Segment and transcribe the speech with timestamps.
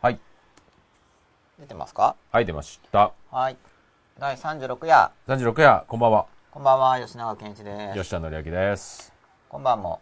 [0.00, 0.18] はい。
[1.58, 2.14] 出てますか？
[2.30, 3.12] はい、出ました。
[3.32, 3.56] はい。
[4.16, 6.26] 第36夜、36夜、こんばんは。
[6.52, 7.98] こんばんは、吉永健一です。
[7.98, 9.12] 吉田紀明です。
[9.48, 10.00] 今晩も、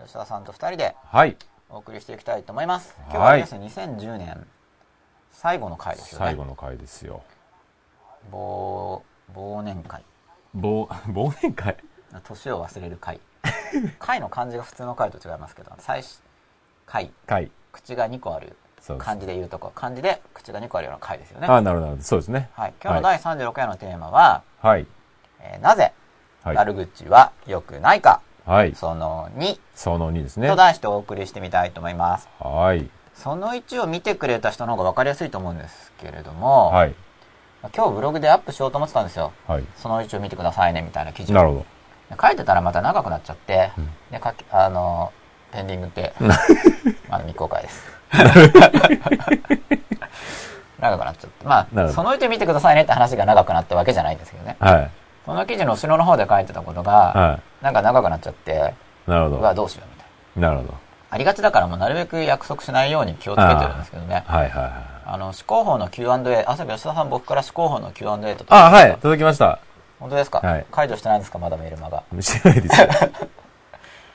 [0.00, 1.36] 吉田さんと二人ではい。
[1.70, 2.94] お送りしていきたいと思います。
[2.98, 4.46] はい今日はですね、2010年、
[5.32, 6.26] 最後の回ですよね。
[6.26, 7.24] 最後の回ですよ。
[8.30, 9.02] 忘、
[9.34, 10.04] 忘年会。
[10.56, 11.76] 忘、 忘年会？
[12.22, 13.18] 年を忘れる回。
[13.98, 16.22] 回の漢字が普通の回と違いますけど、最初、
[16.86, 17.50] 回、回。
[17.72, 18.56] 口が2個ある。
[18.98, 21.46] 漢字で言うとこ、漢字で口が2個あるような回ですよね。
[21.48, 22.02] あなるほど、なるほど。
[22.02, 22.50] そうですね。
[22.54, 22.74] はい。
[22.82, 24.86] 今日の第36夜のテーマは、はい。
[25.40, 25.92] えーなぜ
[26.42, 26.56] はい。
[26.56, 28.74] 悪口は良くないか、はい。
[28.74, 30.56] その2その2ですねと。
[30.56, 32.28] 題してお送りしてみたいと思います。
[32.40, 32.88] はい。
[33.14, 36.94] その1を見てくれた人の方が分かりやすいと思うんですけれども、はい。
[37.76, 39.32] 今日ブログでアップしようと思ってたんですよ。
[39.46, 39.64] はい。
[39.76, 41.66] その1を見てくださいねみたいな記事をなるほど。
[42.20, 45.12] 書いてたらまた長くなっちゃって、んで書きあの
[45.52, 46.12] ペンディングって
[47.08, 48.01] まだ未公開です
[50.80, 54.90] 長くなっちゃってまあその1見てくださいねって話が長くなったわけじゃないんですけどねはい。
[55.24, 58.50] その記事の後ろの方で書いてたことが、はなんか長くなっちゃって
[59.06, 59.10] い。
[59.10, 59.36] なるほど。
[59.36, 60.06] うわどうしようみたい
[60.42, 60.78] ななるほど。
[61.10, 68.46] ありがちだからもうなるべく約束しないように気をつけてるんですけどねはいはいはあの思考法の Q&A 朝日吉田さん僕から思考法の Q&A とい。
[68.50, 68.96] あ、はい。
[69.00, 69.58] 届きました。
[70.00, 71.38] 本当ですか、はい解除してないんですか？
[71.38, 72.88] まだメルマガ知らないですよ。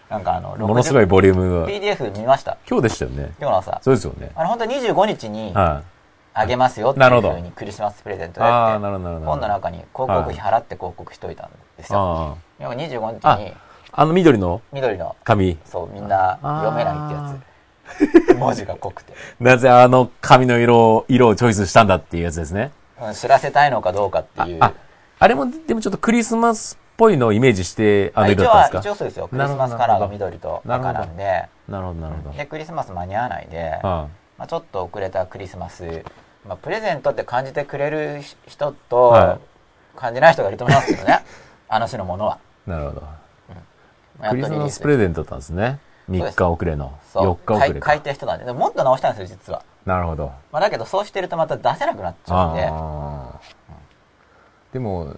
[0.09, 1.67] なんかあのものすごいボリュームが。
[1.67, 2.57] PDF 見ました？
[2.69, 3.33] 今日でしたよね。
[3.39, 4.31] 今日の朝そうですよね。
[4.35, 5.83] あの本当に25日には
[6.33, 8.43] あげますよってないるほどうふうにクリスマスプレゼントい。
[8.43, 9.31] でああ、なるほど、なるほど。
[9.31, 11.99] 本の中に広告費払って広告しといたんですよ。
[11.99, 13.35] あでも25あ。
[13.37, 13.53] 日に
[13.91, 14.61] あの緑の？
[14.71, 15.57] 緑の、紙。
[15.65, 17.35] そう、みんな読めないってや
[18.29, 18.35] つ。
[18.37, 19.13] 文字が濃くて。
[19.39, 22.71] なぜあの紙の色を、色をチョイスしたんだっていうやつですね。
[23.01, 24.57] うん知らせたいのかどうかっていう。
[24.61, 24.73] あ、
[25.19, 28.79] あれも、でもちょっとクリスマスっぽいのをイメージして、あの色だったんですか？
[28.79, 29.27] 一応そうですよ。
[29.27, 32.37] クリスマスカラーが緑と赤なんで、なるほど、なるほど。
[32.37, 36.03] で、クリスマス間に合わないで、あまあ、ちょっと遅れたクリスマス、
[36.47, 39.39] まあ、プレゼントって感じてくれる人と、は
[39.95, 41.23] 感じない人がいると思いますけどね。
[41.69, 42.39] あの種のものは。
[42.67, 43.01] あなるほど。
[43.01, 45.79] まあクリスマスプレゼントだったんですね。
[46.09, 46.97] 3日遅れの。
[47.11, 47.99] そう4日遅れ書い書いか。
[47.99, 48.45] た人なんで。
[48.45, 49.63] でももっと直したんですよ、実は。
[49.85, 50.31] なるほど。
[50.51, 52.65] まあ、だけど、そうしてるとまた出せなくなっちゃうんで。
[52.65, 53.39] ああ。
[54.71, 55.15] でも、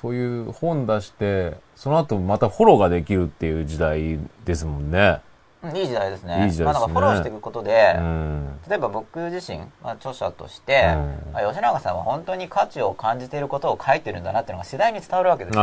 [0.00, 5.20] そういう本出して、その後またフォローができるっていう時代ですもんね。
[5.62, 6.44] うんいい時代ですね。
[6.44, 8.60] いい時代ですねまあ、なんかフォローしていくことで、うん。
[8.68, 15.62] 例えば僕自身、まあ、著者として、うんまあ吉永さんは本当に価値を感じていることを書いてるんだなっていうのが次第に伝わるわけですよ。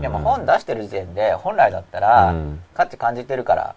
[0.00, 3.76] いや、本出してる時点で、本来だったら、うん価値感じてるから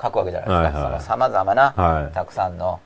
[0.00, 0.78] 書くわけじゃないですか。
[0.78, 2.78] はいはいその様々な、はいたくさんの、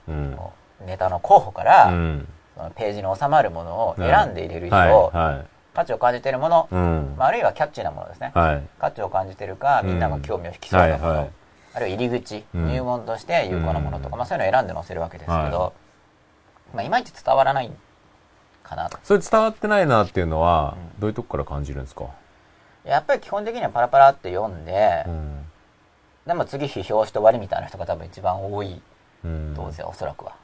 [0.87, 2.29] ネタの候補から、うん。
[2.57, 4.91] そのページに収まるものを選んで入れる人、はい。
[5.13, 5.54] はい。
[5.75, 7.15] 価値を感じているもの、うん。
[7.19, 8.33] まあ、あるいはキャッチーなものですね。
[8.35, 8.63] はい。
[8.79, 11.31] 価値を感じてるか、うんみんなが興味を引きそうなもの、はいはい
[11.77, 15.73] あるいは入り口、うん入門として有効なものとか、うんまあそういうのを選んで載せるわけですけど、は
[16.73, 17.71] まあいまいち伝わらない
[18.63, 18.99] かなと。
[19.03, 22.05] それ伝わってないなっていうのはうん、どういうとこから感じるんですか？
[22.85, 25.45] やっぱり基本的にはパラパラって読んで、うん。
[26.27, 28.81] でも次批評して終わりみたいな人が多分一番多い
[29.25, 29.53] うん。
[29.55, 30.37] と思うんですよ、おそらくは。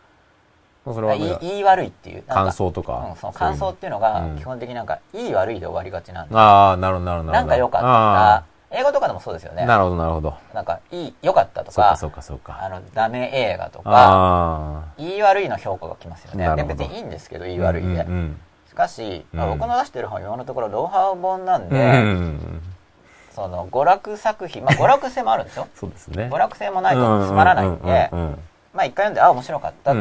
[0.91, 2.23] まあそれは言い悪いっていう。
[2.23, 7.33] 感想とかうん、その感想っていうのがうん基本的になんか、いい悪いで終わりがちなんで、ああ、なるほど、なるほど。
[7.33, 8.77] なんか良かっあた。
[8.77, 9.65] 英語とかでもそうですよね。
[9.65, 10.35] ーなるほど、なるほど。
[10.55, 12.59] なんか、いい、良かったとそうか、か、そうか、そうか。
[12.63, 16.55] あの、ダメ映画とか、あ言い悪いの評価が来ますよね。
[16.55, 17.57] で別にいいんですけど、言あ。
[17.57, 18.07] い悪いで。
[18.69, 21.69] しかし、まあうん僕の出してる本今のところノウハウ本なんうん。
[21.71, 22.63] で、うん。
[23.33, 25.67] その娯楽作品、まあ娯楽性もあるんですよ。
[25.75, 26.29] そうですね。
[26.31, 28.39] 娯楽性もないとつまらないんでう、ん
[28.73, 29.99] まあ一回読んで、あ、面白かったと。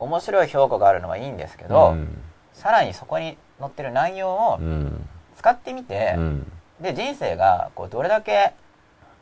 [0.00, 2.18] うん面白い評価があるのはいいんですけど、うん
[2.52, 5.08] さらにそこに載ってる内容をうん。
[5.36, 6.52] 使ってみて、うん。
[6.80, 8.52] で、人生がこうどれだけ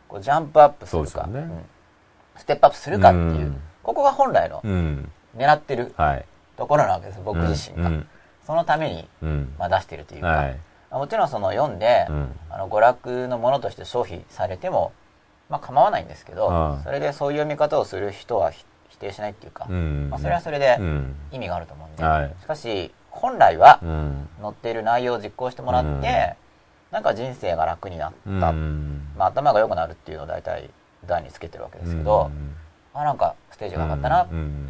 [0.06, 1.64] こうジャンプアップするか、ねうん
[2.36, 5.10] ステップアップするかっていう、うんここが本来のうん。
[5.36, 6.24] 狙ってるはい。
[6.56, 7.88] ところなわけです、僕自身が。
[7.88, 8.06] うん。
[8.46, 9.54] そのために、うん。
[9.58, 10.58] まあ、出してるというか、はい。
[10.90, 14.92] もちろんその読んで、うんあの娯楽のものとして消費されても、
[15.48, 18.50] まあ、構わないんですけど、それでそういう読み方をする人は
[19.02, 21.14] 定しないっていうか、うんまあ、それはそれでうん。
[21.32, 24.28] 意味があると思うんで、はいしかし本来はうん。
[24.40, 26.02] 載っている内容を実行してもらって、うん
[26.92, 30.68] なんか人生が楽になった、うんまあ、頭が良くなるっていうのを大体
[31.06, 32.30] 段につけてるわけですけど、
[32.92, 34.68] あなんかステージが上がったな、うん。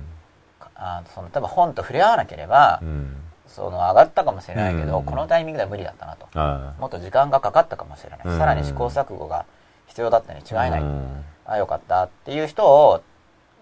[0.76, 3.17] あその例えば本と触れ合わなければ、うん。
[3.49, 6.28] その上がったかもしれないけど、うんこのタイミングでは無理だったなと。
[6.35, 8.20] あもっと時間がかかったかもしれない。
[8.25, 9.44] うんさらに試行錯誤が
[9.88, 10.81] 必要だったに違いない。
[10.81, 13.02] うんあ、よかったっていう人を、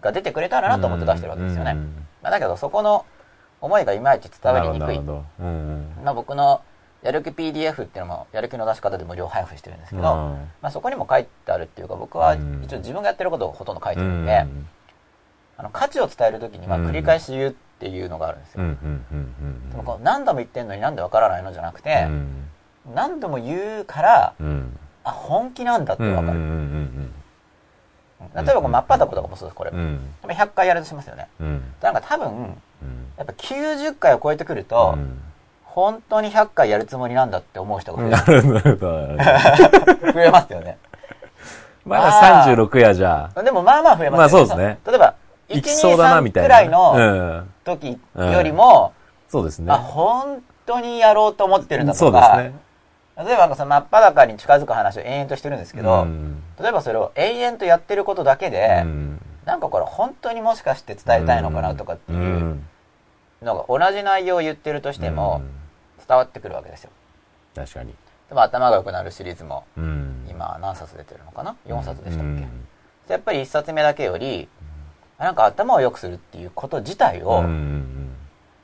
[0.00, 1.72] が出てくれたらなと思って出してるわけですよね。
[1.72, 3.06] うんまあ、だけどそこの
[3.60, 4.96] 思いがいまいち伝わりにくい。
[4.96, 5.92] うん。
[6.04, 6.62] まあ、僕の
[7.02, 10.50] やる気 PDF っていうのも、やる気の出し方で無料配布してるんですけど、うん。
[10.62, 12.62] まあ、そこにも書いてあるっていうか、僕はうん。
[12.64, 14.68] 一応自分がやってることをほとんど書いてうるんで、ん。
[15.60, 22.48] あの価値を伝える時にはうん繰り返し言うっていうのがあるんですよ、でもこう何度も言ってんのになんでわからないのじゃなくてう、ん。
[22.94, 24.78] 何度も言うからうん。
[25.04, 26.38] あ本気なんだってわかる、
[28.34, 29.78] 例えばこう真っ裸とかもそうですこれ、うん。
[29.78, 31.28] うん100回やるとしますよね。
[31.40, 31.62] うん。
[31.82, 32.56] なんか多分うん。
[33.16, 35.20] やっぱ90回を超えてくると、うん。
[35.64, 40.06] 本当に100回やるつもりなんだって思う人が増えなるほど なるほど。
[40.06, 40.78] る増えますよね。
[41.84, 43.30] まだ36やじゃ。
[43.34, 44.18] あでもまあまあ増えますよね。
[44.18, 44.78] まあそうですね。
[44.86, 45.14] 例えば
[45.48, 46.48] いきそうだなみ123たいな。
[46.48, 47.54] くらいのうん。
[47.64, 48.92] 時よりも、
[49.28, 49.72] そうですね。
[49.72, 52.58] あ本当にやろうと思ってるんだそうとか、ですね
[53.24, 56.42] 例えばその真っ裸に近づく話を延々としてるんですけど、うん。
[56.60, 59.20] 例えばそれを永遠とやってることだけで、うん。
[59.44, 62.66] なんかこれ本当にもしかして伝えたいのかなとかっていううん。
[63.42, 65.42] のが同じ内容を言ってるとしても
[65.98, 66.06] うん。
[66.06, 66.90] 伝わってくるわけですよ。
[67.54, 67.94] 確かに。
[68.28, 70.26] でも頭が良くなるシリーズもうん。
[70.30, 72.66] 今何冊出てるのかな？4冊でしたっけ、うん。
[73.08, 74.48] やっぱり1冊目だけより
[75.18, 78.14] なんか頭を良くするっていうこと自体を、うん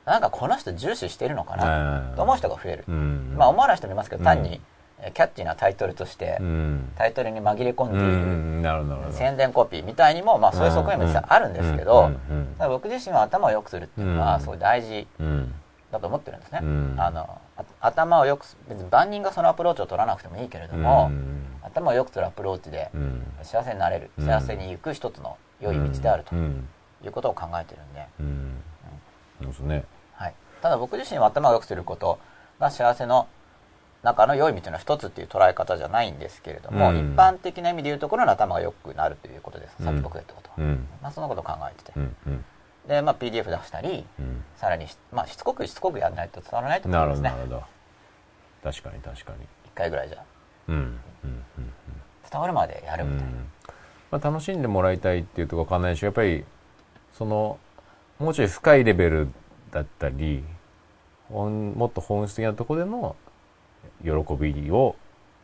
[0.07, 2.09] なんかこの人重視してるのかな？
[2.09, 2.15] うん。
[2.15, 3.35] と思う人が増える、うん。
[3.37, 4.25] まあ思わない人もいますけどうん。
[4.25, 4.61] 単に
[4.99, 6.91] えーキャッチーなタイトルとしてうん。
[6.95, 9.13] タイトルに紛れ込んうでいる。
[9.13, 12.09] 宣伝コピーみたいにもまあそういう側面も実際あるんですけど、
[12.69, 14.41] 僕自身は頭を良くするっていうのはうん。
[14.41, 15.53] すごい大事うん。
[15.91, 16.95] だと思ってるんですね、うん。
[16.97, 21.45] あのあ頭を良くす別に万人がそのアプローチを取らなくてもいいけれども、うん。
[21.63, 23.23] 頭を良くするアプローチでうん。
[23.43, 24.25] 幸せになれるうん。
[24.25, 26.67] 幸せに行く一つの良い道であるとうん。
[27.03, 28.63] いうことを考えてるんで、うん。
[29.43, 29.75] そうですね。
[29.75, 29.85] はい、
[30.61, 32.19] ただ僕自身は頭を良くすること
[32.59, 33.27] が幸せの
[34.03, 36.97] 中の良い道の一つっていう捉え方じゃないんですけれども、うん。
[36.97, 40.49] 一般的な意味で言うところの頭が良くなるということです、さっき僕が言ったこと。
[40.49, 40.87] は、うん。
[41.01, 42.45] まあ、そのことを考えてて、うんうん。
[42.87, 44.43] で、まあ、PDF 出したりうん。
[44.55, 47.29] さらにし,、まあ、しつこくしつこくやらないと伝わらないと思ないるますね。
[47.29, 47.67] ほどなるほ
[48.63, 48.71] ど。
[48.71, 49.47] 確かに確かに。
[49.65, 50.23] 一回ぐらいじゃ。
[50.67, 51.73] うんうんうん。
[52.29, 53.31] 伝わるまでやるみたいな、
[54.11, 56.43] まあ、楽しんでもらいたいっていうとこわかんないしやっぱり
[57.17, 57.57] その
[58.19, 59.29] もうちょい深いレベル
[59.71, 60.43] だったり
[61.29, 63.15] もっと本質的なところでの
[64.03, 64.95] 喜びを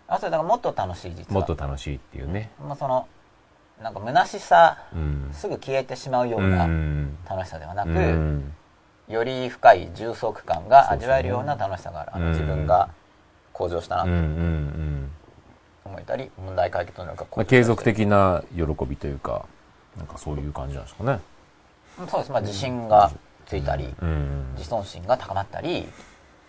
[0.07, 1.39] あそれだからもっと楽しい実は。
[1.39, 3.07] もっと楽しいっていうね、まあ、その
[3.81, 7.17] なんか虚しさうん、すぐ消えてしまうよううなん。
[7.27, 8.53] 楽しさではなく、うん。
[9.09, 12.89] より深い重層感が味わえるような楽しさがある、あのうん自分が
[13.51, 14.15] 向上したなとうん。
[14.15, 14.21] うん。
[14.21, 15.11] うん。
[15.85, 19.45] 思えたり、問題解決能力が向まあ、継続的な喜びというか
[19.97, 21.19] なんかそういう感じなんですかね。
[21.99, 23.11] うんそうです、まあ、自信が
[23.53, 24.53] ついたり、うん。
[24.55, 25.87] 自尊心が高まったり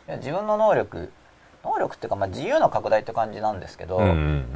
[0.09, 1.11] 自分の能力
[1.63, 4.49] 能力っていうか、まあ、自由の拡大って感じなんですけど、うんうんうん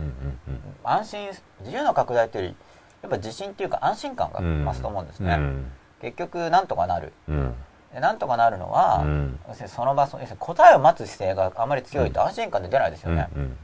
[0.85, 1.29] 安心
[1.61, 2.57] 自由の拡大というより
[3.03, 5.73] やっぱ自信っていうか安心感が増すと思うんですね、うん。
[6.01, 7.13] 結局なんとかなる。
[7.29, 7.55] うん。
[7.93, 9.39] でなんとかなるのは、うん。
[9.67, 13.57] その場そ要するに答えを待つ姿勢があまり強いと安心感で出ないですよね、うんうんうん。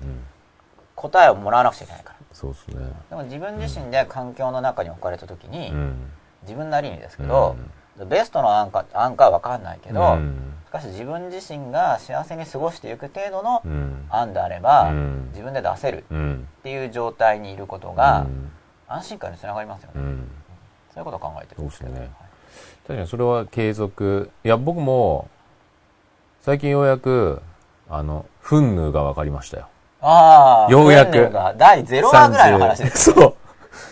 [0.95, 2.17] 答えをもらわなくちゃいけないから。
[2.33, 2.93] そうですね。
[3.09, 6.11] でも自分自身で環境の中に置かれた時に、うん。
[6.43, 7.57] 自分なりにですけど、
[8.09, 10.55] ベストのアンカーアンカーは分かんないけど、うん。
[10.67, 14.07] しかし自分自身が幸せに過ごしていく程度のうん。
[14.11, 15.29] 案であれば、うん。
[15.31, 16.49] 自分で出せるうん。
[16.61, 18.51] っていう状態にいることが、うん。
[18.89, 20.31] 安心感につながりますよね、うん。
[20.93, 21.91] そういうことを考えてるんですけど。
[21.91, 22.17] そうですね。
[22.87, 24.31] 確かにそれは継続。
[24.45, 25.29] いや僕も
[26.43, 27.41] 最近ようやく
[27.89, 29.69] あのフンヌーが分かりましたよ。
[30.03, 31.31] ああようやく。
[31.57, 33.27] 第0話ぐらいの話です30そ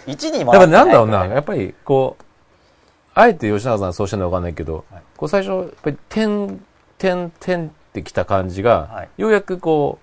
[0.07, 0.11] う。
[0.11, 2.25] 1にもやっぱなんだろうな、やっぱりこう、
[3.15, 6.61] あえて吉永さんそうしてるのかわかんないけど、はいこう最初、やっぱり点、
[6.99, 9.99] 点、点ってきた感じが、はいようやくこ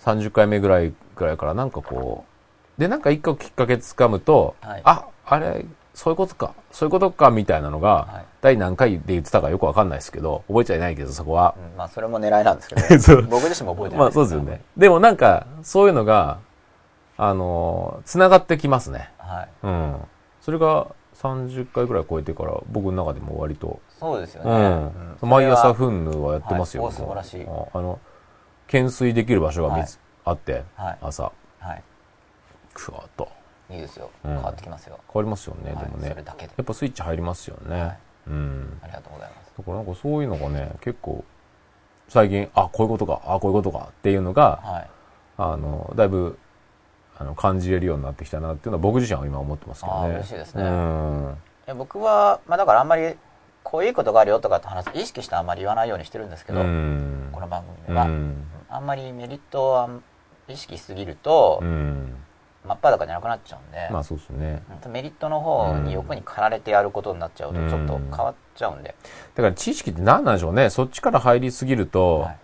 [0.00, 2.24] う、30回目ぐらいぐらいからなんかこ
[2.78, 11.56] う、で、なんか一個きっかけつかむと、はいあ、あれ、そういうことか、そういうことか、みたいなのが、はい第何回で言ってたかよくわかんないですけど、覚えちゃいないけど、そこは。
[11.58, 12.76] うんまあそれも狙いなんですけ
[13.16, 14.62] ど 僕自身も覚えてないまあそうですよね。
[14.76, 16.38] でもなんか、そういうのが、
[17.16, 19.10] あの、繋がってきますね。
[19.18, 19.96] はいうん。
[20.42, 20.86] それが
[21.34, 25.16] 30回ぐらい超えてから、僕の中でも割と、そうですよね、うん。
[25.22, 25.28] うん。
[25.28, 26.84] 毎朝フンヌはやってますよ。
[26.84, 27.46] はい素晴らしい。
[27.46, 27.98] ああの、
[28.66, 30.00] 懸垂できる場所が見つ、はい。
[30.24, 30.98] あって、はい。
[31.00, 31.82] 朝、はい。
[32.74, 33.28] ふわっと。
[33.70, 34.34] いいですよ、うん。
[34.34, 34.98] 変わってきますよ。
[35.12, 36.08] 変わりますよね、はいでもね。
[36.08, 36.52] それだけで。
[36.56, 37.80] やっぱスイッチ入りますよね。
[37.80, 37.98] はい。
[38.28, 38.78] うん。
[38.82, 39.52] ありがとうございます。
[39.58, 41.24] だからなんかそういうのがね、結構、
[42.08, 44.90] 最近、あ、こういうことか、あ、こういうことかっていうのが、はい。
[45.38, 46.38] あの、だいぶ、
[47.18, 50.14] あの、感じれるようになってきたなっていうのは僕自身は今思ってますけどね。
[50.14, 51.36] 嬉しいですねうん。
[51.66, 53.16] え僕は、まあ、だからあんまり
[53.62, 58.34] こういうことがあるよとかって話意識してあんまり言わないようにしてるんですけど、うんこの番組は、ん。
[58.68, 59.90] あんまりメリットを
[60.48, 62.14] 意識しすぎると、うん。
[62.66, 64.62] 真っ裸じゃなくなっちゃうんで、まあそうですね。
[64.84, 68.94] うんメリットの方に欲に駆られてやることになっちゃうとうんちょっと変わっちゃうんで、
[69.34, 70.70] だから知識って何なんでしょうね。
[70.70, 72.38] そっちから入りすぎると、はい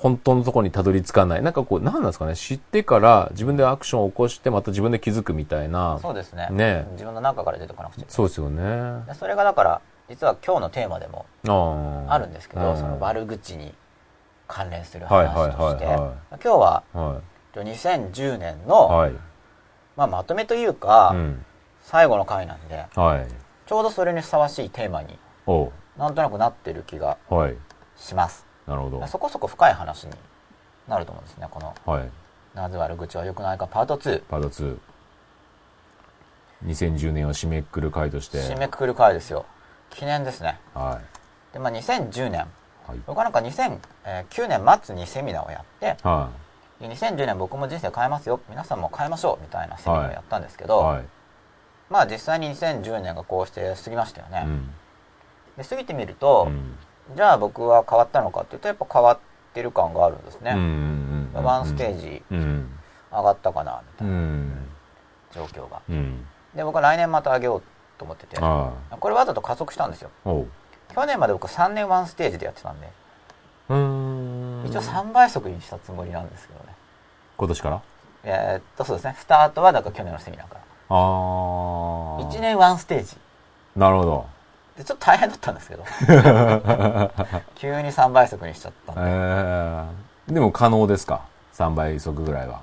[0.00, 1.42] 本当のところにたどり着かない。
[1.42, 2.34] なんかこう、何なんですかね。
[2.34, 5.98] 知ってから自分でアクションを起こして、また自分で気づくみたいな。
[6.00, 9.04] そうですねね自分の中から出てこなくちゃそうですよね。
[9.06, 13.74] でそれがだから実は今日のテーマでもああるんですけど、うんその悪口に
[14.48, 17.20] 関連するはい話として、今日はは
[17.54, 18.66] 2010年い。
[18.66, 19.12] の、はい。
[19.96, 21.44] まあ、まとめというか、うん。
[21.82, 23.26] 最後の回なんではい。
[23.66, 25.18] ちょうどそれにふさわしいテーマに
[25.96, 27.56] なんとなくなってる気がはい。
[27.96, 29.06] しますなるほど。
[29.08, 30.12] そこそこ深い話に
[30.86, 32.10] なると思うんですねこのはい。
[32.54, 34.78] 「なぜ悪口は良くないかパート2パート2。
[36.66, 38.38] 2010年を締めくくる回とし」て。
[38.38, 39.44] 締めくくる回ですよ
[39.90, 41.00] 記念ですねは
[41.50, 41.52] い。
[41.52, 42.46] で、まあ、2010年
[42.86, 43.00] はい。
[43.06, 46.30] 僕はなんか2009年末にセミナーをやっては
[46.80, 50.68] で2010年僕も人生変えますよ皆さんも変えましょうみたいなセミナーをやったんですけい。
[50.68, 51.04] ど、はい。
[51.88, 54.70] まあ実際に2010年がこうして過ぎましたよね、うん。
[55.56, 56.78] で過ぎてみると、うん
[57.16, 59.18] じゃあ僕は変わったのかっていうとやっぱ変わっ
[59.54, 60.52] てる感があるんですね。
[61.34, 62.70] ワンステージうん。
[63.12, 64.68] 上がったかなみたういなん
[65.34, 66.24] 状況がうん。
[66.54, 67.62] で僕は来年また上げよう
[67.98, 70.10] と思っててあこれわざと加速したんですよ。
[70.94, 72.88] 去年まで僕3年ワンステージでやってたんで
[73.68, 74.66] うーん。
[74.66, 76.74] 一応3倍速にしたつもりなんですけどね
[77.36, 77.82] 今年から？
[78.22, 80.96] えーっとそうですねスタートはだから去年のセミナーからああ。
[82.32, 82.40] 1。
[82.40, 83.16] 年ワンステージ
[83.76, 84.26] なるほど。
[84.76, 85.84] でちょっと大変だったんですけど
[87.54, 89.84] 急に3倍速にしちゃったんでえ
[90.30, 90.32] え。
[90.32, 91.22] でも可能ですか
[91.54, 92.60] ?3 倍速ぐらいは。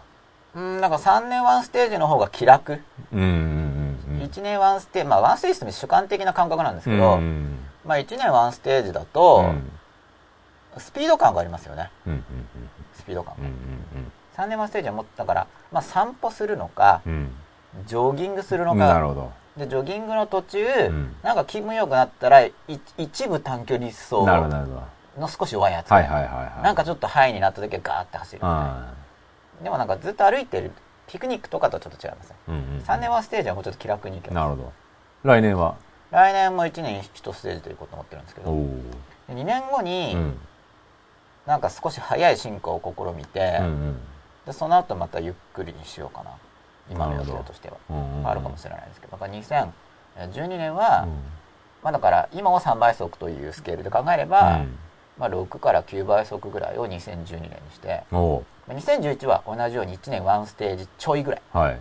[0.55, 2.81] うんなんか3年ワンステージの方が気楽
[3.13, 3.29] うんうんう
[4.13, 4.23] んうん。
[4.23, 9.71] 1年ワンステージまあワンステージって主観的な感覚なんですうんけど、うんまあ1年ワンステージだと、うん
[10.79, 12.23] スピード感がありますよねうんうん
[12.93, 13.51] スピード感うんうん
[14.37, 17.31] が、3年ワンステージはもっとだから、まあ、散歩するのかうんうん
[17.87, 19.31] ジョギングするのかほど。
[19.57, 22.53] でジョギングの途中、んなんか気分良くなったらい
[22.97, 24.15] 一部短距離走。
[25.19, 26.63] の少し弱いやつ、はいはいはいはい。
[26.63, 28.93] なんかちょっとハイになった時はガーって走るあ
[29.63, 30.71] でもなんかずっと歩いてる
[31.07, 32.51] ピクニックとかとちょっと違いますねあ。
[32.51, 32.83] うんうん。
[32.85, 34.73] 3年ワンステージはもうちょっと気楽に行けますなるほど。
[35.23, 35.75] 来年は？
[36.11, 38.67] 来年も1年1ステージということを思ってるんですけどおお。
[39.27, 40.39] で2年後に、うん。
[41.47, 43.97] なんか少し早い進化を試みて、うんうん。
[44.45, 46.29] でその後またゆっくりにしようかな
[46.89, 51.08] 今の予定としてはうんうんあるかもしれないですけどだから2012年は、
[51.84, 54.65] まあだから今を3倍速というスケールで考えれば、
[55.17, 58.20] まあ、6から9倍速ぐらいを2012年にしてうん。
[58.20, 61.60] おまあ2011は同じように1年ワンステージちょいぐらいお。
[61.60, 61.79] はい。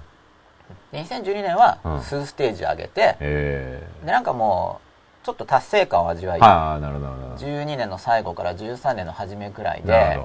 [0.92, 4.80] で2012年はうん数ステージ上げて、えでなんかも
[5.22, 7.34] うちょっと達成感を味わい、あ、なるほどなるほど。
[7.36, 10.20] 12年の最後から13年の初めぐらいで。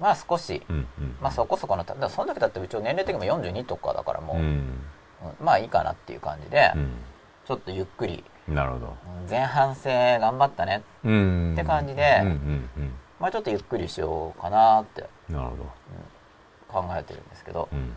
[0.00, 1.16] まあ少し、うんうん。
[1.20, 4.44] まあそこそこのただその時だって一応年齢的にも42とかだからもう、うん。
[4.44, 4.80] うん
[5.38, 6.92] まあいいかなっていう感じで、うん。
[7.46, 8.86] ちょっとゆっくりなるほど。
[8.86, 11.52] うん前半戦頑張ったねうん。
[11.52, 12.92] って感じでうんうんうん。
[13.20, 15.64] まあちょっとゆっくりしようかなってなるほど。
[16.68, 17.92] 考えてるんですけどうん。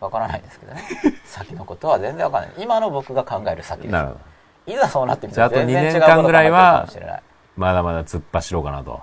[0.00, 0.82] わからないですけどね
[1.24, 4.20] 先のことは全然わからない今の僕が考える先ですなるほど。
[4.66, 7.22] いざそうなってみたら全然違う二年間ぐらいこと考えてるかはもしれない、
[7.56, 9.00] まだまだ突っ走ろうかなと。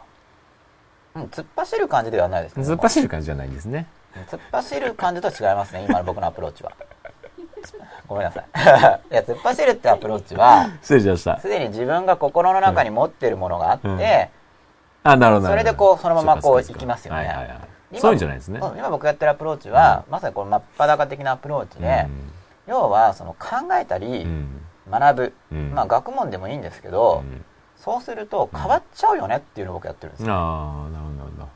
[1.16, 3.88] うん、突っ走る感じではないですけど突っ走る感じじゃないんですね。
[4.30, 6.74] 突っ走る感じとは違いますね今の僕のアプローチは
[8.08, 8.44] ごめんなさい
[9.14, 11.40] いや突っ走るってアプローチは失礼しました。
[11.40, 14.00] すでに自分が心の中に持ってるものがあって、うん
[15.04, 15.48] あ、なるほど。
[15.48, 17.58] それでこうそのままこう行きますよねはいはいはい。
[17.92, 18.60] 今そういうんじゃないですね。
[18.62, 22.08] うん今僕やってるアプローチは、まさにこの真っ裸的なアプローチで、
[22.68, 24.62] 要はその考えたり、うん。
[24.90, 27.46] 学ぶ、うんまあ学問でもいいんですけど、うん
[27.84, 31.50] そうすると変わっちゃうよねっていうのを僕やってるんですよ、ああ、なるほど、なるほど。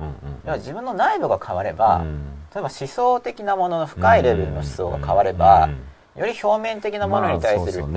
[0.00, 0.58] うんうん。
[0.58, 2.24] 自分の内部が変われば、うん。
[2.54, 5.80] 例えば思想的なものの深いレベルの思想が変われば、うん
[6.16, 7.90] より表面的なものに対まあする考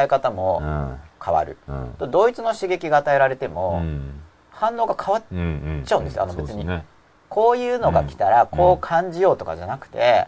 [0.00, 0.98] え方もうん。
[1.24, 1.94] 変わる、うん。
[1.98, 4.20] と同一の刺激が与えられても、うん。
[4.50, 5.42] 反応が変わっうんう
[5.82, 6.48] んちゃうんですよあの別に。
[6.48, 6.84] そうですね。
[7.28, 10.26] こういうのが来たらこう感じようとかじゃなくて、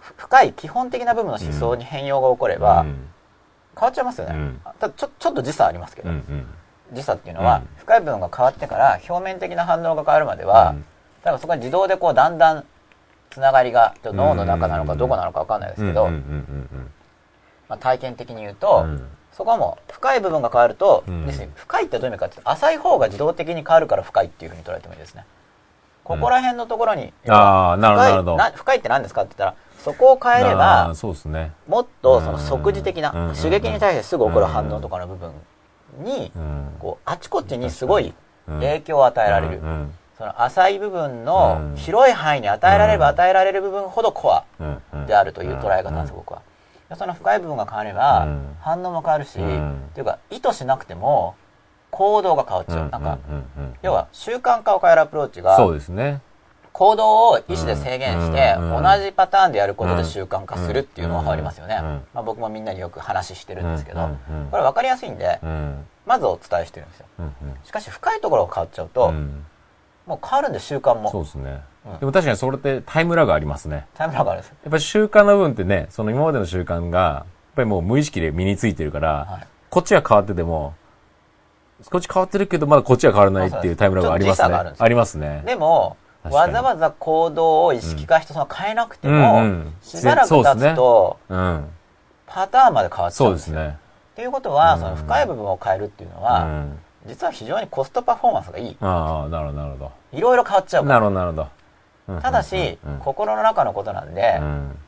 [0.00, 3.08] ふ深い基本的な部分の思想に変容が起これば、うん
[3.78, 4.60] 変わっちゃいますよね、うん。
[4.80, 6.46] ただちょちょっと時差ありますけど、うんうん。
[6.92, 7.68] 時差っていうのは、うん。
[7.76, 10.84] 深い部分が変わってから表面的な反応が変わるまでは、うん。
[11.22, 12.64] 多分そこは自動でこうだんだん
[13.30, 14.98] つながりが脳の中なのかうん。
[14.98, 16.08] どこなのか分かんないですけど、
[17.68, 19.06] まあ、体験的に言うと、うん。
[19.32, 21.04] そこはもう深い部分が変わると、
[21.56, 25.26] 深いってどういう意味かって浅い方が自動的に変わるから深いっていうふうに捉えてもいいですね。
[26.02, 31.52] ここら辺のところに、ああなるほど深いって何ですかって言ったらそこを変えれあばーそうですね。
[31.68, 33.36] もっとその即時的なうん。
[33.36, 35.30] 刺激に対してすぐ起こる反応とかの部分
[35.98, 36.74] にうん。
[36.80, 38.12] こうあちこちにすごい
[38.48, 39.60] 影響を与えられる。
[40.18, 41.76] その浅い部分のうん。
[41.76, 44.44] 広い範囲に与えられれば与えられる部分ほどコア
[45.06, 46.42] であるという捉え方なんです僕は。
[46.88, 48.56] でその深い部分が変わればうん。
[48.60, 49.72] 反応も変わるしうん。
[49.90, 51.36] っていうか意図しなくても
[51.92, 52.84] 行動が変わっちゃう。
[52.86, 52.90] うん。
[52.90, 53.18] なんか、
[53.82, 56.20] 要は習慣化を変えるアプローチが、そうですね。
[56.76, 61.78] 行動を意思で制限して、うん同じパターンでやることで習慣化するっていうのは変わりますよね。
[61.80, 64.10] うんまあ、僕もみんなによく話してるんですけど、
[64.50, 65.86] これ分かりやすいんで、うん。
[66.04, 67.06] まずお伝えしてるんですよ。
[67.20, 69.46] うんしかし深いところが変わっちゃううと、ん。
[70.06, 71.10] もう変わるんで習慣も。
[71.10, 71.98] そうですねうん。
[71.98, 73.86] でも確かにそれってタイムラグありますね。
[73.94, 74.56] タイムラグあるんですよ。
[74.64, 77.24] やっぱり習慣の部分ってね、その今までの習慣が、やっ
[77.56, 80.74] ぱりもう無意識で身についてるから、はいこっちは変わってても、
[81.90, 84.60] こっち変わってるけど、まだこっちは変わらないっていうタイムラグありますねあ。
[84.62, 85.42] すよありますね。
[85.44, 85.96] でも、
[86.30, 91.68] わざわざ行動を意識化してその変えなくてうんも、うんしばらく経つと、うん。
[92.26, 93.78] パターンまで変わっちゃそううんですね。
[94.12, 96.78] っていうことは、うんその深い部分を変えるっていうのうは、ん。
[97.06, 98.76] 実は非常にコストパフォーマンスがいい。
[98.80, 100.88] ああ、なるほど、なるほいろいろ変わっちゃうど。
[100.88, 101.00] から。
[101.00, 101.36] なるほど、なるほ
[102.08, 102.20] どうん。
[102.22, 104.78] ただし、うん心の中のことなんで、うん。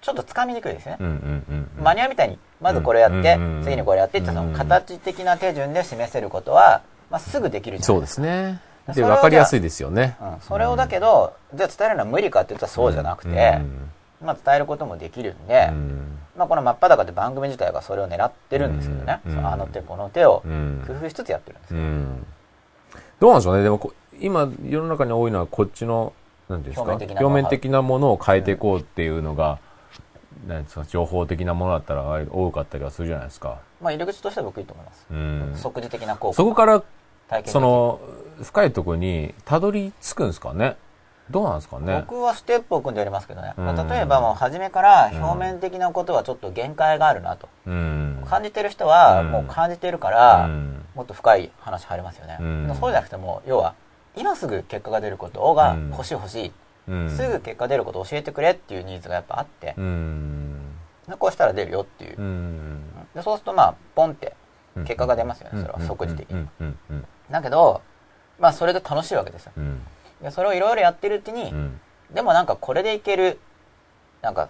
[0.00, 0.96] ちょっと掴みにくいですね。
[1.00, 1.84] うんうんうん。
[1.84, 8.16] マニュアルみたいに、まずこれやって、うん次にこれやってって、その形的な手順で示せることは、まあ、すぐできるじゃそうでないですか。
[8.16, 8.28] すね。
[8.36, 10.16] で、それをじゃあわかりやすいですよね。
[10.20, 13.90] うん、それをだけど、じゃあ伝えるのは無理かって言ったらそうじゃなくて、うん。
[14.20, 16.18] まあ、伝えることもできるんで、うん。
[16.36, 20.84] まあ、この真っ裸って番組自体がそれを狙ってるんですけどね、あの手この手をうん。
[20.86, 22.26] 工夫しつつやってるんですよ、うん。
[23.20, 23.62] どうなんでしょうね。
[23.62, 26.12] でもこ、今、世の中に多いのはこっちの、
[26.48, 26.92] なんていうんですか？
[27.24, 28.12] 表面的なもの。
[28.12, 29.58] を変えていこうっていうのが、
[30.46, 33.58] なんですか、情報的なものだったら多かったりはするじゃないですか。
[33.80, 35.52] まあ、入り口としては僕いいと思います、うん。
[35.56, 36.34] 即時的な効果。
[36.34, 36.82] そこから、
[37.46, 38.00] その、
[38.42, 40.76] 深いところにたどり着くんですかね？
[41.28, 42.04] どうなんですかね？
[42.08, 43.88] 僕はステップを組んでやりますけどね、うん。
[43.88, 48.24] 例えばもう初めから表面的なことはちょっと限界があるなと、うん。
[48.26, 49.30] 感じてる人はうん。
[49.30, 50.86] もう感じてるから、うん。
[50.94, 52.76] もっと深い話入りますよね、うん。
[52.80, 53.74] そうじゃなくても要は
[54.16, 55.90] 今すぐ結果が出ることがうん。
[55.90, 56.52] 欲しい欲しい、
[56.88, 57.10] うん。
[57.10, 60.60] すぐ結果出ることを教えてくれっていうニーズがやっぱあって、うん。
[61.18, 62.82] こうしたら出るよっていう、うん。
[63.14, 64.34] でそうするとまあポンって
[64.76, 66.48] 結果が出ますよね、それは即時的に。
[67.30, 67.82] だけど
[68.38, 69.52] まあそれで楽しいわけですよ。
[69.56, 69.82] うん。
[70.22, 71.80] でそれをいろいろやってるうちに、うん。
[72.12, 73.38] でもなんかこれでいける
[74.22, 74.48] なんか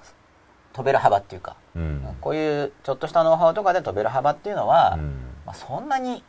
[0.72, 2.16] 飛べる幅っていうか、うん。
[2.20, 5.14] こういうちょっとしたノウハウとかで飛べる幅っていうのは、うん。
[5.46, 6.22] まあ、そんなに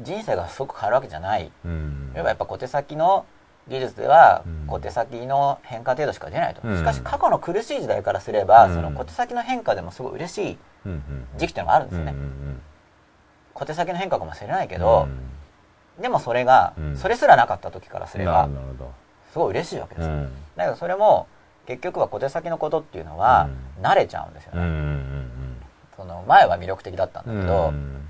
[0.00, 1.50] 人生がすごく変わるわけじゃない。
[1.64, 2.12] うん。
[2.14, 3.26] 要はやっぱ小手先の
[3.68, 4.66] 技術ではうん。
[4.68, 6.78] 小手先の変化程度しか出ないと、うん。
[6.78, 8.74] しかし過去の苦しい時代からすれば、うん。
[8.74, 11.02] その小手先の変化でもすごい嬉しいうん。
[11.36, 12.14] 時期っていうのがあるんですよね、
[13.56, 14.80] 小手先の変化かもしれないけうん。
[14.82, 15.08] ど、
[16.00, 16.96] でもそれが、うん。
[16.96, 18.48] それすらなかった時からすれば。
[19.32, 20.32] すごい嬉しいわけですよ、うん。
[20.56, 21.26] だけどそれも
[21.66, 23.48] 結局は小手先のことっていうのは
[23.82, 25.26] 慣れちゃうんですよね、
[25.96, 27.40] その前は魅力的だったんだうん。
[27.40, 28.08] けど、うん。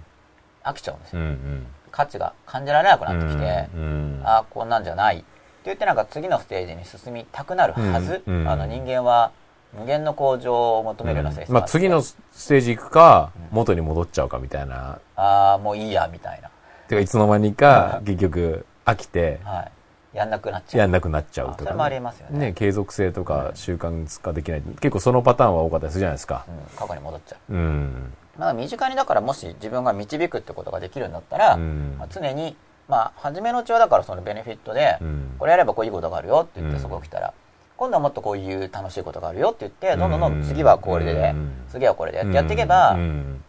[0.64, 5.24] 飽きちゃうんですよ、うん価値が感じられなくなってきて、うんああこんなんじゃないって
[5.64, 9.32] 言ってなんか次のステージに進みたくなるはず、あの人間は
[9.72, 11.72] 無限の向上を求めるような性質まあがって。
[11.72, 12.16] 次のス
[12.48, 15.00] テージ行くか、元に戻っちゃうかみたいな。
[15.16, 16.50] ああもういいやみたいな、
[16.88, 19.68] てかいつの間にか結局飽きては
[20.14, 20.80] い、やんなくなっちゃう。
[20.80, 22.38] やんなくなっちゃうとかあそれもありますよね。
[22.38, 24.62] ね、継続性とか習慣化できない。
[24.62, 26.46] 結構そのパターンは多かったりするじゃないですか。
[26.48, 27.54] うん、過去に戻っちゃう。
[27.54, 28.12] うん。
[28.38, 31.96] まあ身近にだからもし自分が導くってことができるんだったら、うん。
[31.98, 32.56] まあ、常に
[32.88, 35.34] まあ初めのうちはだからそのベネフィットで、うん。
[35.38, 36.82] これやればこういうことがあるよって言ってうん。
[36.82, 37.34] そこ来たら、
[37.76, 41.52] 今度はもっとこういう楽しいことがあるよって言ってどんどんどん次はこれで、うん。
[41.68, 43.44] 次はこれでってやっていけば、うん。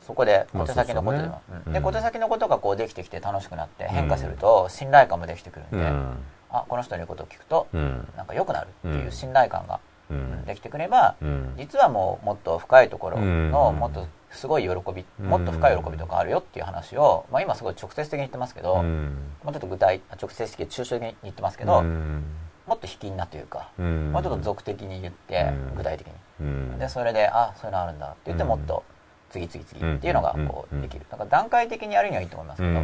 [0.00, 1.82] そこでまあ小手先のことでも、でうん。
[1.82, 6.16] 小手先のことがこうできてきて楽しくなって変化すると信頼感もできてくるんで、うん。
[6.50, 8.08] あこの人の言うことを聞くとうん。
[8.16, 9.12] なんか良くなるっていううん。
[9.12, 10.44] 信頼感がうん。
[10.46, 11.54] できてくれば、うん。
[11.58, 13.78] 実はもうもっと深いところのうん。
[13.78, 15.26] もっとすごい喜び、うん。
[15.26, 19.18] もっと深い喜びとかあるよっていう話を、まあ、今すごい直接的に言ってますけど、うん。
[19.44, 22.24] もうちょっと具体直接的抽象的に言ってますけど、うん
[22.66, 24.12] もっと引きなというか、うん。
[24.12, 25.76] もうちょっと俗的に言って、うん。
[25.76, 26.12] 具体的に。
[26.40, 26.78] うん。
[26.78, 28.82] でそれであそういうのあるんだって言ってうんもっと
[29.30, 31.06] 次次次っていうのがこうできる。
[31.10, 32.80] だから段階的にやるにはいいと思いますうけど、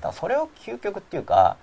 [0.00, 1.56] だそれを究極っていうか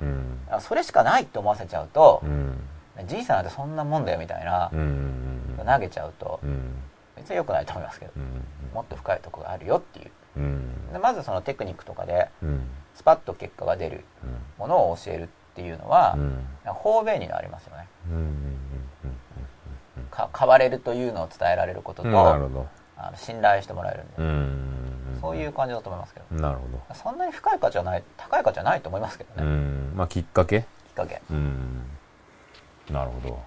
[0.59, 2.59] それしかないって思わせちゃうとう、ん。
[3.07, 5.59] 人生なんてそんなもんだよみたいなう、ん。
[5.65, 6.75] 投げちゃうとうん。
[7.15, 8.43] 別に良くないと思いますけど、うん。
[8.73, 10.11] もっと深いところがあるよっていう。
[10.37, 10.91] うん。
[10.93, 12.67] でまずそのテクニックとかでうん。
[12.93, 14.03] スパッと結果が出る
[14.57, 16.47] ものを教えるっていうのは、うん。
[16.65, 17.87] 方便になりますよね。
[18.09, 18.57] うん。
[20.09, 22.69] か変われるというのを伝えられることと、あの
[23.15, 25.17] 信頼してもらえるんで、うん。
[25.19, 26.41] そういう感じだと思いますけど。
[26.41, 29.95] なるほそんなに深い価値はない高い価値はないと思いますけどね、ん。
[29.95, 30.61] まあきっかけ？
[30.61, 31.83] きっかけ、うん。
[32.89, 33.39] なるほど。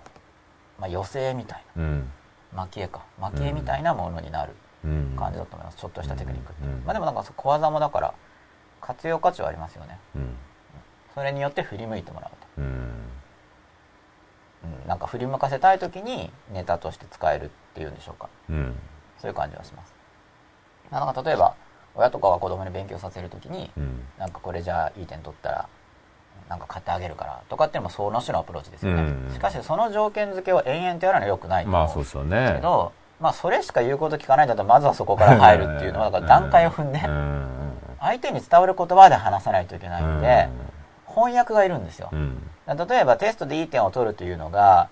[0.78, 2.10] まあ、余生みたいうん。
[2.54, 3.02] な蒔絵か。
[3.20, 4.52] 蒔絵みたいなものになる
[4.84, 5.14] うん。
[5.16, 6.82] 感じだと思います、ちょっとしたテクニックって、うん。
[6.84, 8.14] まあでもなんか小技もだから
[8.80, 9.98] 活用価値はありますよね。
[10.16, 10.36] うん
[11.14, 12.64] それによって振り向いてもらうと、うん。
[12.64, 12.66] う
[14.86, 18.28] ん、なんか振り向かせたい時にネタとして使えるっていうんでしょうか。
[18.50, 18.74] うん。
[19.18, 19.94] そういう感じはします。
[20.90, 21.54] まあなんか例えば
[21.94, 24.00] 親とかが子供に勉強させるときに、うん。
[24.18, 25.68] なんかこれじゃあいい点取ったら
[26.48, 29.32] なんか買ってあげるからとかっていうのもその種のアプローチですよね、うん。
[29.32, 32.52] しかしその条件付けを延々とやるのは良くないと思うまあそうですよね。
[32.56, 37.48] けど、まあ、それしか言うこと聞かないんだったらまずはそこから入るっていうのはだから段階を踏んでうん。
[38.00, 40.48] 相手に伝わる言葉で話さないといけないので
[41.14, 42.08] 翻訳がいるんですよ。
[42.12, 42.42] うん。
[42.66, 44.88] 例えばテストでいい点を取るというのが、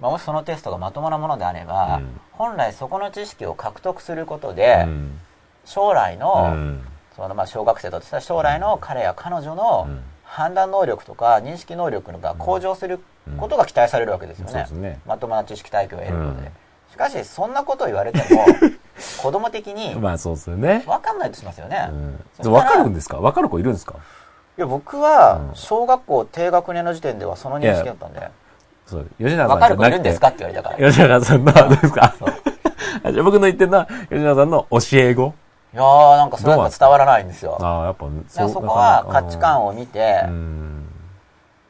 [0.00, 2.20] まあ、もしそのテストがまともなものであれば、うん。
[2.32, 5.18] 本来そこの知識を獲得することうで、ん。
[5.64, 6.86] 将来の,、うん。
[7.16, 10.00] そのまあ小学生だとしたら将来の彼や彼女のうん。
[10.28, 12.98] 判断能力とか認識能力が向上する
[13.38, 15.00] ことが期待されるわけですよね,、ね。
[15.06, 16.52] まともな知識体系を得ることで、うん。
[16.92, 18.44] しかしそんなことを言われても
[19.22, 20.82] 子供的にまあそうですよね。
[20.84, 22.52] 分かんないとしますよね、うん。
[22.52, 23.18] かるんですか？
[23.18, 23.94] わかる子いるんですか？
[24.58, 25.54] いや僕はうん。
[25.54, 28.28] 小学校低学年の時点ではその認識だったんで。
[28.86, 29.06] そう。
[29.18, 30.28] 吉永さん分かる子いるんですか？
[30.28, 30.88] かって言われたから。
[30.88, 32.14] い吉永さんのどうですか？
[33.24, 35.34] 僕の言ってるのは吉永さんの教え子。
[35.74, 37.58] やーなんかそれが伝わらないんですよ。
[37.60, 40.88] ああやっぱだからそこは価値観を見て、うん。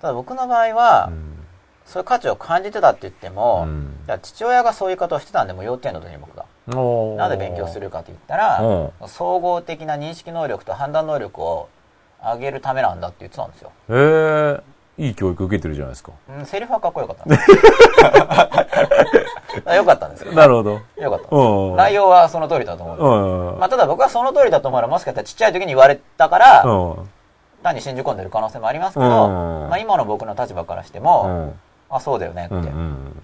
[0.01, 1.33] ただ僕の場合は、うん
[1.87, 3.69] そういう価値を感じてたって言っても、
[4.21, 6.45] 父親がそういう方をしてたんでもう幼稚園の時に僕が。
[7.17, 11.69] なんで勉強するかって言ったらう総合的な認識能力と判断能力を
[12.33, 16.13] 上げるためなんだって言ってたんですよ、へえいい教育受けてるじゃないですか。
[16.39, 17.17] うん、セリフはかっこよかっ
[19.63, 20.33] た よかったんですよ。
[20.33, 20.81] なるほど。
[20.97, 21.29] よかった
[21.77, 23.59] 内容はその通りだと思う、うん。
[23.59, 27.11] まあ、ただ僕はその通りだと思うのはもしかしたらちっちゃい時に言われたから、うん。
[27.63, 29.29] 単に信じ込んでる可能性もありますけど、う
[29.67, 29.69] ん。
[29.69, 31.61] まあ、今の僕の立場からしてうも、ん。
[31.91, 33.23] あそうだよねって、うんうんうん。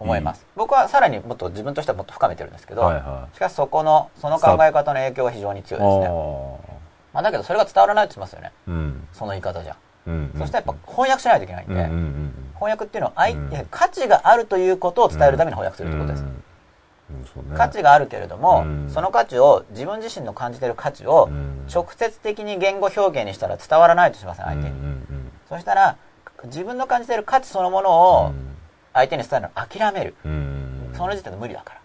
[0.00, 6.79] 思います、僕はさらにもっと自分としてはもっと深めてるんですけど、はいはしかしそこのその考え方の影響は非常に強いいですね、あ
[7.12, 8.52] まあ、だけどそれが伝わらないって言いますよね。
[8.68, 9.08] ーうん。
[9.12, 11.64] その言い方じゃ、うんそしたらやっぱ翻訳しないといけない。
[11.64, 12.32] んで、うんうんうん。
[12.54, 13.66] 翻訳っていうのは相手、うん。
[13.70, 16.28] 価値があるということを伝えるために翻訳するってことです、うん。
[16.28, 17.56] うんね。
[17.56, 18.90] 価値があるけれども、うん。
[18.90, 21.66] その価値を自分自身の感じてる価値をうん。
[21.72, 25.96] 直接的に言語表現にしたら伝わらないとしますね相手に、うんうんそしたら
[26.44, 28.56] 自分の感じてる価値そのものをうん。
[28.94, 30.94] 相手に伝えるのを諦める、うん。
[30.96, 31.76] その時点で無理だから。
[31.76, 31.79] うん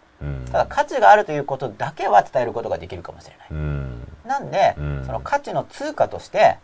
[0.51, 4.07] ただ価値があるということだけは伝えることができるかもしれない、うん。
[4.25, 5.03] なんで、うん。
[5.05, 6.57] その価値の通貨として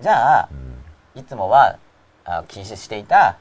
[0.00, 0.48] じゃあ
[1.14, 1.78] いつもは
[2.24, 3.38] あ禁止していた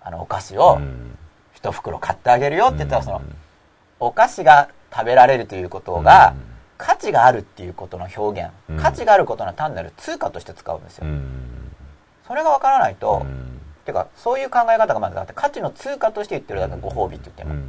[0.00, 1.18] あのお菓子をうん。
[1.54, 3.22] 一袋買ってあげるよって言ったらその
[3.98, 6.34] お菓子が食べられるということが
[6.76, 8.76] 価値があるっていうことの表現、うん。
[8.76, 11.72] 価値があることの単なる通貨として使うんですよ、うん。
[12.28, 13.60] それがわからないと、うん。
[13.86, 17.62] てかそういう考え方がまずあって価値の通貨として言ってるだけでご褒美って言っても、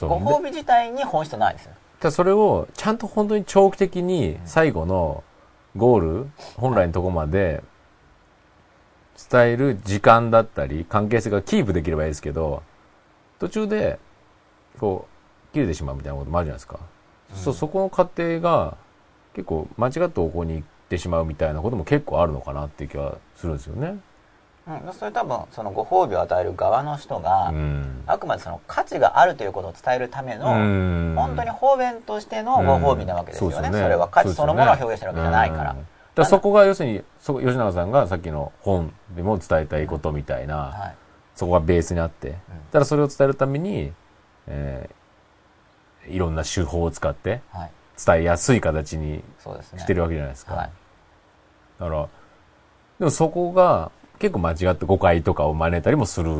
[0.00, 1.72] ご褒美自体に本質はないですよ。
[2.00, 5.24] ただそれをちゃんと本当に長期的に最後の
[5.76, 7.62] ゴール本来のとこまで
[9.30, 12.62] 伝える時間だったり関係性がキープできればいいですけど
[13.38, 13.98] 途中で
[14.78, 15.06] こ
[15.50, 16.80] う切れてしまうみたいなこともあるじゃないですか、
[17.34, 18.76] そそこの過程が
[19.34, 23.98] 結構間違った方向に行ってしまうみたいなことも結構あるのかなっていう気はするんですよね。
[24.66, 28.02] うん、それ多分そのご褒美を与える側の人が、うん。
[28.06, 31.14] あくまでその価値があるということを伝えるための、うん。
[31.16, 35.86] 本当に方便としてのご褒美なわけですよね,、うんそれは価値そのものを表現してるわけじゃないから、うん。
[36.14, 40.94] だそこが要するにそ吉永さんがさっきの本でも伝えたいことみたいな、はい、
[41.34, 42.36] そこがベースにあって、
[42.72, 43.92] ただそれを伝えるために、
[44.46, 44.94] えー
[46.08, 47.70] いろんな手法を使ってはい、
[48.04, 49.22] 伝えやすい形に
[49.76, 50.54] してるわけじゃないですか。
[50.54, 50.70] はい。
[51.80, 52.08] だから、
[52.98, 53.90] でもそこが
[54.24, 56.30] 結構間違って誤解とかを招いたりもする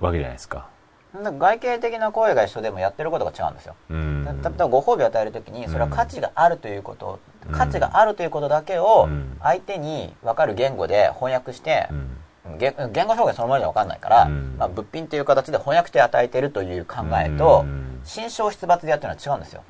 [0.00, 0.66] わけじゃないですか。
[1.14, 4.24] 外形的な行為が一緒でもやってることが違うんですよ、うん。
[4.24, 12.16] 例えばご褒美を与えるときにそれは価値があるということ、うん価値があるということだけをうん相手に分かる言語で翻訳してう、ん。
[12.58, 14.56] 言言語表現そのものじゃ分かんないから、うん。
[14.58, 18.00] まあ、物品という形で翻訳して与えてるという考えと、うん。
[18.04, 19.62] 心象出発でやってるのは違うんですよ。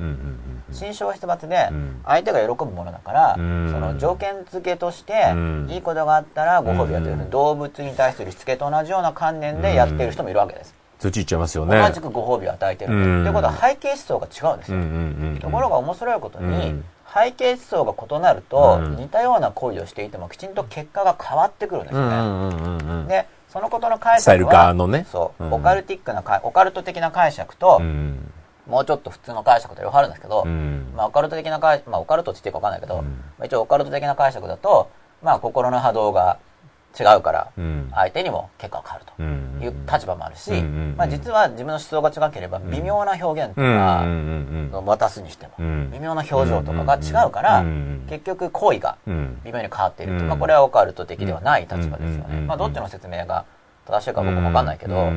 [0.70, 2.00] 心象出発でうん。
[2.04, 3.70] 相手が喜ぶものだから、うん。
[3.72, 5.66] その条件付けとしてうん。
[5.70, 7.30] いいことがあったらご褒美をやってる、うん。
[7.30, 11.80] 動物に対するしつけと同じような観念でやってる人もいるわけです、そっち行っちゃいますよね。
[11.80, 12.96] 同じくご褒美を与えてると。
[12.96, 15.40] いうことは背景思想が違うんですよ。
[15.40, 16.84] ところが面白いことに、うん
[17.24, 18.96] 背景思想が異なると、うん。
[18.96, 23.08] 似たような行為をしていてもきちんと結果が変わってくるんですよね、うんうんうんうん。
[23.08, 25.06] でそのことの解釈はね。
[25.10, 25.52] そう、うん。
[25.52, 28.30] オカルティックなかオカルト的な解釈と、うん。
[28.66, 30.92] もうちょっと普通の解釈と両方あるんですけど、うん。
[30.94, 33.04] まあ、オカルト的な解まあ、オカルトって言っていいか分かんないけど、うん。
[33.04, 34.90] まあ、一応オカルト的な解釈だと、
[35.22, 36.38] まあ、心の波動が
[36.98, 37.90] 違うから、うん。
[37.94, 39.60] 相手にも結果が変わるとうん。
[39.62, 40.50] いう立場もあるし、
[40.96, 44.04] まあ、実は自分の思想が違ければ微妙な表現とか、
[44.84, 45.90] 渡すにしても、うん。
[45.92, 49.40] 微妙な表情とかが違うから、うん結局行為がうん。
[49.44, 50.28] 微妙に変わっていると、うん。
[50.28, 53.44] まあ、これはオカルト的ではない立場ですよね、うんまあ、どっちの説明が
[53.86, 55.10] 正しいか僕も分かんないけど、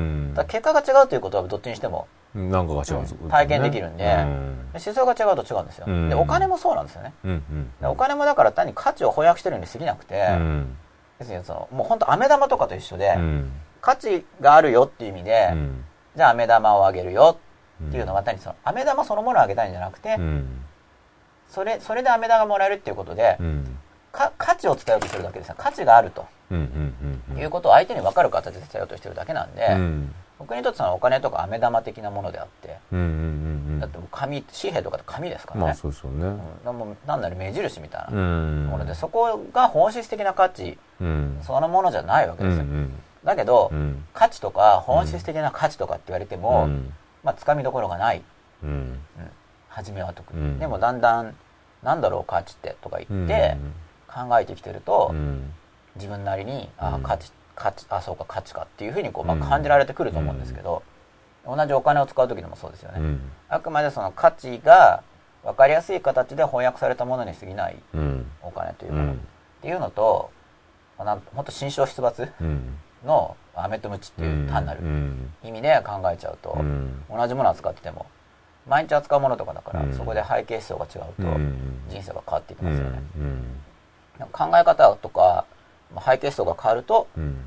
[0.47, 4.05] 結果が違うということはどっちにしてもなんかが違うんです、うん体験できるんで
[4.73, 6.09] 思想が違うと違うんですよ、うん。
[6.09, 7.13] でお金もそうなんですよね。
[7.83, 10.15] お金もだから単に価値を翻訳してるに過ぎなくて、
[11.21, 13.51] うん要するにそのもう本当飴玉とかと一緒で、うん。
[13.81, 15.83] 価値があるよっていう意味で、うん。
[16.15, 17.39] じゃあ飴玉をあげるよ
[17.87, 20.47] っていうのは単にその飴玉そのものをあげたいんじゃなくて、うん。
[21.49, 23.77] それそれで飴玉がもらえるっていうことで、うん。
[24.11, 33.07] か価値を伝えようとしてるだけですよ価値があるということを相手に分かる形で伝えようとしてるだけなんで、うん僕にとってそのお金とか飴玉的なものであって、うんうんう
[33.77, 36.39] んだって紙紙幣とかって紙ですからね、まあそうですよね。
[36.65, 38.67] うん、もなる目印みたいなうん。
[38.67, 41.39] もので、そこが本質的な価値うん。
[41.41, 44.03] そのものじゃないわけうんですよ、うんだけど、うん。
[44.13, 46.93] 価値とか本質的な価値とかって言われても、うん。
[47.23, 48.23] まあつかみどころがない、
[48.63, 48.69] うん。
[48.69, 48.99] うん、
[49.69, 50.59] 初めは特に、うん。
[50.59, 51.35] でもだんだん
[51.81, 53.57] なんだろう価値ってとか言って
[54.07, 55.53] 考えてきてると、うん。
[55.95, 57.03] 自分なりにあうん。
[57.03, 60.81] 価値価値あそうか価値かっていうふうにこう、まあ、うん感じられてくると思うんですけど、
[61.45, 63.21] 同じお金を使う時でもそうですよね、うん。
[63.49, 65.03] あくまでその価値が
[65.43, 68.31] 分かりやすい形で翻訳されたものに過ぎないうん。
[68.41, 69.27] お金というもの、っうん。
[69.61, 70.31] ていうのと
[70.97, 72.77] まあなん本当新章出伐うん。
[73.05, 75.33] の飴とムチっていう単なるうん。
[75.43, 77.03] 意味で考えちゃうと、うん。
[77.09, 78.07] 同じものを扱ってても
[78.67, 79.93] 毎日扱うものとかだから、うん。
[79.93, 81.81] そこで背景思想が違うとうん。
[81.89, 83.61] 人生が変わっていきうますよね、ん。
[84.31, 85.45] 考え方とか
[85.95, 87.37] まあ背景思想が変わると、うん。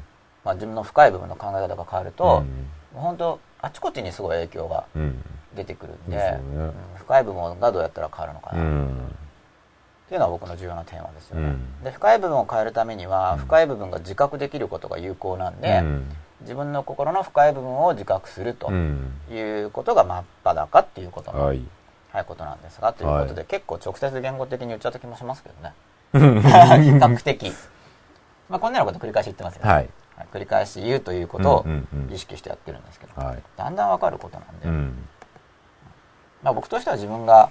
[0.44, 2.44] まあ、自分の深い部分の考え方が変わると、も
[2.96, 5.24] う本当あちこちにすごい影響がうん。
[5.56, 6.40] 出てくるんでですよね。
[6.56, 9.16] うん深い部分がどうやったら変わるのかな、っうん。
[10.08, 11.84] ていうのは僕の重要なテーマですよね、うん。
[11.84, 13.38] で深い部分を変えるためには、うん。
[13.40, 16.08] 深い部分が自覚できることが有効なんで、うん。
[16.40, 19.12] 自分の心の深い部分を自覚するとうん。
[19.30, 21.62] いうことが真っ裸っていうことの、はい。
[22.10, 23.46] はい、ことなんですがということで、はい。
[23.46, 25.74] 結構直接言語的に言っちゃった気もしますけどね。
[26.14, 27.52] 比較的
[28.48, 29.64] まあこんなようなこと繰り返し言ってますよ。
[29.64, 29.88] ね、はい。
[30.16, 30.26] はい。
[30.32, 32.14] 繰り返し言うということをうんうんうん。
[32.14, 33.42] 意識してやってるんですけど、はい。
[33.56, 35.08] だんだんわかることなんで、うん。
[36.42, 37.50] まあ、僕としては自分が、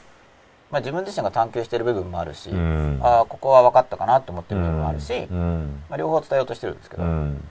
[0.71, 2.99] まあ、自分自身が探求している部分もあるし、うん。
[3.01, 5.83] ああここは分かったかなと思ってる部分もあるし、うん。
[5.89, 7.43] まあ、両方伝えようとしてるんですけど、うん。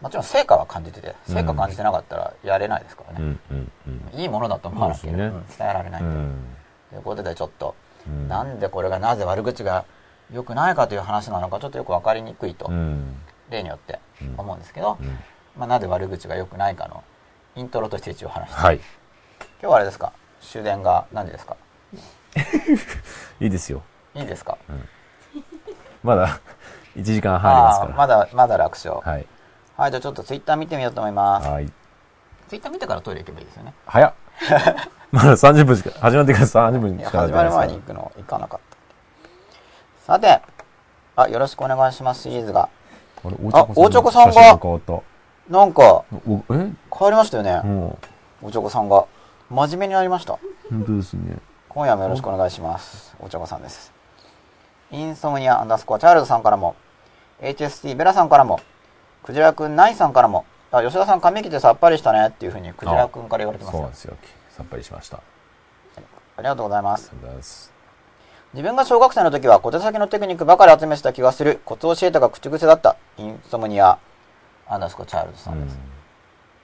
[0.00, 3.70] もちろん成果は感じてて成果感じてなかったらやれないですからね、うんうん
[4.12, 4.20] うん。
[4.20, 6.46] いいものだと思わなければ、伝えられないんで、うん。
[6.90, 7.76] ということでちょっと、
[8.08, 8.28] うん。
[8.28, 9.84] なんでこれがなぜ悪口が
[10.32, 13.16] 良くないかという話なのかちょっとよく分かりにくいと、うん。
[13.50, 15.18] 例によってうん思うんですけど、うん。
[15.56, 17.04] まあ、なぜ悪口が良くないかの
[17.54, 18.76] イントロとして一応話して、はい。
[18.76, 18.84] 今
[19.60, 20.12] 日はあれですか？
[20.40, 21.56] 終電が何時ですか？
[23.40, 23.82] いいですよ。
[24.14, 24.56] いいですか？
[26.02, 26.40] まだ
[26.96, 27.94] 1時間半ありますから。
[27.94, 28.96] まだまだ楽勝。
[28.96, 29.26] はい。
[29.76, 31.48] はいじゃあちょっとツイッター見てみようと思います。
[31.48, 31.66] はい。
[32.48, 33.72] ツイッター見てからトイレ行けばいいですよね。
[33.86, 34.14] 早っ。
[35.12, 38.71] まだ30分しか始まってから30分しか始まる前に行くの行かなかった
[40.12, 40.42] さて
[41.16, 42.68] あよろしくお願いしますシリーズが。
[43.24, 43.28] あ
[43.74, 44.58] 大チョコさんが。
[44.58, 45.00] 変わった。
[45.48, 46.04] なんかお
[46.50, 46.54] え？
[46.54, 47.62] 変わりましたよね。
[47.62, 47.98] も
[48.42, 49.06] おちょこさんが。
[49.48, 50.34] 真面目になりました。
[50.34, 51.38] う本当ですね。
[51.70, 53.16] 今夜もよろしくお願いします。
[53.20, 53.90] おちょこさんです。
[54.90, 56.76] インソムニアアンダースコアチャールズさんからも。
[57.40, 58.60] HST ベラさんからも。
[59.22, 60.44] クジラくんナイさんからも。
[60.72, 62.28] あ吉田さん髪切ってさっぱりしたね。
[62.28, 63.78] っていうふうにクジラくんから言われてますよ。
[63.78, 64.14] そうなんですよ。
[64.50, 65.16] さっぱりしました。
[65.16, 65.20] あ
[66.36, 67.03] ありがとうございます。
[67.03, 67.71] ありがとうございます
[68.54, 71.60] 自分が小学生の時は小手先のテクニックばかり集めてた気がする。
[71.64, 72.96] コツを教えたが口癖だった。
[73.16, 73.98] インソムニア。
[74.68, 75.78] アンダースコアチャールズさんです、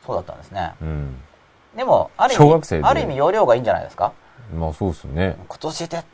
[0.07, 0.75] そうだったんですね。
[0.83, 1.17] うん。
[1.75, 4.13] でもある意味ある意味要領がいいんじゃないですか？
[4.53, 5.37] うんまあそうですね。
[5.49, 6.05] コツ教えて。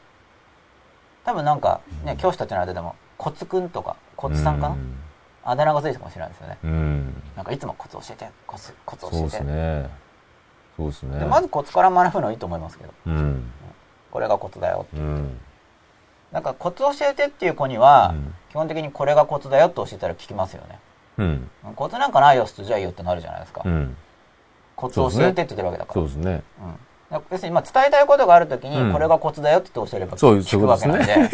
[1.24, 4.96] 多分なんかね、教師たちの間でもコツくんとかコツさんかな、うん。
[5.42, 6.58] あだ名がついてるかもしれないですよね。
[6.62, 7.22] うん。
[7.34, 8.28] なんかいつもコツ教えて。
[8.46, 9.90] コツコツ教そうでえてすね。
[10.76, 11.18] そうですね。
[11.18, 12.92] でまずコツから学ぶのいいと思いますけど。
[13.06, 13.50] うん。
[14.12, 15.40] これがコツだようん
[16.34, 18.34] なんかコツ教えてっていう子には、うん。
[18.50, 20.80] 基本的にこれがコツだよって教えたら聞きますよね。
[21.18, 21.50] うん。
[21.76, 23.96] コツなんかないよじゃあいいよってなるじゃないですか、うん。
[24.74, 25.94] コツ教えてって言ってるわけだから。
[25.94, 26.42] そうですね。
[27.10, 27.22] うん。
[27.30, 28.92] 要するにまあ伝えたいことがあるときに、うん。
[28.92, 31.30] これがコツだよって教えれば聞くわけなんで。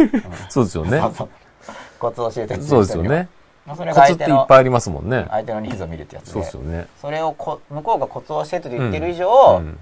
[0.51, 1.01] そう ですよね。
[1.99, 3.29] コツ教えてって言そうですよね。
[3.67, 5.25] まあそれコツってが相手のいっぱいありますもんね。
[5.31, 6.87] 相手のニーズを見るってやつでそうですよね。
[7.01, 9.79] それをこ向こうがコツを教えてと言ってる以上、うん。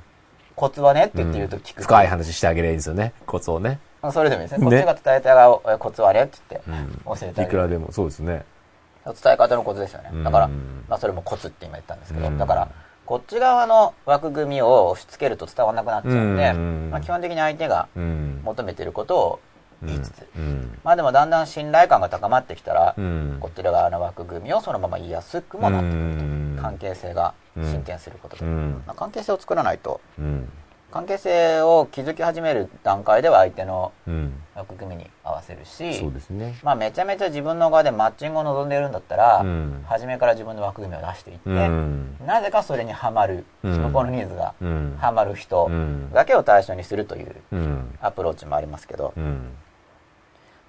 [0.55, 3.13] コツはねって言って言うと聞く、深い話してあげればいいですよね。
[3.27, 3.69] コツをね。
[3.71, 4.65] まあそれでもいいですね。
[4.65, 4.71] ね。
[4.71, 7.01] こっちが伝えたいがえコツはねって言ってうん。
[7.05, 7.49] 教えてあげる。
[7.49, 8.45] いくらでもそうですね。
[9.05, 10.11] 伝え方のコツですよね。
[10.23, 12.39] だから、うんまあ、それもコツって今言ったんですけど、うん。
[12.39, 12.69] だから
[13.07, 16.89] こっち側の枠組みを押し付けると伝わらなくなっちゃうんで、うん。
[16.91, 18.41] まあ、基本的に相手がうん。
[18.45, 19.41] 求めてることを
[19.83, 20.79] 言いつつ、うん。
[20.85, 23.39] まあでもだんだん信頼感が高まってきたら、うん。
[23.41, 26.59] こちら側の枠組みをそのまま言いやすくもなってくると、うん。
[26.61, 28.83] 関係性が進展することで、うん。
[28.87, 30.49] まあ、関係性を作らないとうん
[30.91, 34.33] 関係性を築き始める段階では相手のうん。
[34.55, 36.59] 枠組みに合わせるしそうですね。
[36.65, 42.17] まあ、めちゃめちゃ自分の側でマッチングを望んでいるんだったら、うん初めから自分の枠組みを出していって、うん。
[42.27, 44.97] なぜかそれにはまる、うん向こうのニーズがうん。
[44.99, 46.11] はまる人うん。
[46.13, 47.99] だけを対象にするといううん。
[48.01, 49.53] アプローチもありますけど、うん。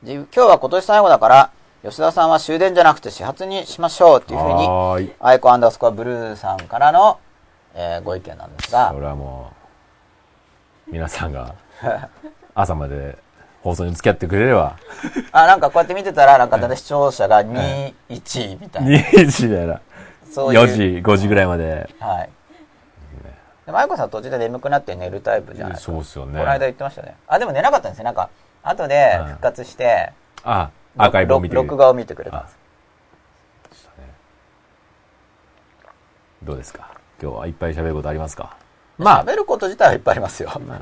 [0.04, 1.52] じ今日は今年最後だから、
[1.82, 5.12] 吉田さんは終電じゃなくて始発にしましょうっていうふうに。
[5.20, 7.20] アイコアンダースコアブルーさんからの、
[7.74, 9.59] えーご意見なんですがそ、れはもう、
[10.92, 11.56] 皆さんが
[12.56, 13.18] 朝まで
[13.62, 14.78] 放送に付き合ってくれれば、
[15.32, 18.98] あ、なんかこうやって見てたら、なんかだんだん視聴者が2、1みたいな。
[18.98, 19.82] 2時だよな。
[20.32, 21.90] そういう4時、5時ぐらいまで。
[22.00, 22.30] はい。
[23.66, 25.92] でも、愛子さん途中で眠くなって寝るタイプじゃないですか。
[25.92, 26.40] そうっすよね。
[26.40, 27.16] この間言ってましたね。
[27.28, 28.06] あ、でも寝なかったんですよ。
[28.06, 28.30] なんか、
[28.64, 30.12] 後でうん復活して、
[30.44, 32.58] あ、アーカイブを見て録画を見てくれたんです。
[36.42, 36.92] どうですか？
[37.22, 38.56] 今日はいっぱい喋ることありますか？
[39.00, 40.52] ま喋ること自体はいっぱいありますよ。
[40.68, 40.80] ま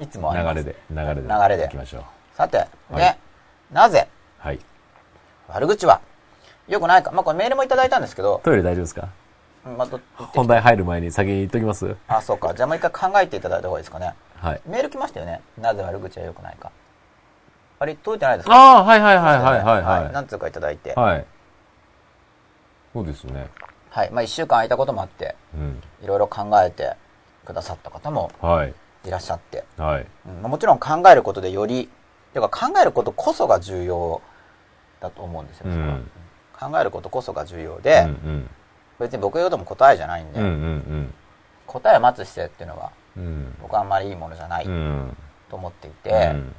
[0.00, 1.22] いつもありますあ、流れで、流れで。
[1.22, 2.02] 流れで行きましょう。
[2.34, 3.16] さて、はいで、
[3.72, 4.08] なぜ？
[4.38, 4.60] はい。
[5.48, 6.00] 悪口は？
[6.68, 7.10] 良くないか？
[7.10, 9.08] まあ、これメールもいただいたんですけど、トイレ大丈夫ですか？
[9.66, 9.88] うんまあ、
[10.34, 12.54] 本題入る前に先に言っときますあ、そうか。
[12.54, 14.14] じゃあもう一回考えていただいた方がいいですかね。
[14.36, 14.60] はい。
[14.66, 15.40] メール来ましたよね。
[15.60, 16.70] なぜ悪口は良くないか。
[17.80, 18.54] あれ、届いてないですか？
[18.54, 20.12] ああ、はいはいはいはいはいはい。
[20.12, 20.94] 何通かいただいて。
[20.94, 21.26] はい。
[22.92, 23.48] そうですね。
[23.90, 24.10] はい。
[24.10, 25.82] まあ、一週間空いたこともあって、うん。
[26.02, 26.96] いろいろ考えて
[27.48, 28.74] くださった方もはい。
[29.06, 29.64] いらっしゃって。
[29.78, 30.06] はい。
[30.26, 31.88] うんまあもちろん考えることでより、
[32.34, 34.20] ていうか考えることこそが重要
[35.00, 36.10] だと思うんですよ、うん
[36.58, 38.50] 考えることこそが重要で、うん
[38.98, 40.46] 別に僕が言うことも答えじゃないんで、うん。
[40.46, 41.14] うんうん
[41.66, 43.24] 答えを待つ姿勢っていうのはうん。
[43.24, 43.56] うん。
[43.62, 45.16] 僕はあんまりいいものじゃないうん。
[45.48, 46.54] と思っていて、うん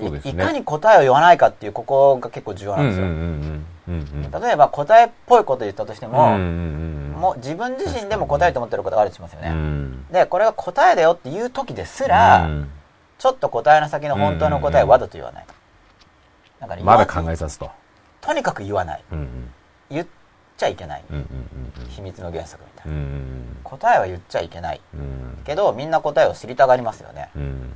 [0.00, 4.42] いいかに答えを言わないかっていうここが結構重要なんですよ、うんうんうんうんうん。
[4.42, 10.06] 例えば答えっぽいこと言ったとしても、うんうんうんもう自分自身でも答えと思ってることがあるとしますよね、うん。
[10.10, 12.70] でこれが答えだよっていう時ですら、うん
[13.18, 15.46] ちょっと答えの先の本当の答えをわざと言わない。
[16.58, 17.70] だからまだ考えさすと。
[18.20, 19.04] とにかく言わない。
[19.12, 19.50] うんうん
[19.88, 20.06] 言っ
[20.56, 21.04] ちゃいけない。
[21.08, 22.92] うんうん秘密の原則みたいな。
[22.92, 24.80] うんうん答えは言っちゃいけない。
[24.92, 27.30] うんけど、みんな答えを知りたがりますよね。
[27.36, 27.72] うん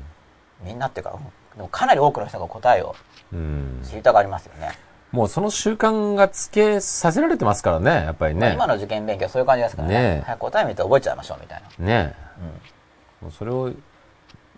[0.65, 1.21] みんなっていうか、うん
[1.57, 2.95] でもかなり多くの人が答えを
[3.33, 4.71] うん知りたがりますよね。
[5.13, 8.41] もうその習慣がつけさせられてますからね、やっぱりね。
[8.41, 9.95] まあ今の受験勉強はそういう感じですからね。
[9.95, 11.87] ねえ早く答え見て覚えちゃいましょうみたいな。
[11.87, 13.73] ねうんもうそれを、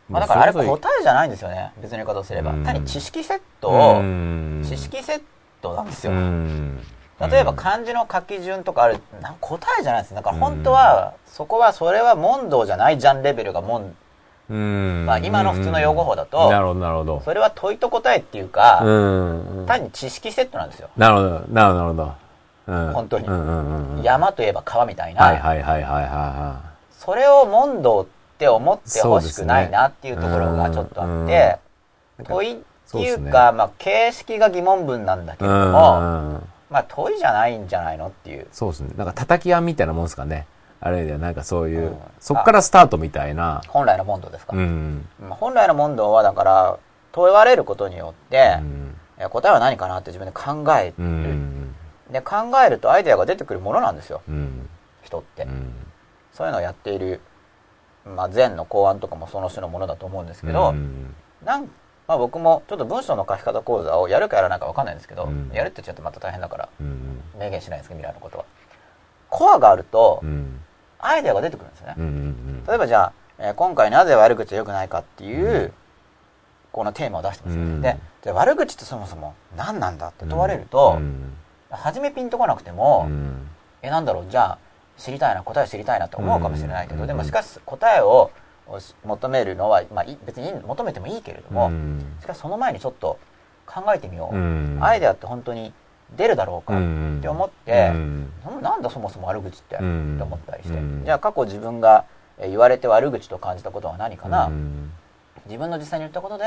[0.09, 1.73] まあ、だからあれ答えじゃないんですよね。
[1.81, 2.53] 別の言い方をすれば。
[2.53, 5.23] うん単に知識セットうを、ん知識セッ
[5.63, 6.17] トなんですうよ。
[6.17, 6.81] ん
[7.21, 8.99] 例えば漢字の書き順とかある、
[9.41, 10.15] 答えじゃないです。
[10.15, 13.97] だから本当は、そこは、それは問答じゃないじゃんレベルが問、うん
[14.49, 17.23] まあ今の普通の用語法だとなるほど、なるほど。
[17.25, 19.65] それは問いと答えっていうか、うん。
[19.67, 20.89] 単に知識セットなんですよ。
[20.97, 21.95] なるほど、なるほど、なる
[22.67, 24.05] ほん本当に。
[24.05, 26.61] 山といえば川みたいな、はいはいはいはいはいは
[26.93, 28.07] それを問答っ
[28.39, 31.59] て思ってほしくないなっていうところがちょっとあって、
[32.25, 32.57] 問いっ
[32.91, 35.71] ていうか、まあ形式が疑問文なんだけども、うん。
[36.71, 38.47] まあ問いじゃないんじゃないのっていう。
[38.53, 38.91] そうですね。
[38.97, 40.47] なんか叩き屋みたいなもんですかね。
[40.81, 43.63] あれでなんかそういう、うんそっからスタートみたいな。
[43.69, 44.57] 本来の問答ですか。
[44.57, 45.09] うん。
[45.21, 46.79] まあ本来の問答はだから
[47.13, 49.31] 問われることによってう、ん。
[49.31, 51.75] 答えは何かなって自分で考えうる、ん。
[52.11, 52.37] で考
[52.67, 54.69] えるとアイデアが出てくるものなんですようん。
[55.03, 55.73] 人って、うん。
[56.33, 57.21] そういうのをやっている、
[58.05, 61.15] まあ、禅の考案とかもその種のものだと思うんですけど、うん
[61.45, 61.71] なん
[62.07, 67.23] まあ、僕もちょっと文章の書き方講座をやるかやらないか分かんないんですけど、うんやるってちゃうとまた大変だからうん。
[67.39, 68.45] 明言しないんですけど未来のことは
[69.31, 70.61] コアがあるとうん。
[70.99, 72.05] アイデアが出てくるんですよね、うん。
[72.05, 72.65] うん。
[72.67, 75.73] 例えばじゃあ、えー今回なぜ悪口は良くないかっていう、
[76.73, 81.35] このテーマを出してますよね、うんでじゃあ悪口ってそもそも何なんだって問われると、うん。
[81.71, 83.49] 初めピンとこなくても、うん。
[83.83, 84.59] えなんだろうじゃあ
[84.97, 88.33] 知りたいな答え知りたいなって思うかもしれないけど、うんでもしかし答えを
[89.05, 93.19] 求めるのは、まあ、い別に求めてもいいけれども、うんしかしその前にちょっと
[93.67, 95.73] 考えてみよう、うんアイデアって本当に
[96.17, 97.19] 出るだろうかうん。
[97.19, 100.15] って思って、うなんだそもそも悪口って、うん。
[100.15, 101.05] って思ったりして、うん。
[101.05, 102.05] じゃあ過去自分が
[102.39, 104.93] えー言われて悪口と感じたことは何かな、うん。
[105.47, 106.45] 自分の実際に言ったことで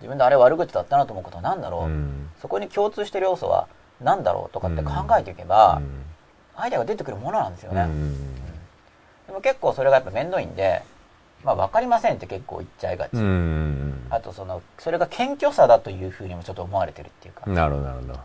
[0.00, 2.30] 自分であれ悪口だったなと思うことは何だろう、うん。
[2.40, 3.68] そこに共通してる要素は
[4.00, 6.04] 何だろうとかって考えていけば、うん。
[6.56, 8.34] アイデアが出てくるものなんですよね、うん。
[9.26, 10.82] でも結構それがやっぱ面倒いんで、
[11.44, 13.10] まあ分かりませんって結構言っちゃいがち。
[13.14, 14.06] うん。
[14.10, 17.48] あとその、それが謙虚さだというふうにもちょっと思われてるっていうか。
[17.50, 18.12] なるほどなるほど。
[18.14, 18.20] うん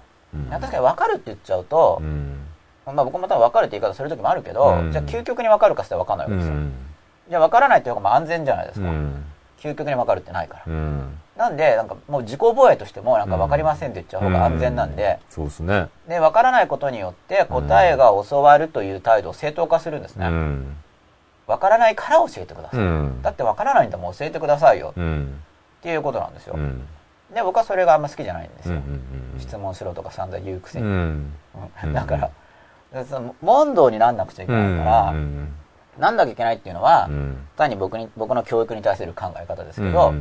[0.50, 2.38] 確かに分かるって言っちゃうとう、ん
[2.86, 6.55] まあ僕も多分分かるって言い方する時もあるけど、うんじゃあ究極に分かるかって言ったら分かんないわうけですよ。
[6.55, 6.74] ん
[7.30, 8.88] じゃあ分からないっていう方がまあ安全じゃないですか。
[8.88, 9.24] うん
[9.60, 10.64] 究極に分かるってないから。
[10.68, 20.28] うんなんで、なんかもう自己防衛としてもなんか分かりませんって言っちゃう方が安全なんで、そうですねで、分からないことによって答えが教わるという態度を正当化するんですね。
[20.28, 20.76] うん
[21.47, 22.80] わからないから教えてください。
[22.80, 23.22] うん。
[23.22, 24.93] だってわからないんだもん教えてくださいよ。
[24.95, 25.41] うん。
[25.80, 26.55] っていうことなんですよ。
[27.34, 27.36] うん。
[27.36, 28.76] で、僕はそれがあんま好きじゃないんですよ。
[28.76, 29.36] ん。
[29.40, 30.90] 質問しろとか散々言うくせうに。
[30.90, 31.34] ん。
[31.84, 32.32] うんだから、
[32.94, 35.54] でその問答になんなくちゃいけないから、うん。
[35.98, 37.48] なんなきゃいけないっていうのは、うん。
[37.58, 40.14] 単に僕に、僕の教育に対する考え方ですけど、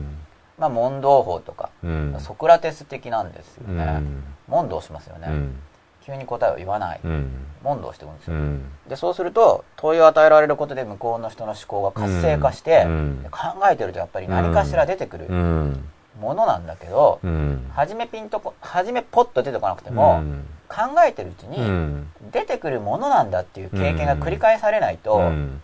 [0.59, 2.17] まあ問答法とか、うん。
[2.19, 3.85] ソクラテス的なんですよね。
[3.85, 4.25] うん。
[4.49, 5.29] 問答しますよね。
[5.31, 5.59] うん。
[6.05, 7.01] 急に答えを言わない。
[7.03, 7.31] うん。
[7.63, 8.35] 問答していくんですよ。
[8.35, 8.65] うん。
[8.89, 12.87] で、そうすると、問いを与えられることで向こうの人の思考が活性化して、
[13.31, 13.41] 考
[13.71, 15.89] えてるとやっぱり何かしら出てくるうん。
[16.21, 17.71] ものなんだけど、うん。
[17.75, 22.11] 初めピンとこ、初めポッと出てこなくても、うん考えてるうちうに、ん。
[22.33, 25.61] 出てくるものなんだっていう経験が繰り返されないと、うん。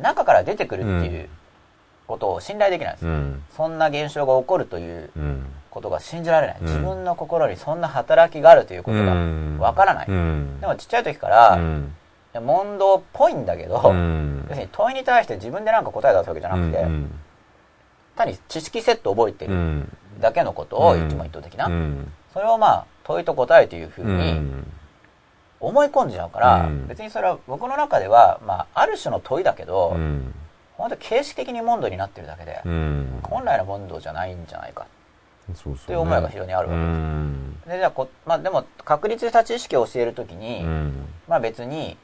[0.00, 1.28] 中から出てくるっていう
[2.06, 3.06] ことを信頼できないんです。
[3.06, 3.42] うん。
[3.56, 5.46] そんな現象が起こるといううん。
[5.70, 6.56] ことが信じられない。
[6.60, 9.14] うん自分の心にそんな働きがあるということが
[9.58, 10.06] わからない。
[10.08, 10.60] うん。
[10.60, 11.58] でもちっちゃい時から、
[12.40, 17.10] 問答っぽいんだけど、うん要するに問いに対して自分でなんか答え出すわけじゃなくて、うん。
[18.16, 19.96] 単に知識セットを覚えてるうん。
[20.20, 22.12] だけのことをうん一問一答的な、うん。
[22.32, 24.66] それをまあ問いと答えというふううにん。
[25.60, 30.34] 思い込んじゃうから、うん別にそれは僕の中では、まあ、ある種の問いだけど、うん。
[30.76, 33.20] 本当に形式的に問答になってるだけで、うん。
[33.22, 34.86] 本来の問答じゃないんじゃないか
[35.54, 35.86] そうそう。
[35.86, 36.98] という思いが非常にあるわうけです。
[36.98, 37.60] ん。
[37.68, 41.06] でじゃあこ、まあ、でも確立した知識を教えるときに、うん。
[41.28, 41.96] まあ別に、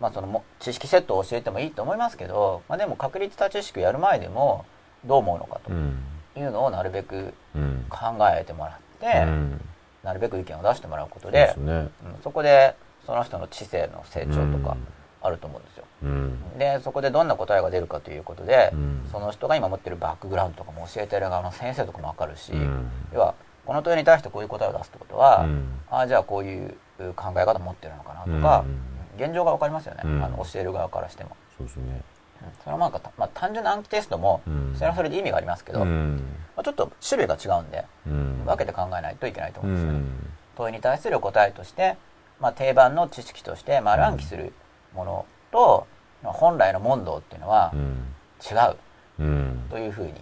[0.00, 4.64] まあそのも知識セットを教えてもいいと思いますけど、まあでも確立した知識をやる前でも
[5.06, 5.98] どう思うのかとうん。
[6.36, 7.86] いうのをなるべくうん。
[7.88, 7.98] 考
[8.30, 9.60] えてもらって、うん。
[10.02, 11.72] なるべく意見を出してもらうことでですね。
[11.72, 11.90] うん
[12.22, 12.74] そこで
[13.06, 14.76] その人の知性の成長とか
[15.22, 15.84] あると思うんですよ。
[16.02, 16.58] うん。
[16.58, 23.34] でそこでどんな答えが出るかということで、うんその人が今持ってるバックグラウンドとかも教えてる側の先生とかも分かるし、うん要は
[23.64, 26.74] この問いに対してこういう答えを出すってことは、うんああじゃあこういう
[27.14, 28.78] 考え方持ってるのかなとか、うん
[29.24, 31.36] 現状が分かりますよね、うんあの教える側からしても。
[31.56, 32.02] そうですね。
[32.46, 36.22] うんそれはなんかた、まあ、単純な暗記テストも、うんそれはそれで意味がありますけど、まうん。
[36.56, 38.44] あ、ちょっと種類が違うんで、うん。
[38.44, 39.98] 分けて考えないといけないと思ううんですよね。
[39.98, 40.32] ん。
[40.56, 41.96] 問いに対する答えとして、
[42.40, 44.52] まあ、定番の知識として丸暗記する
[44.94, 45.86] ものと、
[46.22, 48.04] まあ本来の問答っていうのはうん。
[48.40, 48.76] 違う
[49.18, 49.66] うん。
[49.70, 50.12] というふうに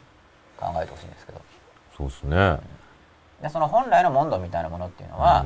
[0.56, 1.40] 考えてほしいんですけど
[1.96, 2.58] そうですね。
[3.42, 5.44] でその本来の問答みたいなものっていうのは、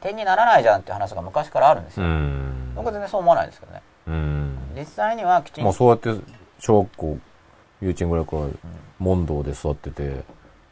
[0.00, 2.74] 点にならないじゃんっていう話が昔からあるんですうよ、ん。
[2.74, 4.58] 僕は全然そう思わないんですけどねうん。
[4.76, 6.14] 実際にはきちんとまあそうやって
[6.58, 7.18] 小学校、
[7.80, 8.46] 幼稚園ぐらいから
[8.98, 10.24] 問答で育ってて、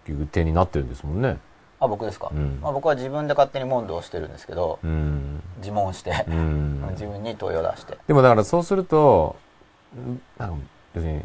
[0.04, 1.38] 結局点になってるんですもんね。
[1.80, 5.40] あ僕ですか、うんまあ、僕は自分で勝手に問答をしてるんですけどうん。
[5.58, 6.84] 自問して、うん。
[6.90, 9.36] 自分に問いを出してでもだからそうすると、
[9.96, 10.56] んなんか
[10.94, 11.22] 別に、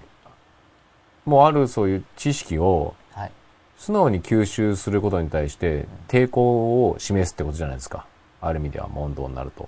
[1.26, 3.32] もうあるそういう知識をはい
[3.78, 8.06] 素直に吸収することに対して抵抗を示すってことじゃないですか。
[8.40, 9.68] ある意味では問答になると。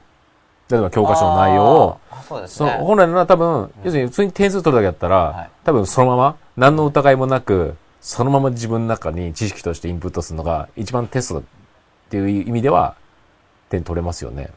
[0.70, 5.50] 例えば教科書の内容を、そうですそのね本来なら多分、要するに普通に点数取るだけだったら、はい。
[5.64, 11.44] 多分そのまま、何の疑いもなく、そのまま自分の中に知識としてインプットするのが一番テストっ
[12.10, 12.96] ていう意味では
[13.70, 14.50] 点取れますよね。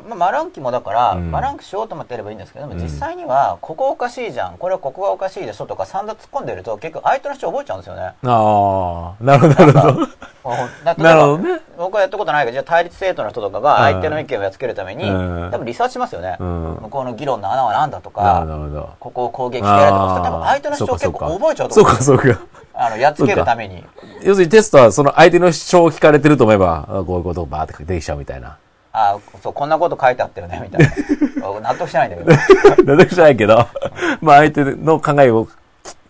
[0.00, 8.02] うんまあ、丸暗記もだから、うん丸暗記しようと思ってやればいいんですけども、うん実際には、ここおかしいじゃん、これはここがおかしいでしょとか散々突っ込んでると、結局相手の主張覚えちゃうんですよね。
[8.02, 10.06] ああ、なるほど、なるほど。
[10.84, 11.60] だ なるほどね。
[11.78, 15.12] 僕はやったことないけど、じゃあ対立生徒の人とかが相手の意見をやっつけるために、う
[15.48, 16.36] ん多分リサーチしますよね。
[16.38, 18.46] うん向こうの議論の穴は何だとか。
[19.00, 22.24] ここを攻撃してやるとか、多分相手の主張結構覚えちゃうとそう思うか、そうか。
[22.74, 23.84] あの、やっつけるために。
[24.22, 28.56] 要するにテストはその相手の主張を聞かれてると思えば、あこういうことをバーって出てきちゃうみたいな。
[28.96, 30.86] あーそう、こんなこと書いてあったよね、みたい
[31.40, 31.60] な。
[31.60, 32.84] 納得してないんだけど。
[32.96, 33.66] 出てきちゃないけど、
[34.20, 35.48] まあ相手の考えを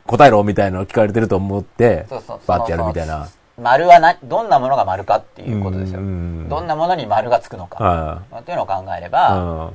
[0.07, 3.27] 答えろみたいなのを聞かれてると思ってそうそう、バーってやるみたいな。
[3.59, 6.01] 丸はな、どんなものが丸かっていうことですよ。
[6.01, 7.83] うんどんなものに丸がつくのか。
[7.83, 9.11] はっていうのを考えれい。
[9.11, 9.71] ば、うん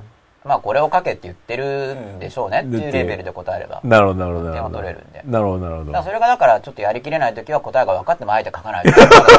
[0.45, 3.81] まあこれを書けって言ってるんでしょうねっていうレベルで答えれば。
[3.83, 4.53] なるほど、なるほど。
[4.53, 6.03] 点を取れるんでなるほど、なるほどだから。
[6.03, 8.91] それがだからちょっとやりきれないときは答えが分かってもあえて書かないと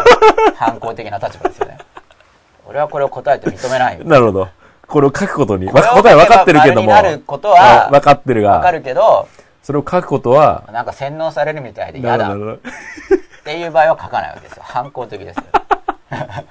[0.57, 1.79] 反抗的な立場ですよね。
[2.71, 4.05] 俺はこれを答えて認めないよ。
[4.09, 4.49] なるほど。
[4.87, 6.91] これを書くことに、これを書けば答え分かってるけども。
[6.91, 9.29] なることは分かってるが、分かるけど、
[9.63, 12.59] それを書くことは、なんか洗脳されるみたいで嫌だっなるほど。
[13.45, 14.63] ていう場合は書かないわけですよ。
[14.65, 15.43] 反抗的ですよ。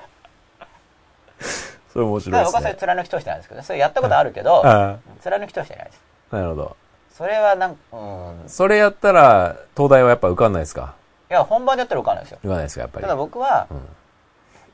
[1.94, 2.88] それ面だから僕はそれ白いですね。
[2.88, 6.02] 貫き通してないんですけど、それやったことあるけど、あ貫き通してないです。
[6.32, 6.76] あなるほど。
[7.18, 8.46] それはなんうん。
[8.46, 10.94] いそれやったら、東大はやっぱ受かんないですか？
[11.30, 12.38] や、本番でやったら受かんないですよ。
[12.42, 13.04] 受かんないですか、やっぱり。
[13.04, 13.88] ただ僕は、うん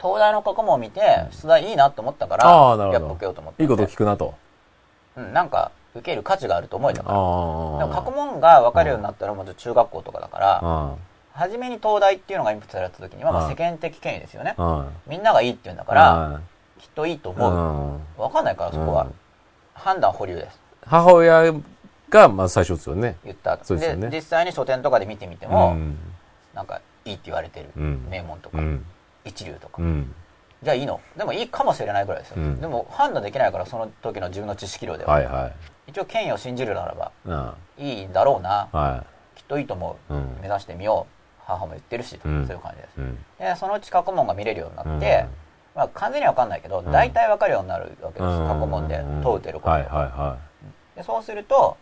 [0.01, 2.45] 東大の過去問を見て、出題いいなと思ったから、
[2.91, 3.53] やっぱ受けようと思っ。
[3.53, 3.63] たんで。
[3.63, 4.33] いいこと聞くなと。
[5.15, 7.15] うん、なんか、受ける価値があると思えたから。
[7.15, 10.95] でも過去問が分かるようになったら、まず中学校とかだから、あ
[11.33, 14.55] 初めに東大っていうのがインプットされた時には、まあうん世間的権威ですよね。
[14.57, 14.87] あ。
[15.07, 16.39] みんながいいって言うんだか、から
[16.79, 17.97] きっといいとう思う。
[17.97, 17.99] ん。
[18.17, 19.03] 分かんないから、そこは。
[19.03, 19.15] うん
[19.75, 20.59] 判断保留です。
[20.85, 21.53] 母親
[22.09, 23.17] が、まあ最初ですよね。
[23.25, 23.59] 言った。
[23.61, 25.97] そうでね実際に書店とかで見てみてうも、ん。
[26.53, 28.85] なんかいいって言われてるうん名門とか、うん。
[29.25, 30.13] 一流とか、うん。
[30.63, 31.01] じゃあいいの。
[31.17, 32.61] でもいいかもしれないぐらいですよ、うん。
[32.61, 35.53] でも判断できないからその時の自分の知識量では、はいはい。
[35.87, 39.03] 一応権威を信じるならばあいいんだろうな。
[39.35, 40.37] きっといいと思う、うん。
[40.41, 41.43] 目指してみよう。
[41.45, 42.47] 母も言ってるし、うん。
[42.47, 42.95] そういう感じです。
[43.39, 45.25] でそのうち過去問が見れるようになって、
[45.75, 46.91] まあ、完全には分かんないけど、ん。
[46.91, 48.47] 大体分かるようになるわけです、うん。
[48.47, 50.37] 過去問で問うてること、はいはいは
[50.95, 51.77] でそうすると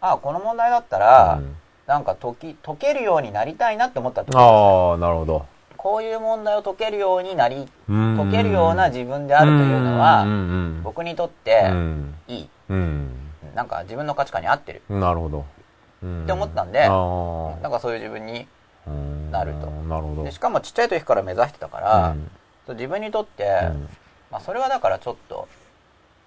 [0.00, 1.00] あこの問題だったい。
[1.00, 1.56] ら、うん。
[1.86, 5.46] なんか解き解けるようになりたいなって思った時ああ、なるほど。
[5.78, 10.26] こういう問題を解けるようになり解解けるような自分であるというのは、
[10.82, 12.14] 僕にとってうん。
[12.26, 13.10] いい、うん。
[13.54, 15.40] なんか自分の価値観に合ってるなるほど。
[15.40, 15.44] っ
[16.24, 18.46] って思ったんであなんかそういう自分に
[18.86, 18.90] あ。
[19.30, 20.24] なるとなるほど。
[20.24, 22.16] でしかもちっちゃい時から目指してたから、
[22.74, 23.88] 自分にとって、うん
[24.30, 25.48] まあ、それはだからちょっと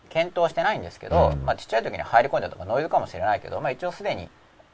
[0.09, 4.29] 検討してないんですけど、うんまあ、ちっちゃい時に入り込んでたとかノイズかもしれないけど、まあ、一応すでに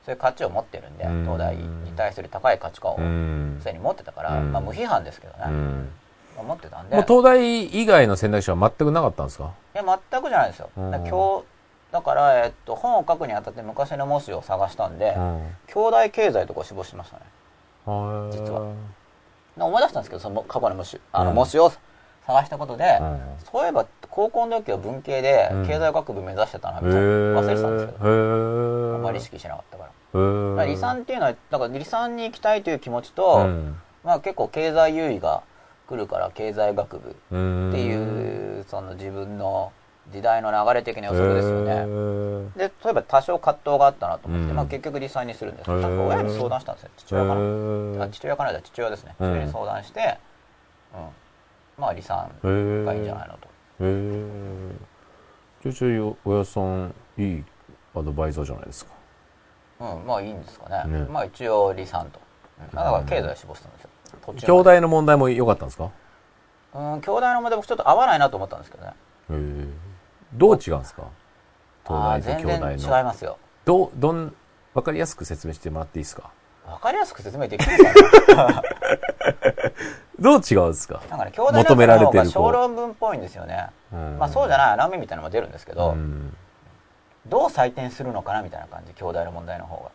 [0.07, 1.23] そういう価値を持ってるんで、うん。
[1.23, 3.57] 東大に対する高い価値観をうん。
[3.59, 4.53] すでに持ってたから、うん。
[4.53, 5.89] まあ、無批判ですけどね、うん。
[6.37, 6.95] まあ持ってたんで。
[6.95, 9.51] もう東大以外の選択肢は全くなかったんですか？
[9.75, 11.43] いや全くじゃないですよ、今日
[11.91, 15.55] だから、えっと、本を書くにあたって昔の模試を探したんで、うん。
[15.67, 17.23] 兄弟経済とかを志望してましたね。
[17.85, 18.73] はい実は。
[19.57, 21.35] で思い出したんですけどその過去の模試あのうん。
[21.35, 21.71] 模試を
[22.27, 23.19] 探したことで、うん
[23.51, 27.07] そういえば高校の時は文系でうん経済学部目指してたなへみたいな、
[27.39, 28.95] 忘れてたんですけど、え。
[28.95, 29.89] あんまり意識しなかったから。
[29.89, 35.43] から理産っていうのは、だから理産に行きたいという気持ちと、うんまあ結構経済優位が
[35.87, 39.71] 来るから経済学部うんっていう、その自分の
[40.11, 41.71] 時代の流れ的な予測ですよへね。
[41.83, 46.89] ーで、例えば多少葛藤があったなと思って、うんまあ結局理産にするんですけど、親に相談したんですよ。
[46.97, 47.41] 父親かへな。
[47.41, 49.15] ーあ父親かなじゃ父親ですね。
[49.19, 50.17] うんそれに相談して、
[50.95, 51.01] うん。
[51.77, 53.39] まあ理産へーがいいんじゃないのと。
[53.39, 53.47] へ
[53.81, 54.71] え。
[55.63, 57.43] ちょいちょいお親さん、いい
[57.95, 58.91] アドバイザーじゃないですか。
[59.79, 60.99] うん、まあいいんですかね。
[60.99, 62.19] ねまあ一応理産と。
[62.19, 63.89] うんだから経済を志望したんですよ。
[64.35, 65.91] 兄弟の問題も良かったんですか？
[66.73, 68.89] うん、兄弟の問題僕ちょっと合わないなと思ったんですけどね。
[68.89, 68.93] へ
[69.33, 69.67] え。
[70.33, 71.03] どう違うんですか？
[71.85, 72.97] 東大と全然兄弟の。
[72.97, 73.37] 違いますよ。
[73.65, 74.33] どう、どん、
[74.73, 76.31] わかりやすく説明してもらっていいですか？
[76.65, 77.77] わかりやすく説明できる
[78.35, 78.63] かな？
[80.19, 81.01] どう違うんですか？
[81.09, 83.69] なんかね、兄弟の求められてる小論文っぽいんですよね。
[83.91, 86.35] まあそうじゃゃない穴埋めみたいなのも出るんですけど、ん。
[87.27, 89.91] どう採点するのかなみたいな感じ、兄弟の問題の方が。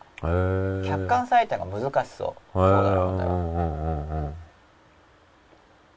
[0.85, 2.59] 客観採点が難しそう。
[2.59, 4.33] 兄弟うの問題は。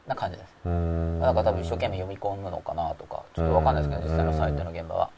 [0.08, 0.54] な感じです。
[0.66, 1.20] うん。
[1.20, 5.10] なんか多分一生懸命読み込むのかなとか、ちょっとわかんないですけど、実際の採点の現場は。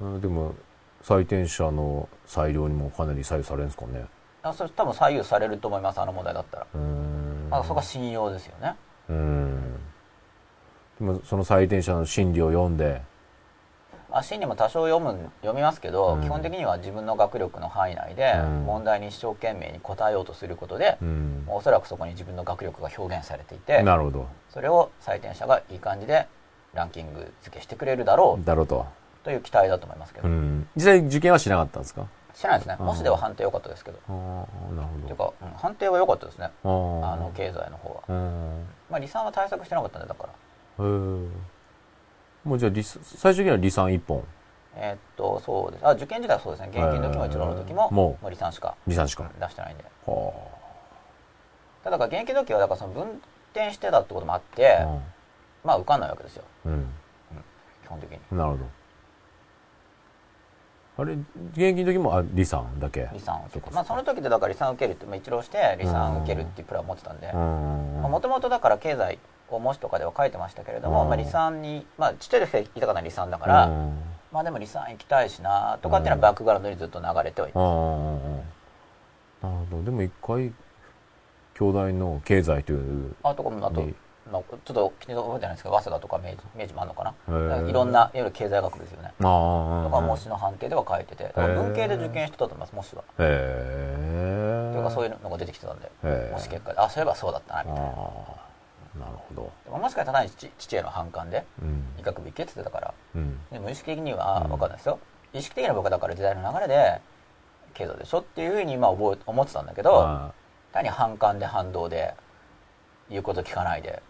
[0.00, 0.54] うんでも、
[1.02, 4.04] 採点者の裁量にもかなり左右されるんですかね。
[4.42, 6.66] あそれ多分左右されると思います、あの問題だったら。
[7.50, 8.74] あそこは信用ですよね。
[9.08, 9.74] うん。
[11.00, 13.02] でも、その採点者の心理を読んで、
[14.10, 21.44] まあ、心理も多少読む読みますけど、うん基本的には自分の学力の範囲内でうん問題に一生懸命に答えようとすることで、うん。
[21.46, 24.26] おそらくそこに自分の学力が表現されていてなるほど。
[24.50, 26.26] それを採点者がいい感じで
[26.74, 28.86] ランキング付けしてくれるだろうだろうと。
[29.24, 30.66] という期待だと思いますけど、うん。
[30.74, 32.06] 実際受験はしなかったんですか？
[32.38, 37.00] しないですねうん模試では判定良かったですけど、ああ、なるほっていうか、うん判定は良かったですねど。
[37.04, 38.66] ああの経済の方は、うん。
[38.88, 40.28] まあ、理算は対策してなかったんでだか
[40.78, 40.88] らへえ。
[42.44, 44.22] もうじゃあ、理最終的には理算一本。
[44.76, 49.28] えーっとそうですあ受験時代はそうですね現役の時も一浪の時ももうもう理算しか理算しか。
[49.40, 50.32] 出してないんでは
[51.82, 53.20] ただだから現役の時はだからその分
[53.52, 54.98] 転してたってこともあって、あ。
[55.64, 56.86] まあ受かんないわけですようん。
[57.82, 58.64] 基本的になるほど。
[60.98, 61.26] あれ、現
[61.60, 63.08] 役の時も、あ、理算だけ？
[63.12, 68.02] 理算をそうかまあその時でだから理算受けるって、まあ、一浪して理算受けるっていうプランを持ってたんでうん。
[68.02, 69.18] もともとだから経済
[69.48, 73.98] を模試とかでは書いてましたけれども、うんまあ、理算にまあちっちゃい時からたかった理算だから、うん
[74.30, 77.62] まあでも理算行きたいしなとかっていうのはバックグラウンドにずっと流れてはいああ、
[79.46, 79.82] なるほど。
[79.84, 80.52] でも一回、
[81.54, 83.94] 兄弟の経済という、あとかもあと、に
[84.32, 87.68] まあ、ちょっと気に覚えてないんですけど早稲田とか明治明治もあるのかな。
[87.68, 89.12] いろんないわゆる経済学部ですよね。
[89.18, 93.02] とか模試の判定では書いてて文系で受験してたと思います模試は。
[93.02, 94.70] へえ。
[94.72, 95.90] というかそういうのが出てきてたんで
[96.32, 97.84] 模試結果であそういえばそうだったなみたいな。
[97.84, 99.50] なるほど。
[99.64, 101.84] でももしかしたら父父への反感でうん。
[101.98, 103.38] 医学部行けって言ってたからうん。
[103.50, 104.50] で無意識的にはうん。
[104.50, 104.98] 分かんないですよ、
[105.32, 107.00] 意識的には僕はだから時代の流れで
[107.74, 110.32] 経済でしょっていうふうに今覚え思ってたんだけどあ
[110.72, 112.14] 単に反感で反動で
[113.08, 114.02] 言うこと聞かないで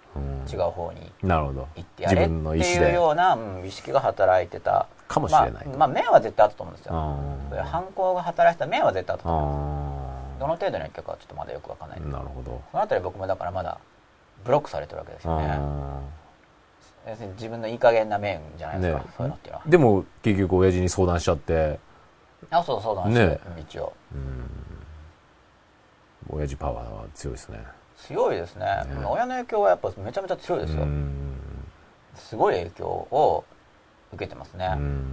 [0.50, 1.12] 違う方に。
[1.22, 2.92] 行ってやれっていうで。
[2.92, 4.86] ような、うん意識が働いてた。
[5.06, 5.66] かもしれない。
[5.66, 6.92] まあ、まあ面は絶対あったと思うんですよ。
[6.94, 7.16] あ
[7.50, 9.50] そういう反抗が働いてた面は絶対あったと思う
[10.36, 12.00] あどの程度の影響かはちょっとまだよくわかんない。
[12.00, 12.62] んでなるほど。
[12.70, 13.78] そのあたり僕もだからまだ
[14.44, 15.46] ブロックされてるわけですよね。
[15.58, 16.00] あ
[17.08, 19.04] 要するに自分のいい加減な面じゃないですか、ね。
[19.16, 19.64] そういうのっていうのは。
[19.66, 21.78] ーでも、結局、親父に相談しちゃって、
[22.50, 23.62] あそうそうなんですよ、ね。
[23.62, 23.92] 一応。
[26.30, 27.64] 親父パワーは強いですね。
[28.06, 31.14] 強いですねね親の影響はやっぱめちゃめちゃ強いですよ、うん。
[32.14, 33.44] すごい影響を
[34.12, 35.04] 受けてますね、うん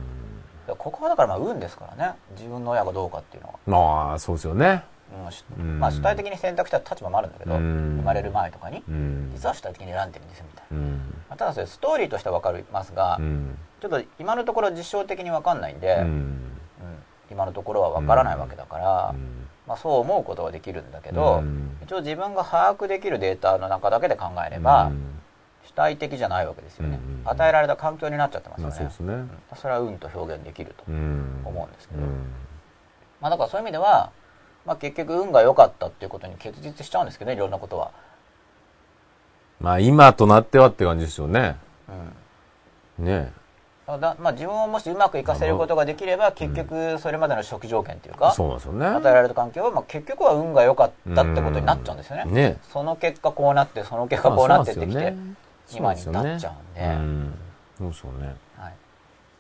[0.80, 4.84] ここはだからまあ運ですからね自分の親がどうかっていうのは、まあ、そうですよね。
[5.60, 9.32] うんまあ主体的に選択した立場もあるんだけど、うん生まれる前とかにうん。
[9.36, 10.98] 実は主体的に選んでるんですよみたいな、うん。
[11.30, 13.56] まあただそれストーリーとしては分かりますが、うん。
[13.80, 16.04] ちょっと今のところ実証的に分かんないんで。
[17.30, 21.78] 今のところは分からないわけだから、うんまあ、そう思うことはできるんだけど、うん。
[21.84, 25.16] 一応自分が把握できるデータの中だけで考えれば、うん。
[25.66, 29.28] 主体的じゃないわけですよね、うん与えられた環境になっちゃってますまよね、あそうですね。
[29.56, 31.42] それは運と表現できると、うん。
[31.44, 32.02] 思うんですけど。
[32.02, 32.28] うん。
[33.20, 34.12] まあ、だからそういう意味では、
[34.66, 37.92] まあ、結局運が良かったっていうことに結実しちゃうんですけどねいろんなことは、
[39.60, 41.56] まあ今となってはって感じですよね。
[43.00, 43.06] うん。
[43.06, 43.32] ね
[43.88, 48.86] だまあ、自分をもしうまく活かせることができれば結局それまでの初期条件っていうか、そうなんですよね。
[48.88, 55.14] 与えられた環境は、まあ、結局は運が良かったってことになっちゃうんですよね、うんねその結果こうなってその結果こうなってってきて、
[55.76, 57.34] 今になっちゃうんで、うん。
[57.78, 58.36] そうですよね。
[58.58, 58.74] はい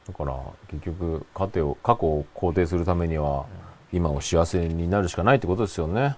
[0.07, 0.37] だから
[0.67, 3.45] 結局過去を過去を肯定するためには
[3.91, 6.15] 今を幸せになるしかないってことですよね。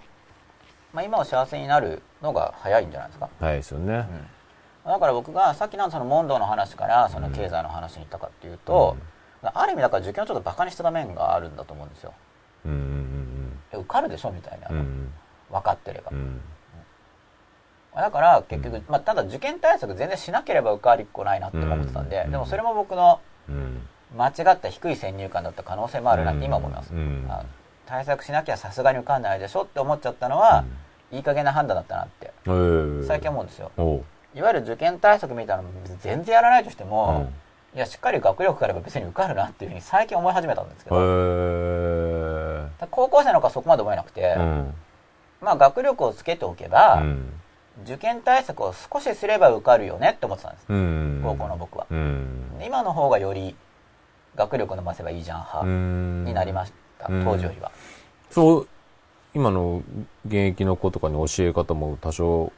[0.94, 4.06] まあ、今は幸せになるのが早いんじゃないですか、はいですよね。
[4.88, 8.96] だから僕がさっきのその問答の話からその経済の話に行ったかっていうと、
[9.42, 12.14] ある意味だから受験をちょっとバカにしてた面があるんだと思うんですよ。
[12.66, 15.14] うんうんえ受かるでしょみたいな、うんうん。
[15.52, 16.12] 分かってれば。
[16.12, 16.42] う、ん。
[17.96, 23.20] だから結局、まあ、ただ受験対策全然しなければ受かりっこないなって思ってたんで、うんでもそれも僕の
[23.50, 23.88] うん。
[24.18, 26.94] 間違った低い先入観だった可能性もあるなって今思います、
[27.86, 30.64] 対策しなきゃさすがに受かんないでしょって思っちゃったのは、
[31.12, 33.70] いい加減な判断だったなってえー最近思うんですよ
[34.38, 35.70] いわゆる受験対策みたいなの
[36.00, 37.28] 全然やらないとしても、
[37.74, 37.78] うん。
[37.78, 44.74] いやしっかり学力があれば別に受かるなっていうふうに最近思い始めたんですけへど、ー高校生の子はそこまで思えなくて、うん。
[45.42, 47.34] まあ学力をつけておけば、うん。
[47.84, 51.22] 受験対策を少しすれば受かるよねって思ってたんです、うん。
[51.24, 52.60] 高校の僕は、うん。
[52.64, 53.56] 今の方がより
[54.36, 56.26] 学力伸ばせばいいじゃん派うん。
[56.26, 57.24] になりました、うん。
[57.24, 57.72] 当時よりは、
[58.32, 58.68] そう
[59.36, 59.84] 今の
[60.26, 62.52] 現役の子とかに教え方も多少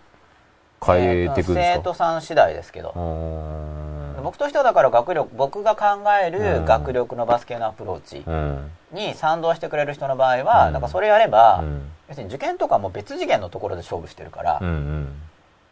[0.86, 1.78] 変えていくんですか？
[1.78, 4.24] 生徒さん次第ですけど、うーん。
[4.24, 5.86] 僕としてはだから学力僕が考
[6.22, 6.34] えうん。
[6.62, 8.72] る学力のバスケのアプローチうん。
[8.92, 10.74] に賛同してくれる人の場合は、うん。
[10.74, 11.90] だからそれやれば、うん。
[12.08, 15.22] 要するに受験とかも別次元のところで勝負してるから、うんうん。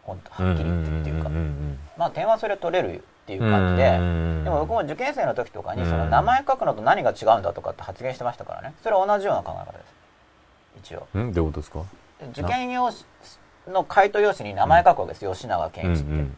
[0.03, 5.89] 本当はっきり言ってっていうか、んんまあ点はそれ取れるっていう感じで、うんでも僕も受験生の時とかにうん。
[5.89, 8.73] その名前書くのと何が違うんだとかって発言してましたからね。
[8.83, 10.91] それは同じような考え方です。
[10.93, 11.07] 一応。
[11.13, 11.33] うん？
[11.33, 11.79] どういうことですか？
[12.19, 12.97] で受験用紙
[13.71, 16.37] の回答用紙に名前書くわけです、吉永健一って、うんうん。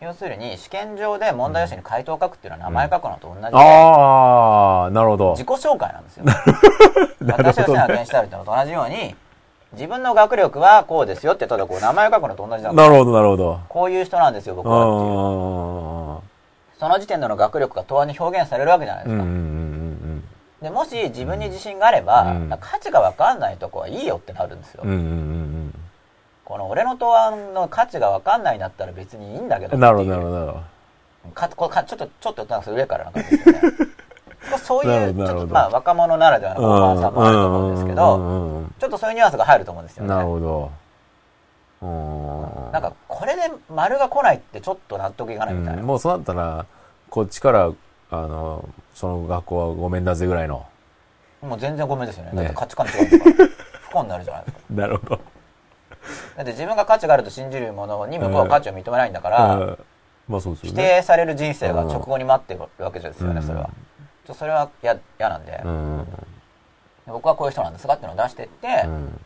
[0.00, 5.30] 要するに試験上で問題用紙に回答を書くっていうのは名前書くのと同じで、ああなるほど。
[5.32, 6.24] 自己紹介なんですよ。
[7.26, 9.16] 私はほど吉永健一であるってのと同じように
[9.72, 13.60] 自分の学力はこうですよってただこう名前書くのと同じなんですなるほどなるほど。
[13.68, 16.18] こういう人なんですよ僕あはっていう。
[16.18, 16.34] あ
[16.78, 19.74] その時点での学力が答案に表現されるわけじゃないですか、うんうんうん
[20.62, 22.48] でもし自分に自信があれば、うん。
[22.58, 25.74] 価値が分かんないとこはいいよってなるんですよ、うんうんうん
[26.44, 30.74] この俺の答案の価値が分かんないんだったら別にいいんだけどなるほどなるほど
[31.32, 33.60] かこかちょっとちょっとなんか上からな感じですよね。
[34.62, 40.10] そういうちょっとまあ若者ならではの傲慢さもあると思うんですけうどちょっとそういうニュアンスが入ると思うんですよね。
[40.10, 40.70] なるほど。
[41.82, 42.72] うん。
[42.72, 46.66] なんかこれで丸が来ないってちょっと納得いかないみたいな、うんもうそうなったら
[47.08, 47.70] こっちから
[48.10, 50.66] あのその学校はごめんだぜぐらいの。
[51.40, 52.30] もう全然ごめんですよね。
[52.34, 53.48] だねって価値観違うんだから。
[53.80, 54.62] 不幸になるじゃないですか。
[54.74, 55.33] なるほど
[56.36, 59.78] だって自分が価値があると信じるものに向こうは価値を認めないんだから、うん。
[60.28, 63.70] まあそうですよ否ね定される人生が直後に待ってるわけですよね、うんそれは。
[64.26, 66.08] ちょそれは嫌嫌なんで、うん。
[67.06, 69.20] 僕はこういう人なんですがっていうのを出してって、うん。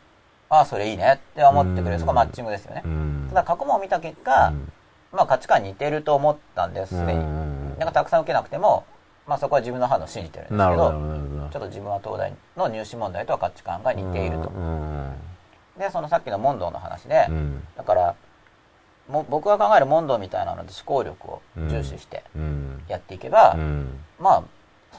[0.51, 1.99] ああ、それいいねって思ってくれる、うん。
[2.01, 2.83] そこはマッチングですよね。
[2.85, 3.27] うん。
[3.29, 4.73] ただ過去問を見た結果、うん。
[5.13, 7.21] まあ価値観似てると思ったんです、すでに。
[7.21, 7.77] うん。
[7.79, 8.85] なんかたくさん受けなくても、
[9.27, 11.49] まあそこは自分の判断を信じてるんですけど、どど。
[11.53, 14.51] ちょっと自分は東大の入試問題とは価値観が似ていると。
[15.79, 17.63] うんで、そのさっきの問答の話で、うん。
[17.77, 18.15] だから、
[19.09, 22.83] も僕が考える問答みたいなので思考力を重視してうん。
[22.89, 23.99] やっていけば、うん。
[24.21, 24.43] まあ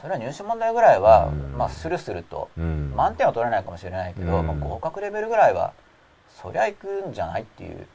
[0.00, 1.56] それは入試問題ぐらいは、うん。
[1.56, 2.92] まあスルスルとうん。
[2.96, 4.46] 満点は取れないかもしれないけど、うん。
[4.46, 5.72] まあ、合格レベルぐらいは
[6.28, 7.86] そりゃ行くんじゃないっていう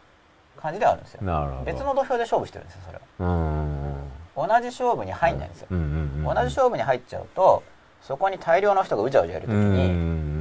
[0.58, 1.22] 感じではあるんですよ。
[1.66, 3.96] 別の土俵で勝負してるんですよそれうん
[4.36, 7.64] は同じ勝負に入んないんですよ、同じ勝負に入っちゃうと
[8.06, 9.91] そこに大量の人がうじゃうじゃいる時に、う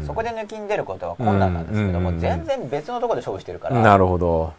[0.03, 0.05] ん。
[0.07, 4.53] そこで抜きに出ることは困難なんですけども、うん全然別のところで勝負してるから、なるほど。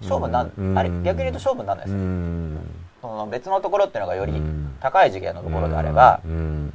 [0.00, 0.76] 勝負なん、うん。
[0.76, 2.58] あれ逆に言うと勝負にならないですうよ、ん。
[3.00, 4.76] その別のところっていうのがよりうん。
[4.80, 6.72] 高い次元のところであれば、うん。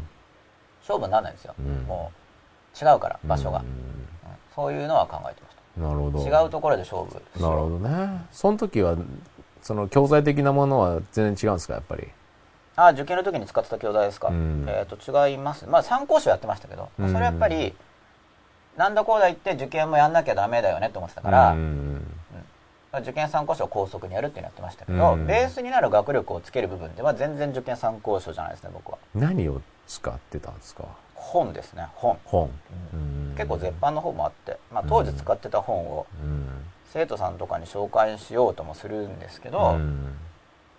[0.80, 1.84] 勝負にならないんですよ、うん。
[1.86, 2.12] も
[2.82, 3.62] う違うから場所が、
[4.56, 6.24] そういうのは考えてましなるほど。
[6.24, 8.22] た違うところで勝負なるほどね。
[8.32, 8.96] その時は、
[9.62, 12.08] その教材的なものは全然違うんですか、やっぱり？
[12.88, 14.66] あ受験の時に使ってた教材ですか、うん。
[14.68, 15.66] えっ、と違います。
[15.68, 17.76] まあ参考書やってましたけど、まあそれはやっぱり
[18.78, 22.06] なんだこうだ言って受験もやんなきゃダメだよねって思ってたから、うん。
[23.00, 25.28] 受験参考書を高速にやるっていうのやってましたけど、うん。
[25.28, 28.98] ベースになる学力をつける部分では全然受験参考書じゃないですね僕は。
[29.14, 30.86] 何を使ってたんですか？
[31.14, 32.50] 本ですね本、本。
[32.94, 33.30] うん。
[33.30, 33.36] うん。
[33.36, 36.48] 結構絶版の本もあって、まあ、当時使ってた本をうん。
[36.92, 40.16] 生徒さんとかに紹介しようともするんですけど、うん。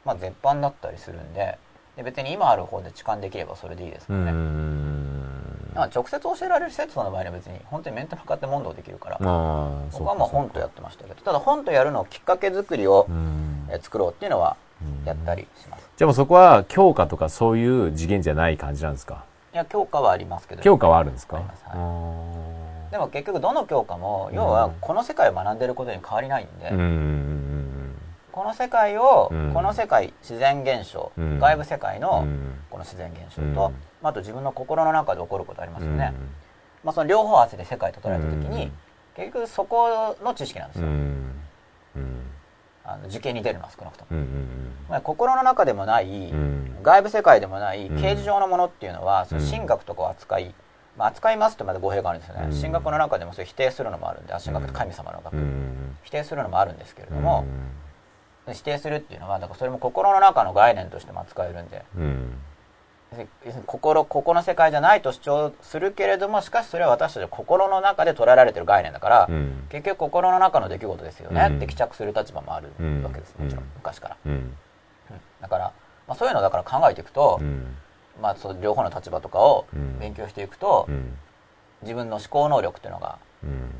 [0.04, 1.58] まあ、絶版だったりするんで
[1.96, 5.72] で別に今ある方で痴漢できればそれでいいですかうらね、ん。
[5.74, 11.22] まあ、直接教えられる生徒さんの場合には別に本当に面と向かって問答できるから、ああ、僕はもう本とやってましたけど。
[11.22, 13.06] ただ本とやるのをきっかけ作りを
[13.82, 19.24] 作ろうっていうのはうんやったりします、じゃあもうそこは教科とかそういう次元じゃない感じなんですか？
[19.52, 20.62] いや教科はありますけど。
[20.62, 21.36] 教科はあるんですか？
[21.36, 21.44] はい。
[21.66, 26.80] あでも結局どの教科も要はこの世界を学んでることに変わりないんで、ーうん
[28.32, 29.52] この世界を、うん。
[29.52, 31.38] この世界自然現象、うん。
[31.38, 32.58] 外部世界のうん。
[32.70, 33.54] この自然現象うん。
[33.54, 33.72] と、
[34.02, 36.28] まああと自分の心の中で起こることありますよね、うん。
[36.84, 38.72] まあ、その両方合わせて世界と捉えた時に、うん。
[39.16, 40.86] 結局そこの知識なんですよ、
[42.84, 46.76] あの受験に出るのは少なくとも、うんまあ、心の中でもない、うん。
[46.82, 47.96] 外部世界でもないうん。
[48.00, 50.54] 形而上のものっていうのは、その神学とかを扱い、
[50.96, 52.60] まあ、扱いますってまだ語弊があるんですよね、うん。
[52.60, 55.96] 神学の中でもそれ否定するのもあるんであ神学って神様の学、うん。
[56.02, 57.44] 否定するのもあるんですけれども、
[58.54, 61.84] 否定するっていうのはだからそれも心の中の概念としても扱えるんで。
[61.96, 62.32] うん。
[63.66, 69.66] 心ここの世界じゃないと主張するけれどもしかしそれは私たちの心の中で捉えられてる概念だから、うん。
[69.68, 71.56] 結局心の中の出来事ですよねうん。
[71.56, 73.70] って帰着する立場もあるうんわけですもちろんうん。
[73.76, 74.32] 昔から、うん。
[74.32, 74.56] うん。
[75.40, 75.72] だから、
[76.06, 77.74] まあ、そういうのをだから考えていくと、うん。
[78.22, 79.98] まあ、そう両方の立場とかをうん。
[79.98, 81.16] 勉強していくと、うん。
[81.82, 83.70] 自分の思考能力っていうのがうん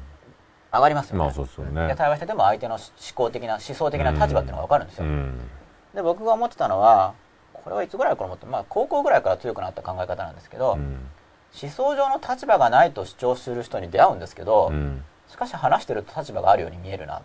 [0.72, 1.88] 上がりますよね、まあそうですよね。
[1.88, 5.40] で対話してても相手の思考的な思想的な立場っていうのが分かるんですよ、うん。
[5.94, 7.14] で僕が思ってたのは
[7.52, 11.08] これはいつぐらいから思ってまあ高校ぐらいから強くなった考え方なんですけど、うん。
[11.60, 15.04] 思想上の立場がないと主張する人に出会うんですけど、うん。
[15.28, 17.22] しかし話してると立場があるように見えるなっ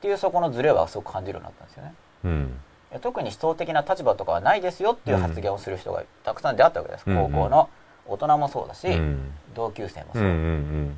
[0.00, 1.94] ていうそこのズレはすごく感じるようになったんですよね。
[2.24, 3.00] うん。
[3.00, 7.68] 特に思想的な立場とかはないですよっていう発言をする人がたくさん出会ったわけです、うん高校の
[8.06, 9.32] 大人もそうだし、うん。
[9.54, 10.96] 同級生もそう、うんうん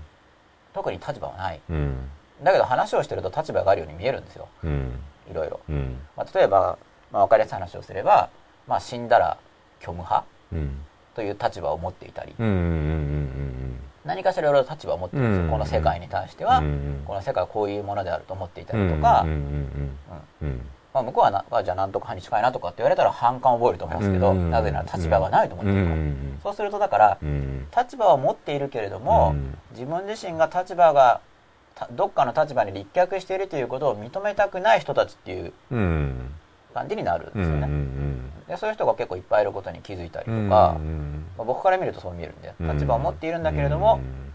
[0.80, 1.60] 特に立場はない。
[1.68, 2.08] うん。
[2.42, 4.48] だけど話をしてると立場があるように見えるんですよ。
[4.64, 4.98] うん。
[5.30, 5.98] いろいろ、うん。
[6.16, 6.78] まあ、例えば、
[7.12, 8.30] まあ、分かりやすい話をすれば、
[8.66, 9.36] まあ、死んだら
[9.80, 10.78] 虚無派うん。
[11.14, 12.34] という立場を持っていたり、
[14.04, 15.50] 何かしらいろいろ立場を持ってるんですよ、うん。
[15.50, 17.02] この世界に対しては、うん。
[17.04, 19.98] この世界はこういうものであると思っていたうんりとか、うん
[20.92, 31.20] まあ、向こうはなあじゃあ何とか派に近いなとかって言われたら反感を覚えると思いますけど、うんなぜなら立場がないと思ってるから、うんそうするとだから、うん立場を持っているけれども、うん自分自身が立場が
[31.76, 36.30] たどっかの立場に立脚しているということを認めたくない人たちっていううん。
[36.72, 44.30] 感じになるんですよね、んでそういう人が結構いっぱいいることに気づいたりとか、うんまあ、僕から見るとそう見えるんで立場を持っているんだけれども、うん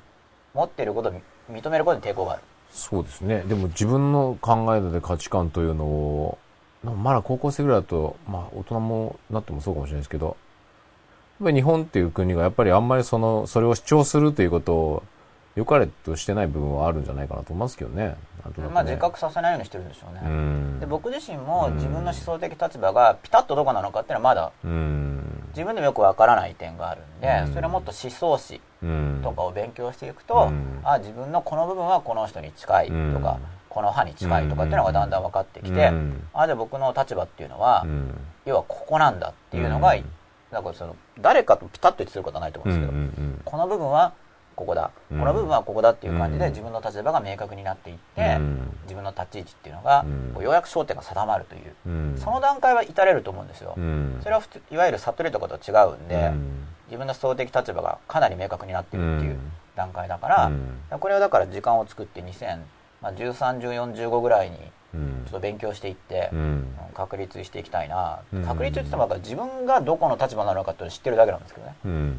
[0.55, 1.13] 持っていることを
[1.51, 2.41] 認めることに抵抗がある。
[2.71, 3.41] そうですね。
[3.41, 6.37] でも自分の考えで価値観というのを
[6.93, 10.35] まだ高校生ぐらいだとまあ大人もなってもそうかもしれないですけどやっ
[11.45, 15.03] ぱり日本っていう国がやっぱりあんまりそのそれを主張するということを
[15.55, 18.07] 良かれとしてない部分はあるんじゃないかなと思いますけどね。
[18.07, 18.15] ね。
[18.73, 20.79] まあ自覚させないようにしてるんでしょうね、うん。
[20.81, 25.43] で僕自身も自分の思想的立場がピタッとどこなのかっていうのはまだうん。
[25.49, 27.53] 自分でもよくわからない点があるんで、うん。
[27.53, 30.81] それをもっと思想史うんとかを勉強していくと、うん。
[30.83, 38.17] あ自分のこの部分はこの人に近いとか、うんこの派に近いとかっていうのがだんだん分かってきて、うんあじゃあ僕の立場っていうのは、うん。
[38.45, 40.05] 要はここなんだっていうのが、うん。
[40.49, 44.13] だからその誰かとピタッと一致することはないと思うんですけど、うんこの部分は
[44.55, 45.19] ここだ、うん。
[45.19, 46.51] この部分はここだっていう感じでうん。
[46.51, 48.77] 自分の立場が明確になっていって、うん。
[48.83, 50.31] 自分の立ち位置っていうのが、うん。
[50.33, 52.17] こうようやく焦点が定まるという、うん。
[52.17, 54.19] その段階は至れると思うんですよ、うん。
[54.21, 56.67] それは普通いわゆる悟りとかと違うんで、うん。
[56.87, 59.51] 自分の思想的立場がかなり明確になっているっていううん。
[59.75, 60.99] 段階だから、うん。
[60.99, 62.21] これをだから時間を作って
[63.11, 64.57] 20131415ぐらいに
[64.93, 65.23] うん。
[65.25, 66.67] ちょっと勉強していって、うん。
[66.93, 68.45] 確立していきたいな、うん。
[68.45, 71.75] 確立って言っても自分がどこの立場なのかって知ってるだけなんですけどね。
[71.85, 72.15] うん。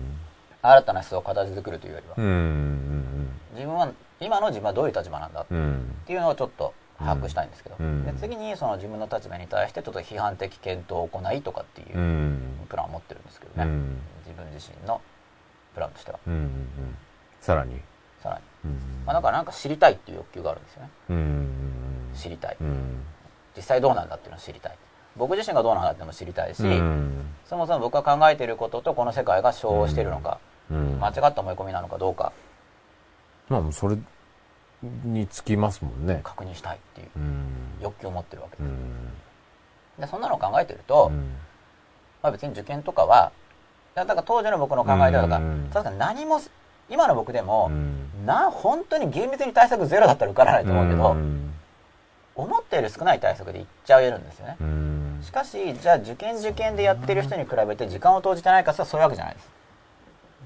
[0.63, 8.05] 新たな思想を形作るというよりは、うんうん自分は今の自分はどういう立場なんだっうんていうのをちょっと把握したいんですけど、うん。
[8.05, 12.41] で次にその自分の立場に対してちょっと批判的検討を行いとかっていううん。
[12.69, 13.99] プランを持ってるんですけどね、うん。
[14.27, 15.01] 自分自身の
[15.75, 16.19] プランとしては。
[17.41, 17.81] さらに
[19.07, 20.91] まあ、だからなんか知りたいっていう欲求があるんですよね。
[21.11, 21.49] うん。
[22.15, 22.57] 知りたい。
[22.61, 23.03] うん。
[23.57, 24.77] 実際どうなんだっていうのを知りたい。
[25.17, 27.25] 僕自身がどうなんだってのも知りたいし、うん。
[27.45, 30.39] そもそも僕が考えていることとこの世界が照応しているのか、
[30.71, 30.99] うん。
[31.01, 32.33] 間違った思い込みなのかどうか。
[33.49, 33.97] まあそれ
[34.83, 36.21] につきますもんね。
[36.23, 37.47] 確認したいっていううん。
[37.81, 38.67] 欲求を持ってるわけです。
[38.67, 39.13] うん。
[40.01, 41.37] でそんなのを考えてると、うん。
[42.23, 43.33] まあ、別に受験とかは
[43.95, 45.71] だから当時の僕の考えではだからうん。
[45.73, 46.41] 確かに何も
[46.89, 51.53] 今の僕でもう、んな本当に厳密に対策ゼロだったら受からないと思うけど、ん
[52.35, 54.57] 思ったより少ない対策でいっちゃえるんですよね。
[54.61, 59.57] うんしかし、じゃあ受験受験でやってる人に比べて時間を投じてないかそういうわけじゃないです。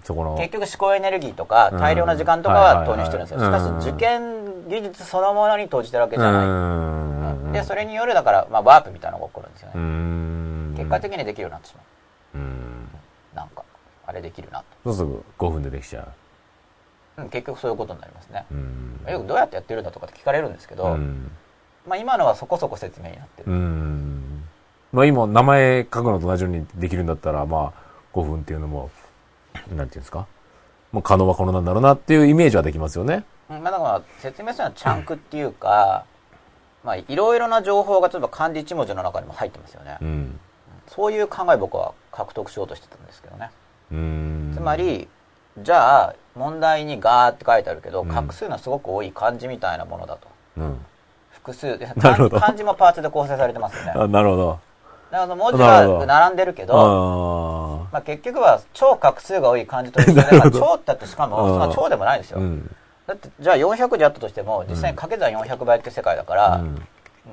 [0.02, 3.40] 結局思考エネルギーとか大量の時間とかは投入してるんですよ。
[3.40, 6.46] しかし受験技術そのものに投じてるわけじゃない。
[6.46, 9.82] うんで、それによるだから、まあ、ワープみたいなのが起こるんですようね。
[9.82, 11.80] ん結果的にできるようになってしま
[12.34, 12.88] うん
[13.32, 13.36] う。
[13.36, 13.64] なんか、
[14.06, 16.08] あれできるなそうすぐ5分でできちゃうと。
[16.10, 16.14] うん、
[17.28, 18.46] 結局そういうことになりますね。
[18.50, 21.30] うんよくどうやってやってるんだとかって聞かれるんですけど、うん
[21.88, 23.50] まあ今のはそこそこ説明になってる。
[23.50, 24.44] うん
[24.92, 28.90] まあ今名前書くのと同じようにできるんだったらまあ5分っていうのも
[29.74, 30.26] なんていうんですか？
[30.92, 36.04] もう可能はこのなんだろうなっていうイメージはできますよねうんまあだから説明するのはチャンクっていうか、
[36.82, 39.98] まあいろいろな情報が例えば漢字一文字の中にも入ってますよね。
[40.00, 40.40] うん
[40.88, 43.50] そういう考え僕は獲得しようとしてたんですけどね。
[43.92, 45.08] うんつまり、
[45.58, 48.08] じゃあ問題にガーって書いてあるけど、うん。
[48.08, 50.28] 画数のすごく多い漢字みたいなものだと。
[50.58, 50.78] うん。
[51.30, 51.78] 複数。
[51.98, 53.86] 漢字もパーツで構成されてますよね。
[53.88, 54.58] だかあなるほど。
[55.10, 62.38] ら文字が並んでるけど、あまあ、結局は超画数が多い漢字と一緒で、まあ、超ってだってしかも、うんそんな超でもないんですよ。
[62.38, 62.76] うん。
[63.06, 66.82] だって、じゃあ400字あったとしても、実際に掛け算400倍っていう世界だから、うん。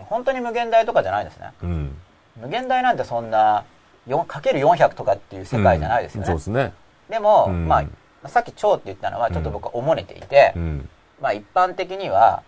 [0.10, 1.52] 本当に無限大とかじゃないんですね。
[1.62, 1.98] うん。
[2.42, 3.64] 無限大なんてそんな、
[4.08, 6.28] よかける400とかっていう世界じゃないですよね。
[6.28, 6.74] そうですね。
[7.10, 7.68] でも、うん。
[7.68, 7.84] まあ、
[8.28, 10.90] さっき超って言ったのは、ちょっと僕はおもねていて、うん。
[11.22, 12.44] まあ一般的には、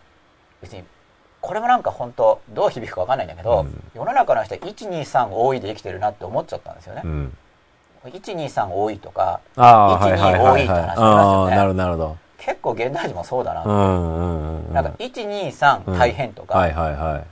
[0.61, 0.83] 別に、
[1.41, 3.83] これもなんか本当、どう響くかわかんないんだけど、うん。
[3.93, 7.01] 世の中の人は1、2、3多いで生きてるなって思っちゃったんですよね。
[7.03, 7.07] う。
[7.07, 7.37] ん。
[8.05, 10.79] 1、2、3多いとか、ああはいはい1 2多はいいはい。
[10.79, 11.55] って話ありますよね。
[11.55, 12.17] なるなるほど。
[12.37, 13.63] 結構現代人もそうだな。
[13.63, 14.73] うんうんうん。
[14.73, 17.23] なんか、1、2、3大変とか、はいはいは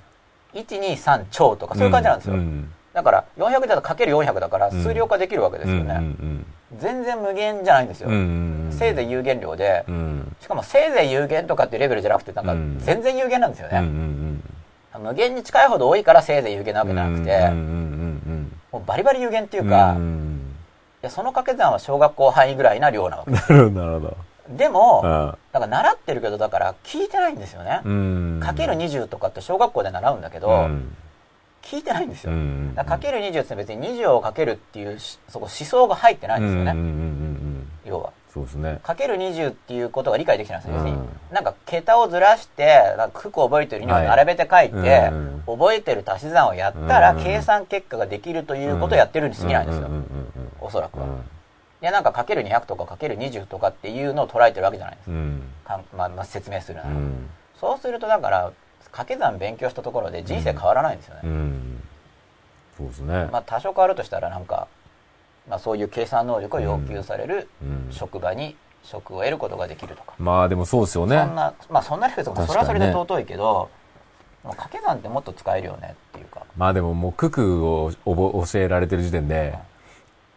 [0.54, 0.60] い。
[0.60, 2.36] 1、2、3超とか、そういう感じなんですよ。
[2.36, 4.82] うんだから、400だとかける400だから、うん。
[4.82, 5.94] 数量化できるわけですよね。
[5.94, 6.46] うん
[6.80, 8.10] 全然無限じゃないんですよ。
[8.10, 10.36] うんうんせいぜい有限量で、うん。
[10.42, 13.88] しかもせいぜい有限とかっていうレベルじゃなくて、なんかうん全然有限なんですようんうね。
[15.00, 15.04] ん。
[15.04, 20.56] 無限に近いほど多いからせいぜい有限なわけじゃなくて、うんうんもうバリバリ有限っていううんか、いうん。
[21.04, 23.32] やその掛け算は小学校範囲ぐらいな量なわけ。
[23.32, 24.18] なるほどなるほど。
[24.58, 27.82] でも、あだから習ってるけど、だから聞いてないんですよね。
[27.86, 28.40] うん。
[28.44, 30.96] かける20とかって小学校で習うんだけど、うん
[31.70, 32.32] 聞いてないんですよ。
[32.32, 36.72] うんだかける20って別に20をかけるっていうしそこ思想が入ってないんですよね。
[36.72, 38.12] うんうんうんうん要は。
[38.34, 40.78] そうですねかける20っていうことが理解できてないんですよ。
[40.78, 49.88] 要するにうんなんか桁をずらして、なんか九個覚えてる2を並べて書いて、はいうん覚えてる足し算をやったら、うん計算結果ができるということをやってるに過ぎないんですよ。
[49.88, 50.06] うんうん
[50.62, 51.06] おそらくは。
[51.06, 51.12] うん
[51.80, 55.80] いや、なんかかける200とかかける20とかっていうのを捉えてるわけじゃないですうんか。
[55.96, 56.90] まあ、まあ、説明するなら。
[56.90, 58.52] うんそうするとだから、
[58.92, 61.22] 掛け算勉強したところで人生変わらないんですよね。
[61.24, 61.84] うん。
[62.78, 63.30] そうですね。
[63.32, 64.68] まあ、多少変わるとしたらなんか、
[65.50, 67.88] まあ、そういう計算能力を要求されるうん。
[67.92, 71.18] 職場に職を得ることができるとか、まあでもそうですよね。
[71.18, 73.70] そんなまあそんなレベルとかそれはそれで尊いけど、
[74.44, 76.44] まあ掛け算ってもっと使えるよねっていうか。
[76.56, 79.58] まあでももう九九を覚教えられてる時点で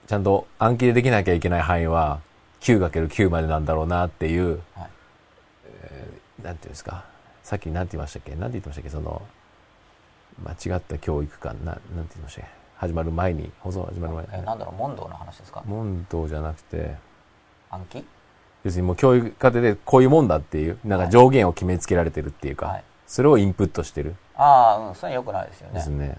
[0.09, 2.21] ちゃんと暗記でできなきゃいけない範囲は
[2.61, 4.91] 9×9 までなんだろうなっていう、はい。
[5.83, 7.05] えーなんていうんですか
[7.51, 8.37] さっきなんて言いましたっけ？
[8.37, 8.91] なんて言ってましたっけ？
[8.91, 9.23] その
[10.45, 12.51] 間違った教育観ななんて言いましたっけ？
[12.77, 14.31] 始まる前に放送始まる前に。
[14.35, 14.77] えなんだろう？
[14.77, 15.65] 問答の話ですか？
[15.67, 16.95] 問答じゃなくて。
[17.73, 18.05] 暗記？
[18.63, 22.85] 要するにもう教育家庭でこういうもんだっていうなんか上限を決めつけられてるっていうか、はい。
[23.09, 24.15] それをインプットしてる。
[24.37, 25.75] ああうんそれは良くないですよね。
[25.75, 26.07] ですね。
[26.07, 26.15] うん。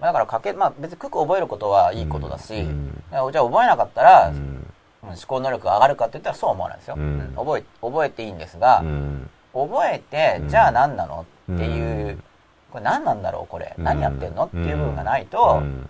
[0.00, 3.04] まあだからかけ、まあ、別に九九覚えることはいいことだし、うん。
[3.08, 4.34] じゃあ覚えなかったら、うん。
[4.34, 4.66] うん
[5.02, 7.02] 思考能力が上がるかって言ったらそう思わないですよ、うん。
[7.02, 10.48] うん覚え覚えていいんですが、うん覚えて、うん。
[10.48, 11.26] じゃあ何なの？
[11.52, 12.22] っていう、うん
[12.70, 13.46] これ何なんだろう？
[13.48, 13.84] これ、うん。
[13.84, 14.44] 何やってんの？
[14.44, 15.88] っていう部分がないと、うん。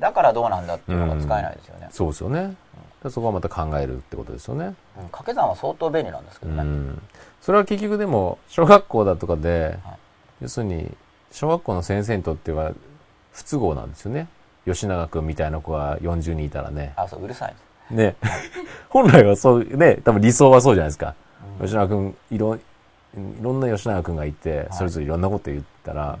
[0.00, 2.54] だからどうなんだっていうのが使えないですよね、そうですよね。
[3.02, 4.64] でそこはまた考えるってことですよね。
[4.66, 4.74] うん。
[5.08, 7.02] 掛け算は相当便利なんですけうどね、ん。
[7.42, 9.98] それは結局でも、小学校だとかで、はい。
[10.42, 10.90] 要するに、
[11.30, 12.72] 小学校の先生にとっては
[13.32, 14.26] 不都合なんですよね。
[14.64, 16.94] 吉永くんみたいな子が40人いたらね。
[16.96, 17.54] あそううるさい
[17.90, 18.16] ね。
[18.88, 21.14] 本来はそう、ね、多分理想はそうじゃないですか。
[21.60, 21.66] うん。
[21.66, 22.60] 吉永くん、いろ、い
[23.42, 24.74] ろんな吉永くんがいて、い。
[24.74, 26.18] それぞれいろんなこと言ったら、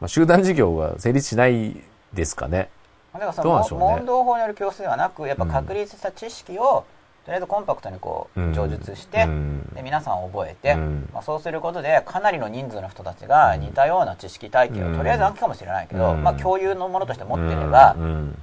[0.00, 1.76] まあ、集団授業が成立しない
[2.12, 2.68] ですかね。
[3.12, 3.84] だからそどうなんでしょうね。
[3.86, 6.84] の問答法による教室ではなくやっぱ確立した知識を
[7.24, 8.54] とりあえずコンパクトにこううん。
[8.54, 9.70] 叙述して、うん。
[9.74, 11.08] で皆さん覚えて、うん。
[11.12, 14.96] まあ、そうすることでかなりの人数の人たちが似たような知識体系を、うん。
[14.96, 16.22] とりあえず暗記かもしれないけど、うん。
[16.22, 18.38] まあ、共有のものとして持ってれば、うん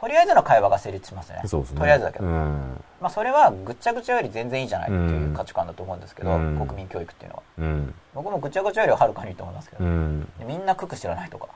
[0.00, 1.40] とりあえずの会話が成立しますね。
[1.46, 1.78] そうですね。
[1.78, 2.84] とりあえずだけど、うん。
[3.00, 6.58] まあ、それはぐっちゃぐちゃより全然いいじゃないっていう価値観だと思うんですけど、うん。
[6.66, 7.42] 国民教育っていうのは。
[7.58, 7.94] うん。
[8.14, 11.48] 僕もぐちゃぐちゃよりははるかにいいと思いますけど、みんな九九知らないとか、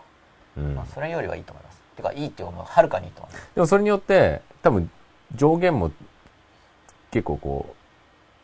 [0.57, 0.75] うん。
[0.75, 1.81] まあ、それよりはいいと思います。
[1.97, 3.49] てかいいっていうはるかにいいと思います。
[3.55, 4.91] でもそれによって多分
[5.35, 5.91] 上限も
[7.11, 7.80] 結構こで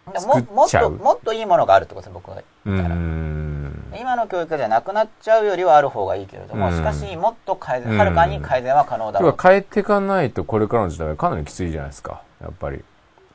[0.07, 0.97] ももっ作っちゃう。
[0.97, 3.85] ともっといいものがあるってことですね僕がう言ったら、ん。
[3.99, 6.77] 今の教育じゃなくなっちゃうよりはある方がいいけれども、うん。
[6.77, 9.37] しかしもっと改善うんはるかに改善は可能だろう。
[9.41, 12.85] 変えていかないとこれからの時代はかなりきついじゃないですかやっぱり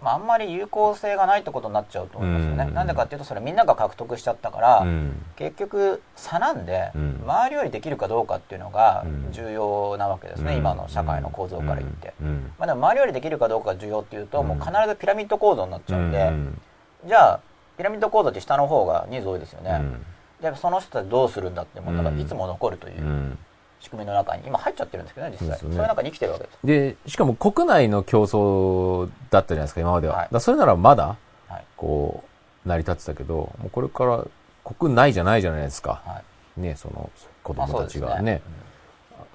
[0.01, 2.73] まあ、あんまり有効性がないってことになっちゃうと思いますよね、うん。
[2.73, 5.25] なんでかっていうとそれみんなが獲得しちゃったから、うん。
[5.35, 7.21] 結局差なんで、うん。
[7.23, 9.31] 周りよりできるかどうかっていうのがうん。
[9.31, 10.57] 重要なわけですね、うん。
[10.57, 12.51] 今の社会の構造から言って、うん。
[12.57, 14.47] まあ、でも周りよりできるかどうかが重要っていうと、うん。
[14.47, 16.61] もう必ずピラミッド構造になっちゃうんで、うん
[17.03, 17.39] じゃあ
[17.77, 20.05] ピラミッド構造って下の方が人数多いですよね、うん。
[20.39, 22.19] じゃあその人たちどうするんだってものがうん。
[22.19, 23.39] いつも残るといううん
[23.81, 25.57] 仕組みの中に今入っちゃってるんですけどね実際。
[25.57, 25.75] そね。
[25.75, 26.59] そういう中に生きてるわけです。
[26.63, 30.29] でしかも国内の競争だったじゃないですか今までは、はい。
[30.31, 31.17] だそれならまだ
[31.47, 31.65] はい。
[31.75, 32.23] こ
[32.65, 34.25] う成り立ってたけどもうこれから
[34.63, 36.01] 国内じゃないじゃないですか。
[36.05, 36.21] は
[36.57, 36.61] い。
[36.61, 37.09] ねその
[37.43, 38.41] 子まあ供たちがね,、ね。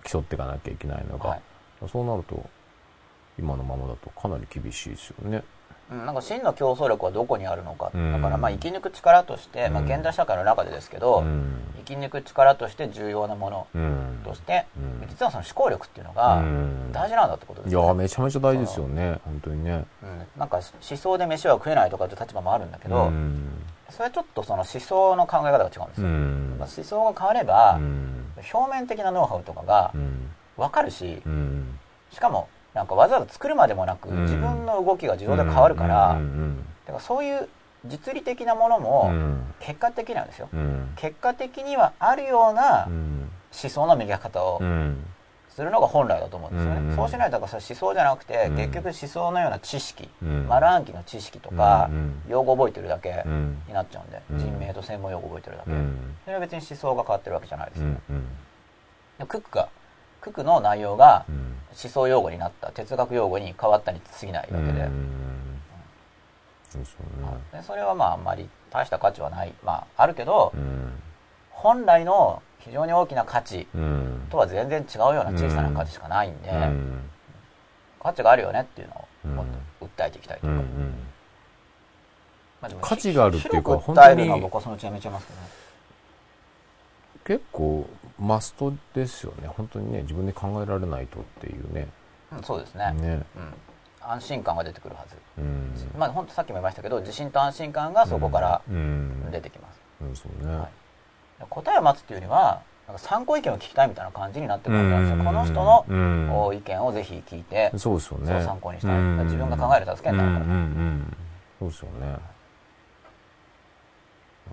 [0.05, 1.43] 競っていかなきゃいけないのが、はい。
[1.91, 2.49] そうなると
[3.39, 5.43] 今のままだとかなり厳しいですよね
[5.91, 8.13] うん、なんか真の競争力はどこにあるのか、うん。
[8.13, 9.87] だからまあ生き抜く力として、まあ、うん。
[9.87, 11.61] 現代社会の中でですけど、うん。
[11.87, 14.21] 生き抜く力として重要なものうん。
[14.25, 15.09] として、うん。
[15.09, 16.93] 実はその思考力っていうのがうん。
[16.93, 19.85] 大事なんだってことですよね、いやめちゃめちゃ大事ですよね本当にね。
[20.03, 23.49] うん、なんか思想で飯は食えないとかって立場もあるんだけど、うん。
[23.91, 28.25] それはちょっとその思想の考え方が違うんですうよ、んまあ思想が変われば、うん。
[28.53, 30.31] 表面的なノウハウとかがうん。
[30.57, 31.79] 分かるし、うん。
[32.11, 34.23] しかもなんかわざわざ作るまでもなく、うん。
[34.25, 37.49] 自分の動きが自動で変わるから、うんだからそういう
[37.87, 39.55] 実利的なものうもん。
[39.61, 40.93] 結果的なんですよ、うん。
[40.97, 43.31] 結果的にはあるようなうん。
[43.51, 45.05] 思想の磨き方をうん。
[45.49, 48.57] するのが本来だと思うんですよね、うんそうしないとだから思想じゃなくて、うん。
[48.57, 50.47] 結局思想のような知識、うん。
[50.47, 53.63] 丸暗記の知識とか、うん用語覚えてるだけうん。
[53.67, 54.39] になっちゃうんで、うん。
[54.39, 56.17] 人名と専門用語覚えてるだけ、うん。
[56.25, 57.89] それは別に思想が変わってるわけじゃないですよ、
[59.23, 59.69] うクックが
[60.27, 61.57] クックの内容がうん。
[61.79, 65.63] 思想用語になった哲学用語に変わったに過ぎないわけで,、うん。
[66.71, 66.79] そ
[67.55, 69.53] でそれはまああんまり大した価値はない。
[69.63, 71.03] まああるけど、うん。
[71.51, 74.27] 本来の非常に大きな価値うん。
[74.31, 77.11] とは全然違うような小さな価値しかないんで、うん。
[78.03, 78.95] 価値があるよねっていうの
[79.27, 79.47] をもっ
[79.81, 79.89] うん。
[79.89, 80.57] と訴えていきたいという。
[80.57, 80.95] か、うん。
[82.63, 85.47] まあ価値があるっていうか広く訴えるのは本当に僕はそのうちやめちゃいますけどね
[87.27, 87.89] 結構
[88.21, 89.49] マストですよね。
[89.49, 91.89] 本当にね自分で考えられないとっていうね。
[92.33, 92.93] うん、そうですね。
[92.93, 93.23] ね。
[93.37, 93.55] うん、
[94.01, 95.73] 安心感が出てくるはず、うん。
[95.99, 99.31] まあ本当さっきも言いましたけど自信と安心感がそこからうん。
[99.33, 100.55] 出てきます、うんそうね。
[100.55, 100.69] はい。
[101.51, 105.25] 答えを待つっていうよりはなんか参考意見を聞きたいみたいな感じになってくるんですよ、うん。
[105.25, 108.45] この人の意見をぜひ聞いて、そうですよね。
[108.45, 108.97] 参考にしたい。
[108.97, 109.25] うん。
[109.25, 110.45] 自分が考える助けになるから。
[110.45, 111.17] うんうんうん。
[111.59, 112.17] そうですよね。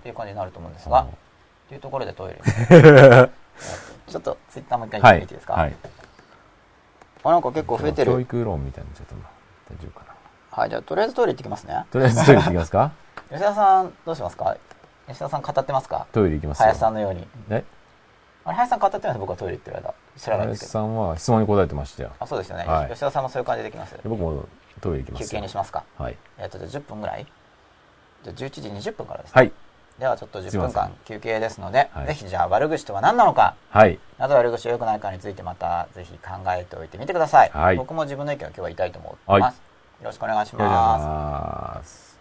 [0.00, 1.06] っていう感じになると思うんですが、
[1.66, 2.36] っていうところでトイレ。
[2.36, 2.42] に
[4.12, 5.16] ちょっとツイッターもう一回見はい。
[5.16, 5.74] てみていいですか、はい。
[7.24, 8.12] あなんか結構増えてる。
[8.12, 9.22] 教育論みたいになっちゃったな
[9.70, 10.14] 大丈夫かな
[10.50, 11.84] はいじゃあとりあえずトイレ行ってきますね。
[11.90, 12.92] とりあえずトイレ行ってきますか？
[13.30, 14.56] 吉田さんどうしますか？
[15.08, 16.06] 吉田さん語ってますか？
[16.12, 16.64] トイレ行きますよ。
[16.64, 17.26] 林さんのように。
[17.50, 17.64] え？
[18.44, 20.72] あれ林さん語ってます僕はトイレ行ってる間知らないんですけど。
[20.72, 22.10] 林さんは質問に答えてましたよ。
[22.20, 22.88] あそうですよね、はい。
[22.88, 23.96] 吉田さんもそういう感じでできます。
[24.04, 24.44] 僕も
[24.82, 25.82] トイレ行きます休憩にしますか。
[25.98, 26.16] はい。
[26.38, 27.26] えっとじゃあ10分ぐらい？
[28.22, 28.50] じゃあ11
[28.80, 29.52] 時20分からですね、はい
[29.98, 32.06] ではちょっと10分間休憩ですので、はい。
[32.08, 33.98] ぜひじゃあ悪口とは何なのかはい。
[34.18, 37.76] なぜ悪口が良くないかについてまたぜひ考えておいてみてください、はい。
[37.76, 39.60] 僕も自分の意見を今日は言いたいと思います、よ
[40.06, 42.13] ろしくお願いします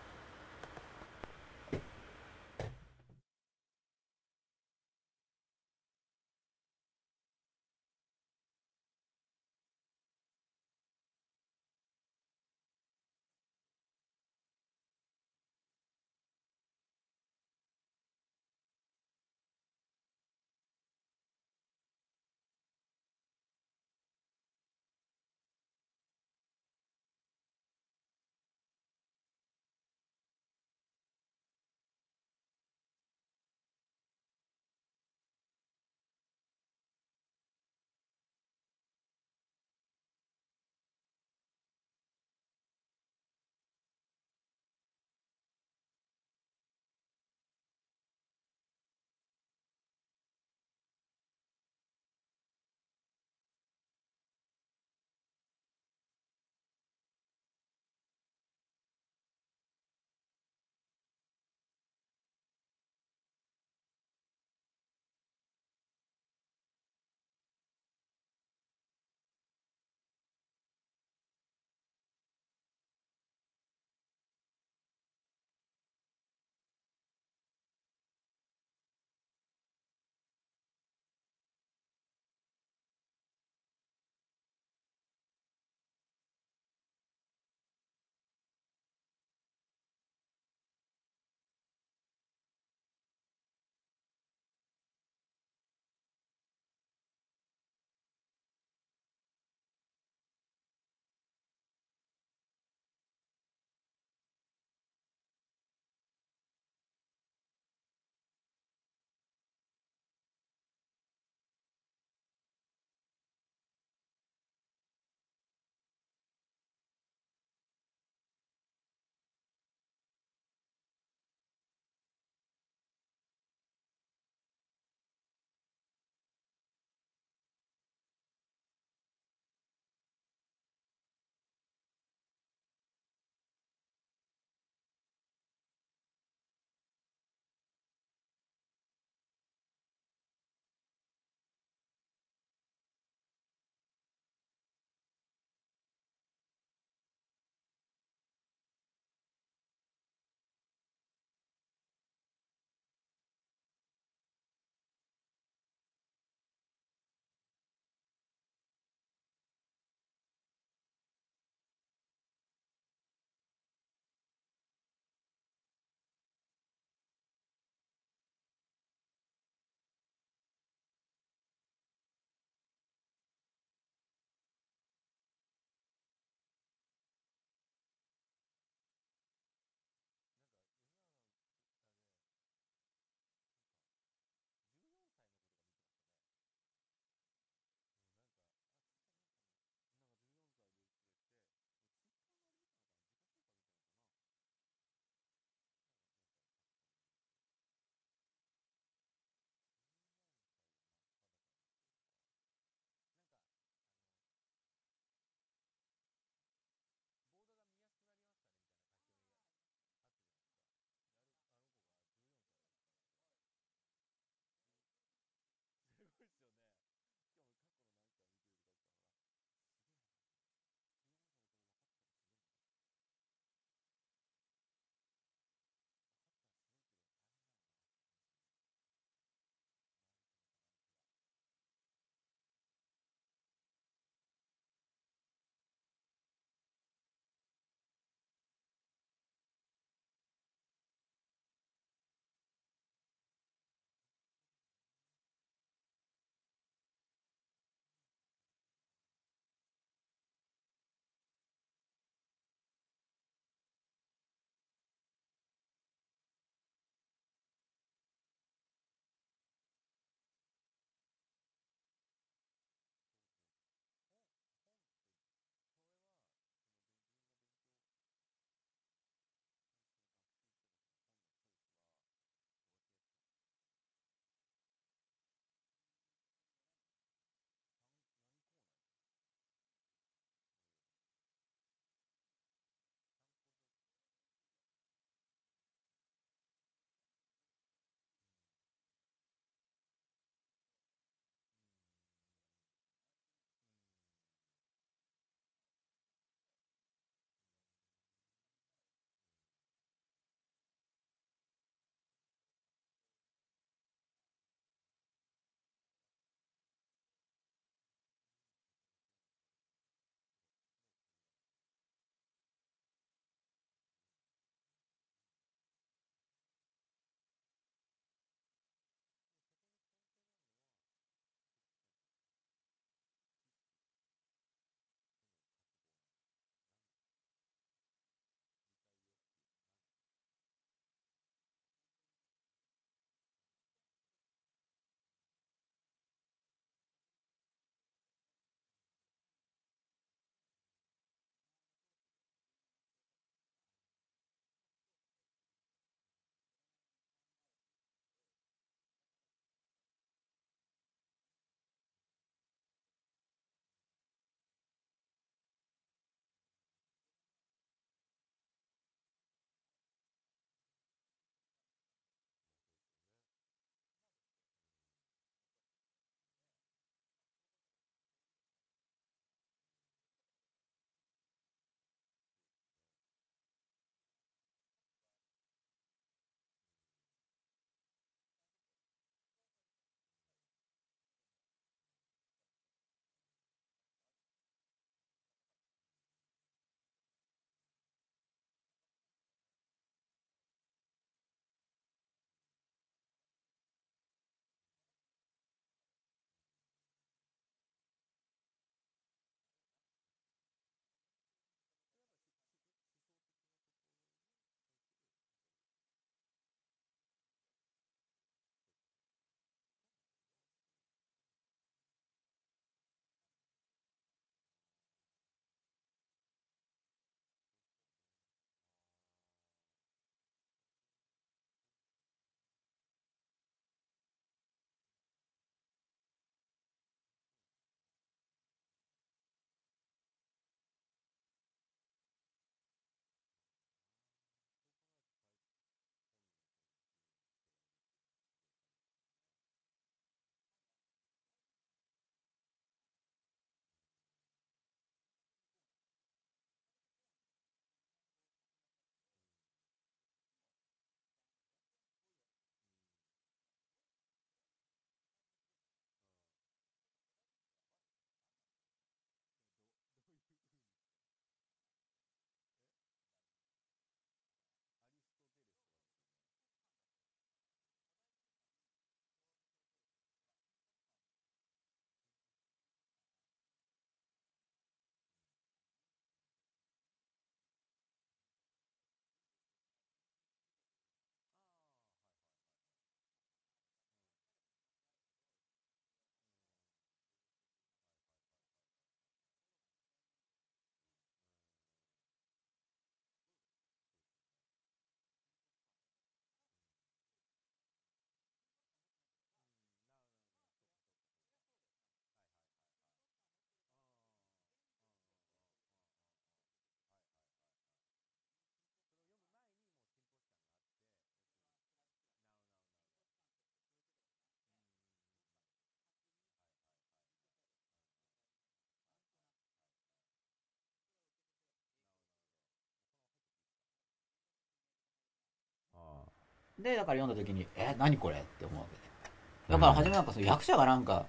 [526.59, 529.53] で、だから読んだ時に、え、何これって思うわけで。
[529.53, 531.05] だから初めなんかその役者がなんか、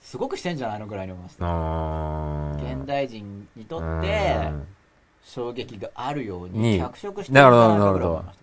[0.00, 2.74] すごくしてんじゃないのぐらいに思いました。
[2.76, 4.66] 現代人にとってうん
[5.24, 8.38] 衝撃があるようにに脚色してるんじゃないかぐらい思いまし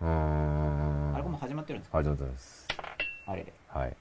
[0.00, 0.06] た。
[0.06, 1.98] あれもう始まってるんですか？
[2.02, 2.68] 始まったです
[3.26, 3.52] あれで。
[3.68, 3.96] はい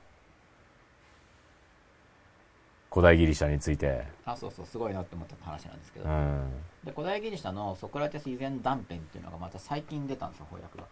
[2.91, 6.06] 古代ギリシャについてあ、そうそう、すごいなって思った話なんですけど。
[6.10, 6.52] うん
[6.84, 10.85] で、古代ギリシャのソクラテス以前断片っていうのがまた最近出たんですよ、翻訳が。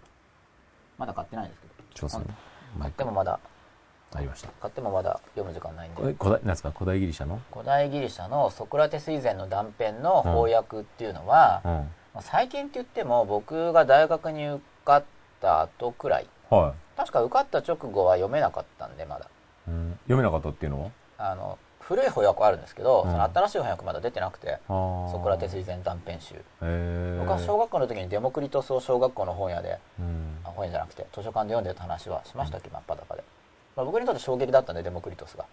[0.97, 1.73] まだ買ってないんですけど。
[1.93, 2.25] 調査ね。
[2.79, 3.39] 買ってもまだ、
[4.13, 4.49] ありました。
[4.61, 6.01] 買ってもまだ読む時間ないんで。
[6.09, 6.71] え古代なんですか？
[6.71, 7.41] 古代ギリシャの？
[7.51, 11.71] 古代ギリシャのソクラテス以前の断片の翻訳っていうのは、うん。
[11.71, 11.85] ま
[12.15, 15.03] あ最近って言っても僕が大学に受かっ
[15.39, 16.27] た後くらい。
[16.49, 19.25] は確か受かった直後は読めなかったんでまだ。
[19.25, 20.91] い、うん、読めなかったっていうのは？
[21.17, 23.11] あの古い翻訳はあるんですけど、うん。
[23.11, 26.35] その新しい翻訳まだ出てなくてソソクラテス以前断片集。
[26.59, 30.37] 僕は小学校の時にデモクリトスを小学校の本屋でうん。
[30.43, 33.23] あ本屋じゃなくて図書館で読んでた話はしましたっけ真っ裸で、
[33.75, 35.45] まあ、僕にとって衝撃だったんでデモクリトスが。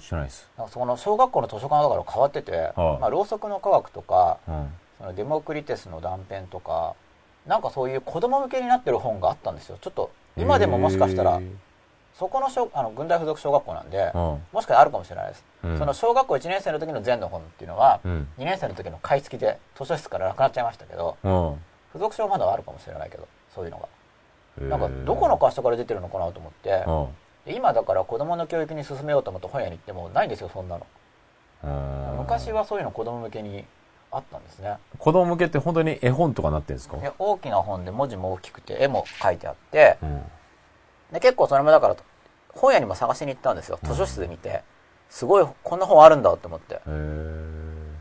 [0.00, 0.48] 知らないです。
[0.56, 4.70] なんかそこの小学校の図書館だから変わってて、はいまあ、ろうそくの科学とかうん。
[4.98, 6.94] そのデモクリテスの断片とか
[7.46, 9.78] なんかそういう子供向けになってる本があったんですよ。
[9.80, 11.40] ちょっと今でももしかしたら
[12.20, 14.20] そこの小あの軍大附属小学校なんでうん。
[14.20, 15.78] もしかしたらあるかもしれないです、うん。
[15.78, 18.28] その小学校1年生の時の全の本っていうのは、うん。
[18.36, 21.58] 2年生の時の買い付きで図書室からなくなっちゃいましたけどうん。
[21.94, 23.88] 付属書はまだあるかもしれないけどそういうのが。
[24.68, 26.84] なんかどこの会社から出てるのかなと思って
[27.50, 30.86] 今だから子供の教育に進めようと思って本屋に行ってもないんですよそんなの。
[31.64, 31.66] う
[32.16, 32.18] ん。
[32.18, 33.64] 昔はそういうの子供向けに
[34.12, 34.76] あったんですね。
[34.98, 36.98] 子供向けって本当に絵本とかなってるんですか？
[36.98, 40.22] で大きな本で文字も大きくて絵も書いてあってうん
[41.12, 41.96] で結構それもだから
[42.50, 43.78] 本屋にも探しに行ったんですよ。
[43.82, 44.62] 図書室で見て
[45.08, 46.80] すごいこんな本あるんだと思って。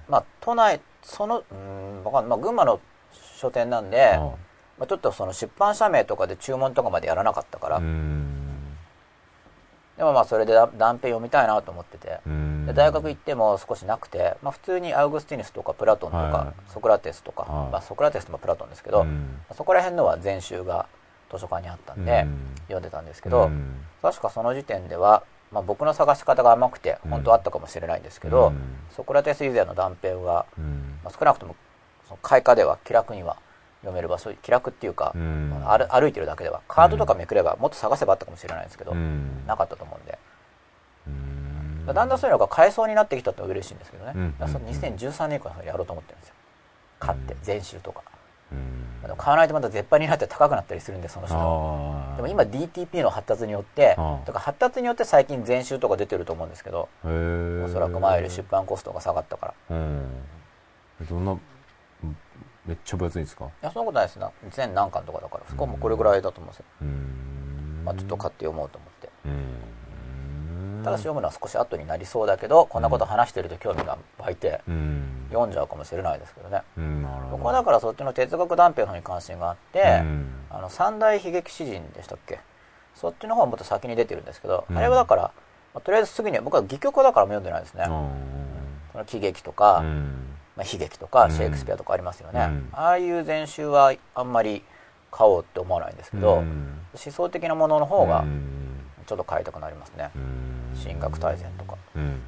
[0.07, 2.79] まあ都内そのうーんわかんない、まあ、群馬の
[3.37, 4.17] 書店なんで、
[4.77, 8.75] まあ、ちょっとその出版社名とかで注文とかまでやらなかったから、うん。
[9.97, 12.19] でもまあそれで断片読みたいなと思ってて。
[12.25, 12.65] うん。
[12.65, 17.71] で大学行っても少しなくて、まあ、普通にアウグスティヌスとかプラトンとか、はソクラテスとか、はい。
[17.71, 19.41] まあ、ソクラテスとかプラトンですけど、うん。
[19.55, 20.85] そこら辺のは全集が
[21.31, 22.37] 図書館にあったんで、うん。
[22.63, 23.85] 読んでたんですけど、うん。
[24.01, 27.11] 確かその時点では、まあ、僕の探し方が甘くてうん。
[27.11, 28.57] 本当はあったかもしれないんですけど、うん。
[28.95, 30.99] ソクラテス以前の断片は、うん。
[31.03, 31.55] まあ、少なくとも
[32.05, 33.37] その開花では気楽には
[33.81, 35.61] 読める場所気楽っていうか、うん。
[35.65, 39.45] 歩歩いてるだけではカードとかめくればもっと探せばあったかもしれないんですけど、うん。
[39.47, 40.17] なかったと思うんで、
[41.07, 41.85] うん。
[41.93, 44.47] だんだんそういうのが買えそうになってきたって嬉しいんですけどね、うん。
[44.47, 46.35] その2013年以降にやろうと思ってるんですよ。
[46.99, 47.39] 買ってうん。
[47.43, 48.03] 全集とか、
[48.51, 49.15] うん。
[49.17, 51.35] 買わないとまた絶版になって高くなったりするんでその人。
[52.15, 53.95] でも今 DTP の発達によって
[54.25, 57.07] とか発達によって最近全集とか出てると思うんですけどお
[57.69, 59.75] そらく前より出版コストが下がったから。
[59.75, 60.07] うん。
[61.09, 61.37] どんな
[62.65, 63.45] めっちゃ分厚いんですか？
[63.45, 64.19] いやそんなことないです。
[64.19, 67.81] な全何巻とかだからそこもこれぐらいだと思うんですよ、うん。
[67.85, 69.09] まあ、ちょっと買って読もうと思って。
[69.25, 69.55] うん
[70.83, 75.05] ただし読むのは少し後になりそうだけどこんなこと話してると興味が湧いてうん。
[75.29, 76.63] 読んじゃうかもしれないですけどね。
[77.29, 80.25] 僕はだからそっちの哲学断片の方に関心があって、うん。
[80.49, 82.39] あの三大悲劇詩人でしたっけ？
[82.95, 84.77] そっちの方はもっと先に出てるんですけど、うん。
[84.77, 85.31] あれはだから、ま
[85.75, 87.83] あとりあえずすぐには僕は戯曲だからも読んでないですね、
[88.91, 90.25] その喜劇とか、うん。
[90.57, 91.31] まあ、悲劇とかうん。
[91.31, 92.69] シェイクスピアとかありますよね、うん。
[92.73, 94.63] ああいう全集はあんまり
[95.11, 96.79] 買おうって思わないんですけど、うん。
[96.93, 98.68] 思想的なものの方がうん
[99.09, 100.77] ちょっと買いたくなりますね、うん。
[100.83, 101.75] 神学大全とか。
[101.95, 102.19] うんうん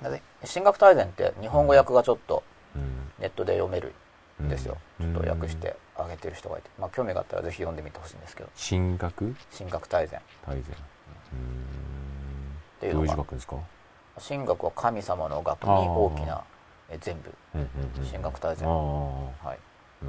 [0.00, 0.22] だって
[0.52, 2.42] 神学大全って日本語訳がちょっと
[3.18, 3.92] ネットで読める
[4.42, 5.12] んですよ、うん。
[5.12, 8.50] ちょっと訳してあげてる人がいて、まあ、興味があったらぜひ読んでみてほしいんですけど。
[8.56, 9.34] 神学？
[9.56, 10.20] 神学大全。
[10.46, 10.64] 大全。
[12.80, 13.00] ていうのが。
[13.00, 13.56] どういう字書くんですか？
[14.28, 16.44] 神学は神様の学に大きな
[16.90, 17.34] え全部。
[17.54, 17.68] うんうん
[17.98, 18.68] うん神学大全。
[18.68, 19.44] はい。
[19.44, 19.58] なる
[20.00, 20.06] ほ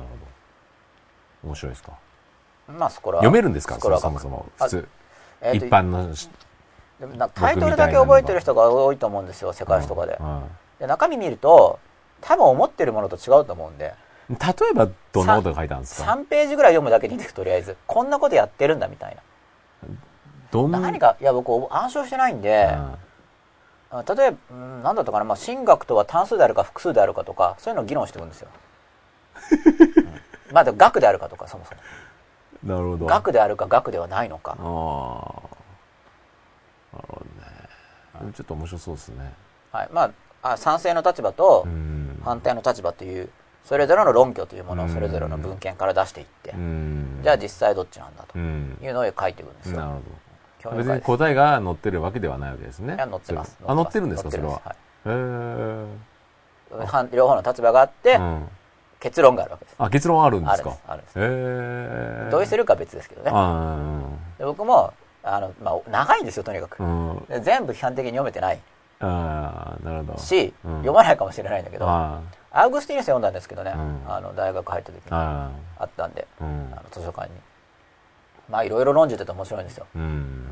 [1.44, 1.50] ど。
[1.50, 1.92] 面白いですか？
[2.68, 3.80] まあスコラ読めるんですか？
[3.80, 4.46] そもそも。
[4.60, 4.88] 普通
[5.42, 6.30] えーと一般のし
[7.00, 10.18] でもなんかタイトルだけ覚えてる人が多いと思うんですよ世界史とかで。
[10.20, 10.44] うん
[10.80, 11.80] で中身見ると
[12.22, 13.94] 多分思ってるものと違うと思うんで。
[14.30, 14.36] 例
[14.72, 17.76] えばどんなことが書いてあるんですか？3ページぐらい読むだけでいいんですとりあえず。
[17.86, 19.18] こんなことやってるんだみたい
[20.50, 22.70] どんな何かいや僕暗唱してないんで、
[23.92, 23.98] うん。
[24.00, 28.48] あ例えば、うん、何だったかな、まあ、神学とは単数であるか複数であるかとかそういうのを議論していくんですよ、
[30.50, 30.54] うん。
[30.54, 31.82] まあ学であるかとかそもそも
[32.64, 33.06] なるほど。
[33.06, 34.52] 学であるか学ではないのか。
[34.52, 34.64] ああ
[36.96, 37.26] なるほど
[38.26, 38.34] ね。
[38.34, 39.34] ちょっと面白そうですね。
[39.72, 39.90] はい。
[39.92, 40.04] ま
[40.42, 42.22] ああ賛成の立場とうん。
[42.24, 43.30] 反対の立場という
[43.66, 44.94] それぞれの論拠というものをうん。
[44.94, 47.20] それぞれの文献から出していって、うん。
[47.24, 48.78] じゃあ実際どっちなんだとうん。
[48.82, 50.02] いうのを書いていくんですよ、なるほ
[50.62, 52.96] 興ど別に答えが載ってるわけではないわけですね。
[52.96, 53.58] いや載ってます。
[53.66, 54.32] あ載ってるんですか？
[54.32, 54.62] それは。
[54.66, 55.86] へえ
[57.12, 58.48] 両方の立場があって、うん
[59.04, 59.76] 結論があるわけです。
[59.78, 60.78] あ、結論あるんですか？
[60.88, 61.20] あるんです。
[61.20, 62.30] へえ。
[62.32, 63.32] 同意するかは別ですけどね。
[63.34, 63.78] あ
[64.38, 64.94] で僕も、
[65.24, 66.78] あの、まあ、長いんですよ、とにかく
[67.42, 68.60] 全部批判的に読めてない
[69.02, 70.18] ああ、なるほど。
[70.20, 72.22] し、うん読まないかもしれないんだけど、あ
[72.52, 75.52] アウグスティヌス読んだんですけどね、うんあの大学入った時にあ。
[75.80, 76.48] あったんで、ああ。
[76.48, 77.34] うんあの図書館に。
[78.50, 79.86] まあいろいろ論じてて面白いんですよ。
[79.96, 80.48] うん。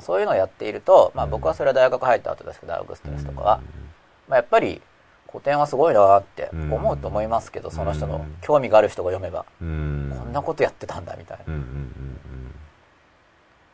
[0.00, 3.60] そういうのをやっていると、まあうん僕はそれは大学入った後ですけど、アウグスティヌスとかは、
[4.28, 4.80] まあやっぱり
[5.34, 10.14] 古典はすごいなって思うと思いますけど、その人のうん興味がある人が読めば、うん。
[10.16, 11.38] こんなことやってたんだみたい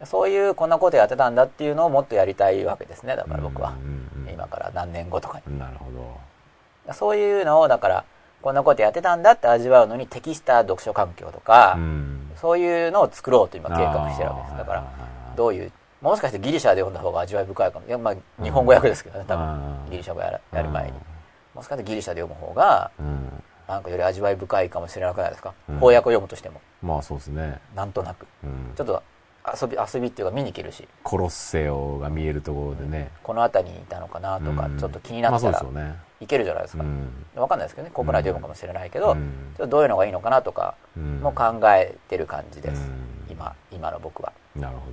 [0.00, 0.06] な。
[0.06, 3.30] そういうこんなことやってたんだっていうのをもっとやりたいわけですね、だうん。
[3.30, 3.74] から僕は。
[4.32, 5.58] 今から何年後とかに。
[5.58, 5.90] なるほ
[6.86, 6.94] ど。
[6.94, 8.04] そういうのを、だから、
[8.40, 12.30] こんなことやってたんだって味わうのに適した読書環境とか、うん。
[12.36, 14.56] そういうのを作ろうと今計画してるわけです。
[14.56, 14.84] だから、
[15.36, 17.86] どういう、もしかしてギリシャで読んだ方が味わい深いかも。
[17.86, 19.46] いや、まあ、日本語訳ですけどね、多分。
[19.46, 21.09] 分ギリシャ語やる前に。
[21.54, 23.42] もしかしてギリシャで読む方が、うん。
[23.68, 25.54] なんかより味わい深いかもしれなくないですか？
[25.68, 26.60] うん翻訳を読むとしても。
[26.82, 27.60] まあそうですね。
[27.74, 28.26] なんとなく。
[28.42, 29.02] うんちょっと
[29.62, 33.10] 遊び、遊びっていうか見に行けるし、コロッセオが見えるところでね。
[33.22, 35.96] この辺りにいたのかなとかう、んちょっと気になまあったらそうですよね。
[36.20, 36.82] 行けるじゃないですか。
[36.82, 37.10] うん。
[37.36, 42.82] わかんないですけどね、国内で読むかもしれないけど、うんちょっとどういうのがいいのかなとかうんも考えてる感じです。
[42.82, 44.32] うん今、今の僕は。
[44.56, 44.90] なるほ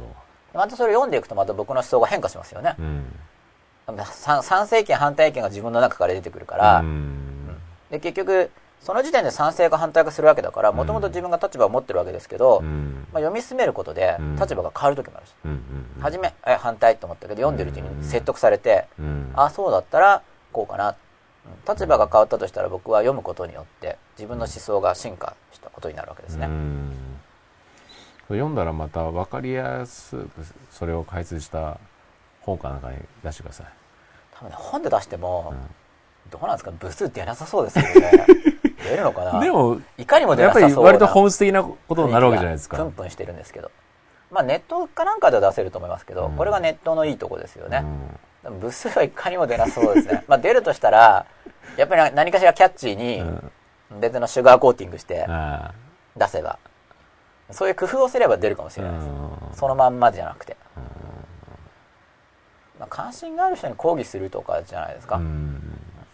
[0.53, 2.83] またそれを読んでいくとまた僕の思想が変化しますよねど。。
[2.83, 3.05] うん。
[4.05, 7.57] 賛賛成意見反対意見が自分の中から出てくるから、うん。
[7.89, 8.51] で結局
[8.81, 13.07] その時点で賛成か反対かするわけだからもともと自分が立場を持ってるわけですけど、うん。
[13.13, 14.35] まあ、読み進めることでうん。
[14.35, 15.33] 立場が変わる時もあるし、
[16.01, 20.95] 初めえ反対と思ったけど読んでるうちに説得されて、うんあそうだったらこうかな、うん
[21.65, 26.91] 立場が変わったとしたら僕は読むことによって自分の思想が進化したことになるわけですね、うん。
[28.27, 30.29] 読んだらまた分かりやすく
[30.71, 31.79] それを解説した
[32.41, 33.76] 本かなんかに出してください。
[34.39, 36.29] 多分ね本で出しても、うん。
[36.29, 36.71] どうなんですか？
[36.71, 38.25] 部数出なさそうですけどね。
[38.83, 39.39] 出るのかな？
[39.39, 42.77] でも、いかにも出やっぱなさそうなり割と本質的なことになるわけじゃないですか。
[42.77, 43.71] プンプンしてるんですけど。
[44.29, 46.35] まあネットかなんかでは出せると思いますけど、うん。
[46.35, 48.19] これがネットのいいとこですよね、うん。
[48.43, 50.25] でも部数はいかにも出なそうですね。
[50.27, 51.25] まあ出るとしたら
[51.77, 53.23] やっぱり何かしらキャッチーに
[54.01, 55.71] 別のシュガーコーティングしてあ
[56.17, 56.59] 出せば。
[57.51, 59.55] そういう工夫をすれば出るかもしあれないです、うん。
[59.55, 60.57] そのまんまじゃなくて、
[62.79, 65.61] まあ、関心がある人に抗議するとかじゃないですか、うん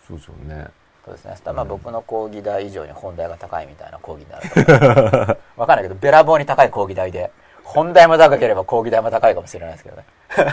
[0.07, 0.67] そうですよね。
[1.05, 1.35] そうですね。
[1.53, 5.37] まあ僕の講義代以上に本題が高いみたいな講義になると思う。
[5.61, 7.31] わかんないけど、べらぼうに高い講義代で、
[7.63, 10.05] 本題も高ければ講義代も高いかもしれないですけどね。
[10.35, 10.43] と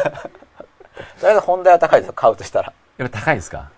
[1.23, 2.73] りあえず本題は高いですよ、買うとしたら。
[2.99, 3.71] やっぱ高いですか？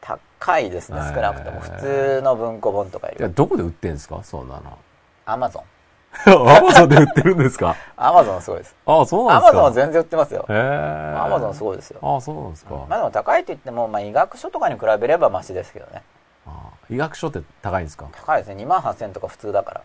[0.00, 1.60] 高いですね、少なくとも。
[1.60, 3.30] 普通の文庫本とかよりは。
[3.30, 4.20] どこで売ってんですか？
[4.24, 4.78] そんなの。
[5.26, 5.62] アマゾン。
[6.26, 7.76] アマゾンで売ってるんですか？
[7.96, 8.74] アマゾンすごいです。
[8.84, 9.58] ああ、そうなんアですか？
[9.58, 10.44] マゾンは全然売ってますよ。
[10.48, 11.14] へえ。
[11.18, 11.98] アマゾンすごいですよ。
[12.02, 12.74] ああ、そうなんですか。
[12.88, 16.02] まあでも高いと言っても、まあ医学書とかに比べればマシですけどね。
[16.46, 18.06] ああ医学書って高いんですか？
[18.12, 18.64] 高いですね。
[18.64, 19.80] 2万8000とか普通だから。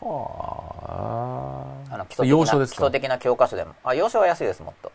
[0.00, 2.76] はあの基礎的な洋書ですか？
[2.76, 3.74] 基礎的な教科書でも。
[3.84, 4.92] あ、洋書は安いです、もっと。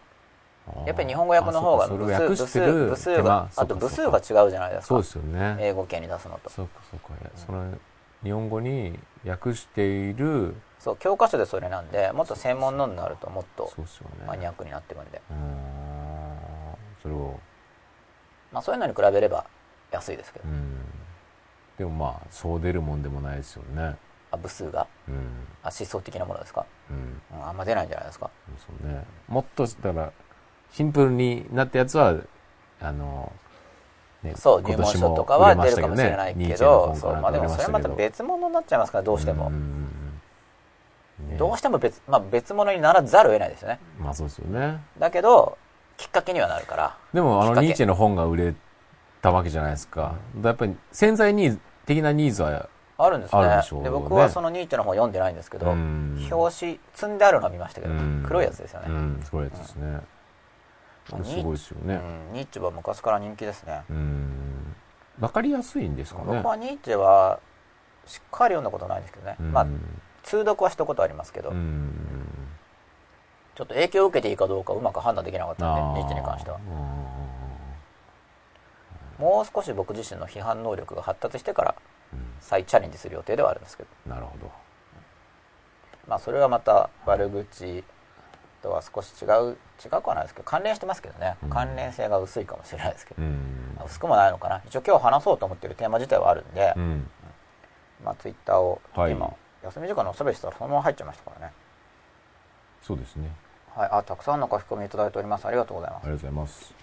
[0.85, 5.07] やっぱり日本語訳の方が部数、部数、る部数が、あと部数が違うじゃないですかそうで。
[5.09, 5.57] すよね。
[5.59, 6.49] 英語圏に出すのと。
[6.49, 7.07] そうかそうか。
[7.35, 7.65] その
[8.23, 13.72] 日本語に訳している、そう、教科書でそれなんで、もっと専門のになるともっと。
[14.28, 15.22] マニアックになってくるんで。
[15.30, 17.40] うーんそれを、
[18.52, 19.45] まあそういうのに比べれば
[19.91, 20.52] 安いですけどう。
[20.52, 20.78] ん。
[21.78, 23.95] でもまあ、そう出るもんでもないですよね。
[24.32, 24.88] あ、部数が？
[25.08, 25.16] うん。
[25.64, 26.66] あ、思想的なものですか？
[26.90, 27.22] うん。
[27.40, 28.30] うん、あんま出ないんじゃないですか？
[28.60, 29.06] そうね。
[29.28, 30.12] もっと、だから、
[30.72, 32.16] シンプルになったやつは、
[32.82, 33.32] あの、
[34.24, 39.54] ねそう、今入門書とかは出るかもしれないけど、そう、まあでもそれまた別物になっちゃいますから、どうしてもん。
[39.54, 39.84] んうん
[41.30, 43.80] ねどうしても別、まあ別物にならざるを得ないですよね。
[44.00, 44.82] まあそうですよね。
[45.00, 45.58] だけど、
[45.98, 46.98] きっかけにはなるから。
[47.14, 48.56] でも、あの、ニーチェの本が売れ
[49.22, 50.16] たわけじゃないですか。
[50.44, 52.68] やっぱり、潜在ニーズ、的なニーズは、
[52.98, 53.41] あるんですね。
[53.41, 60.00] でねで僕はそのニーチェの本読んでないんですけど、うん表紙積んであるのは見ましたけど、うん黒いやつですよね、うん、すごいやつですね。
[61.05, 61.95] すごいですよね。
[61.95, 64.75] うんニーチェは昔から人気ですね、うん。
[65.19, 66.25] わかりやすいんですかね。
[66.27, 67.39] 僕はニーチェは
[68.05, 69.67] しっかり読んだことないんですけどね、うんまあ
[70.23, 71.91] 通読はしたことありますけど、うん。
[73.55, 76.57] ちょっと影響を受けていいかどうかうまく判断できなかったんでニーチェに関しては
[79.19, 81.75] うもう少し僕自身の批判能力が発達してからん
[82.39, 84.51] 再チャレンジする予定ではあるんですけどうんなるほど。
[86.07, 87.84] まあそれはまた悪口
[88.64, 91.35] とは少し違う違くはないですけど関連してますけどね。
[91.44, 91.49] うん。
[91.49, 93.77] 関連性が薄いかもしれないですけど、うん。
[93.85, 94.61] 薄くもないのかな。
[94.65, 97.10] 一応今日話そうと思ってるテーマ自体はあるんで、うん。
[98.03, 99.11] まあツイッターをはい。
[99.11, 99.31] 今、
[99.64, 101.53] 休み時間のおしゃべりしたらそのまま入っちゃいましたからね。
[102.81, 103.30] そうですね。
[103.76, 103.90] はい。
[103.91, 105.45] あたくさんの書き込みいただいております。
[105.45, 106.03] ありがとうございます。
[106.03, 106.73] ありがとうございます。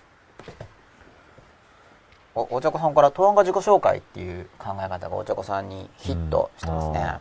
[2.35, 7.19] おお茶子さんから東案が自己紹介っていう考え方がお茶子さんにヒットしてますね、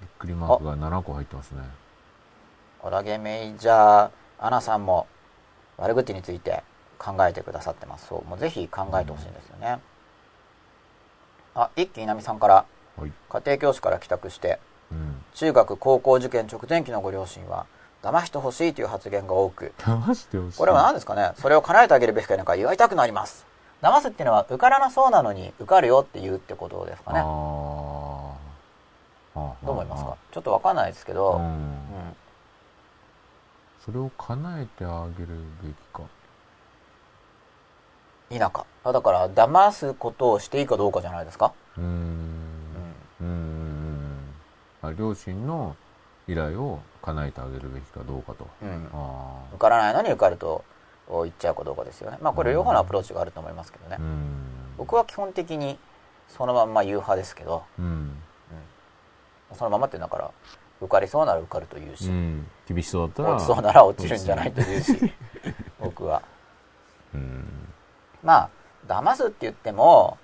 [0.00, 1.62] びっくりマークが7個入ってますね。
[2.82, 5.06] 小田毛メイジャーアナさんも
[5.78, 6.62] 悪口について
[6.98, 8.06] 考えてくださってます。
[8.08, 9.78] そうもうぜひ考えてほしいんですよね、
[11.54, 12.64] あ一木稲美さんから
[12.96, 13.12] はい。
[13.28, 14.58] 家庭教師から帰宅して
[14.90, 15.22] うん。
[15.34, 17.66] 中学高校受験直前期のご両親は
[18.02, 19.72] 騙してほしいという発言が多く。
[19.78, 20.58] 騙してほしい。
[20.58, 21.32] これは何ですかね？
[21.36, 23.44] それを叶えてあげるべきかなんか祝いたくなります。
[23.82, 27.20] 騙すっていうのは受からなそうなのに受かるよって言うってことですかね。
[27.20, 27.26] ど
[29.36, 30.16] う思いますか？
[30.30, 32.16] ちょっとわかんないですけど、ううんん。
[33.86, 35.28] それを叶えてあげる
[35.62, 36.02] べきか。
[38.28, 41.86] 否かあだから騙すことをしていいかどうかじゃないですか、うーん。
[43.20, 44.18] うーん。
[44.82, 45.76] あ両親の
[46.26, 48.48] 依頼を叶えてあげるべきかどうかと。
[48.62, 48.88] うん
[49.52, 50.64] 受からないのに受かると
[51.08, 54.02] 言っちゃうかどうかですよねまあこれ両方のアプローチがあると思いますけどねあ。
[54.02, 54.42] う、ん。
[54.76, 55.78] 僕は基本的に
[56.28, 58.10] そのまんま言う派ですけどうん。
[59.54, 60.30] そのままってだから
[60.80, 62.46] 受かりそうなら受かると言うし、うん。
[62.68, 63.34] 厳しそうだったら。
[63.36, 65.12] 落ちそうなら落ちるんじゃないと言うし
[65.80, 66.22] 僕は
[67.14, 67.44] うん。
[68.22, 68.50] まあ
[68.86, 70.18] 騙すって言っても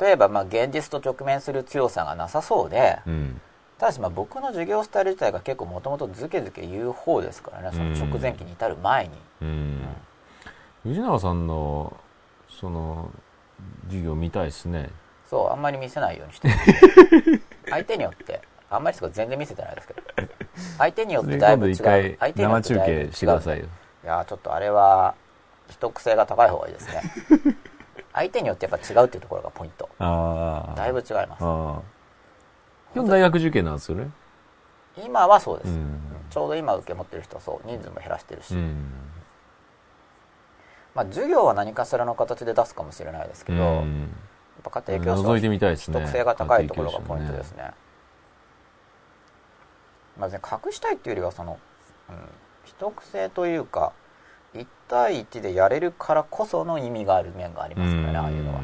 [0.00, 3.40] 例えばまあ現実と直面する強さがなさそうでうん。
[3.78, 9.10] ただしまあ僕の授業スタイル自体が結構もともとズケズケ言う方ですからねその直前期に至る前に、
[9.42, 9.88] うん。
[10.84, 11.96] 藤永さんの、
[12.48, 13.10] その、
[13.86, 14.90] 授業見たいですね。
[15.28, 20.02] そうあんまり見せないようにしてる 相手によってあんまりですけど全然見せてないですけど
[20.78, 23.66] 相手によってだいぶ違う相手によっ生中てだいぶ違う継してくださいよ。
[24.04, 25.14] いやーちょっとあれは
[25.68, 27.02] 秘匿性が高い方がいいですね
[28.12, 30.74] 相手によってやっぱ違うっていうところがポイントああ。
[30.76, 31.40] だいぶ違います。
[31.40, 31.82] 今
[33.04, 34.10] 日大学受験なんですよね？
[35.04, 36.00] 今はそうです、うん。
[36.30, 38.92] ちょうど今受け持ってる人はそう人数も減らしてるし、うん。
[40.94, 44.14] まあ授業は何かしらの形で出すかもしれないですけど、やっうん
[44.62, 45.98] ぱ家庭教師は覗いてみたいですね。
[45.98, 47.72] 特性が高いところがポイントですね。
[50.18, 51.58] まあ、隠したいっていうよりはその、
[52.08, 52.16] うん、
[52.64, 53.92] 秘匿性というか
[54.54, 58.60] 1対1でやれるからこその意味がある面がありますからねああいうのは。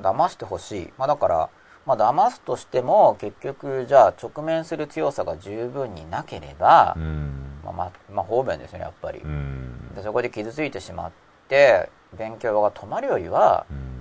[0.00, 1.50] 騙してほしい、まあ、だから、
[1.84, 7.02] まあ、騙すとしても結局じゃあ直面する強さが十分になければ、うん。
[7.02, 7.60] うん。
[7.62, 9.94] まあまあ、まあ方便ですよねやっぱり、うん。
[9.94, 11.12] でそこで傷ついてしまっ
[11.48, 13.92] て勉強が止まるよりはうん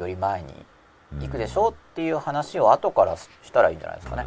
[0.00, 0.54] より前に
[1.18, 4.26] 行くでしょうっていう話を後からしたらいいんじゃないですかね、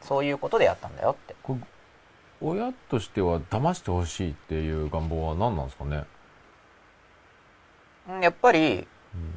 [0.00, 1.36] そういうことでやったんだよって。
[2.40, 6.04] 親としては騙してほしいっていう願望は何なんですかね？
[8.10, 8.88] うんやっぱり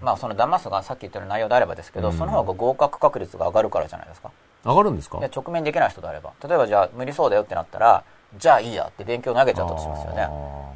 [0.01, 2.17] まあその騙すがさっき言ったような内容であればですけど、うん。
[2.17, 4.31] その方が合格確率が上がるからじゃないですか。
[4.63, 5.19] 上がるんですか？
[5.19, 6.33] で直面できない人であれば。
[6.43, 8.03] 例えばじゃあ無理そうだよってなったら
[8.35, 10.27] じゃあいいやって勉強投げちゃったとしますよね。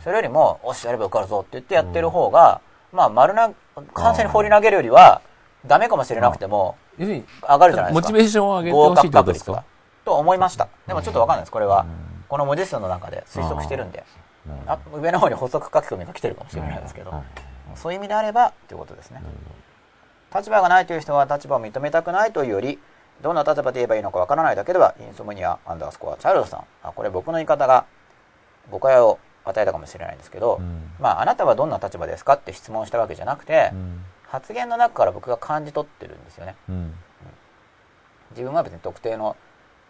[0.03, 2.61] それよりもおしやれば受かるぞって言ってやってる方が、
[2.93, 3.51] まあ丸な
[3.95, 5.23] 完全に放り投げるよりは
[5.65, 8.07] ダメかもしれなくても要するに上がるじゃないですか。
[8.07, 9.64] モチベーションを上げて合ほしいってことですか？
[10.06, 10.68] と思いました。
[10.88, 11.52] でもちょっとわかんないです。
[11.52, 11.90] これはうん
[12.30, 14.03] この文字数の中で推測してるんで。
[14.94, 17.22] 上の方に補足書き込みが来てるかもしれないですけどうん
[17.76, 19.22] そういう意味であればということですね。
[20.34, 22.80] 立場がないという人は立場を認めたくないというより
[23.22, 26.64] どんな立場で言えばいいのかわからないだけではインソムニアアンダースコアチャールズさん。
[26.81, 27.86] あこれ僕の言い方が
[28.72, 30.91] 誤解を与えたかもしれないんですけど、うん。
[30.99, 36.56] まああなたはどんな立場ですかって質問したわけじゃなくて、うん発言の中から僕が感じ取ってるんですよね。
[36.69, 36.93] うん。
[38.31, 39.35] 自分は別に特定の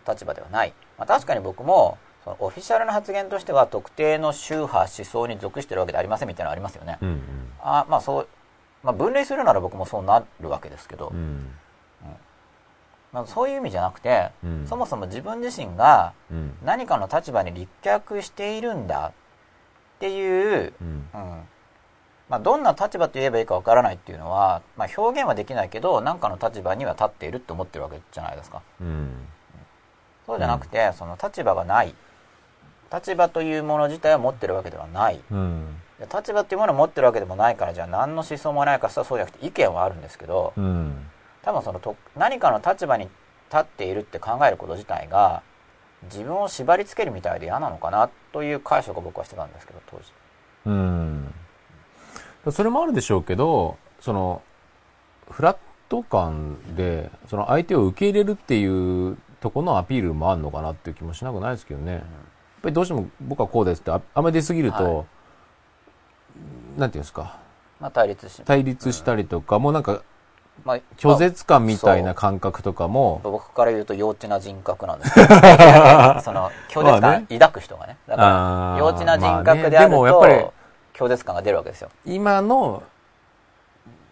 [0.07, 7.21] 立場ではない、まあ、確かに僕もそのオフィシャルな発言としては特定の宗派思想に属してるわけではありませんみたいなのありますよね、うん
[7.61, 8.27] あまあそう、
[8.83, 11.49] まあ、分類するなら僕もそうなるわけですけど、うん。
[13.11, 14.65] まあ、そういう意味じゃなくて、うん。
[14.67, 16.57] そもそも自分自身がうん。
[16.63, 19.11] 何かの立場に立脚しているんだっ
[19.99, 21.09] ていう、うん。
[21.13, 21.41] うん
[22.29, 28.61] まあ、どんな立場と言えばいいかわからないっていうのは、まあ、表現はできないけど何かの立場には立っているって思ってるわけじゃないですか。
[28.79, 29.11] うん。
[30.27, 31.95] そうじゃなくて、その立場がない。
[32.93, 35.19] 立場というもの自体は持ってるわけではない。
[35.31, 35.75] うん。
[35.99, 41.05] で立場っていうものを持ってるわけでもないからじゃあ何の思想もないかしたらそうじゃなくて意見はあるんですけどうん。
[41.41, 45.43] 多分そのと何かの立場に立っているって考えること自体が
[46.03, 50.13] 自分を縛り付けるみたいで嫌なのかなという解釈を僕はしてたんですけど当時。
[50.67, 51.33] うん
[52.51, 54.41] それもあるでしょうけどその
[55.29, 55.57] フラッ
[55.89, 62.01] ト感でその相手を受け入れるっていうとこのアピールもあるのかなっていう気もしなくないですけどね、やっ
[62.61, 65.03] ぱりどうしても僕はこうですってああんまり出過ぎると、は
[66.77, 67.37] なんていうんですか？
[67.79, 70.01] まあ対立し、対立したりとか、もうなんか
[70.65, 73.21] まあ、拒絶感みたいなま感覚とかも。
[73.23, 75.27] あ、僕から言うと幼稚な人格なんですけど。
[76.21, 77.39] その拒絶まあ感ね。
[77.39, 77.97] 抱く人がね。
[78.07, 80.07] だから幼稚な人格であると、まあね。
[80.07, 80.45] でもやっぱり
[80.99, 81.89] 拒絶感が出るわけですよ。
[82.05, 82.83] 今の、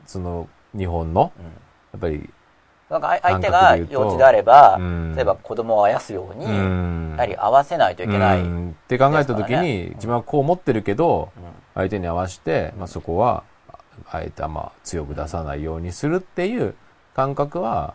[0.05, 1.43] その、日本の、うん
[1.93, 2.30] やっぱり、
[2.89, 8.41] なんか相手が幼稚であれば、うん例えば子供をあやすように、うんやはり合わせないといけない。
[8.41, 11.43] うんって考えたときですからに、ね自分はこう思ってるけど、うん
[11.73, 13.43] 相手に合わせて、まあ、そこは、
[14.09, 16.76] あえてあんま強く出さないようにするっていう
[17.15, 17.93] 感覚は、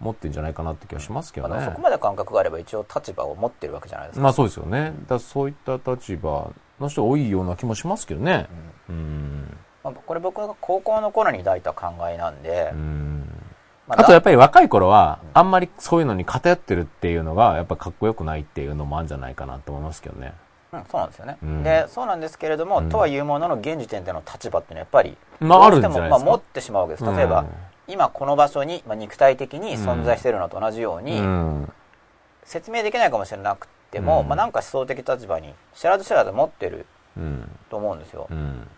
[0.00, 1.80] 持ってんじゃないかなって気がしますけどねそこ。
[1.80, 4.22] まで感覚があれば一応立場を持ってるわけじゃないですか。
[4.22, 4.92] まあそうですよね。
[5.06, 6.50] だそういった立場
[6.80, 8.46] の人多いような気もしますけどね。
[8.88, 9.56] うん。
[9.82, 13.24] まあ、これ僕が高校の頃に抱いた考えなんで、うん。
[13.86, 20.34] まあとやっぱり若い頃は、あんまりそういうのに偏ってるっていうのが、やっぱかっこよくないっていうのもあるんじゃないかなと思いますけどね。
[20.72, 27.46] うん、そうなんですよね、うんでそうなんですけれども、うんとはいうものの現時点での立場っていうのはやっぱりまあどうしてもあるんじゃないですかまあ、持ってしまうわけです例えば、うん
[27.88, 31.72] 今この場所に、まあ、肉体的に存在しているのと同じように、うん。
[32.44, 36.86] 説明できないかもしれなくても、うんまあ、なんか思想的立場に知らず知らず持ってる
[37.16, 37.50] うん。
[37.70, 38.68] と思うんですよ、うん。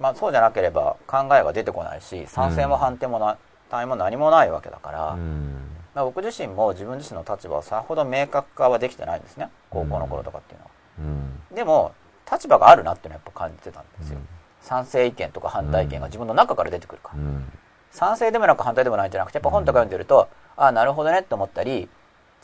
[0.00, 3.38] まあ、そうじゃなければ考えが出てこないし賛成も反対もな
[3.70, 5.54] 対も何もないわけだから、うん。
[5.94, 11.02] まあ、僕自身も自分自身の立場はさほど明確化はできてないんですね高校の頃とかっていうのは、う
[11.52, 11.56] ん。
[11.56, 11.92] でも
[12.30, 14.28] 立場があるなっていうのはやっぱ感じてたんですよ、うん
[14.64, 17.52] 賛成意見とか反対意見が自分の中から出てくるから、うん。
[17.90, 21.86] 賛成でもなく反対でもないんじゃなくてやっぱ本とか読んでると、ああなるほどねって思ったり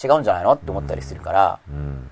[0.04, 2.10] 違うんじゃないのって思ったりするから、うん。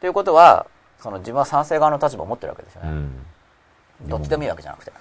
[0.00, 0.66] ということは
[0.98, 4.08] その自分は賛成側の立場を持ってるわけですよね、うん。
[4.08, 4.92] どっちでもいいわけじゃなくて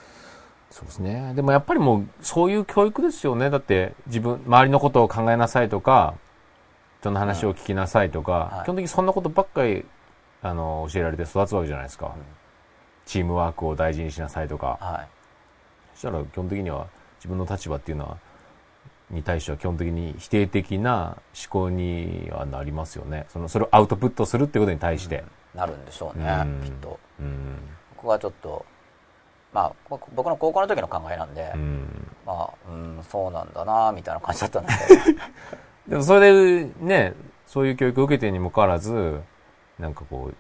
[0.71, 1.33] そうですね。
[1.35, 3.49] でもやっぱりもう、そういう教育ですよね。
[3.49, 6.13] だって、自分、周りのことを考えなさいとか、
[6.99, 9.85] 人の話を聞きなさいとか、はい基本的にそんなことばっかり、
[10.43, 12.13] あの、教えられて育つわけじゃないですか。
[13.05, 14.77] チームワークを大事にしなさいとか。
[14.79, 15.19] はい
[15.95, 18.17] そしたら基本的には自分の立場っていうのは、
[19.09, 23.25] に対しては基本的に否定的な思考にはなりますよね。
[23.29, 25.23] その、それをアウトプットするってことに対して。
[25.55, 27.57] なるんでしょうねうんきっとうん。
[27.95, 28.65] ここはちょっと
[29.51, 32.07] まあ僕僕の高校の時の考えなんで、うん。
[32.25, 35.19] まあうんそうなんだなみたいな感じだったんですけど
[35.89, 37.13] でもそれでね、
[37.47, 39.21] そういう教育を受けてるにもかかわらず、
[39.79, 40.35] なんかこう、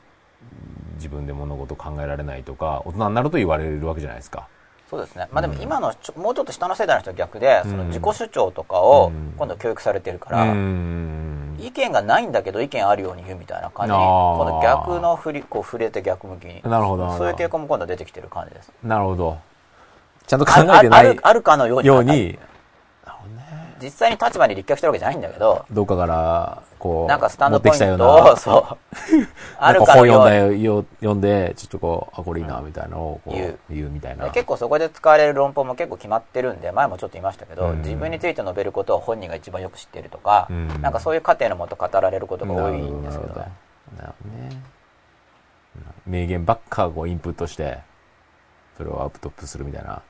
[0.95, 4.47] 自分で物事を考えられないとか、大人になると言われるわけじゃないですか。
[4.89, 5.27] そうですね。
[5.31, 7.71] まあでも今のちょもうちょっと下の世代の人は逆で、うん。
[7.71, 9.33] その自己主張とかをうん。
[9.37, 11.57] 今度教育されてるかうら、ん。
[11.59, 14.37] 意見がないんだけど意見あるように言うみたいな感じにあー。
[14.37, 18.71] 今度逆の振りこう触れて逆向きになるほどそういう傾向も今度出てきてる感じです。
[18.81, 19.37] なるほど。
[20.25, 22.39] ちゃんと考あえてないあるあるかのようにように、
[23.81, 28.77] 実際に立場に立脚してるわけじゃないんだけどどっかから、こう、なんかスタンドポイントをな、そう
[29.59, 34.29] あるか本読んだよ読んで、ちょっとこう、あ、これいいな、みたいなのをこう言う言うみたいな。
[34.31, 37.77] 結構そこで使われる論法も結構決まってるんで前もちょっと言いましたけど、うん。
[37.79, 40.81] 自分について述べることを本人が一番よく知っているとか、うん。
[40.81, 43.33] なんかそういう過程のもと語られることが多いんですけど。
[43.35, 43.55] なるね
[43.91, 44.61] ほどなるほどね。
[46.07, 47.79] 名言ばっかこうインプットして、
[48.77, 50.01] それをアウトプットするみたいな。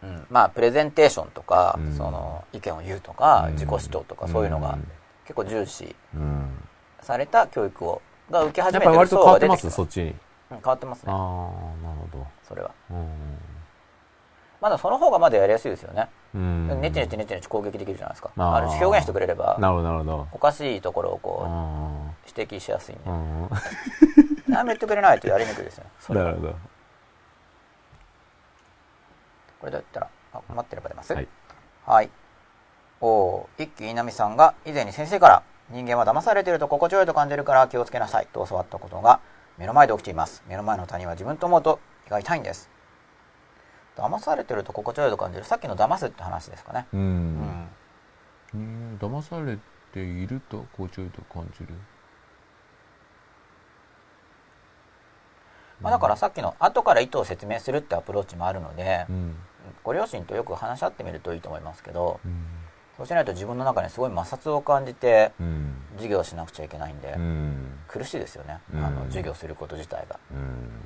[0.00, 1.96] うん、まあプレゼンテーションとか、うん。
[1.96, 3.52] その意見を言うとか、うん。
[3.54, 4.86] 自己主張とかそういうのがうん
[5.28, 6.64] 結構重視うん。
[7.02, 8.00] された教育を
[8.30, 10.06] が受け始やっぱりめてる層割と変わってまが出てきてすそっちに。
[10.10, 10.14] うん
[10.50, 11.18] 変わってますああ、ね
[11.82, 12.96] なるほそれはど。
[14.62, 16.70] まだその方がまだやりやすいですよね、うん。
[16.70, 16.80] うん。
[16.80, 20.28] ネチネチネチネチ攻撃できるじゃないですかあーある種表現してくれればなるほど、なるほど。
[20.32, 23.10] おかしいところをこあう指摘しやすいんであ。
[23.10, 23.48] うん。
[24.48, 26.54] 何も言ってくれないとやりにくいですね なるほど。
[29.60, 31.12] これどうやったらあ待ってれば出ます？
[31.12, 31.28] はい。
[31.84, 32.10] はい。
[33.00, 39.20] おー一木稲美さんが以前に先生から人間は騙されていると心地よいと感じるから気をつけなさいと教わったことが
[39.58, 40.42] 目の前で起きています。
[40.48, 42.70] 目の前の他人は自分と思うと気が痛いんです。
[43.96, 45.44] 騙されてると心地よいと感じる。
[45.44, 46.86] さっきの騙すって話ですかね。
[46.92, 46.96] う。
[46.96, 47.68] うんん。
[48.54, 48.98] うん。
[49.00, 49.58] 騙され
[49.92, 51.74] ていると、心地よいと感じる。
[55.80, 59.36] まあ、だからさっきの後から意図を説明するってアプローチもあるので、うん。
[59.82, 62.46] ご両親とよく話し合ってみるといいと思いますけど、うん。
[62.98, 65.74] そうしないと自分の中にすごい摩擦を感じてうん。
[65.96, 67.78] 授業をしなくちゃいけないんで、うん。
[67.88, 68.58] 苦しいですよね。
[68.74, 70.18] うんあの授業すること自体が。
[70.32, 70.84] うん。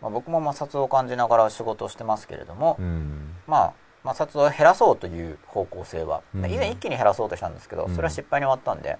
[0.00, 3.34] まあ、僕も摩擦を感じながら仕事をしてますけれども、うん。
[3.46, 3.74] ま
[4.04, 8.98] あ、摩擦を減らそうという方向性は、うん以前一気に減らそうとしたんですけど、うんそれは失敗に終わったんで、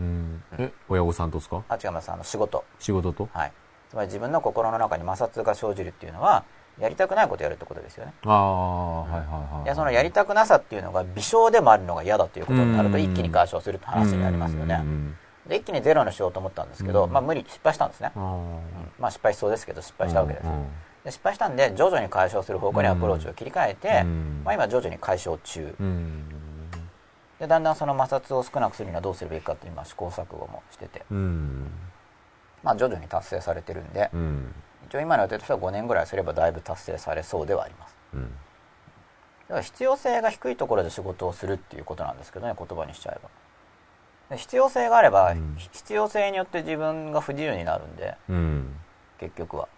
[0.00, 0.42] うん。
[0.58, 1.62] え、親御さんとですか？
[1.68, 2.64] あ、違います、あの仕事。
[2.78, 3.28] 仕事と？
[3.32, 3.52] はい。
[3.90, 6.44] つまり自分の心の中に摩擦が生じるっていうのは、
[6.80, 8.12] やりたくないことをやるってことですよね。
[8.24, 9.64] ああ、はいはいはい。
[9.64, 14.76] いや、そのやりたくなさっていうのが微小でもあるのが嫌だということになると、うん一気に解消するって話になりますよね。
[14.80, 15.16] うん。
[15.48, 18.12] で、一気にゼロにしようと思ったんですけど、うんまあ無理、失敗したんですね。
[18.14, 20.46] まあ失敗しそうですけど、失敗したわけです。
[20.46, 20.66] うん
[21.04, 25.74] で失敗したんで、徐々に解消する方向にアプローチを切り替えて、うんまあ今徐々に解消中。
[25.80, 26.24] うん。
[27.38, 31.70] でだんだんその摩擦を少なくするにはどうするべきかって今試行錯誤もしてて、うん。
[32.62, 34.54] まあ、徐々に達成されてるんで、うん。
[34.88, 37.96] 一応今の予定としては5年ぐらいすればだいぶ達成されそうではあります。
[38.14, 38.22] うん。
[38.22, 38.28] だ
[39.48, 43.28] から必要性が低いところで仕事をするっていうことなんですけどね言葉にしちゃえば。
[44.30, 45.56] で必要性があれば、うん。
[45.58, 48.76] 必要性によって自分が不自由になるんでうん。
[49.18, 49.68] 結局は、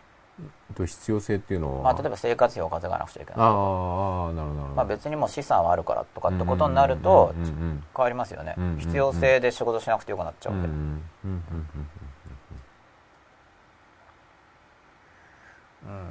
[0.74, 1.92] と必要性っていうのは？
[1.92, 4.74] まあ、例えば生活費を稼がなくちゃいけないああ、なるほど。
[4.76, 10.80] まあ、別にもう資産はあるからとかってことになると変わりますよねうんうんうん必要性で仕事しなくてよくなっちゃううんんで、うんうん
[11.24, 11.88] うんうん、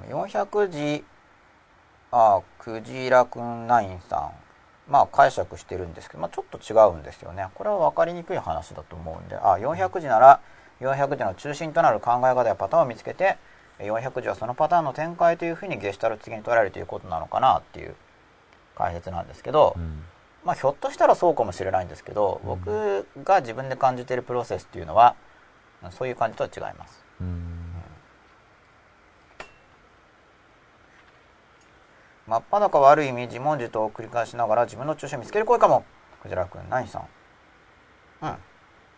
[0.09, 1.03] 400字
[2.11, 4.31] あクジラくんナインさん。
[4.91, 7.47] まあ解釈してるんですけど、まあ、ちょっと違うんですよね。
[7.53, 9.35] これは分かりにくい話だと思うんで。
[9.35, 10.41] あ400字なら
[10.81, 13.37] 400字の中心となる考え方やパターンを見つけて
[13.79, 17.95] 400字はそのパターンの展開というふうにゲシュタルト的に捉えるということなのかなっていう
[18.75, 20.03] 解説なんですけど、うん。
[20.43, 25.15] まあ、ひょっとしたらそうかもしれないんですけど僕が自分で感じているプロセスっていうのは
[25.91, 27.03] そういう感じとは違います。
[27.21, 27.68] うん
[32.29, 35.83] 真っ裸はある意味自問自答を繰り返しながら自分の中心を見つける声かも。
[36.21, 37.07] クジラくん何さん。
[38.21, 38.35] うん。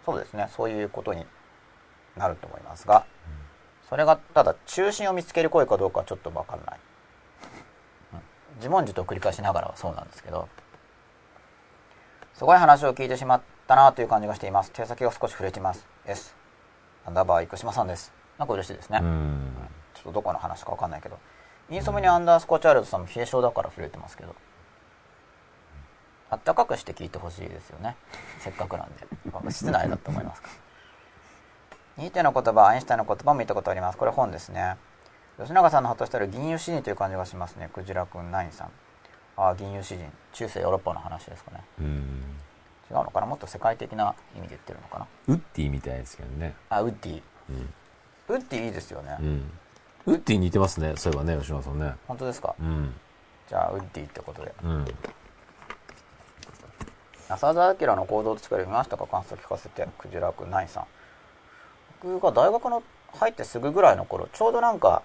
[0.05, 0.49] そうですね。
[0.51, 1.25] そういうことに
[2.17, 3.05] なると思いますが。
[3.89, 6.79] それがただ中心を見つける声かどうかはちょっと分からない、
[8.13, 8.19] うん。
[8.57, 10.49] 自問自答を繰り返しながらはそうなんですけど。
[12.33, 14.71] すごい話を聞いてしまったなという感じがしています。
[14.71, 15.87] 手先が少し触れています。
[16.05, 16.35] S
[17.05, 18.11] アンダーバー生島さんです。
[18.37, 19.53] なんか嬉しいですね、うん。
[19.93, 21.17] ちょっとどこの話かわかんないけど
[21.69, 24.35] インソムニアアンダースコアチャールドさんも冷え性だから触れてますけど。
[26.29, 27.97] あったかくして聞いてほしいですよね。
[28.39, 29.51] せっかくなんで。
[29.51, 30.47] 室内だと思いますか。
[31.97, 33.97] らニーテの言葉アインシュタインの言葉も見たことあります。
[33.97, 34.77] これ本ですね。
[35.37, 37.69] 吉永さんの発としたら銀融詩人という感じがしますね。
[37.73, 38.71] クジラくんナインさん。
[39.35, 40.09] ああ銀融詩人。
[40.31, 41.63] 中世ヨーロッパの話ですかね。
[41.79, 41.85] うん。
[42.89, 43.27] 違うのかな？
[43.27, 45.07] もっと世界的な意味で言ってるのかな？
[45.27, 46.55] ウッディみたいですけどね。
[46.69, 47.21] あウッディ。
[47.49, 47.73] うん。
[48.29, 49.51] ウッディいいですよね、うん
[50.05, 50.93] ウッディ似てますね。
[50.97, 51.93] そういえばね吉野さんね。
[52.07, 52.55] 本当ですか？
[52.59, 52.93] うん。
[53.49, 54.53] じゃあウッディってことで。
[54.63, 54.85] うん。
[57.29, 60.85] 浅田明の行動と力見ましたか感想聞かせてクジラくんナインさん。
[62.03, 62.83] 僕が大学の
[63.13, 65.03] 入ってすぐぐらいの頃ちょうどなんか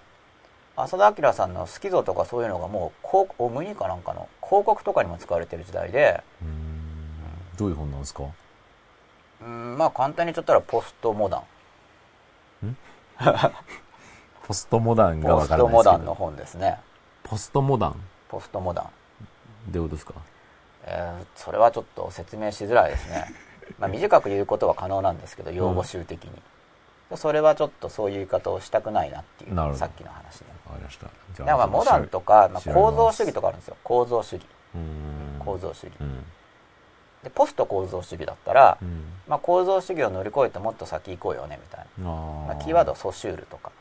[0.75, 6.23] 浅田明さんの好き像とかそういうのがもう広オムニかなんかの広告とかにも使われてる時代で。
[7.57, 8.23] どういう本なんですか？
[9.41, 11.37] うんまあ簡単に言っちゃったらポストモダ
[12.63, 12.75] ン
[14.47, 15.91] ポストモダンがポストわからないですけど。
[15.91, 16.79] モダンの本ですね。
[17.23, 17.95] ポストモダン？
[18.29, 18.85] ポストモダン。
[19.71, 20.13] どういうことですか？
[20.85, 23.25] えーそれはちょっと説明しづらいですね、
[23.77, 26.41] まあ、短く言うことは可能なんですけど用語集的に、
[27.17, 29.79] それはちょっとそういう言い方をしたくないなっていうなるほど。
[29.79, 30.45] さっきの話で。
[30.65, 31.07] わかりました。
[31.33, 33.75] じだからまあモダンとか、まあ、構造主義とかあるんですよ。
[33.83, 34.45] 構造主義。
[34.75, 35.41] うん。
[35.43, 35.93] 構造主義。
[35.99, 36.25] うん。
[37.23, 39.11] でポスト構造主義だったら、うん。
[39.27, 42.13] まあ、構造主義を乗り越えてもっと先行こうよねみたいな、あ
[42.47, 43.71] まあ、キーワードはソシュールとか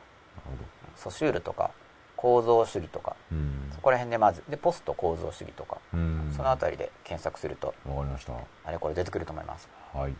[0.96, 1.70] ソシュールとか
[2.16, 3.70] 構造主義とかうん。
[3.74, 6.32] そこら辺でまずでポスト構造主義とかうん。
[6.36, 8.32] その辺りで検索するとわかりました。
[8.64, 9.68] あれこれ出てくると思います。
[9.92, 10.14] はい。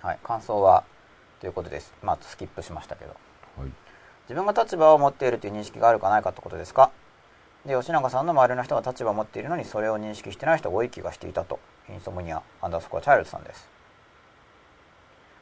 [0.00, 0.18] はい。
[0.22, 0.84] 感想は
[1.40, 1.92] ということです。
[2.02, 3.10] まあスキップしましたけど。
[3.56, 3.70] はい。
[4.28, 6.90] 自分が立場を持っているという認識があるかないかってことですか？
[7.66, 11.58] で吉永さんの周りの人は立場を持っているのにそれを認識してない人が多い気がしていたと。
[11.88, 13.68] インソムニアアンダースコアチャイルドさんです。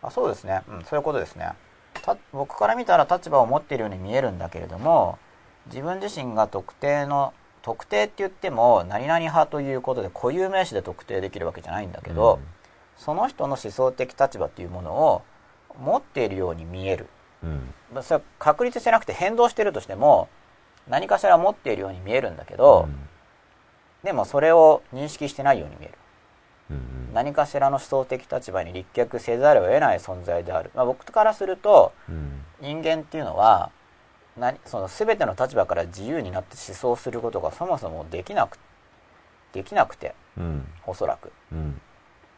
[0.01, 1.44] あそうですね、うん、そういうことですね。
[1.44, 1.55] た
[2.32, 5.18] 僕から見たら立場を持っているように見えるんだけれども
[5.66, 12.39] 自分自身が特定の特定って言っても何々派ということで固有名詞で特定できるわけじゃないんだけど、
[12.97, 15.22] その人の思想的立場っていうものを
[15.78, 17.09] 持っているように見える。
[17.43, 17.74] うん。
[17.93, 20.28] まあそれは確立してなくて変動してるとしても
[20.89, 22.89] 何かしら持っているように見えるんだけど、
[24.02, 25.93] でもそれを認識してないように見える。
[25.93, 26.07] うんうん
[27.15, 32.45] 何かしらの思想的立場に立脚せざるを得ない存在である、まあ、僕からするとうん。
[32.61, 33.70] 人間っていうのは
[34.36, 38.59] 何その全ての立場から自由になって思想することがそもそもできなく
[39.53, 40.66] できなくてうん。
[40.86, 41.81] おそらく、うん。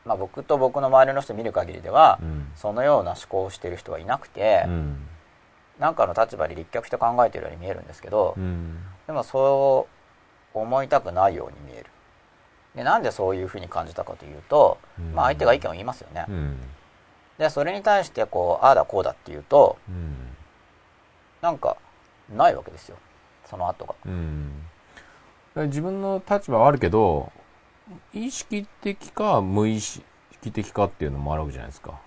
[0.04, 2.50] まあ、僕と僕の周りの人見る限りでは、うん。
[2.56, 5.06] そのような思考をしている人はいなくて、うん。
[5.78, 8.78] 何かの立場に立脚して考えているように見えるんですけど、うん。
[9.06, 9.86] でもそ
[10.54, 11.86] う思いたくないように見える
[12.74, 15.12] でなんでそういうふうに感じたかというと、うん。
[15.14, 16.56] まあ、相手が意見を言いますよね、うん。
[17.38, 20.14] でそれに対してこうああだこうだっていうとうん。
[21.42, 21.76] なんか
[22.34, 22.96] ないわけですよ。
[23.44, 23.94] その後が。
[24.06, 24.62] うん。
[25.56, 27.32] 自分の立場はあるけど
[28.14, 30.04] 意識的か無意識
[30.52, 31.98] 的かっていうのもあるわけじゃないですか。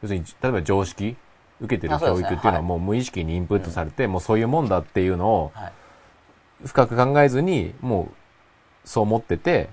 [0.00, 1.16] 要するに例えば常識
[1.60, 2.62] 受けてる教育っていうのははい。
[2.62, 5.72] もう無意識にインプットされて、もうそういうもんだっていうのをはい。
[6.64, 8.08] 深く考えずにも
[8.84, 9.68] うそう思ってて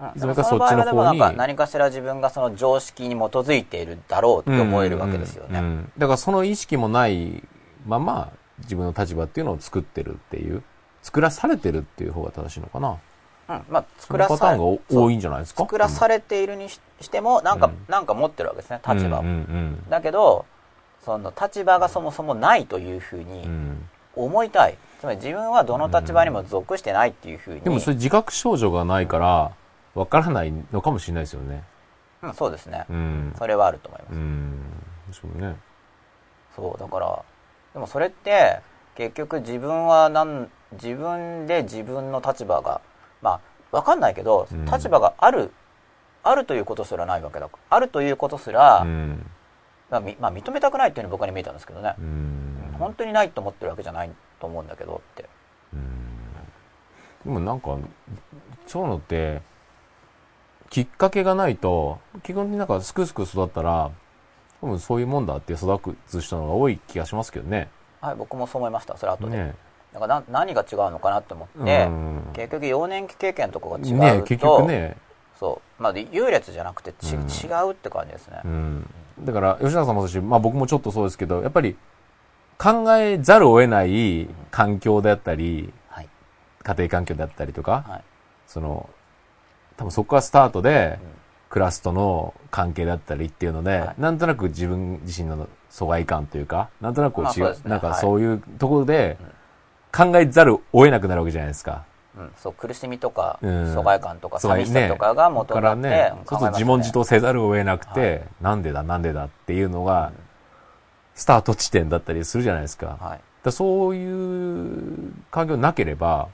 [0.00, 7.42] うんそれかでもの場合はでもそっちの方にか何かしら自分がその常識に基づいているだろうって思えるわけですよね、うんうんだからその意識もない
[7.86, 10.62] まま自分の立場っていうのを作ってるっていう、
[11.02, 12.98] 作らされてるっていう方が正しいのかな。
[13.48, 15.62] うん、まあ、作らされーンがお多いんじゃないですか？
[15.62, 19.22] 作らされているにししても、なんか、うんなんか持ってるわけですね、立場を。
[19.22, 20.44] うんうんだけど、
[21.04, 23.22] その立場がそもそもないというふううん。
[23.22, 24.76] うにん思いたい。
[25.00, 27.60] つまり自分はどの立場にも属してないっていうふうに。
[27.60, 29.52] でもそれ自覚症状がないから、
[29.98, 31.64] わからないのかもしれないですよね。
[32.22, 32.86] うん、そうですね。
[32.88, 33.34] うん。
[33.36, 34.14] それはあると思います。
[34.14, 34.62] うん。
[35.12, 35.56] そうね。
[36.54, 37.22] そう、だから、
[37.72, 38.60] でもそれって、
[38.94, 42.80] 結局自分はなん、自分で自分の立場が、
[43.22, 43.40] まあ、
[43.76, 45.52] わかんないけど、うん立場がある、
[46.22, 49.30] あるということすらないわけだから、あるということすら、うん。
[49.90, 52.02] まあ、みまあ認めたくないっていうのに僕に見えたんですけどねう。
[52.02, 52.74] ん。
[52.78, 55.28] 本当にないと思ってるわけじゃないと思うんだけどって。
[57.24, 57.76] でもなんか、
[58.66, 59.42] そういうのって、
[60.70, 63.90] きっかけがないと、基本的になんかすくすく育ったら、
[64.60, 67.68] 多分そういうもんだって育つ人の方が多い気がしますけどね。
[68.00, 69.36] はい、僕もそう思いました、それ後で。
[69.36, 69.54] ね
[69.92, 74.96] だからな何が違うのかなって思って、うん結局幼年期経験とかが違うと、ね結局ね、
[75.38, 78.40] そう、まあ、優劣じゃなくてち、うん違うって感じですね。
[78.44, 78.90] うん。
[79.20, 81.76] だから、吉永さんもそうだし、まあ僕もちょっとそうですけど、やっぱり
[82.58, 86.08] 考えざるを得ない環境であったり、はい。
[86.62, 88.02] 家庭環境であったりとか、はい。
[88.46, 88.88] その、
[89.78, 91.18] 多分そこからスタートで、うん。
[91.48, 93.94] クラスとの関係だったりっていうので、はい。
[93.96, 97.70] なんとなく自分自身の疎外感というか、なんとなくこう違う、まあそうですね。
[97.70, 98.00] なんかはい。
[98.00, 99.16] そういうところで
[99.96, 101.84] 考えざるを得なくなるわけじゃないですか。
[102.18, 103.72] うん、そう苦しみとか、うん。
[103.72, 108.22] 疎外感とか寂しさとかがだ元からになって、ね、うんちょっと自問自答せざるを得なくて、はい。
[108.42, 110.14] なんでだなんでだっていうのがうん、
[111.14, 112.88] スタート地点だったりするじゃないですか。
[112.88, 113.20] だかはい。
[113.42, 116.28] らそういう環境なければ、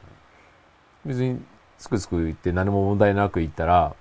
[1.05, 1.41] 別に
[1.85, 3.95] すくすく言って何も問題なく言ったら、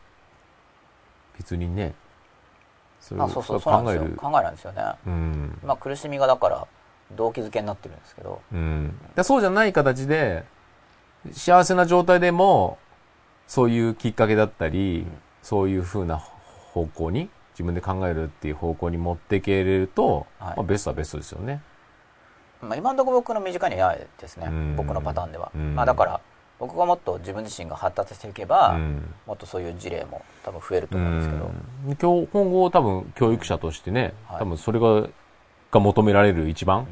[1.37, 1.93] 別にね、
[3.01, 3.99] そうそう、そうなん考える。
[3.99, 4.17] ですよ。
[4.21, 4.83] 考えなんですよね。
[5.05, 5.59] うん。
[5.65, 6.65] まあ苦しみがだから、
[7.11, 8.97] 動機づけになってるんですけど、うん。
[9.17, 10.45] でそうじゃない形で、
[11.33, 12.77] 幸せな状態でも、
[13.47, 15.07] そういうきっかけだったり、ん
[15.41, 21.61] そういう風な方向に、自分で考えるっていう方向に持っていけれると、はいまあ、ベストはベストですよね。
[22.61, 24.75] まあ今のところ僕の身近にはないですねうん。
[24.77, 25.51] 僕のパターンでは。
[25.53, 26.21] うんまあだから、
[26.63, 29.13] 僕がもっと自分自身が発達していけば、うん。
[29.27, 31.51] もっとそういう事例も多分増えると思うんですけど、
[32.13, 32.27] うん。
[32.27, 34.39] 今後多分教育者としてね、はい。
[34.39, 35.09] 多分それが、
[35.71, 36.87] が求められる一番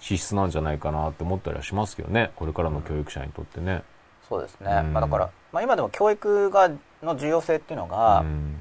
[0.00, 2.32] 資質なんじゃないかなって思ったりはしますけどね。
[2.34, 3.84] これからの教育者にとってね。
[4.28, 4.72] そうですね。
[4.72, 4.92] うん。
[4.92, 6.68] まあだから、まあ今でも教育が、
[7.00, 8.56] の重要性っていうのが、うん。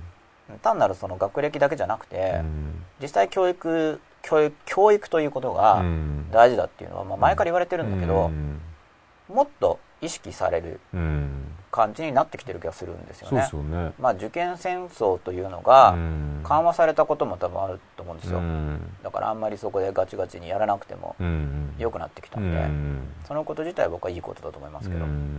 [0.62, 2.84] 単なるその学歴だけじゃなくて、うん。
[3.02, 6.30] 実際教育、教育、教育ということがうん。
[6.32, 8.62] 大事だっていうのは、まあ前から言われてるんだけど、うん。
[9.34, 11.30] もっと意識されるうん。
[11.72, 13.44] 感じになってきてる気がするんですよね。
[13.50, 13.94] すよね。
[13.98, 16.42] まあ受験戦争というのがうん。
[16.44, 18.40] 緩和されたことも多分あると思うんですよ。
[18.40, 18.80] うん。
[19.04, 21.74] だからあんまりそこでガチガチにやらなくてもうん。
[21.78, 23.02] 良くなってきたうんで、ん。
[23.26, 25.38] そのこと自体は僕はいいことだと思いますけど、うん。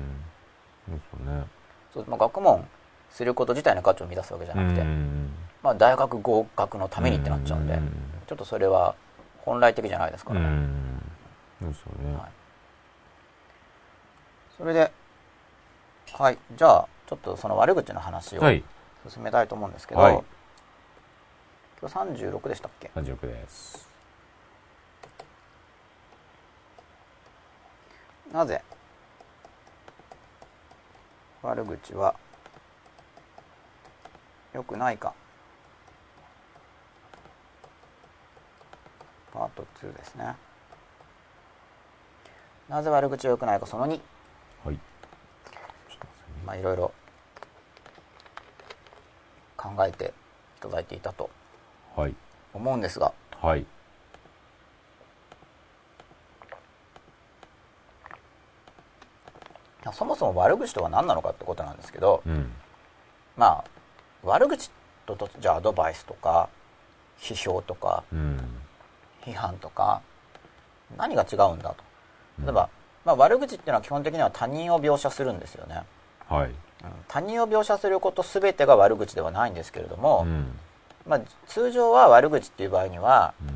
[0.89, 1.45] そうね。
[1.93, 2.67] そうまあ、学問
[3.11, 5.31] すること自体の価値を生み出すわけじゃなくて、うん。
[5.63, 7.93] まあ、大学合格のためにってなっちゃうんで、うん。
[8.27, 8.95] ちょっとそれは
[9.39, 10.47] 本来的じゃないですからね。
[11.61, 12.17] ですよね。
[12.17, 12.42] はい
[14.59, 14.93] それで、
[16.13, 18.63] はい、じゃあ、ちょっとその悪口の話をはい。
[19.09, 20.23] 進めたいと思うんですけど、はい。
[21.81, 23.89] 今日36でしたっけ？36です。
[28.33, 28.63] なぜ
[31.43, 32.15] 悪口は
[34.55, 35.13] 良くないか？
[39.33, 40.37] パート2ですね。
[42.69, 43.67] なぜ悪口は良くないか？
[43.67, 43.99] その2はい。
[43.99, 44.01] ちょ
[44.71, 44.79] っと待っ
[45.91, 46.93] てねまあいろいろ
[49.57, 50.13] 考えて
[50.59, 51.31] いただいていたと
[51.97, 52.15] はい。
[52.55, 53.65] 思うんですがはい。
[59.93, 62.53] そもそも悪口とは何なのかってことなんですけどうん。
[63.37, 63.65] まあ
[64.23, 64.71] 悪口
[65.07, 66.49] ととじゃあアドバイスとか
[67.19, 68.39] 批評とかうん。
[69.25, 70.03] 批判とか
[70.97, 71.77] 何が違うんだと
[72.43, 72.69] 例えば、
[73.05, 75.83] まあ、悪口っていうのは基本的には他人を描写するんですよね、
[76.33, 76.49] はい。
[76.49, 76.55] うん
[77.07, 80.59] 他人を描写すること全てが悪口ではないんですけれども、うん。
[81.07, 83.49] まあ、通常は悪口っていう場合には、うん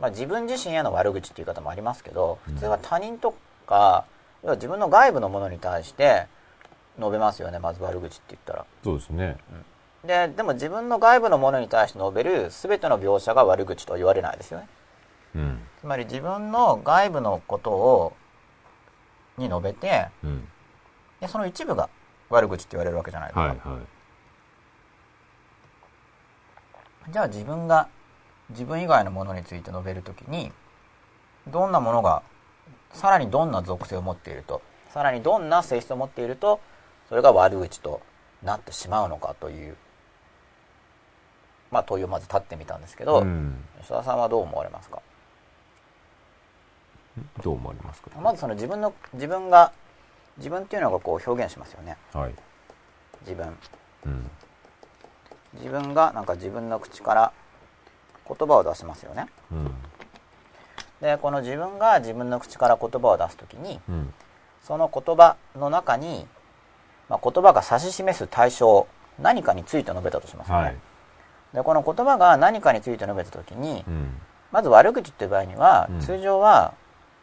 [0.00, 3.34] まあ、自分自身への悪口っていう言い方もありますけどうん普通は他人と
[3.66, 4.04] か
[4.42, 6.26] 要は自分の外部のものに対して
[6.98, 9.36] 述べますよねまず悪口って言ったらそうですね。
[10.04, 14.68] ででも自分の外部のものに対して述べる全ての描写が悪口とは言われないですよね
[15.36, 15.60] うん。
[15.80, 18.12] つまり自分の外部のことを
[19.38, 20.48] に述べてうん。
[21.20, 21.88] でその一部が
[22.34, 23.54] 悪口って言われるわけじゃないですか、はいは
[27.08, 27.12] い。
[27.12, 27.88] じゃあ自分が
[28.50, 30.52] 自分以外のものについて述べるときに
[31.48, 32.22] どんなものが
[32.92, 36.60] さらにどんな属性を持っているとさらにどんな性質を持っていると
[37.08, 38.00] それが悪口と
[38.42, 39.76] なってしまうのかという
[41.70, 43.64] まあ問いをまず立ってみたんですけど、うん。
[43.80, 45.02] 吉田さんはどう思われますか？
[47.42, 48.10] どう思われますか？
[48.20, 49.72] まずその自分の自分が
[50.38, 52.34] 自分っていうのがこう表現しますよねはい。
[53.22, 53.56] 自分
[54.06, 54.30] うん。
[55.54, 57.32] 自分がなんか自分の口から
[58.26, 59.74] 言葉を出しますよねうん。
[61.00, 64.14] でこの自分が自分の口から言葉を出す時にうん。
[64.62, 66.26] その言葉の中に、
[67.08, 68.86] まあ、言葉が指し示す対象
[69.20, 70.76] 何かについて述べたとしますよね、はい。
[71.52, 74.20] でこの言葉が何かについて述べた時にうん。
[74.52, 76.74] まず悪口っていう場合には、うん通常は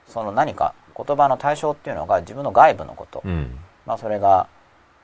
[0.07, 0.73] その何か
[1.05, 3.57] 言葉の対象っていうのが自分の外部のこと、うん。
[3.85, 4.47] まあ、それが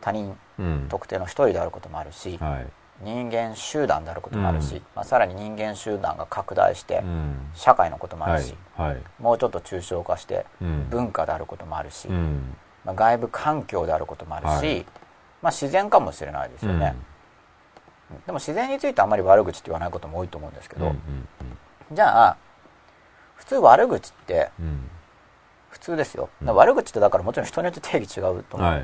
[0.02, 0.86] 他人うん。
[0.90, 2.68] 特定の一人であることもあるし、はい。
[3.04, 7.50] 人間集団であることもあるし、うんまあ、さらに人間集団が拡大してうん。
[7.54, 8.56] 社会のこともあはいるし、。
[8.76, 9.02] はい。
[9.20, 10.90] もうちょっと抽象化してうん。
[10.90, 12.56] 文化であることもあるし、うん。
[12.86, 14.86] まあ、外部環境であることもあるし、はい
[15.42, 16.96] まあ、自然かもしれないですよね、
[18.26, 20.96] でも自然についてあんまり悪口って言わないことも多いと思うんですけど。
[21.92, 22.38] じゃあ
[23.36, 24.50] 普通悪口って
[25.88, 28.84] 通ですよ、うん悪口ってだからもちろん人によって定義違うと思う、はい。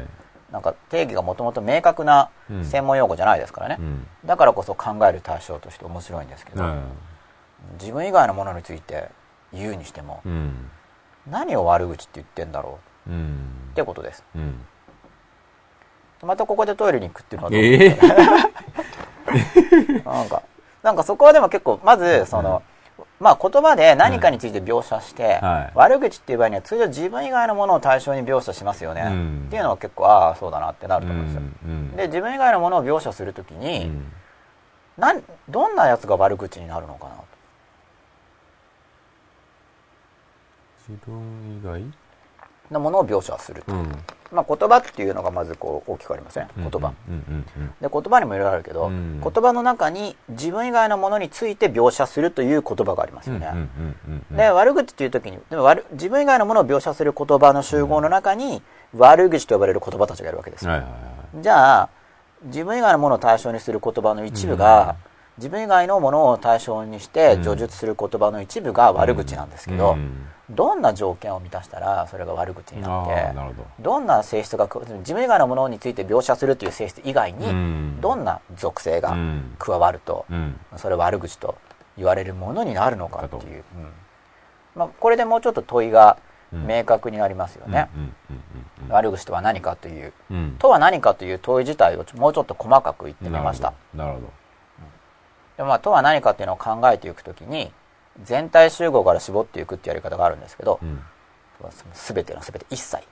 [0.52, 4.08] なんか定義がもともと明確なうん専門用語じゃないですからね、うん。
[4.26, 6.64] だからこそ考える対象として面白いんですけど、
[7.80, 9.10] 自分以外のものについて
[9.52, 10.70] 言うにしても、うん。
[11.30, 13.48] 何を悪口って言ってんだろううん。
[13.72, 14.62] ってことですうん。
[16.24, 17.98] またここでトイレに行くっていうのはどうええ
[20.06, 20.44] なんか
[20.84, 22.62] なんかそこはでも結構まずその、
[23.24, 25.72] まあ言葉で何かについて描写して、はい。
[25.74, 29.44] 悪口っていう場合には通常自分以外のものを対象に描写しますよね、うん。
[29.48, 31.42] っていうのは結構ああそうだなってなるうと思うんですよ、
[31.72, 31.96] ん。
[31.96, 34.12] で自分以外のものを描写するときに、うん。
[34.98, 37.24] なんどんなやつが悪口になるのかなと。
[40.90, 41.84] 自分以外？
[42.70, 43.92] なものを描写すると、うん。
[44.34, 46.94] まあ、言葉っていうのがまずこう大きくありますね言葉。
[47.80, 49.22] で言葉にもいろいろあるけど、うん。
[49.22, 53.52] 言葉の中に自分以外のものについて描写するという言葉がありますよね。
[54.32, 58.64] で悪口っていう時にでも悪自分以外のものを描写する言葉の集合の中に
[58.96, 60.68] 悪口と呼ばれる言葉たちがいるわけです。
[61.40, 61.90] じゃあ
[62.44, 64.96] 自分以外のものを対象にする言葉の一部が、
[65.38, 67.44] 自分以外のものを対象にしてうん。
[67.44, 73.66] 叙述する言葉の一部が悪口なんですけど、うんどんな条件を満たしたらそれが悪口になってど。
[73.80, 74.68] どんな性質が
[75.00, 80.60] 自分以外のものについて描写するという性質以外に、うんどんな属性がうん加わると、うん。
[80.76, 81.56] それは悪口と
[81.98, 83.92] 言われるものになるのかっていう、うん
[84.76, 86.18] まあ、これでもうちょっと問いが
[86.52, 87.90] うん明確になりますよね、
[88.90, 90.38] 悪口とは何かといううん。
[90.38, 90.56] うん。
[90.60, 94.28] とは何かという問い自体をもうちょっと細かく言ってみましたなるほど。
[95.58, 97.72] で、まあ、とは何かっていうのを考えていくときに
[98.22, 101.00] 全体集合から絞っていくっていうやり方があるんですけどう、ん。
[101.94, 103.04] すべてのすべて一切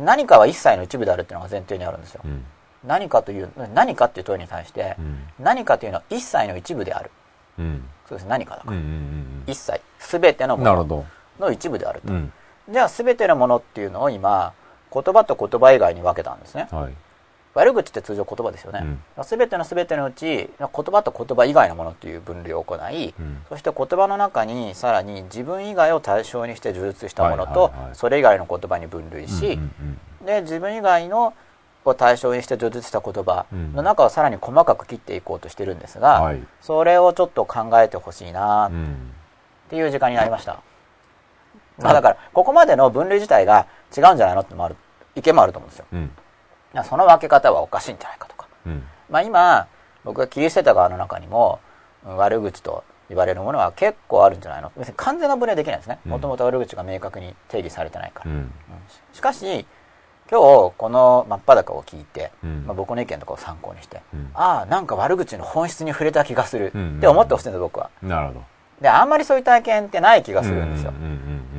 [0.00, 2.44] 何かは一切の一部であるっていうのが前提にあるんですよ、うん。
[2.84, 5.22] 何かという何かっていう問いに対して、うん。
[5.38, 7.10] 何かというのは一切の一部である
[7.58, 7.88] うん。
[8.08, 10.64] そうです何かだから、うんうん一切すべてのうん。
[10.64, 11.06] もの。
[11.38, 12.32] の一部であると、うん。
[12.70, 14.54] じゃあ全てのものっていうのを今
[14.92, 16.94] 言葉と言葉以外に分けたんですねはい。
[17.54, 18.80] 悪口って通常言葉ですよね、
[19.16, 19.24] うん。
[19.24, 23.42] 全ての全てのうち言葉と言葉以外のものっていう分類を行い、うん。
[23.48, 31.34] そして言葉の中にさらに自分以外を対象にして叙述したものと、それ以外の言葉に分類し、うんうんで自分以外の
[31.84, 36.42] を対象にして叙述した言葉の中をさらに細かく切っていこうとしてるんですが、はい。
[36.62, 38.76] それをちょっと考えてほしいなっうん。
[38.76, 39.12] うん。
[39.68, 40.62] ていう時間になりました、
[41.78, 44.76] まあ、だからここまでの分類自体が違うんじゃないのってのもある
[45.14, 45.86] 意見もあると思うんですよ。
[45.92, 46.10] うん。
[46.74, 48.48] いやその分け方はおかしいんじゃないかとか。
[48.66, 48.82] うん。
[49.08, 49.68] まあ今
[50.04, 51.60] 僕が切り捨てた側の中にも
[52.04, 54.72] うん悪口と言われるものは結構あるんじゃないの？
[54.76, 56.00] 別に完全な分類はできないですね。
[56.04, 56.10] うん。
[56.10, 58.36] もともと悪口が明確に定義されてないから、うん。
[58.38, 58.50] うん。
[59.12, 59.66] ししかし
[60.30, 60.40] 今
[60.70, 62.64] 日この真っ裸を聞いて、うん。
[62.66, 64.30] まあ、僕の意見とかを参考にして、うん。
[64.34, 67.90] ああなんか悪口の本質に触れた気がするうんって思ってほしいんです僕は。
[68.02, 68.42] なるほど。
[68.84, 70.92] であんまりそういう体験ってない気がするんですよ。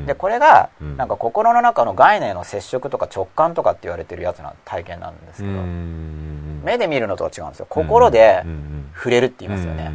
[0.05, 0.95] でこれがうん。
[0.95, 6.61] なんか心の中の概念の接触とか直感とかって言われてるやつな体験なんですけど、うん。
[6.63, 7.65] 目で見るのとは違うんですよ。
[7.67, 8.45] 心で
[8.93, 9.91] 触れるって言いますよね、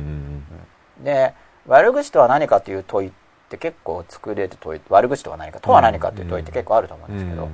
[1.04, 1.34] で
[1.68, 3.12] 悪口とは何かっていう問いっ
[3.48, 7.48] て結構作れる問い悪口とは何かとは何かっていう問いって結構あると思うんですけど、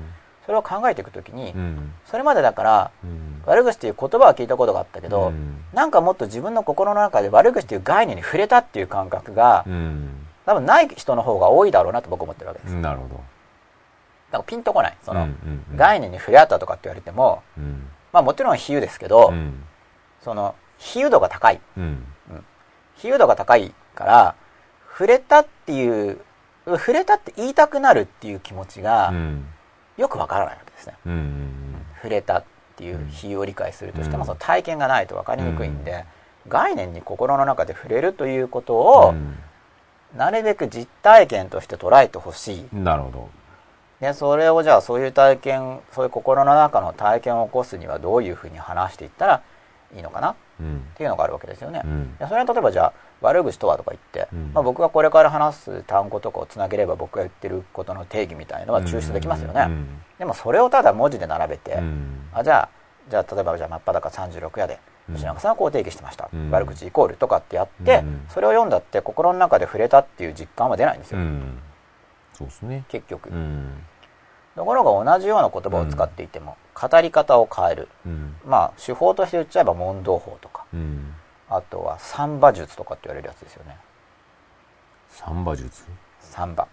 [0.46, 1.92] それを考えていくときに、うん。
[2.06, 3.42] それまでだからうん。
[3.46, 5.64] 悪口っていう言葉は聞いたことがあったけど、うん。
[5.72, 10.26] なんかもっと自分の心の中で悪口っていう概念に触れたっていう感覚が、うん。
[10.46, 13.14] 多分ない人の方が多いだろうなと僕は思ってるわけです、なるほど。
[13.16, 14.96] だからピンとこない。
[15.02, 15.28] その、
[15.74, 17.88] 概念に触れ合ったとかって言われてもうん。
[18.12, 19.64] まあもちろん比喩ですけど、うん。
[20.20, 21.60] その比喩度が高い。
[21.76, 22.04] うん。
[22.94, 24.34] 比喩度が高いから
[24.92, 26.20] 触れたっていう
[26.66, 29.46] 触れたって言いたくなるっていう気持ちがうん
[29.96, 30.94] よくわからないわけですね。
[31.06, 31.12] うん。
[31.12, 31.52] うん
[31.96, 32.44] 触れたっ
[32.76, 34.26] ていう比喩を理解するとしても、うん。
[34.26, 36.04] その体験がないと分かりにくいんで、
[36.44, 36.50] うん。
[36.50, 39.14] 概念に心の中で触れるということを、
[40.14, 42.68] なるべく実体験として捉えてほしい。
[42.72, 43.28] うんなるほど。
[44.00, 49.42] でそれをじゃあそういう体験そういう心の中の体験を起こすにはどういうふうに話していったら
[49.94, 51.80] いいのかなっうんていうのがあるわけですよね。
[51.82, 52.16] うん。
[52.18, 54.52] でそれは例えばじゃあ悪口とはとか言って、うん。
[54.52, 60.00] まあ、僕がこれから話す単語とかをつなげれば僕が言ってることの定義みたいのは抽出できますよね、うん。
[60.18, 62.28] でもそれをただ文字で並べて、うん。
[62.32, 62.68] あじゃあ
[63.08, 64.78] じゃあ例えばじゃあ真っ裸36夜で
[65.08, 65.14] うん。
[65.14, 66.50] 吉永さんはこう定義してました、うん。
[66.50, 68.26] 悪口イコールとかってやって、うん。
[68.28, 71.58] それを読んだって心の中で触れたっていう実感は出ないんですよ、うん。
[72.34, 72.84] そうですね。
[72.88, 73.84] 結局、うん。
[74.56, 77.88] ところが同じような言葉を使っていても、語り方を変える。
[78.06, 78.36] うん。
[78.44, 80.64] まあ手法として言っちゃえば問答法とか。
[80.72, 81.14] うん
[81.48, 83.76] あとはサンバ術とかって言われるやつですよね。
[85.08, 85.84] サンバ術？
[86.20, 86.66] サンバ。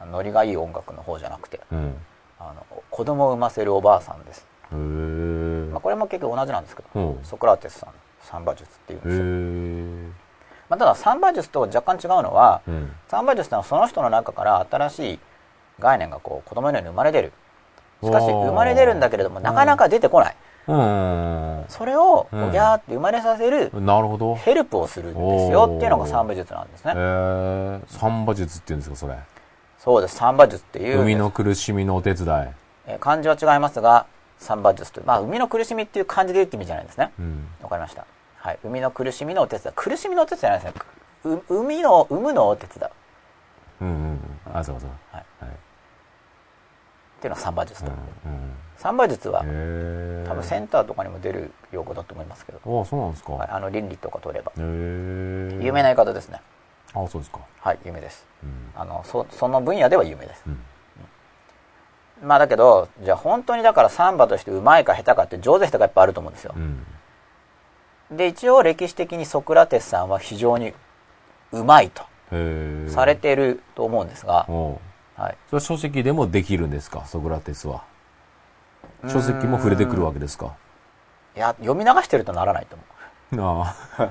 [0.00, 1.60] ノリがいい音楽の方じゃなくて。
[1.72, 1.96] うん。
[2.44, 7.24] あの子供を産ませるおばあさんです、まあ、これも結局同じなんですけど、うん。
[7.24, 7.90] ソクラテスさん
[8.20, 10.12] サンバ術っていうんへですよ、え
[10.68, 12.90] まあ、ただサンバ術と若干違うのは、うん。
[13.06, 15.20] サンバ術ってのはその人の中から新しい
[15.78, 17.32] 概念がこう子供のように生まれ出る。
[18.02, 22.48] しかし生まれ出るんだけれどもなかなか出てこない、うんそれをうん。
[22.48, 24.34] おぎゃーって生まれさせるなるほど。
[24.36, 25.72] ヘルプをするんですよ。
[25.76, 26.92] っていうのがサンバ術なんですね。
[26.92, 29.16] へえサンバ術って言うんですかそれ。
[29.78, 30.16] そうです。
[30.16, 32.28] サンバ術っていう海の苦しみのお手伝い。
[32.86, 34.06] えー漢字は違いますが
[34.38, 37.12] サンバ術というまあ海の苦しみっていう漢字で言って意味じゃないんですね。
[37.18, 37.46] うん。
[37.62, 38.06] わかりました。
[38.36, 38.58] はい。
[38.64, 39.74] 海の苦しみのお手伝い。
[39.74, 40.82] 苦しみのお手伝いじゃないですね。
[41.48, 42.88] う海の産むのをお手伝
[43.80, 44.20] ううんうん。
[44.52, 45.24] あそうそうはい。
[45.40, 45.50] はい。
[45.50, 45.54] っ
[47.20, 47.94] ていうのはサンバ術と、う。
[47.94, 47.96] ん
[48.71, 49.44] サンバ術は多
[50.34, 53.32] 分センターとかにも出る用語だと思いますけど、ああそうなんですか。
[53.32, 54.52] はい、あの倫理とか取れば。
[54.56, 54.62] 有
[55.72, 56.40] 名な言い方ですね。
[56.94, 57.40] あそうですか。
[57.60, 58.26] はい有名です。
[58.42, 58.72] うん。
[58.74, 60.42] あのそその分野では有名です。
[60.46, 60.58] うん。
[62.26, 66.54] まあだけどじゃあ本当にだからサンバとしてうまいか下手かって上手下手がやっぱあると思うんですよ。
[66.56, 66.86] うん。
[68.16, 70.74] で一応歴史的にソクラテスさんは非常に
[71.50, 72.02] うまいと
[72.90, 74.46] されていると思うんですが、
[75.16, 77.06] はい、それは書籍でもできるんですか？
[77.06, 77.84] ソクラテスは
[79.08, 80.54] 書籍も触れてくるわけですか？
[81.36, 83.62] いや読み流してるとならないと思う。
[83.62, 84.06] あ だ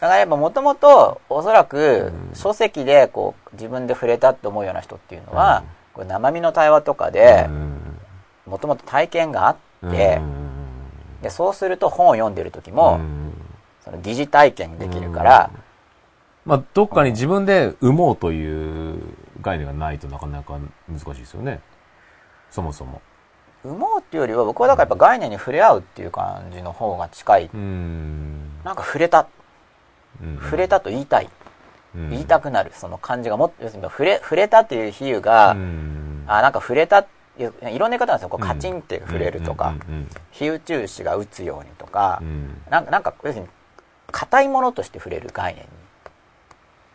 [0.00, 2.34] からやっぱもともとおそらくうん。
[2.34, 5.66] 書籍でこう自分で触れたって思うような人っていうのは、うん。
[5.94, 7.98] これ生身の対話とかあでうん。
[8.46, 9.56] もともと体験があっ
[9.90, 11.22] て、うん。
[11.22, 13.32] でそうすると本を読んでる時も、うん。
[13.80, 15.50] その疑似体験できるから、
[16.44, 19.02] まあ、どっかに自分で生もうという
[19.40, 20.58] 概念がないとなかなか
[20.88, 21.60] 難しいですよね。
[22.50, 23.00] そもそも。
[23.66, 28.50] 生もうっていうよりは僕はだからやっぱ概念に触れ合うっていう感じの方が近い、うん。
[28.64, 29.26] なんか触れた。
[30.22, 30.38] うん。
[30.42, 31.30] 触れたと言いたい、
[31.94, 32.10] うん。
[32.10, 32.72] 言いたくなる。
[32.74, 36.24] その感じがも要するに触れ触れたっていう比喩が、うん。
[36.26, 37.06] あなんか触れた
[37.38, 38.28] いろんな言い方なんですよ。
[38.28, 42.62] こうカチンって触れるとか、うん比喩中止が打つようにとか、うん。
[42.70, 43.50] なんかなんか要するに
[44.10, 45.64] 硬いものとして触れる概念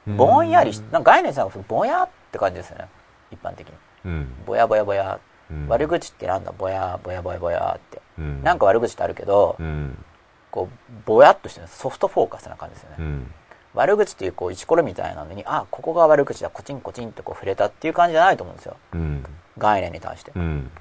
[0.07, 0.13] うん。
[0.13, 2.87] にぼんやりしなんか概念さんがぼやって感じですよね。
[3.31, 3.73] 一般的に。
[4.05, 4.33] うん。
[4.45, 5.19] ぼやぼやぼや、
[5.51, 5.67] うん。
[5.67, 6.53] 悪口ってなんだ？
[6.57, 8.41] ぼやぼやぼやぼやって、うん。
[8.43, 10.03] なんか悪口ってあるけど、うん。
[10.49, 11.67] こうぼやっとしてる。
[11.67, 13.33] ソフトフォーカスな感じですよね、うん。
[13.73, 16.49] 悪口っていうこう石ころみたいなのにあここが悪口だ。
[16.49, 18.77] コチンコチンってこう触れたっていう感じじゃないと思うんですよ。
[18.93, 19.25] うん。
[19.57, 20.71] 概念に対して、うん。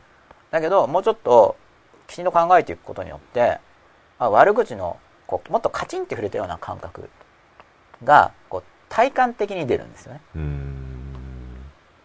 [0.50, 1.56] だけどもうちょっと
[2.06, 3.58] きちんと考えていくことによって
[4.18, 7.08] あ悪口のこうもっとカチンって触れたような感覚
[8.02, 10.20] がこう体感的に出るんですよね。
[10.34, 10.89] うん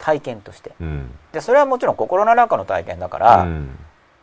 [0.06, 0.74] 体験として。
[0.80, 1.10] うん。
[1.34, 3.76] でそれはもちろん心の中の体験だから、うん。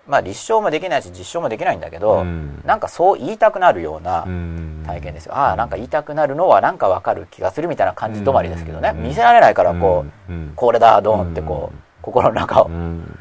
[0.07, 2.63] まあ立証もできないし実証もできないんだけど、うん。
[2.65, 4.85] なんかそう言いたくなるようなうん。
[4.87, 9.03] 体験ですよ、ああなんか言いたくなるのはなんかわかる気がするみたいな感じ止まりですけどね、うん。
[9.03, 10.53] 見せられないからこう、うん。
[10.55, 11.83] これだドーンってこう、うん。
[12.01, 13.19] 心の中を、うん。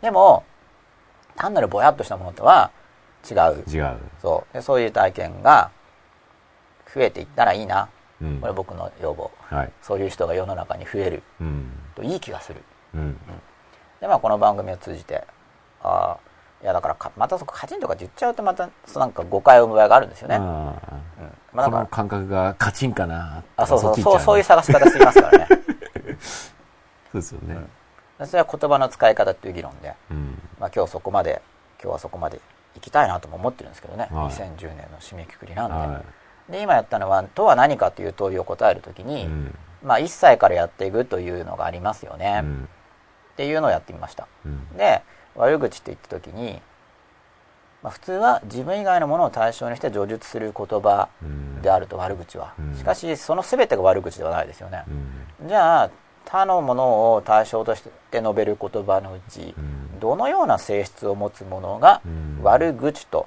[0.00, 0.42] でも
[1.36, 2.72] 単なるぼやっとしたものとは
[3.30, 3.62] 違う。
[3.70, 3.96] 違う。
[4.20, 4.54] そう。
[4.54, 5.70] でそういう体験が
[6.92, 7.82] 増えていったらいいな。
[7.82, 7.88] うん
[8.40, 9.30] これ僕の要望。
[9.48, 9.72] はい。
[9.82, 11.22] そういう人が世の中に増える。
[11.40, 11.70] うん。
[11.94, 12.62] といい気がする。
[12.94, 13.16] うん。
[14.00, 15.24] でまあこの番組を通じて
[15.80, 16.18] ああ
[16.62, 20.42] いやだからかまたそこカチンとかって言っちゃうとまたそうなんか誤解を生む場合があるんですよね、うん。
[20.42, 20.74] あ
[21.52, 23.44] まああ、だからこの感覚がカチンかな。
[23.56, 24.00] あそうそう。
[24.00, 25.46] そうそういう探し方していますからね。
[27.12, 27.56] そうですよね。
[28.24, 30.40] それは言葉の使い方っていう議論で、うん。
[30.58, 31.42] まあ、今日そこまで
[31.82, 32.40] 今日はそこまで
[32.74, 34.26] 行きたいなとも思ってるんですけどね、はい。
[34.30, 36.02] 2010年の締めくくりなんで,、は
[36.52, 39.58] で今やったのは「とは何か」という問いを答えるときいに、うん。
[39.82, 42.68] まあ、1歳からやっていくというのがありますよね、っうん。
[43.36, 44.28] ていうのをやってみました。
[44.46, 44.76] うん。
[44.76, 45.02] で
[45.34, 46.60] 悪口って言った時に
[47.82, 51.62] まあ、普通は自分以外のものを対象にして叙述する言葉うん。
[51.62, 52.76] であると悪口は、うん。
[52.76, 54.84] しかしその全てが悪口ではないですよね。
[55.40, 55.48] う、ん。
[55.48, 55.90] じゃあ
[56.24, 59.98] 他のものを対象として述べる言葉のうち、うん。
[59.98, 62.40] どのような性質を持つものがうん。
[62.42, 63.26] 悪口と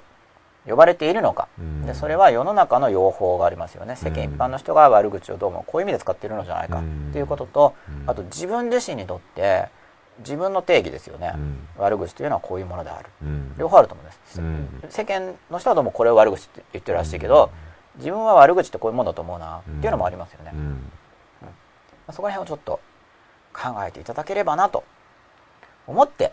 [0.66, 1.86] 呼ばれているのか、うん。
[1.86, 3.96] でそれは世の中の用法がありますよね。
[3.96, 6.78] 世間一般の人が悪口をどうもこういう意味で使っているのじゃないか。
[6.78, 7.08] うん。
[7.10, 8.10] っていうこととうん。
[8.10, 9.68] あと自分自身にとって
[10.20, 11.68] 自分の定義ですよね、うん。
[11.78, 13.08] 悪口というのはこういうものである。
[13.22, 13.54] うん。
[13.58, 14.82] 両方あると思うんです、うん。
[14.88, 17.50] 世間の人はどうもこれを悪口って言ってるらしいけど、
[17.96, 19.58] 自分は悪口ってこういうものだと思うな。
[19.58, 20.90] っていうのもありますよね、まうん。
[22.08, 22.80] あそこら辺をちょっと
[23.52, 24.84] 考えていただければなと
[25.86, 26.32] 思って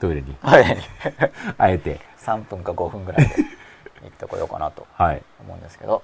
[0.00, 0.36] トイレに。
[0.42, 0.76] はい。
[1.58, 2.00] あえて。
[2.18, 3.34] 3分か5分ぐらいで。
[4.02, 4.86] 行ってこようかなと。
[4.92, 5.22] はい。
[5.40, 6.02] 思うんですけど。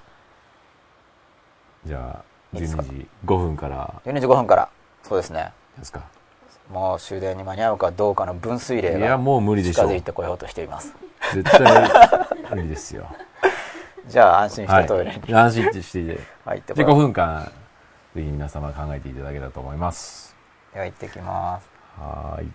[1.85, 4.01] じゃあいいですか？12時5分から。
[4.05, 4.69] 12時5分から。
[5.03, 5.53] そうですね。
[5.79, 6.03] ですか。
[6.71, 9.91] もう終電に間に合うかどうかの分水嶺がいやもう無理でし近ょう。
[9.93, 10.95] づいてこようとしています。
[11.35, 11.91] 絶対
[12.55, 13.07] 無理ですよ。
[14.07, 15.35] じゃあ安心しはいてトイレに。
[15.35, 17.45] 安心してじゃあ5入ってこよう、分間
[18.15, 20.37] ぜひ皆様考えていただけたらと思います。
[20.73, 21.69] では行ってきます。
[21.99, 22.53] はーい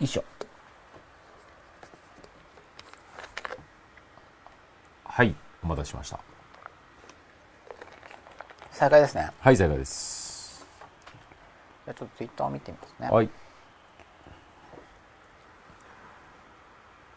[0.00, 0.24] いしょ。
[5.04, 5.34] はい、
[5.64, 6.20] お待たせしました。
[8.70, 9.30] 再開ですね。
[9.40, 10.64] はい、正解です。
[11.84, 13.08] じゃあちょっとツイッターを見てみますね。
[13.08, 13.30] はい。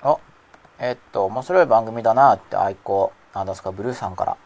[0.01, 0.17] あ、
[0.79, 4.37] えっと、面白い番組だなって愛好、なんですか、ブルーさんから。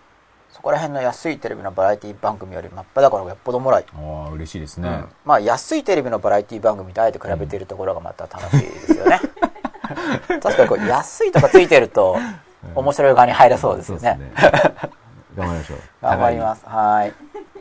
[0.55, 3.83] そこら辺の安いテレビのバラエティ番組より真っ裸の方がよっぽどおもろい。
[3.93, 4.87] ああ、嬉しいですね。
[4.87, 9.19] うんまあ、安いテレビのバラエティ番組とあえて比べているところがまた楽しいですよね。
[10.41, 12.17] 確かにこう安いとかついてると
[12.73, 14.17] 面白い側に入れそうですよね。
[15.35, 15.79] 頑張りましょう。。
[16.01, 16.69] 頑張りますす。
[16.69, 17.13] はい。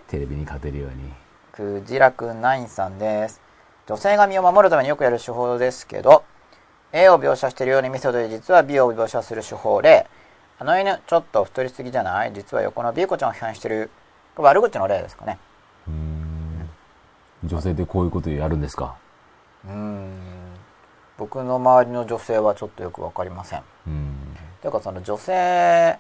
[0.07, 1.13] テレビに勝てるように。
[1.51, 3.41] クジラくんナインさんです。
[3.89, 6.23] 女性が身を守るためによくやる手法ですけど、
[6.93, 10.07] A を描写しているように見せて実は B を描写する手法例。
[10.59, 12.33] あの犬、ちょっと太りすぎじゃない？
[12.33, 13.91] 実は横の B 子ちゃんを批判してる。
[14.37, 15.39] 悪口の例ですかね。
[15.89, 16.71] うーん。
[17.45, 18.97] 女性ってこういうことやるんですか？
[19.65, 20.13] うーん。
[21.19, 23.63] 僕の周りの女性はちょっとよくわかりません。
[23.87, 24.15] うん。
[24.61, 25.99] ていうかその女性、ああ、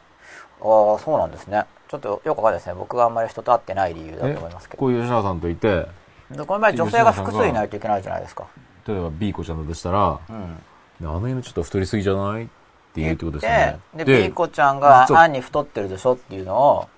[0.61, 1.65] そうなんですね。
[1.89, 2.75] ちょっとよくわかんないですね。
[2.75, 4.81] 僕があんまり人と会ってない理由だと思いますけど。
[4.81, 5.87] こういう吉永さんといて、
[6.31, 8.47] でこの場合女性が複数いないといけないじゃないですか。
[8.87, 10.59] 例えば B 子ちゃんだとしたら、うん。
[11.01, 12.49] あの犬ちょっと太りすぎじゃない？
[12.95, 13.81] って言うってことですよね。
[13.97, 16.13] で、で、ピーコちゃんが、あんに太ってるでしょ？
[16.13, 16.89] っていうのを、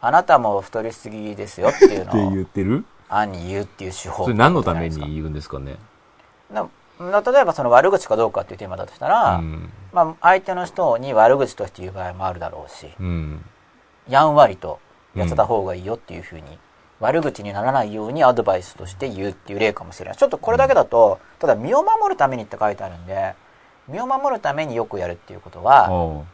[0.00, 4.24] あなたも太りすぎですよっていうってのを、言ってるあんに言うっていう手法。
[4.24, 5.76] それ何のために言うんですかね？
[6.52, 9.70] なな例えばその悪口かどうかっていうテーマだとしたら、うん。
[9.92, 13.44] まあ、相手の人に悪口として言う場合もあるだろうし、うん。
[14.08, 14.80] やんわりと
[15.14, 16.58] やせた方がいいよっていうふうに、
[16.98, 20.18] 悪口にならないようにアドバイスとして言うっていう例かもしれない。
[20.18, 23.34] ちょっとこれだけだと、ただ身を守るためにって書いてあるんで、
[23.88, 26.24] 身を守るためによくやるっていうことは、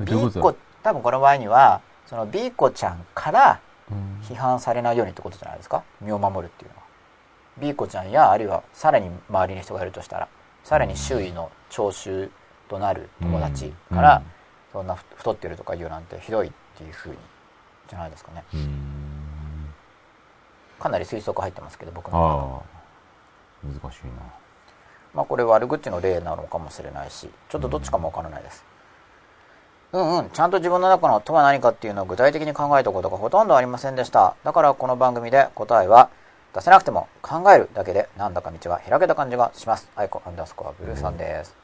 [0.00, 3.60] B 子、多分この場合には、その B 子ちゃんから
[3.90, 5.82] うん批判されないようにってことじゃないですか？
[6.00, 6.82] 身を守るっていうのは。
[7.58, 10.28] B 子ちゃんや、あるいはさらに周りに人がいるとしたら、
[10.64, 12.30] さらに周囲の聴衆
[12.68, 14.24] となる友達から、うん
[14.70, 17.16] そんなふ太ってるとか言うなんてひどいっていうふうに、
[17.88, 18.44] じゃないですかね。
[18.52, 19.72] うん。
[20.78, 22.62] かなり推測入ってますけど、僕の。
[23.64, 23.90] 難しいな。
[25.14, 28.64] まあこれ悪口の例なのかもしれないし、ちょっとどっちかもわからないです。
[29.92, 34.36] うんうん、ちゃんと自分の中のとは何かっていうのを具体的に考えたことがほとんどありませんでした。
[34.44, 36.10] だからこの番組で答えは
[36.54, 39.88] 出せなくても考えるだけでなんだか道が開けた感じがします。
[39.96, 41.56] アイコアンダースコアブルーさんです。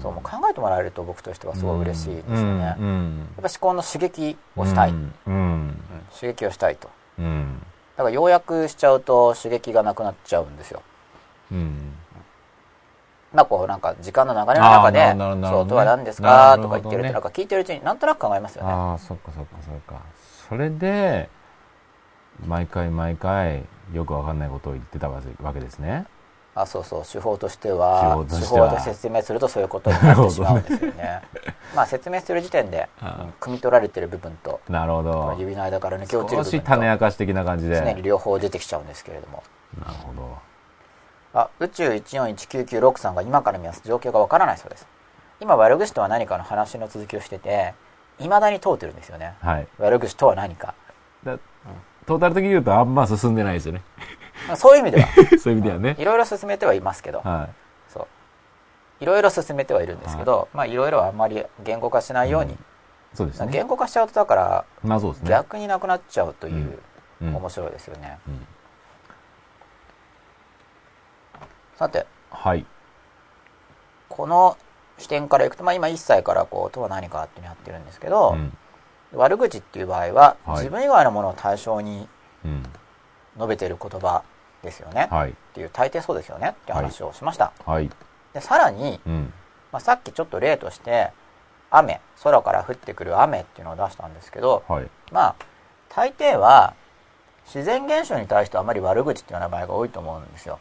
[0.00, 2.64] そう、もう考えてもらえると僕としてはすごい嬉しいですよね。
[2.64, 3.28] やっうん。
[3.36, 4.90] ぱ思考の刺激をしたい。
[4.90, 4.94] う
[5.26, 5.82] うんん。
[6.12, 6.90] 刺激をしたいと。
[7.18, 7.58] うん。
[7.96, 10.82] だから要約しちゃうと刺激がなくなっちゃうんですよ。
[11.52, 11.92] うん。
[13.34, 15.14] まあこうなんか時間の流れの中でね
[15.48, 18.70] そうとは何ですなかとか言ってるとなんか聞いてるうちになんとなく考えますよね。
[18.70, 20.02] ああ、そっかそっかそっか。
[20.48, 21.28] それで、
[22.46, 25.20] 毎回毎回、よくわかんないことを言ってたわ
[25.52, 26.06] けですね。
[26.56, 31.22] あそうそう手法としては手法で説明するとそういうことになってしまうんですよね。
[31.74, 32.88] まあ説明する時点で、
[33.40, 35.34] 汲み取られてる部分となるほど。
[35.36, 37.82] 指の間から抜け落ちる少部分とし種明かし的な感じで。
[37.84, 39.42] 常に両方出てきちゃうんですけれども。
[39.80, 40.53] なるほど。
[41.34, 44.86] あ宇宙141996さんが今から見ます状況がわからないそうです。
[45.40, 47.74] 今悪口とは何かの話の続きをしてて
[48.18, 49.34] 未だに問うてるんですよね。
[49.40, 49.66] はい。
[49.78, 50.74] 悪口とは何か。
[51.24, 51.38] だ
[52.06, 53.82] トータル的に言うとあんま進んでないですよね。
[54.46, 55.08] まあそういう意味では
[55.38, 55.96] そういう意味ではね。
[55.98, 57.48] いろいろ進めてはいますけど、は
[57.88, 58.06] そう
[59.00, 62.58] いろいろ進めてはいるんですけど、まあいろいろはあんまり言語化しないように、い。
[63.14, 63.48] そうですね。
[63.50, 65.30] 言語化しちゃうとだからまあそうですね。
[65.30, 66.78] 逆になくなっちゃうという、うん
[67.20, 68.46] 面白いですよね、うん
[71.76, 72.64] さてはい。
[74.08, 74.56] この
[74.98, 78.56] 視点からいくと、まあ、今1歳からこうとは何かっていうのをやってるんですけど、うん。
[79.12, 82.08] 悪口っていう場合は、はい自分以外のものを対象に
[82.44, 82.62] うん。
[83.36, 84.22] 述べてる言葉
[84.62, 85.30] ですよね、はい。
[85.30, 87.90] っていう大抵そうですよねって話をしました、はい。
[88.32, 89.32] でさらに、うん。
[89.72, 91.10] まあ、さっきちょっと例として
[91.70, 94.88] 雨空から降ってくる雨っていうのを出したんですけどはい。
[95.10, 95.36] まあ
[95.88, 96.74] 大抵は
[97.46, 100.58] 自然現象に対してあまり悪口っていうような場合が多いと思うんですよ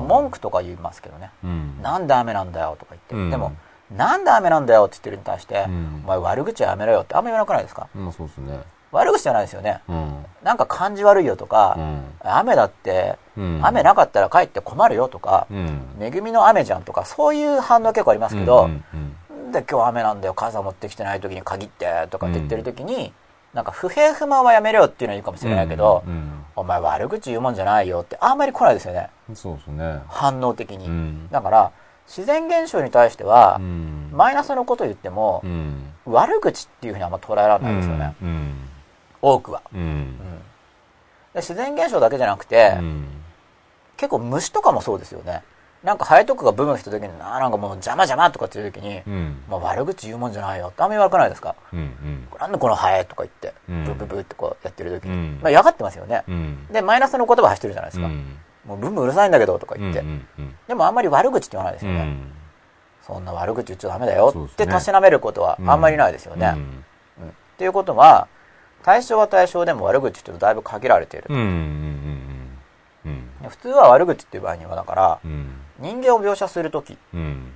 [0.00, 1.82] 文句とか言いますけどねうん。
[1.82, 3.52] なんで雨なんだよとか言って、うんでも
[3.94, 7.88] なんで雨なんだよって言ってるに対して、うんお前悪口はやめろよってあんま言わなくないですか？
[7.94, 8.60] まあそうですね。
[8.90, 10.26] 悪口じゃないですよねうん。
[10.42, 12.02] なんか感じ悪いよとか、うん。
[12.20, 15.80] 雨だって、うん雨なかったら帰って困るよとか、うん。
[16.00, 18.70] 恵みの雨じゃんとかそういう反応結構ありますけど、
[19.52, 23.12] で今日雨なんだよ傘持ってきてない時に限ってとかって言ってる時に、
[23.54, 30.00] なんか不平不満はやめろよっていうのはいいかもしれないけど、うんお前悪口言うもんじゃないよってあんまり来ないですよねうんそうですね。
[30.06, 31.28] 反応的に、うん。
[31.30, 31.72] だから
[32.06, 34.10] 自然現象に対しては、うん。
[34.12, 35.94] マイナスのこと言ってもう、ん。
[36.04, 38.54] 悪口っていうふうにあんま捉えられないですよね、うん。
[39.22, 40.18] 多くは、うん。
[41.34, 43.06] 自然現象だけじゃなくて、うん。
[43.96, 45.42] 結構虫とかもそうですよね
[45.82, 49.42] なんかハエとかがブーム来た時にななんかもう邪魔邪魔とかっていう時に、うん。
[49.48, 51.78] まあ、悪口言うもんじゃないよってあんまり悪くないですかうん。
[51.78, 52.28] うん。
[52.38, 56.66] なんでこのハエとか言って、うんブーブーブーってこうやってる時に、うんまあ嫌がってますよね、うん。
[56.70, 58.36] でマイナスの言葉走ってるじゃないですか、うん。
[58.64, 60.04] もうブンブンうるさいんだけどとか言って。
[60.68, 62.32] でもあんまり悪口って言わないですよね、うん。
[63.02, 66.58] そんな悪口言っちゃダメだよってたしなめることはあんまりないですよね、うん。
[66.58, 66.84] うん
[67.28, 68.28] っていうことは
[68.82, 71.36] 対象は対象でも悪口っていうとだいぶ限られている、うん。
[71.36, 71.44] うん。
[71.44, 72.31] うん。
[73.48, 75.54] 普通は悪口っていう場合にはだからうん。
[75.80, 77.52] 人間を描写する時うん。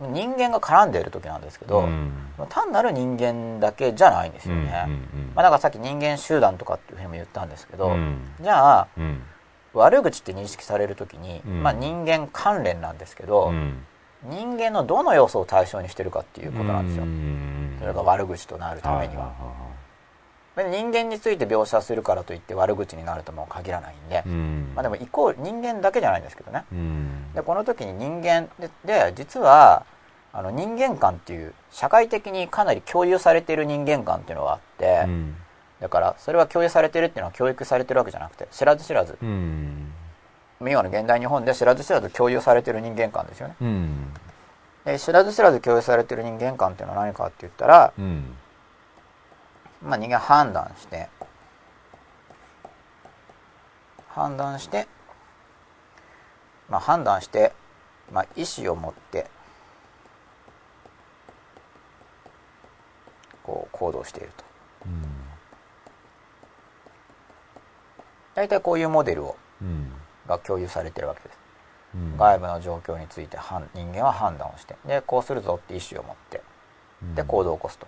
[0.00, 2.12] 人間が絡んでいる時なんですけど、うん。
[2.48, 4.88] 単なる人間だけじゃないんですよね、
[5.34, 8.18] まあ、だからさっき人間集団とかっていうふうにも言ったんですけど、うん。
[8.40, 9.22] じゃあうん。
[9.72, 13.84] 悪口って認識される時に、うんまあ、人間関連なんですけど、うん。
[14.24, 19.34] 人間のどの要素を対象にしてるかっていうことなんですよ、うんそれが悪口となるためには、で
[20.68, 24.72] 人間について描写するからといって悪口になるとも限らないんで、うん。
[24.74, 27.32] まあ、でもイコール人間だけじゃないんですけどねうん。
[27.34, 29.84] でこの時に人間でで実は
[30.32, 35.36] あの人間観っていう社会的にかなり共有されている人間観っていうのがあって、うん。
[35.80, 39.92] だからそれは共有されてるっていうのは教育されてるわけじゃなくて知らず知らずうん。
[40.60, 44.12] 今の現代日本で知らず知らず共有されてる人間観ですよねうん。
[44.84, 48.24] で知らず知らず共有されてる人間観っていうのは何かって言ったら、うん。
[49.82, 51.08] まあ、人間判断して
[54.08, 54.86] 判断して、
[56.68, 57.52] まあ、判断して、
[58.12, 59.30] まあ、意思を持って
[63.42, 64.44] こう行動していると。
[68.34, 69.92] 大体こういうモデルをうん。
[70.26, 71.38] が共有されてるわけです。
[71.94, 72.16] うん。
[72.16, 76.40] 外部の状況について判人間は判断をしてでこうするぞって意思を持って
[77.14, 77.86] で行動を起こすと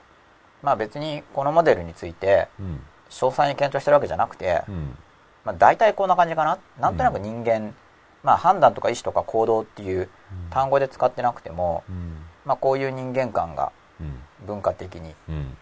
[0.62, 2.80] まあ別にこのモデルについてうん。
[3.10, 4.96] 詳細に検討してるわけじゃなくて、うん。
[5.44, 7.74] まあ、大体こんな感じかななんとなく人間、
[8.22, 10.08] まあ、判断とか意思とか行動っていう
[10.50, 12.22] 単語で使ってなくても、うん。
[12.46, 13.70] まあ、こういう人間観が
[14.00, 14.46] うん。
[14.46, 15.56] 文化的にうん。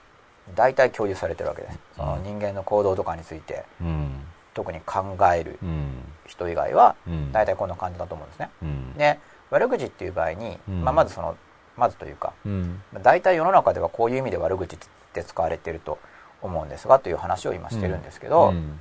[0.54, 4.20] 大体共有されてるわけですその人間の行動とかについてうん。
[4.54, 6.04] 特に考えるうん。
[6.26, 7.32] 人以外はうん。
[7.32, 8.94] 大体こんな感じだと思うんですねうん。
[8.94, 9.18] で
[9.50, 11.36] 悪口っていう場合に、うんまあ、まずその
[11.80, 12.82] まずというかうん。
[13.02, 14.78] 大体世の中ではこういう意味で悪口っ
[15.12, 15.98] て使われてると
[16.42, 18.80] 思うんですがという話を今してるんですけど、うん。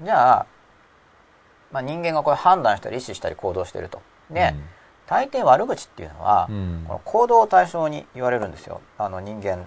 [0.00, 0.46] じゃあ、
[1.72, 4.00] まあ、人間がこれ判断したり意思したり行動してると
[4.30, 4.54] で、
[5.06, 6.84] 大抵悪口っていうのは、うん。
[6.86, 9.64] この行動を対象に言われるんですよあの人間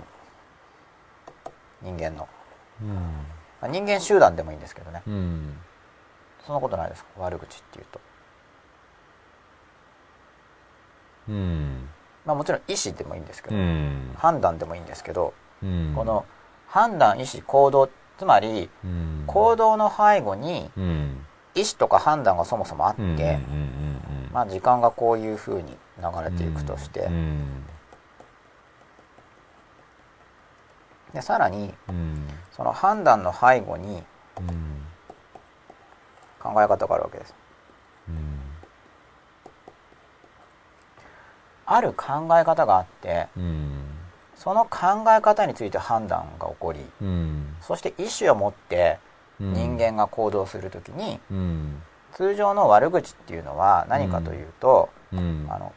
[1.81, 2.27] 人間の、
[2.81, 2.93] うん。
[2.95, 5.57] まあ、人間集団でもいいんですけどねうん。
[6.45, 7.09] そんなことないですか？
[7.17, 7.99] 悪口っていうと、
[11.29, 11.89] うん。
[12.25, 14.13] まあ、もちろん意思でもいいんですけど、うん。
[14.17, 15.33] 判断でもいいんですけど、
[15.63, 15.93] うん。
[15.95, 16.25] この
[16.67, 21.25] 判断意思行動つまりうん、行動の背後にうん。
[21.55, 23.39] 意思とか判断がそもそもあって。
[24.31, 27.65] まあ、時間がこういうふうに流れていくとして、うん。
[31.13, 32.27] でさらにうん。
[32.55, 34.03] その判断の背後に
[34.37, 34.85] うん。
[36.39, 37.35] 考え方があるわけです
[38.07, 38.39] うん。
[41.73, 43.71] ある考え方があってうん。
[44.35, 47.55] その考え方について判断が起こりうん。
[47.61, 48.99] そして意思を持って
[49.39, 51.81] うん人間が行動するときに、うん。
[52.13, 55.47] 通常の悪口っていうのは何かというと、うん。
[55.49, 55.73] あの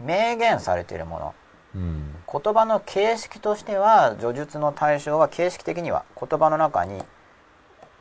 [0.00, 1.34] 明言されているもの
[1.76, 2.14] うん。
[2.30, 7.02] 言葉の形式としては叙述の対象は形式的には言葉の中に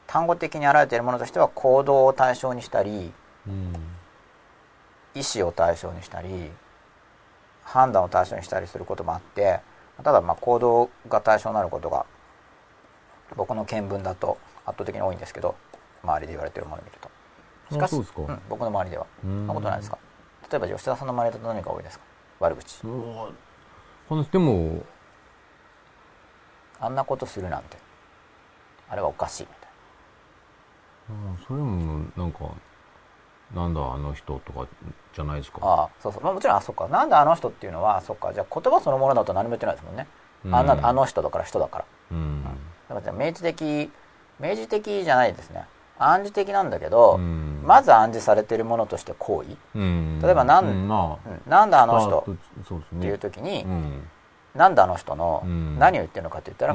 [0.07, 3.13] 単語的に現れているものとしては行動を対象にしたり
[3.47, 3.73] うん。
[5.13, 6.51] 意思を対象にしたり
[7.69, 9.59] 判断を対象にしたりすることもあって
[10.03, 12.05] ただまあ行動が対象になることが
[13.35, 15.55] 僕の見聞だと圧倒的に多いんですけど
[16.03, 17.09] 周りで言われてるものを見ると。
[17.71, 19.97] しかしうん僕の周りではそそんなことないですか？
[20.49, 22.05] 例えば吉田さんの周りだと何が多いですか？
[22.39, 22.81] 悪口。
[22.81, 23.31] こ
[24.15, 24.81] のでも、
[26.79, 27.77] あんなことするなんて。
[28.89, 29.69] あれはおかしいみたい
[31.11, 32.39] うんそれもなんか、
[33.55, 34.67] なんだあの人とか
[35.15, 35.59] じゃないですか？
[35.59, 36.87] なああそうそう、まあ、もちろんあそっか。
[36.87, 38.31] なんであの人っていうのはそっか。
[38.33, 40.07] じゃあ言葉そのものだと何も言ってないですもんね、
[40.45, 40.55] うん。
[40.55, 41.85] あんなあの人だから人だから。
[42.11, 42.43] うん。
[42.89, 43.91] だから明示的
[44.39, 45.65] 明示的じゃないですね。
[45.97, 47.61] 暗示的なんだけど、うん。
[47.65, 50.19] まず暗示されているものとして行為、うん。
[50.21, 50.87] 例えばなんうん
[51.47, 52.25] なんであの人。
[52.97, 54.07] っていう時に、うん。
[54.55, 55.77] なんであの人のうん。
[55.79, 56.73] 何を言ってるのかって言ったら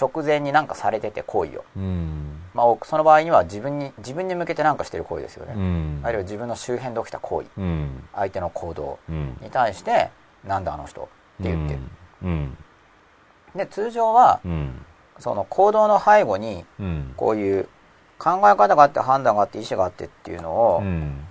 [0.00, 2.33] 直前になんかされてて行為を、うん。
[2.54, 6.00] まあ、その場合には自分に自分に向けて何かしてる行為ですよね、うん。
[6.04, 8.08] あるいは自分の周辺で起きた行為うん。
[8.14, 9.36] 相手の行動うん。
[9.42, 10.10] に対して
[10.44, 11.02] なんであの人？
[11.02, 11.04] っ
[11.42, 11.80] て言ってる、
[12.22, 12.56] うん。
[13.56, 14.86] で通常はうん。
[15.18, 17.12] その行動の背後にうん。
[17.16, 17.68] こういう
[18.18, 21.26] 考え方があって判断があって意思があってっていうのを、うん。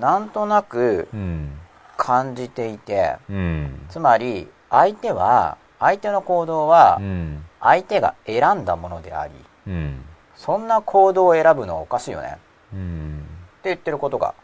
[0.00, 1.58] なんとなくうん。
[1.98, 3.86] 感じていてうん。
[3.90, 7.44] つまり相手は相手の行動はうん。
[7.60, 9.34] 相手が選んだものであり
[9.66, 10.04] うん。
[10.36, 12.28] そんな行動を選ぶのはおかしいよね。
[12.28, 12.38] って
[12.74, 13.26] うん。
[13.64, 14.34] 言ってることが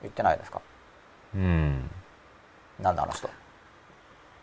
[0.00, 0.60] 言ってないですか？
[1.34, 1.90] うん。
[2.80, 3.28] なんだあの人、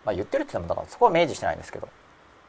[0.05, 1.89] まあ、言ってるって言ってもだからそこは明示してないんですけど。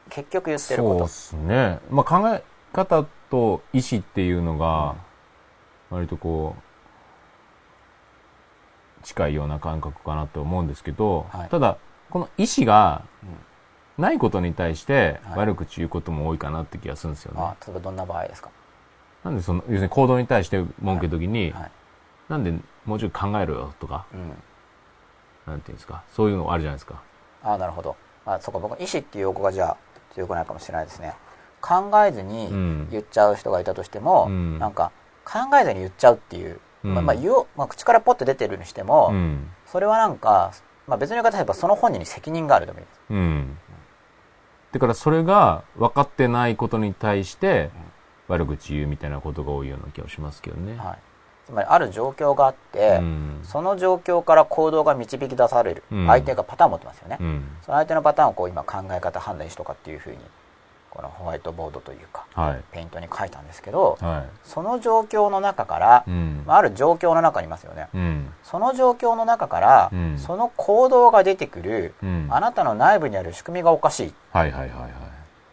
[0.09, 0.97] 結局言ってること。
[0.99, 1.79] そうですね。
[1.89, 4.95] まあ、考え方と意思っていうのが、
[5.89, 6.55] 割とこ
[8.99, 11.49] う、近いような感覚かなと思うんですけど、はい。
[11.49, 11.77] ただ、
[12.09, 13.29] この意思がうん
[13.97, 15.39] ないことに対してはい。
[15.39, 17.41] 悪口言うことも多いかなって気がするんですよね。
[17.41, 18.49] あ例えばどんな場合ですか、
[19.23, 21.71] なんでその、要するに行動に対して文句言うときに、はい。
[22.29, 22.53] なんで
[22.85, 24.33] もうちょっと考えろよとか、うん、
[25.45, 27.01] なんていうんですか、そういうのあるじゃないですか。
[27.43, 27.95] あなるほど。
[28.25, 29.77] あそこ僕意思っていう用語がじゃあ
[30.13, 31.13] 強くないかもしれないですね。
[31.61, 32.87] 考えずにうん。
[32.89, 34.59] 言っちゃう人がいたとしても、うん。
[34.59, 34.91] なんか
[35.25, 36.93] 考えずに言っちゃうっていう、うん。
[36.95, 39.51] まあまあ言おうまあ、口からポッと出てるにしても、うん。
[39.65, 40.51] それはなんか、
[40.87, 42.99] まあ、別の言い方すればその本人に責任があると思います。
[43.09, 43.57] うん。
[44.71, 47.69] だからそれが分かってないことに対して
[48.27, 50.77] 悪口言うみたいなことが多いような気がしますけどね。
[50.77, 50.97] はい、
[51.45, 53.39] つまりある状況があって、うん。
[53.43, 57.43] その状況から行動が導き出される、うん相手がパターンを持ってますよね、うん。
[57.61, 60.17] その相手のパターンをこう今考え方判断しとかっていうふうに
[60.91, 62.63] このホワイトボードというかはい。
[62.71, 66.43] ペイントに書いたんですけどはその状況の中からい。、うん。
[66.45, 68.33] まあ、ある状況の中にいますよねうん。
[68.43, 72.27] その状況の中から、うんその行動が出てくる、うん。
[72.29, 74.91] あなたの内部にある仕組みがおかしいってはいはいはいはい。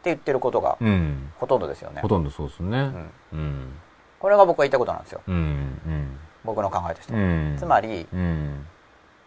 [0.05, 1.31] 言ってることがうん。
[1.39, 2.79] ほとんどですよね、ほとんどそうですね。
[2.79, 3.73] うんうん。
[4.19, 5.35] これが僕が言いたいことなんですようん。
[5.35, 6.19] うん。
[6.45, 7.57] 僕の考えとしては、うん。
[7.59, 8.67] つまりうん。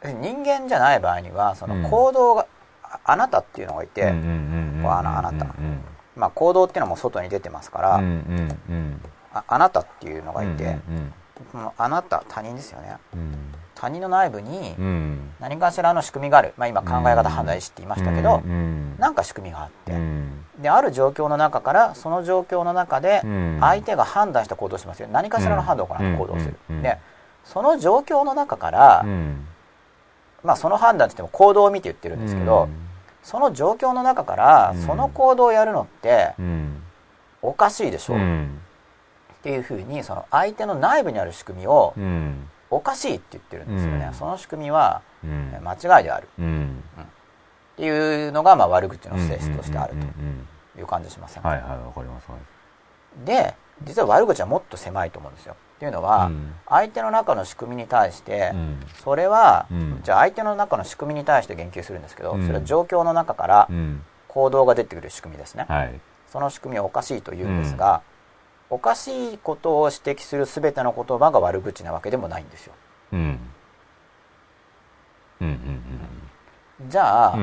[0.03, 2.47] 人間じゃない場合にはそうんの行動が、
[2.83, 5.79] ああなたっていうのがいて、あのあなたうん
[6.21, 9.01] まあ、行動っていうのも外に出てますから、うんうんうん。
[9.33, 11.13] ああなたっていうのがいて、うん
[11.51, 13.33] このあなた他人ですよねうん
[13.73, 14.85] 他人の内部にうん。
[14.85, 15.31] うん。
[15.39, 18.95] 何かしらの仕組みがある、まあ、今考え方判断意思って言いましたけど、うん。
[18.99, 20.45] なんか仕組みがあって、うん。
[20.59, 26.99] である状況の中からその状況の中でうん相手が判断した行動をしますよ何かしらの判断を行う行動をする、うんうんで
[27.43, 29.47] その状況の中から、うん。
[30.43, 32.69] まあ、その判断って言っても行動を見て言ってるんですけど、
[33.23, 36.83] その状況の中からうんその行動をやるのってうん。
[37.41, 38.59] おかしいでしょ、っうん。
[39.43, 42.49] ていうふうにその相手の内部にある仕組みをうん。
[42.69, 45.55] おかしいって言ってるんですよね、うんその仕組みはうん。
[45.63, 46.83] 間違いであるうん。
[47.01, 47.05] っ
[47.77, 49.93] ていうのがまあ悪口の性質としてある
[50.75, 52.29] という感じしませんか、はいはい、わかります。
[52.31, 52.39] はい
[53.25, 56.53] で実は悪口はもっと狭いと思うんですよっていうのは、うん。
[56.69, 58.79] 相手の中の仕組みに対して、うん。
[59.03, 60.01] それは、うん。
[60.03, 62.45] じゃあ相手の中の仕組みに対して言及するんですけど、うん。
[62.45, 64.03] それは状況の中からうん。
[64.27, 65.99] 行動が出てくる仕組みですね、はい。
[66.27, 68.03] その仕組みはおかしいというんですが、
[68.69, 72.73] おかしいことを指摘する全ての言葉が悪口なわけでもないんですよ。
[73.13, 73.39] うん。
[75.41, 75.59] うん。
[76.87, 77.41] じゃあ、うん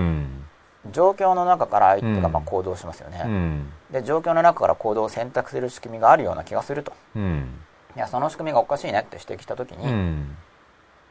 [0.84, 0.92] うん。
[0.92, 2.32] 状況の中から相手がうん。
[2.32, 3.72] まあ行動しますよね、うん。
[3.90, 6.92] で状況の中から行動を選択する仕組みがあるような気がすると。
[7.16, 7.60] うん。
[7.98, 10.36] いやその仕組みがおかしいねって指摘した時に、うん。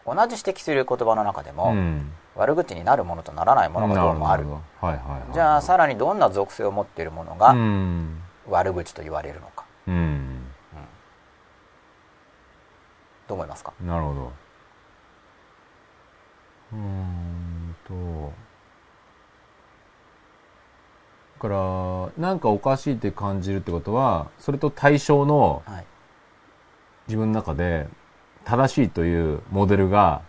[0.05, 2.13] 同じ指摘する言葉の中でも、うん。
[2.37, 4.45] 悪口になるものとならないものがどうもある。
[5.33, 8.21] じゃあさらにどんな属性を持っているものがうん。
[8.47, 10.45] 悪口と言われるのか、うん。
[13.27, 13.73] どう思いますか？
[13.81, 14.31] なるほど。
[16.71, 18.31] うーんと。
[21.39, 25.85] だから、なんかおかしいって感じるってことは、それと対象のはい
[27.07, 27.87] 自分の中で
[28.45, 30.21] 正しいというモデルが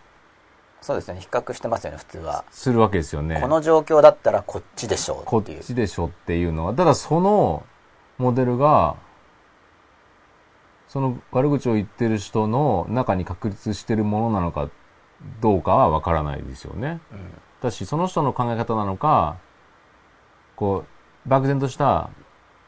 [0.81, 1.19] そうですね。
[1.19, 3.39] 比較してますよね普通は、するわけですよね。
[3.41, 5.63] この状況だったらこっちでしょこっうっていう。
[5.63, 7.63] ちでしょっていうのは、ただその
[8.17, 8.95] モデルが、
[10.87, 14.69] その悪口を言ってる人の中に確立してるものなのか
[15.41, 17.01] どうかはわからないですよね。
[17.11, 17.19] うん。
[17.61, 19.37] だし、その人の考え方なのか、
[20.55, 20.85] こ
[21.25, 22.09] う、漠然とした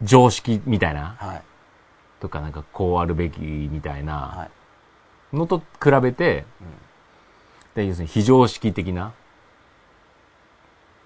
[0.02, 1.42] 常識みたいな、はい
[2.22, 4.50] とかなんかこうあるべきみたいなは
[5.34, 5.36] い。
[5.36, 6.46] のと比べて、
[7.76, 9.14] で要するに非常識的な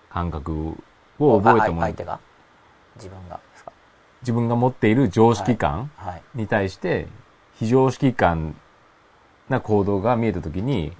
[0.10, 0.76] 感覚
[1.20, 2.20] を覚えてもあ相手が？
[2.96, 3.72] 自分がですか？
[4.22, 7.08] 自分が持っている常識感はい、に対して
[7.54, 8.56] 非常識感
[9.48, 10.94] な行動が見えたときにうん、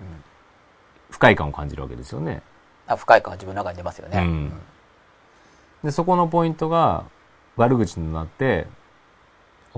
[1.10, 2.44] 不快感を感じるわけですよね。
[2.88, 4.54] あ不快感が自分の中に出ますよね、うん。
[5.84, 7.06] で、そこのポイントが
[7.56, 8.85] 悪口になって、思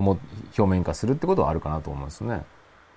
[0.02, 2.42] 表面化するってことはあるかなと思いますね。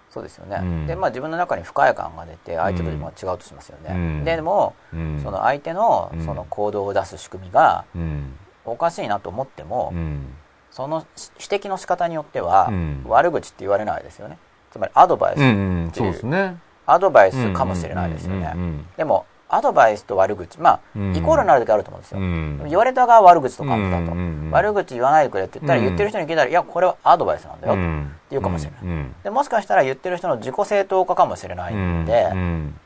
[0.10, 5.22] そうですよね、うんでまあ自分の中に不快感が出て相手と自分は違うとしますよね、うんででも、うん。
[5.24, 8.34] その相手のうんその行動を出す仕組みがうん。
[8.66, 10.34] おかしいなと思っても、うん。
[10.70, 11.06] その
[11.40, 14.38] 指摘の仕方によっては、うん悪口って言われないですよね
[14.72, 15.52] つまりアドバイス、うん、う
[15.88, 16.58] ん、そう。
[16.86, 18.52] アドバイスかもしれないですよね。
[18.54, 21.16] うんうんでも、アドバイスと悪口、まあ、うん。
[21.16, 22.20] イコールになる時あると思うんですよ。
[22.20, 22.64] うん。
[22.70, 27.74] 言われた側は悪口と感じだと、うんうんうん悪口言わないでくれって言ったら、うん言ってる人に聞いたら、いや、これはアドバイスなんだよ。
[27.74, 28.12] うん。
[28.30, 28.80] 言うかもしれない。
[28.84, 29.16] うん。
[29.24, 32.80] でもしかしたら言ってる人の自己正当化かもしれないんで、うん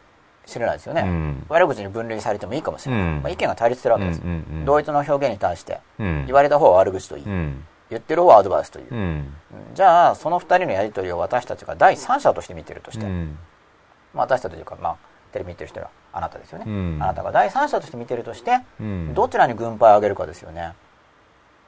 [0.46, 1.46] 知れないですよね、うん。
[1.50, 3.22] 悪口に分類されてもいいかもしれない、うん。
[3.24, 4.66] まあ、意見が対立してるわけです、うんうんうん。
[4.66, 6.26] 同一の表現に対してうん。
[6.28, 7.66] 言われた方は悪口と言い、うん。
[7.90, 9.34] 言ってる方はアドバイスという、うん。
[9.74, 13.38] じゃあその2人のやり取りを私たちが第三者として見てるとして、うん。
[14.14, 14.98] まあ、私たちというか、まあ、
[15.36, 16.98] テレビ見てる人はあなたですよね、うん。
[17.02, 19.14] あなたが第三者として見てるとして、うん。
[19.14, 20.74] どちらに軍配を上げるかですよね。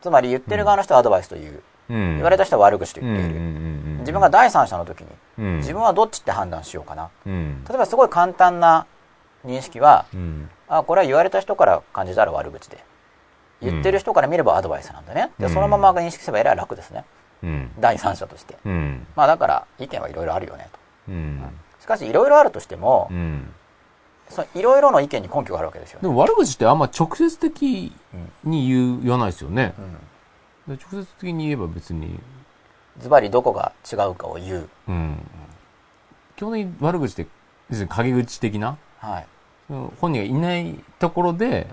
[0.01, 2.15] つまり言ってる側の人はアドバイスという、うん。
[2.15, 3.41] 言われた人は悪口とうん言っている、
[3.99, 5.07] 自分が第三者の時に、
[5.39, 5.57] うん。
[5.57, 7.09] 自分はどっちって判断しようかな。
[7.25, 7.65] うん。
[7.67, 8.85] 例えばすごい簡単な
[9.45, 10.49] 認識は、うん。
[10.69, 12.81] あこれは言われた人から感じたら悪口で。
[13.61, 15.31] 言ってる人から見ればアドバイスなんだね。
[15.37, 15.53] でうん。
[15.53, 17.03] そのまま認識すればえらい楽ですね。
[17.43, 17.71] うん。
[17.81, 18.57] 第三者として。
[18.65, 19.05] うん。
[19.13, 20.79] まあだから意見はいろいろあるよねと。
[21.09, 21.41] うん。
[21.81, 23.09] しかしいろいろあるとしても
[24.55, 26.03] いろいろの意見に根拠があるわけですよね。
[26.03, 27.91] でも悪口ってあんま直接的
[28.43, 29.73] に言う言わないですよね。
[30.67, 30.77] うん。
[30.77, 32.19] で直接的に言えば別に。
[32.99, 34.69] ズバリどこが違うかを言う。
[34.87, 35.17] うん。
[36.35, 37.27] 基本的に悪口って
[37.69, 38.77] 別に陰口的な。
[38.99, 39.27] はい。
[39.67, 41.67] 本人がいないところで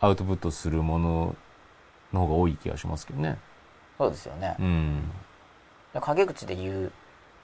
[0.00, 1.36] アウトプットするもの
[2.12, 3.38] の方が多い気がしますけどね。
[3.98, 4.56] そうですよね。
[4.58, 5.10] うん。
[5.92, 6.92] で陰口で言う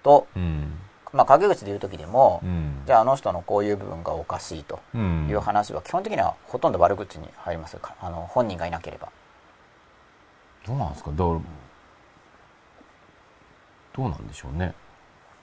[0.03, 0.73] とうん
[1.17, 2.83] まあ陰口で言う時でもうん。
[2.87, 5.27] じゃああの人のこういう部分がおかしいとうん。
[5.29, 7.77] いう話は基本的にはほとんど悪口に入ります。
[7.79, 9.09] かあの本人がいなければ。
[10.67, 11.11] どうなんですか？
[11.11, 11.41] だからど
[13.99, 14.75] うなんでしょうね。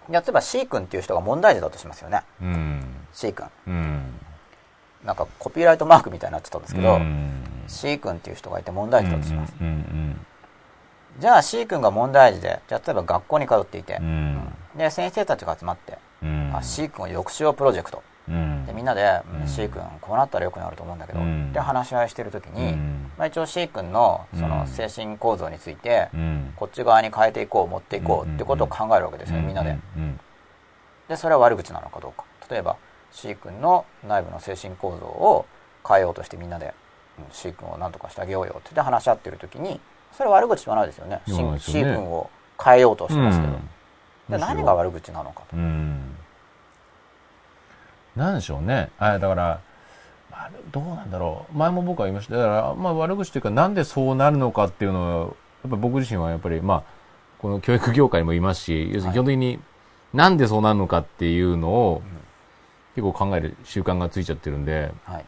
[0.09, 2.21] 例えば C 君っていう人が問題児だとしますよね。
[2.41, 2.83] うん。
[3.13, 3.47] C 君。
[3.67, 4.13] うん。
[5.05, 7.43] なんかコピーライトマークみたいになっちゃったんですけど、うん。
[7.67, 10.25] C 君っていう人がいて問題児だとします、うんうん
[11.19, 14.53] じゃあ C 君が問題児でじゃあ例えば学校に通っていてう、ん。
[14.75, 16.51] で先生たちが集まって、うん。
[16.55, 18.01] あ C 君を抑止をプロジェクト。
[18.27, 18.65] うん。
[18.65, 19.41] でみんなで、うん。
[19.41, 21.53] うん C 君こうなったらよくなると思うんだけど、うん。
[21.53, 23.11] で話し合いしてる時に、うん。
[23.17, 24.67] まあ、一応 C 君のそのうん。
[24.67, 26.53] 精神構造について、うん。
[26.55, 29.77] こっち側に変えていこう持っていこうってことを考えるわけですよね、みんなで。
[29.97, 30.19] うん。
[31.07, 32.25] でそれは悪口なのかどうか。
[32.49, 32.77] 例えば
[33.11, 35.45] C 君の内部の精神構造を
[35.87, 36.73] 変えようとしてみんなで、うん
[37.31, 39.79] C 君を何とかしてあげようよって言って話し合ってる時に
[40.15, 41.21] それは悪口ではないですよね。
[41.27, 41.59] よね。
[41.59, 42.29] 君を
[42.63, 43.69] 変えようとしてますけど、うん。
[44.29, 46.15] で何が悪口なのかと、うん。
[48.15, 48.89] なんでしょうね。
[48.99, 49.59] あだから
[50.71, 51.57] どうなんだろう。
[51.57, 52.35] 前も僕は言いました。
[52.35, 56.83] だから、まあ、悪口というかなんでそうなるのかっていうのをやっぱ僕自身はやっぱりまあ
[57.39, 59.59] この教育業界にもいますし要するに基本的に
[60.13, 62.01] なんでそうなるのかっていうのを
[62.95, 64.91] 結構考える習慣がついちゃってるんで。
[65.05, 65.25] はい。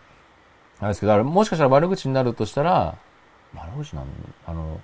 [0.80, 2.96] あれですけどもしかしたら悪口になるとしたら
[3.56, 4.06] 悪口なん
[4.46, 4.80] あの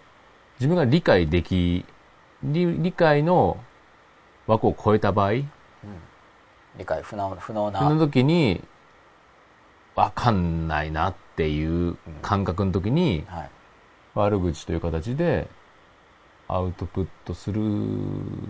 [0.59, 1.85] 自分が理解でき
[2.43, 3.57] 理理解の
[4.47, 5.33] 枠を超えた場合
[6.77, 7.79] 理解不能不能な。
[7.79, 8.63] その時に、
[9.95, 13.49] わかんないなっていう感覚の時に、はい、
[14.15, 15.47] 悪口という形で
[16.47, 17.61] アウトプットする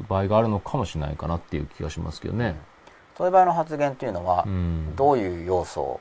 [0.08, 2.56] 場合があるのかもしれないかなっていう気がしますけどね。
[3.18, 4.96] そういう場合の発言っていうのはうん。
[4.96, 6.00] どういう要素を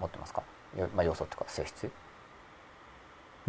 [0.00, 0.42] 持ってますか、
[0.76, 1.90] よまあ、要素っていうか性質？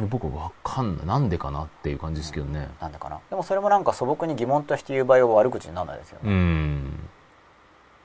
[0.07, 1.05] 僕はわかんない。
[1.05, 2.69] なんでかなっていう感じですけどね。
[2.79, 7.09] なんでかなでもそれもなんか素朴に疑問として言う場合は悪口にならないですよね、うん。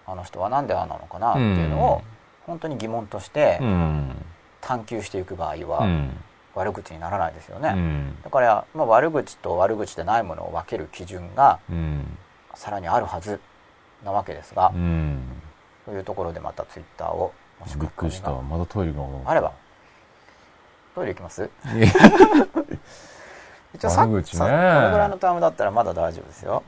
[0.06, 2.02] あの人はなんでああなのかなっていうのを
[2.46, 4.24] 本当に疑問としてうん。
[4.60, 6.16] 探求していく場合はうん。
[6.54, 8.16] 悪口にならないですよね、うん。
[8.22, 12.18] だから、まあ、悪口と悪口でないものを分ける基準がうん。
[12.54, 13.40] さらにあるはず
[14.02, 15.20] なわけですが、うん。
[15.84, 18.28] というところでまたツイッターをもしくりした。
[18.28, 19.02] 書き込みまたトイレが。
[19.02, 19.52] があれば
[20.96, 21.50] トイレ行きます？
[23.74, 24.22] 一応さね。
[24.38, 26.62] さこれぐらいのタームだったらまだ大丈夫ですよ。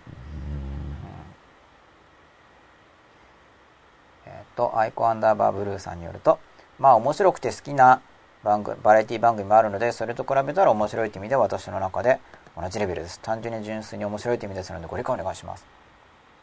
[4.26, 6.38] えっ、とアイコアンダーバーブルーさんによると
[6.78, 8.02] まあ面白くて好きな
[8.44, 12.20] 番組バラエティ番組もあるのでそれと比べたら面白いって意味では私の中で
[12.54, 13.20] 同じレベルです。
[13.20, 15.64] 単純に純粋に面白いって意味ですのでご理解お願いします。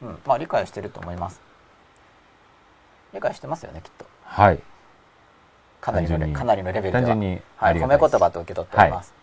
[0.01, 0.19] うん。
[0.25, 1.39] まあ理解してると思います。
[3.13, 4.07] 理解してますよねきっと。
[4.23, 4.59] はい。
[5.85, 7.11] かなりのかなりのレベルで
[7.57, 9.13] はい、褒め言葉と受け取っております、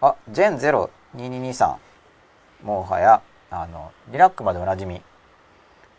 [0.00, 0.56] あジェン
[1.14, 1.76] 02223
[2.62, 5.02] もはやあのリラックまでおなじみ。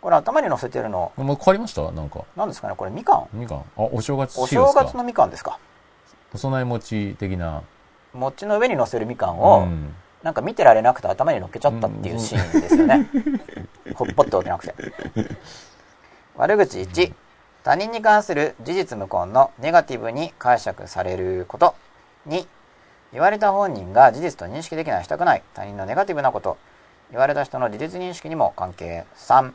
[0.02, 1.92] これ頭に乗せてるのもう変わりました？
[1.92, 2.24] なんか。
[2.36, 3.28] 何ですかねこれみかん？
[3.34, 3.58] みかん。
[3.60, 5.60] あ、お正月お正月のみかんですか？
[6.34, 7.62] お供え餅的な。
[8.14, 9.94] 餅の上に乗せるみかんを、うん。
[10.24, 13.08] なんか見てられなくて頭に乗っけちゃったっていうシーンですよね、
[13.94, 14.74] ほっぽっておけなくて。
[16.36, 17.14] 悪口1
[17.68, 21.76] 他人に関する事実無根のネガティブに解釈されること
[22.26, 22.48] 2
[23.12, 26.58] 言われた本人が事実と認識できないしたくない他人のネガティブなこと
[27.12, 29.52] 言われた人の事実認識にも関係3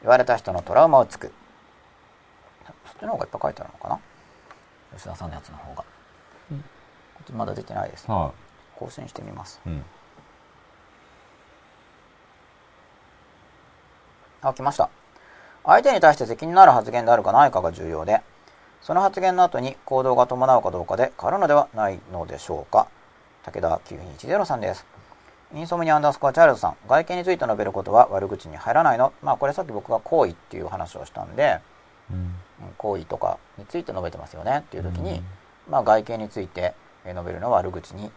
[0.00, 1.34] 言われた人のトラウマをつく。
[2.64, 4.00] そっちの方がいっぱい書いてあるのかな
[4.96, 5.82] 吉田さんのやつの方が。
[5.82, 5.84] こ
[7.24, 8.14] っちまだ出てないです、ね。
[8.14, 8.32] は
[8.74, 9.60] 更新してみます。
[9.66, 9.68] い。
[9.68, 9.84] うん。
[14.40, 14.88] あ、来ました。
[15.64, 18.22] 相手に対して責任のある発言であるかないかが重要で、
[18.80, 22.88] その発言の後に行動が伴うかどうかで変わるのではないのでしょうか。
[23.44, 24.86] 武田9210さんです。
[25.54, 31.58] インソムニアアンダースコアチャールズさん、外見について述べることは悪口に入らないのまあこれさっき僕が行為っていう話をしたんで、
[32.10, 32.16] うん。
[32.16, 32.34] うん
[32.76, 35.22] 行為とかについて述べてますよねっていう時に、
[35.68, 36.74] まあ外見について
[37.04, 38.10] えー述べるのは悪口に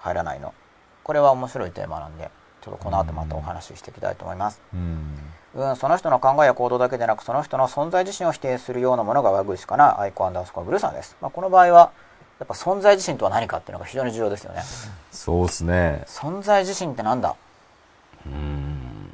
[0.00, 0.54] 入らないの。
[1.02, 2.30] これは面白いテーマなんで、
[2.62, 4.60] ちょっとこの後またお話ししていきたいと思います。
[4.72, 5.18] うん。
[5.54, 11.16] うん、その人の考えや行動だけでなく、その人の存在自身を否定するようなものが悪口かな、アイコアンダースコアブルーさんです。
[11.20, 11.92] まあ、この場合は、
[12.40, 14.62] やっぱ存在自身とは何かっていうのが非常に重要ですよね。
[15.12, 16.02] そうっすね。
[16.06, 17.36] 存在自身ってなんだ？
[18.26, 19.10] うん。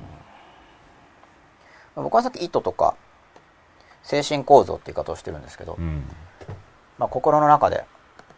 [1.96, 2.94] 僕はさっき意図とか、
[4.02, 6.04] 精神構造って言い方をしてるんですけど、うん。
[6.96, 7.84] まあ、心の中で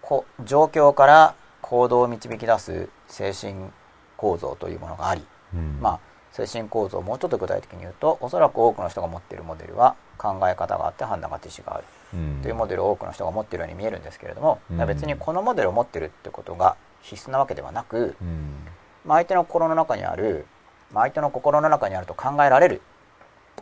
[0.01, 3.71] こ状況から行動を導き出す精神
[4.17, 5.25] 構造というものがあり、
[5.55, 5.79] うん。
[5.81, 6.01] まあ、
[6.33, 18.67] 精神構造をもうちょっと具体的に言うとおそらく多くの人が持っているモデルは考え方があって判断が知識があるうん、というモデルを多くの人が持っているように見えるんですけれども、うん別にこのモデルを持ってるってことが必須なわけではなく、うん。
[19.05, 20.47] まあ、相手の心の中にある、
[20.93, 22.83] まあ、相手の心の中にあると考えられる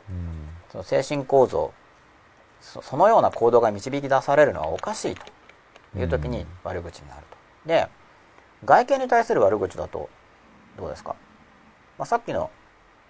[0.08, 0.49] うん。
[0.70, 1.73] その精神構造
[2.60, 7.36] そそのような行動が導き出されるのはおかしいという時に悪口になると。
[7.68, 7.89] で
[8.65, 10.10] 外見に対する悪口だと
[10.76, 11.16] どうですか、
[11.99, 12.50] まあ、さっきの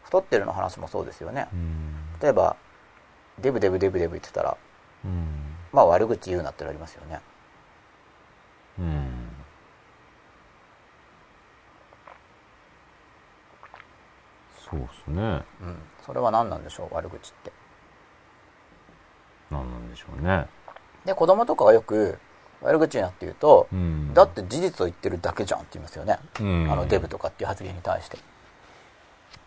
[0.05, 1.49] 太ってるの話もそうですよね。
[1.53, 1.95] うん。
[2.21, 2.57] 例えば
[3.41, 4.57] デブデブデブデブ言ってたら
[5.05, 5.57] うん。
[5.73, 7.21] まあ悪口言うなってなりますよね。
[8.79, 9.31] うん。
[14.71, 15.23] そうっすね。
[15.61, 17.53] うん、それは何なんでしょう悪口って。
[19.51, 20.47] なんなんでしょうね。
[21.05, 22.19] で子供とかがよく
[22.63, 24.15] 悪口になって言うと、うん。
[24.15, 26.19] だって事実を言ってるだけじゃんって言いますよね。
[26.41, 28.19] うん、あのデブとかっていう発言に対して。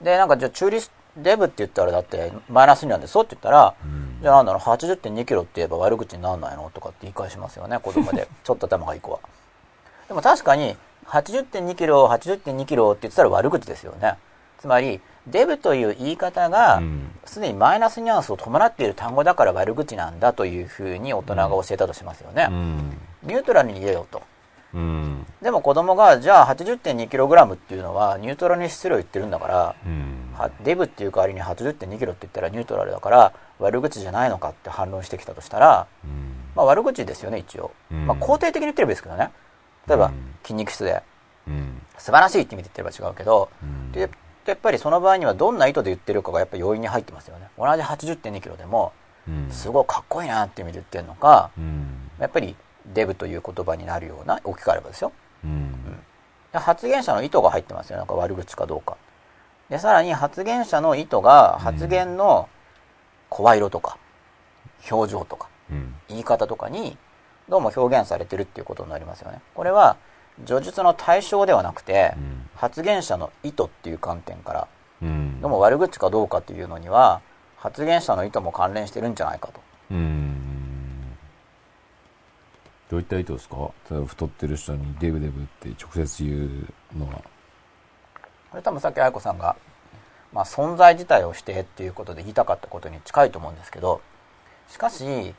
[0.01, 8.27] で、なんかじゃあ中立、デブって言ったらだってマイナスになんでそうって言ったら、うん、じゃあなんだろう、80.2キロって言えば悪口にならないのとかって言い返しますよね、 子供で。
[8.43, 9.19] ちょっと頭がいい子は。
[10.07, 14.15] でも確かに、80.2キロ、80.2キロって言ってたら悪口ですよね。
[14.59, 22.47] つまり、デブという言い方がう、んすでにマイナスニュアンスを伴っている単語だから悪口なんだというふうに大人が教えたとしますよね。
[22.49, 22.97] うん。
[23.23, 24.21] ニュートラルに言えよと。
[24.73, 25.25] うん。
[25.41, 30.33] でも子供が、じゃあ 80.2kg っていうのはニュートラルに質量言ってるんだから、うん。
[30.33, 31.87] はデブっていう代わりに 80.2kg って
[32.21, 36.35] 言ったらニュートラルだから悪口じゃないのかって反論してきたとしたら、うん。
[36.55, 37.71] まあ悪口ですよね、一応。
[37.91, 39.31] うんまあ肯定的に言ってればいいですけどね。
[39.87, 41.03] 例えばうん筋肉質で
[41.47, 41.81] うん。
[41.97, 44.09] 素晴らしいって意味で言ってれば違うけど、うんで
[44.45, 47.47] やっぱりその場合にはどんな意図で言ってるかがやっぱり要因に入ってますよね。
[47.57, 48.91] 同じ 80.2kg でも、
[49.27, 49.49] うん。
[49.49, 52.09] すごいかっこいいなって意味で言ってるのか、うん。
[52.19, 52.55] やっぱり
[52.87, 55.11] デブという言葉になるような置き換えればですよ。
[55.43, 55.73] うん。
[56.51, 58.95] で発言者の意図が入ってますよなんか悪口かどうか
[59.69, 62.47] でさらに発言者の意図が発言の
[63.29, 63.97] 声色とか
[64.89, 65.95] 表情とかうん。
[66.09, 66.97] 言い方とかに
[67.49, 69.97] どうも表現されてるっていうことになりますよねこれは
[70.45, 74.67] 叙述の対象ではなくてうん発言者の意図っていう観点から
[75.01, 75.41] うん。
[75.41, 77.21] どうも悪口かどうかっていうのには
[77.57, 79.59] 発言者の意図も関連してるんじゃないかと
[79.91, 80.62] うん。
[82.93, 83.55] どういった意図ですか？
[83.89, 87.13] 例えば太ってる人にデブデブって直接言うのは。
[88.51, 89.55] これ多分さっき愛子さんが、
[90.31, 94.01] まあ、存在自体を否定っていうことで言いたかったことに近いと思うんですけど
[94.69, 95.33] しかし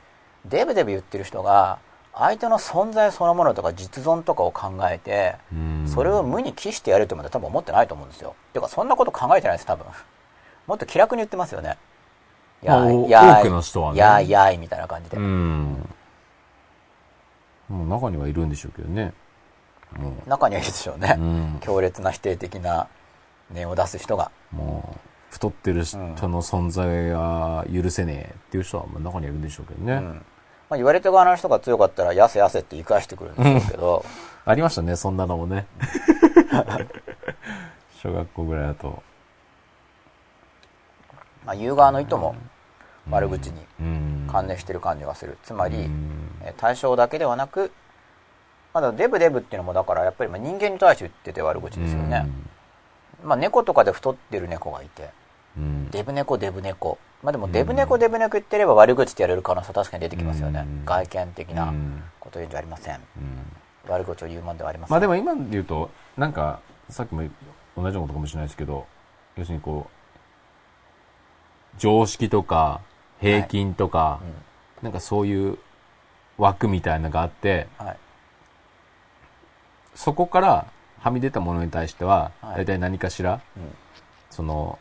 [0.46, 1.78] デブデブ言ってる人が
[2.12, 5.84] 相手の存在そのものとか実存とかを考えてうん。
[5.86, 8.34] それを無に帰してやるとまで多分思ってないと思うんですよ。
[8.52, 9.86] ていうかそんなこと考えてないです多分。
[10.66, 11.78] もっと気楽に言ってますよね。
[12.64, 13.98] まあおやー多くの人はね。
[14.00, 15.88] やーやーいみたいな感じで、うん。
[17.68, 19.12] もう中にはいるんでしょうけどね。
[19.96, 21.58] も中にはいるでしょうねう。、うん。
[21.60, 22.88] 強烈な否定的な
[23.50, 24.98] 念を出す人がもう、
[25.30, 29.94] 太ってる人の存在が許せねえっていう人はまあ中にはいるんでしょうけどね。
[29.94, 30.24] うん
[30.70, 34.04] まあ、言われて側の人が強かったら、やせやせって言い返してくるんでしょうけど、
[34.44, 35.66] ありましたね、そんなのもね。
[38.02, 39.02] 小学校ぐらいだと。
[41.44, 42.34] まあ、言う側の意図も
[43.10, 44.28] 悪口にうん。
[44.30, 45.38] 関連してる感じがする。
[45.44, 45.90] つまり、
[46.56, 47.72] 対象だけではなく、
[48.72, 52.26] まだデブデブっていうのもだからやっぱりまあ人間に対して言ってて悪口ですよね。
[53.22, 55.10] まあ猫とかで太ってる猫がいて、
[55.56, 55.90] うん。
[55.90, 56.98] デブ猫デブ猫。
[57.22, 60.82] まあでもデブ猫デブ猫言ってれば悪口ってやれる可能性は確かに出てきますよねう。
[60.82, 63.00] ん外見的うなんこと言うんじゃありません
[63.88, 64.92] 悪口を言うもんではありません。
[64.92, 67.32] まあでも今で言うと、なんか、さっきも同じよ
[67.80, 68.86] うなことかもしれないですけど、
[69.36, 72.80] 要するにこう、常識とか、
[73.24, 74.20] 平均とか、
[74.82, 75.58] なんかそういう
[76.36, 77.96] 枠みたいなのがあって、はい。
[79.94, 80.66] そこから
[81.00, 83.62] はみ出たものに対しては、はい大体何かしら、うん
[84.30, 84.78] その、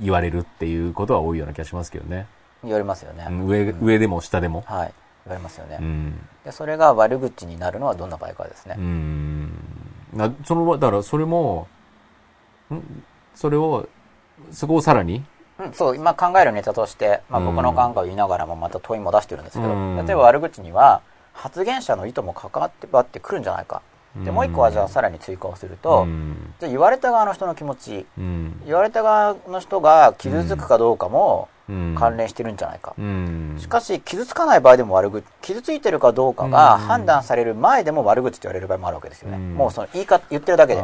[0.00, 2.26] 言われるっていうことは多いような気がしますけどね。
[2.62, 3.26] 言われますよね。
[3.28, 4.62] うん上、上でも下でも。
[4.66, 4.94] はい。
[5.26, 5.78] 言われますよね。
[5.80, 6.28] うん。
[6.44, 8.80] で、それが悪口になるのはどんな場合かですねう。
[8.80, 9.52] ん。
[10.12, 11.66] な、その、だからそれも、
[12.72, 12.80] ん？
[13.34, 13.88] それを、
[14.52, 15.24] そこをさらに、
[15.58, 21.02] うん、そう、今考えるネタとして、まあ、うん僕の考えを言いながらもまた問いも出してるんですけど、うん例えば悪口には
[21.32, 23.82] 発言者の意図も関わってばってくるんじゃないか。
[24.16, 26.54] で、もう一個はじゃあさらに追加をすると、うん。
[26.60, 28.62] じゃあ言われた側の人の気持ち、うん。
[28.64, 32.94] 言われた側の人が傷つくかどうかもうん関連してるんじゃないか。
[32.96, 33.56] うん。
[33.58, 39.36] しかし、傷つかない場合でも悪口、傷ついてるかどうかがうん判断される前でも悪口と言われる場合もあるわけですよね。
[39.36, 40.82] うんもうその言い方、言ってるだけで。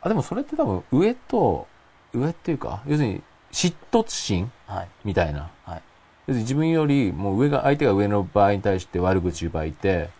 [0.00, 1.66] あ、でもそれって多分上と、
[2.14, 4.50] 上っていうか、要するに嫉妬心？
[4.66, 4.88] はい。
[5.04, 5.50] みたいな。
[5.64, 5.82] はい。
[6.26, 10.10] 要するに自分よりもう上が、相手が上の場合に対して悪口言う場合って、はい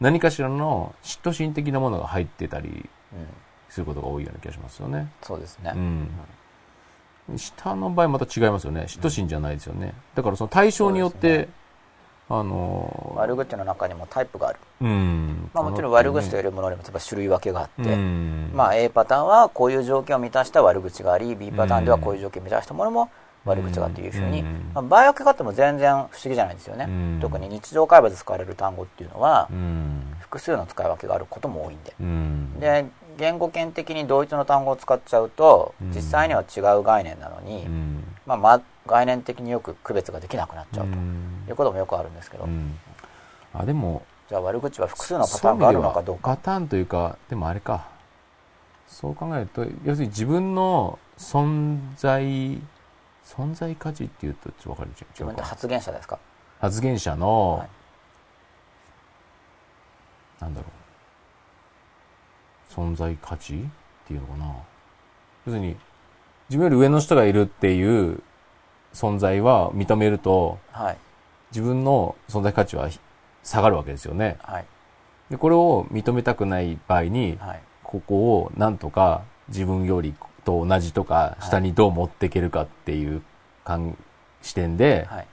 [0.00, 3.26] 何かしらの嫉妬心的なものが入ってたりうん。
[3.68, 5.10] することが多いような気がしますよね。
[5.22, 5.72] そうですね。
[5.74, 7.38] うん。
[7.38, 8.82] 下の場合また違いますよね。
[8.88, 9.94] 嫉妬心じゃないですよね。
[10.14, 11.48] だからその対象によって、
[12.28, 14.58] あのー悪口の中にもタイプがある。
[14.80, 15.50] うん。
[15.52, 18.50] まあもちろん悪口と言えるものにも例えば種類分けがあって、うん。
[18.54, 23.10] まあ A パターンはこういう条件を満たした悪口があり、B パターンではこういう条件を満たしたものも
[23.44, 26.86] 悪口がっていうふうに、うんまあ、場合分け方も全然不思議じゃないんですよね。
[26.88, 30.16] うん特に日常会話で使われる単語っていうのはう、ん。
[30.20, 31.94] 複数の使い分けがあることも多いんで。
[32.00, 32.60] うん。
[32.60, 32.86] で、
[33.18, 38.04] 言語圏的に同一の単語を使っちゃうとうん、実際には違う概念なのに、うん。
[38.26, 42.78] まあ、ま、概念的によく区別ができなくなっちゃうとうんいうこともよくあるんですけど、うん。
[43.54, 46.30] あ、でも、じゃあ悪口は複数のパターンがあるのかどうか。
[46.30, 47.86] パターンというか、でもあれか。
[48.86, 52.22] そう考えると、要するに自分の存在、
[53.24, 55.06] 存在価値っていうとちょっとわかる違うか。
[55.12, 56.18] 自分って発言者ですか？
[56.60, 57.68] 発言者の、はい
[60.40, 60.81] なんだろう。
[62.74, 63.58] 存在価値っ
[64.06, 64.46] ていうのかな。
[65.46, 65.76] 要するに、
[66.48, 68.22] 自分より上の人がいるっていう
[68.92, 70.98] 存在は認めると、はい。
[71.50, 72.88] 自分の存在価値は
[73.42, 74.38] 下がるわけですよね。
[74.42, 74.62] はい。
[75.28, 77.62] でで、これを認めたくない場合に、はい。
[77.82, 83.22] ここをなんとか自分よりと同じとか、い下にどう持っていけるかっていう
[83.64, 83.96] 観
[84.40, 85.26] 視点で、はい。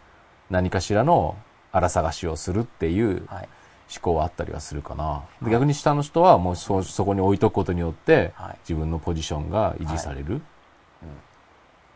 [0.49, 1.37] 何かしらの
[1.71, 3.49] 荒探しをするっていうはい。
[3.89, 5.23] 思考はあったりはするかな。
[5.41, 8.57] で逆に下の人はもうそ、そこに置いとくことによって、はい。
[8.61, 10.41] 自分のポジションが維持される。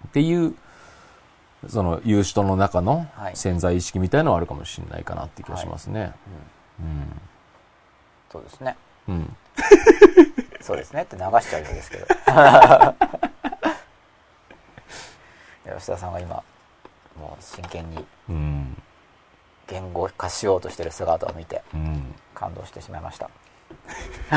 [0.08, 0.56] っていう、
[1.68, 6.14] その、言う人の中のはい潜在意識みたいのはあるかもしれないかなって気がしますね。
[8.32, 8.76] そうですね。
[9.08, 9.16] うん。
[9.16, 9.38] うん。
[10.62, 12.08] そうですねって流しちゃうようですけど。
[15.78, 16.44] 吉田さんが今、
[17.20, 18.82] もう真剣にうん。
[19.74, 22.16] 言語化しようとしてる姿を見てうん。
[22.36, 23.30] 感動してしまいました。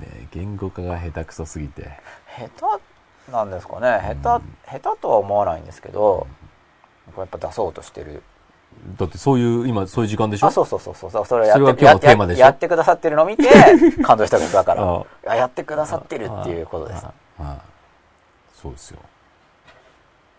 [0.00, 1.90] ね言語化が下手くそすぎて。
[2.36, 2.76] 下
[3.26, 4.44] 手なんですかね下手、
[4.80, 6.26] 下手とは思わないんですけど、
[7.14, 8.22] これやっぱ出そうとしてる。
[8.98, 10.48] だってそういう、今そういう時間でしょ？
[10.48, 11.26] あ、そうそうそうそう。
[11.26, 12.40] それやってそれが今日のテーマでしょ？
[12.40, 13.48] ややってくださってるのを見て、
[14.02, 15.04] 感動したことだからあ。
[15.26, 17.06] あやってくださってるっていうことです
[18.54, 18.98] そうですよ。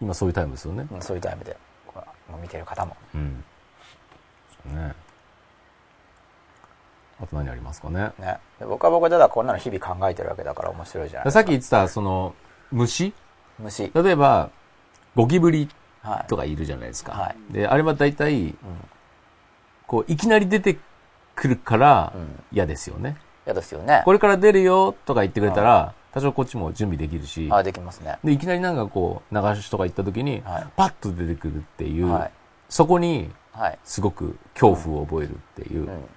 [0.01, 0.85] 今そういうタイムですよね。
[0.91, 1.55] うんそういうタイムで、
[2.41, 2.95] 見てる方も。
[3.15, 3.43] うん。
[4.65, 4.93] ね。
[7.21, 8.11] あと何ありますかね？
[8.19, 8.37] ね。
[8.59, 11.39] で僕は僕でだこんなの日々考えてるわけだから面白いじゃないですか。
[11.39, 12.33] さっき言ってた、その、
[12.71, 13.13] 虫？
[13.59, 13.91] 虫。
[13.93, 14.49] 例えば、
[15.15, 15.69] ゴキブリ
[16.01, 16.27] はい。
[16.27, 17.11] とかいるじゃないですか。
[17.11, 18.55] はで、あれは大体、
[19.85, 20.79] こう、いきなり出て
[21.35, 23.17] くるからうん嫌ですよね。
[23.45, 24.01] 嫌ですよね。
[24.03, 28.17] これから出るよとか言ってくれたら、多少こっちも準備できるし、あ、できますね。
[28.23, 32.31] で、いきなりなんかこう、流しとか行った時に、はいパッと出てくるっていう、はい。
[32.67, 33.31] そこにはい。
[33.83, 35.81] すごく恐怖を覚えるっていう。
[35.81, 36.09] うん。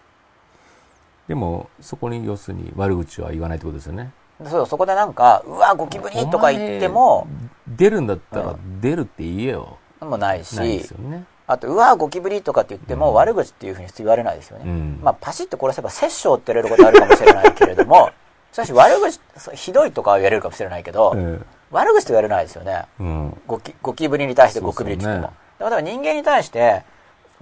[1.28, 4.12] でも、そこに要するに悪口は言わないってことですよね。
[4.44, 7.26] そう、そこでなんか、うわ、ゴキブリとか言っても、
[7.66, 9.78] 出るんだったらう出るって言えよ。
[10.00, 11.24] もないし、ないですよね。
[11.46, 14.64] あと、うわ、ゴキブリとかって言っても、悪口っていうふうに普通言われないですよね。
[14.66, 18.10] うんまあ、パシッと殺せば殺生って言われることあるかもしれないけれども、
[18.52, 19.20] しかし悪口、
[19.56, 21.38] ひどいとかは言われるかもしれないけど、え
[21.70, 22.84] 悪口と言われないですよね。
[23.00, 23.40] えうん。
[23.46, 25.32] ゴキゴキブリに対してゴキブリって言っても。
[25.58, 26.84] でも例えば人間に対して、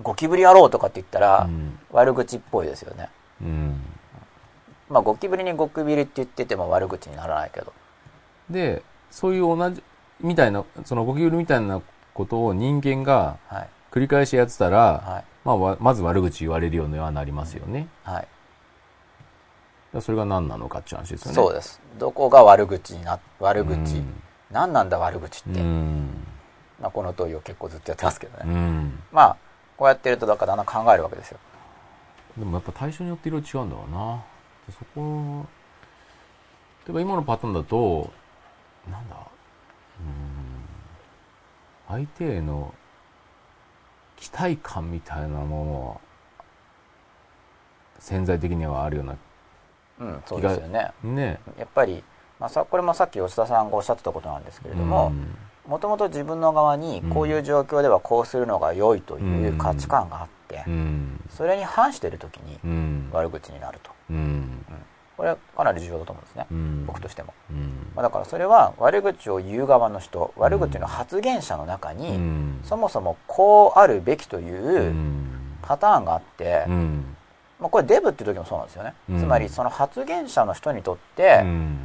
[0.02, 3.10] ゴキブリ野郎とかって言ったら、うん悪口っぽいですよね。
[3.42, 3.80] うん。
[4.88, 7.72] まあ、ゴキブリにゴキブリって言ってても悪口にならないけど。
[8.48, 9.82] で、そういう同じ、
[10.20, 11.82] みたいな、そのゴキブリみたいな
[12.14, 13.68] ことを人間がはい。
[13.90, 15.24] 繰り返しやってたら、はい。
[15.44, 17.88] まあわ、まず悪口言われるようにはなりますよね。
[18.04, 18.28] はい。
[20.00, 21.34] それが何なのかっていう話ですよね。
[21.34, 21.78] そうです。
[21.98, 23.98] どこが悪口にな、悪口。
[23.98, 24.22] うん
[24.52, 25.60] 何なんだ悪口って。
[25.60, 26.08] うん。
[26.80, 29.02] まあ、この問いを結構ずっとやってますけどね、うん。
[29.10, 29.36] まあ
[29.82, 31.40] こうやってるとだからだんだん考えるわけですよ
[32.38, 34.24] でもやっぱ対象によっていろいろ違うんだろうな。
[34.68, 35.44] でそこ、
[36.86, 38.10] 例えば今のパターンだと、
[38.88, 42.72] なんだ、うーん、相手への
[44.16, 46.00] 期待感みたいなものは、
[47.98, 49.16] 潜在的にはあるような、
[49.98, 51.40] うんそうですよねね。
[51.58, 52.02] やっぱり、
[52.38, 61.20] まあ、さこれもさっき吉田さんがおっしゃってたことなんですけれどもうんもともと自分の側にこういう状況ではこうするのが良いという価値観があってうん。
[61.30, 63.10] それに反している時にうん。
[63.12, 64.64] 悪口になるとうん。
[65.16, 66.86] これはかなり重要だと思うんですねうん。
[66.86, 67.92] 僕としても、うん。
[67.94, 72.60] まあ、だからそれは悪口を言う側の人悪口の発言者の中うにん。
[72.64, 75.28] そもそもこうあるべきといううん。
[75.62, 77.16] パターンがあって、うん。
[77.60, 81.78] まあ、これデブっていう時もそうなんですよね、うんつまりその発言者の人にとっうて、ん。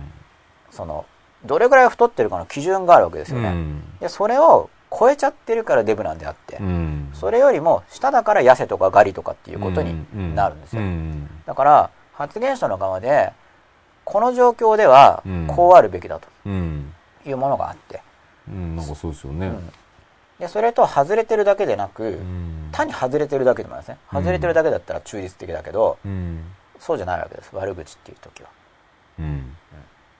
[0.72, 1.06] その
[1.48, 3.84] どれぐらい太ってるかの基準があるわけですよね、うん。
[4.00, 7.09] でそれを超えちゃってるからデブなんであって、うん。
[7.14, 11.30] それよりも下だから痩せとかガリとかっていうことになるんですよ、うん。
[11.45, 13.34] だから発言者の側で
[14.06, 16.93] この状況ではうんこうあるべきだとうん。
[17.26, 18.01] いうものがあって、
[18.48, 18.76] うん。
[18.76, 19.48] なんかそうですよね。
[19.48, 19.72] うん
[20.40, 22.69] でそれと外れてるだけでなく、うん。
[22.72, 26.43] 単に外れてるだけでもあるんですねうん外れてるだけだったら中立的だけど、うん。
[26.80, 28.50] そうじゃないわけです悪口っていう時は
[29.17, 29.58] うん。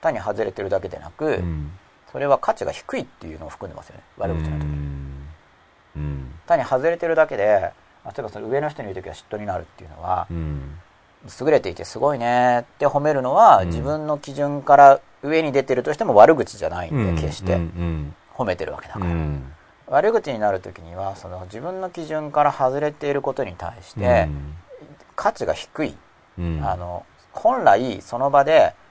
[0.00, 1.72] 単に外れてるだけでなく、うん。
[2.12, 4.76] それは価値が低いっていうのを含んでますよね悪口の時に、
[5.96, 6.34] うん。
[6.46, 7.72] 単に外れてるだけで
[8.04, 10.78] 例えばその上の人に言う時は嫉妬になるっていうのは、うん。
[11.40, 17.16] 優れていてすごいねって褒めるのは、うん自分の基準から上に出てるとしても悪口じゃないんで、うん。
[17.16, 18.14] 決してうん。
[18.34, 19.52] 褒めてるわけだから、うん。
[19.88, 24.28] 悪口になる時にはその自分の基準から外れていることに対して、
[25.16, 25.96] 価値が低い、
[26.38, 26.62] うん。
[26.64, 28.87] あの本来その場で、えー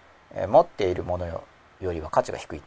[0.48, 1.44] 持っているものよ
[1.80, 2.62] よりは価値が低い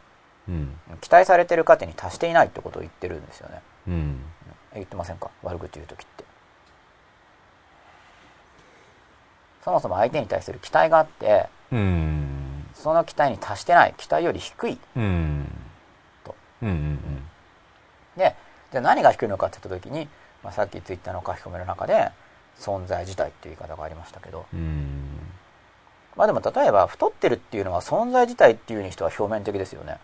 [0.49, 0.79] うん。
[1.01, 4.21] 期待されてる価値に達していないってことを言ってるんですよねうん。
[4.75, 5.31] 言ってませんか？
[5.43, 6.25] 悪口言う時って
[9.65, 12.67] そもそも相手に対する期待があってうん。
[12.75, 15.47] その期待に達してない期待より低いうん。
[16.25, 16.35] と。
[18.17, 18.35] で
[18.73, 20.09] じゃあ何が低いのかって言った時に、
[20.43, 22.11] まあ、さっきツイッターの書き込みの中で
[22.59, 25.07] 存在自体っていう言い方がありましたけどうん。
[26.21, 29.97] まあでも例えば太ってるっていうのは存在自体っていうにしては表面的ですよね、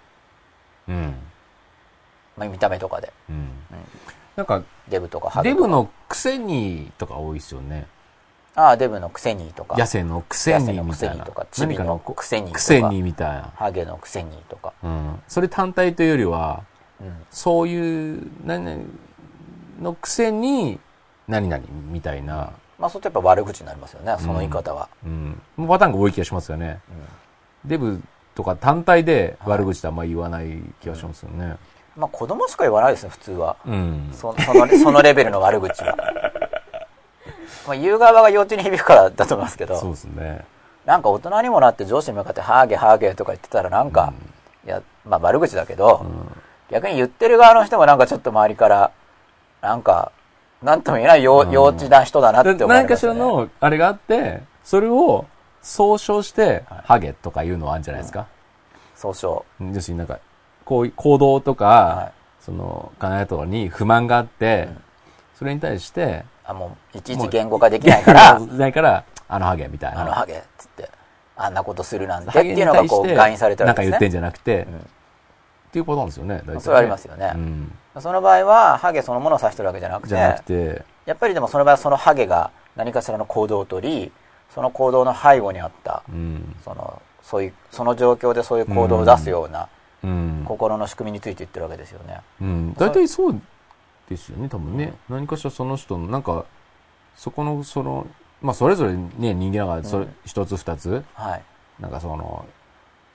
[0.89, 1.15] うん。
[2.39, 3.37] まあ、見た目とかで、うん。
[3.37, 3.51] うん
[4.35, 7.87] なんか、デブとかハゲデブのくせにとか多いですよね。
[8.55, 11.47] ああデブのくせにとか痩せのくせにみたいなせにとか。
[11.51, 13.53] チビのくせにとかくせにみたいな。
[13.55, 15.23] ハゲのくせにとか、うん。
[15.29, 16.65] それ単体というよりは、
[16.99, 18.83] うん、そういう、何々
[19.83, 20.81] のくせに、
[21.29, 25.41] 何々みたいな、まあそれとやっぱ悪口になりますよねその言い方は、うん。
[25.67, 26.81] パターンが多い気がしますよね。
[27.65, 28.03] デブ
[28.35, 31.45] とか単体で悪口ってあんまり言わない気がしますよね。
[31.45, 31.59] うん
[31.97, 34.11] まあ子供しか言わないですね普通はうん。
[34.13, 35.97] そそのそのレベルの悪口は
[37.67, 40.45] まあ言う側が幼稚に響くからだと思いますけどそうですね。
[40.85, 44.13] なんか大人にもなって上司に向かってハーゲハーゲとか言ってたらなんか、
[44.65, 46.07] いやまあ悪口だけど、
[46.71, 48.93] 逆に言ってる側の人もなんかちょっと周りから
[49.63, 50.13] なんか
[50.67, 55.25] なんとも言えない幼,、稚な人だなって思い何かしらのあれがあって、それを
[55.63, 56.83] 総称して、はい。
[56.85, 58.27] ハゲとかいうのはあるんじゃないですか？
[58.97, 59.45] 総称。
[59.61, 60.19] 要するになんか、
[60.65, 62.13] こういう行動とか、はい。
[62.41, 64.83] その考えとかに不満があって、うん。
[65.37, 70.03] それに対して、あもういちいち言語化できないからないから、あのハゲみたいな。
[70.03, 70.91] あのハゲっつって
[71.37, 73.91] あんなことするなんてっていうのがこう外因されてるわけですね。
[73.93, 74.77] なんか言ってんじゃなくて、うん。
[74.79, 74.81] っ
[75.71, 76.61] ていうパターンですよね、大体ね。
[76.61, 77.33] それはありますよね。
[77.35, 77.73] うん。
[78.01, 84.13] その場合はハゲそのものを指してるわけじゃなくてじゃなくて、やっぱりでもその場合はそのハゲが何かしらの行動をとり
[84.55, 86.57] その行動の背後にあったうん。
[86.65, 89.69] そのそういうその状況でそういう行動を出すような
[90.05, 90.45] うん。
[90.47, 92.21] 心の仕組みについて言ってるわけですよね。
[92.41, 92.75] うん。
[92.75, 93.41] 大体そう
[94.09, 94.95] ですよね、多分ね。
[95.09, 96.45] 何かしらその人の、なんか、
[97.17, 98.07] そこの、その、
[98.41, 101.43] まあ、それぞれね、人間だから、それうん、一つ二つ、はい。
[101.81, 102.45] なんかその、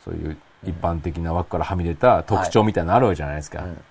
[0.04, 3.60] そういう一般的な枠からはみ出た特徴みたいなのあるわけじゃないですか。
[3.60, 3.84] うんうん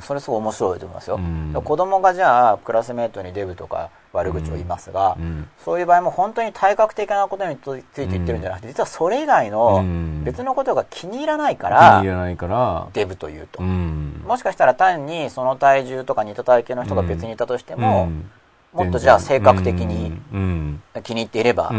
[0.00, 1.16] それすごい面白いと思いますよ。
[1.16, 5.48] うん子供がじゃあクラスメートにデブとか悪口を言いますが、うん。
[5.64, 12.06] そういう場合も本当に体格的なことについて言ってるんじゃなくて、実はそれ以外のうん別のことが気に入らないか気
[12.46, 13.62] らデブというと。
[13.62, 14.22] うん。
[14.26, 18.30] もしかしたら単にその体重とか似た体型の人が別にいたとしても、うん
[18.72, 20.82] もっとじゃあ性格的にうん。
[21.02, 21.70] 気に入っていれば。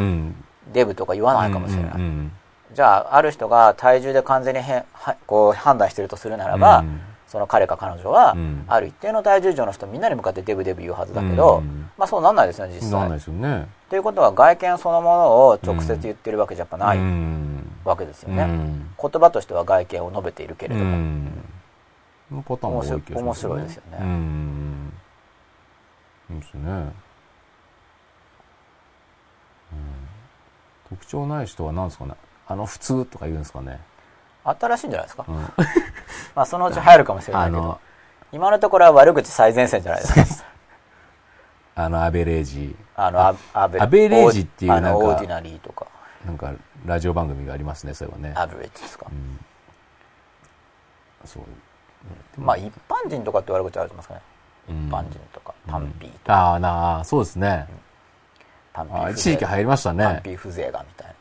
[0.72, 1.92] デブとか言わないかもしれない。
[1.96, 2.32] うん
[2.74, 7.02] じゃあある人が体重で完全にへはこう判断してるとするならば、うん
[7.34, 8.64] その彼か彼女は、うん。
[8.68, 11.90] ある一定の体重以上の人みんなに向かってデブデブ言うはずだけど、うん。
[11.98, 12.92] まあそうなんないですよね実際。
[12.92, 13.68] なんないですよね。
[13.90, 17.72] ということは外見そのものを直接言ってるわけじゃやっぱないうん。
[17.84, 18.92] わけですよね、うん。
[19.02, 21.32] 言葉としては外見を述べているけれども、
[22.32, 23.98] のパターンが多い気がします面白いですよね。
[24.00, 24.94] うん。
[26.28, 26.72] そうですね。
[26.72, 26.94] うん。
[30.88, 32.14] 特徴ない人は何ですかね。
[32.48, 33.80] あの、普通とか言うんですかね。
[34.44, 35.36] 新しいんじゃないですか、うん。
[36.36, 37.80] まあそのうち流行るかもしれないけど。
[38.32, 40.50] 今のところは悪口最前線じゃないですか。
[41.84, 42.76] あの、アベレージ。
[42.96, 45.88] あのアアベアベレージっていうなんかオーディナリーとか。
[46.26, 46.52] なんか、
[46.86, 48.34] ラジオ番組がありますね、それはね。
[48.36, 49.40] アベレージですか、うん。
[51.26, 51.44] そう。
[52.38, 54.22] まあ一般人とかって悪口あると思いますかね、
[54.70, 54.88] うん。
[54.88, 55.54] 一般人とか。
[55.68, 57.68] パンピーとか、ああ、なあ、そうですね。
[58.74, 60.22] パンピあー風情一時期流行りましたパンね。
[60.24, 60.30] ピ。
[60.32, 61.14] ー風情がみたいな。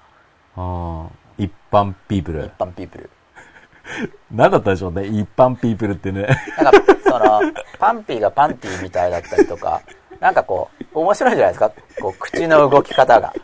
[0.56, 2.52] あー一般ピープル一。
[2.58, 3.10] 般ピープル
[4.30, 6.28] 何だったでしょうね、一般ピープルってね。
[6.56, 7.40] なんかその
[7.78, 9.82] パンピーがパンティーみたいだったりとか
[10.20, 11.70] なんかこう面白いじゃないですか？
[12.00, 13.34] こう口の動き方が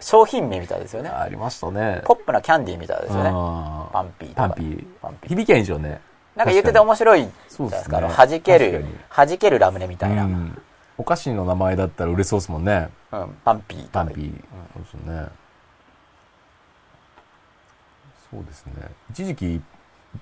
[0.00, 2.02] 商品名みたいですよねありましたね。
[2.04, 3.30] ポップなキャンディーみたいですよね
[3.92, 4.84] パンピーとかパンピー。
[5.02, 6.00] パンピー響きゃいいんでしょうね。
[6.36, 8.84] なんか言ってて面白いじゃないですかそうですねあの弾ける確
[9.16, 10.62] かに弾けるラムネみたいな、うんうん
[11.00, 12.88] お菓子の名前だったら売れそうですもんね。
[13.12, 14.32] パンピーパンピー。
[14.72, 15.28] そうですね。
[18.30, 18.72] そうですね。
[19.10, 19.62] 一時期、一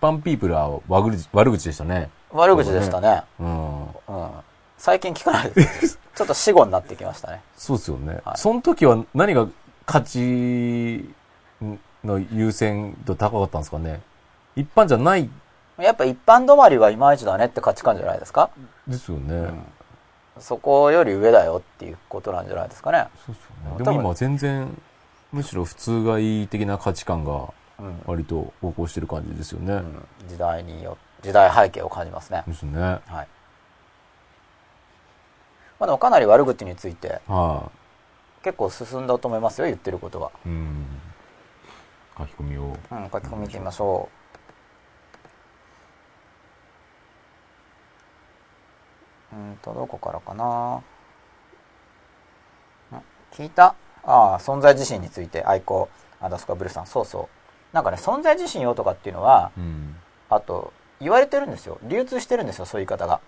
[0.01, 2.11] 般ピープルは悪口悪口でしたね。
[2.33, 3.83] 悪口でしたねうん。
[3.85, 3.91] うん、
[4.77, 8.19] 最近聞かないです ちょっと死後になってきましたねそうですよね。
[8.25, 9.47] はいその時は何が
[9.87, 11.09] 価値
[12.05, 14.01] の優先度高かったんですかね？
[14.57, 15.31] 一般じゃない
[15.79, 18.51] やっぱ一般止まりはいまいちだねって価値観じゃないですか？
[18.87, 19.51] ですよね。
[20.39, 23.85] そこより上だよっていうことなんじゃないですかねそうですよね。
[23.85, 24.77] でも今全然、
[25.33, 27.49] むしろ普通がいい的な価値観がうん、
[28.07, 29.75] 割と横行してる感じですよね。
[29.75, 30.09] うん。
[30.29, 32.45] 時代によ時代背景を感じますね。
[32.47, 32.81] ですね。
[32.81, 33.03] はい。
[33.07, 33.27] ま
[35.81, 37.71] あでもかなり悪口については
[38.43, 40.87] 結構進んだと思いますよ言ってることは、い、うん。
[42.17, 42.63] 書き込みを。
[42.63, 44.09] うん、書き込み見てみましょ
[49.33, 49.37] う。
[49.37, 50.83] うんとどこからかな。
[52.93, 53.01] うん
[53.33, 53.75] 聞いた？
[54.03, 55.91] ああ存在自身について愛好
[56.21, 56.87] アンダースコアブルーさん。
[56.87, 57.29] そうそう
[57.77, 59.97] なんかね存在自身よとかっていうのはうん。
[60.31, 63.21] あと言われてるんですよ流通してるんですよそういう言い方が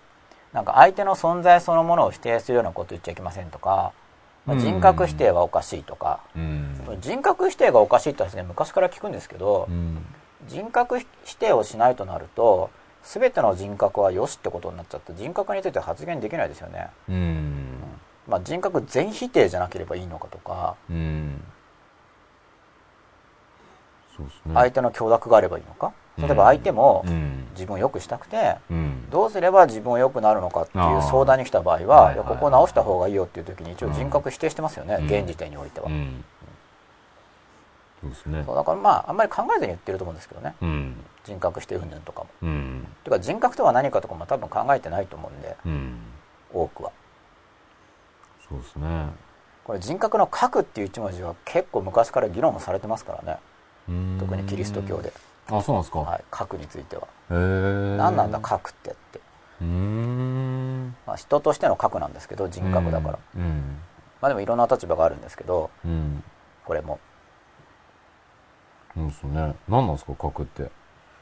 [0.53, 3.93] なんか相手の存在そのものを否定するようなこと言っちゃいけませんとか、
[4.47, 6.75] まあうん人格否定はおかしいとか、うん。
[6.99, 10.03] 人格否定がおかしいって話ね昔から聞くんですけど、うん。
[10.47, 12.71] 人格否定をしないとなると
[13.03, 17.77] 全ての人格はよしってことになっちゃって人格について発言できないですよね、うん。
[18.27, 21.43] まあ、人格全否定じゃなければいいのかとか、うん。
[24.53, 25.93] 相手の許諾があればいいのか？
[26.17, 27.47] 例えば相手もうん。
[27.53, 29.09] 自分を良くしたくてうん。
[29.09, 36.23] どうすれば自分を良くなるのかっていう相談に来た場合はここを直した方がいいよっていう時に一応人格否定してますよね、うん現時点においては、うん。
[38.01, 38.55] そうですねそう。
[38.55, 40.95] だからまああんまり考えずに言ってると思うんですけどねうん。
[41.23, 42.87] 人格否定云々とかもうん。
[43.03, 45.97] ていうか人格とは何かとかも多分考えてないと思うんでうん。
[46.53, 46.91] 多くは
[48.49, 49.07] そうですね。
[49.63, 53.39] これ人格の核っていう一文字は結構昔から議論もされてますからねうん
[54.19, 55.13] 特にキリスト教で、。
[55.49, 55.99] あ、そうなんですか。
[55.99, 57.07] はい、核については。
[57.29, 59.19] 何なんだ核ってって、
[59.61, 60.95] うーん。
[61.05, 63.77] まあ、人としての核なんですけど人格だから、うん。
[64.21, 66.23] まあでもいろんな立場があるんですけどうん。
[66.65, 66.99] これも
[68.97, 69.55] うんですね。
[69.67, 70.69] 何なんですか、角って。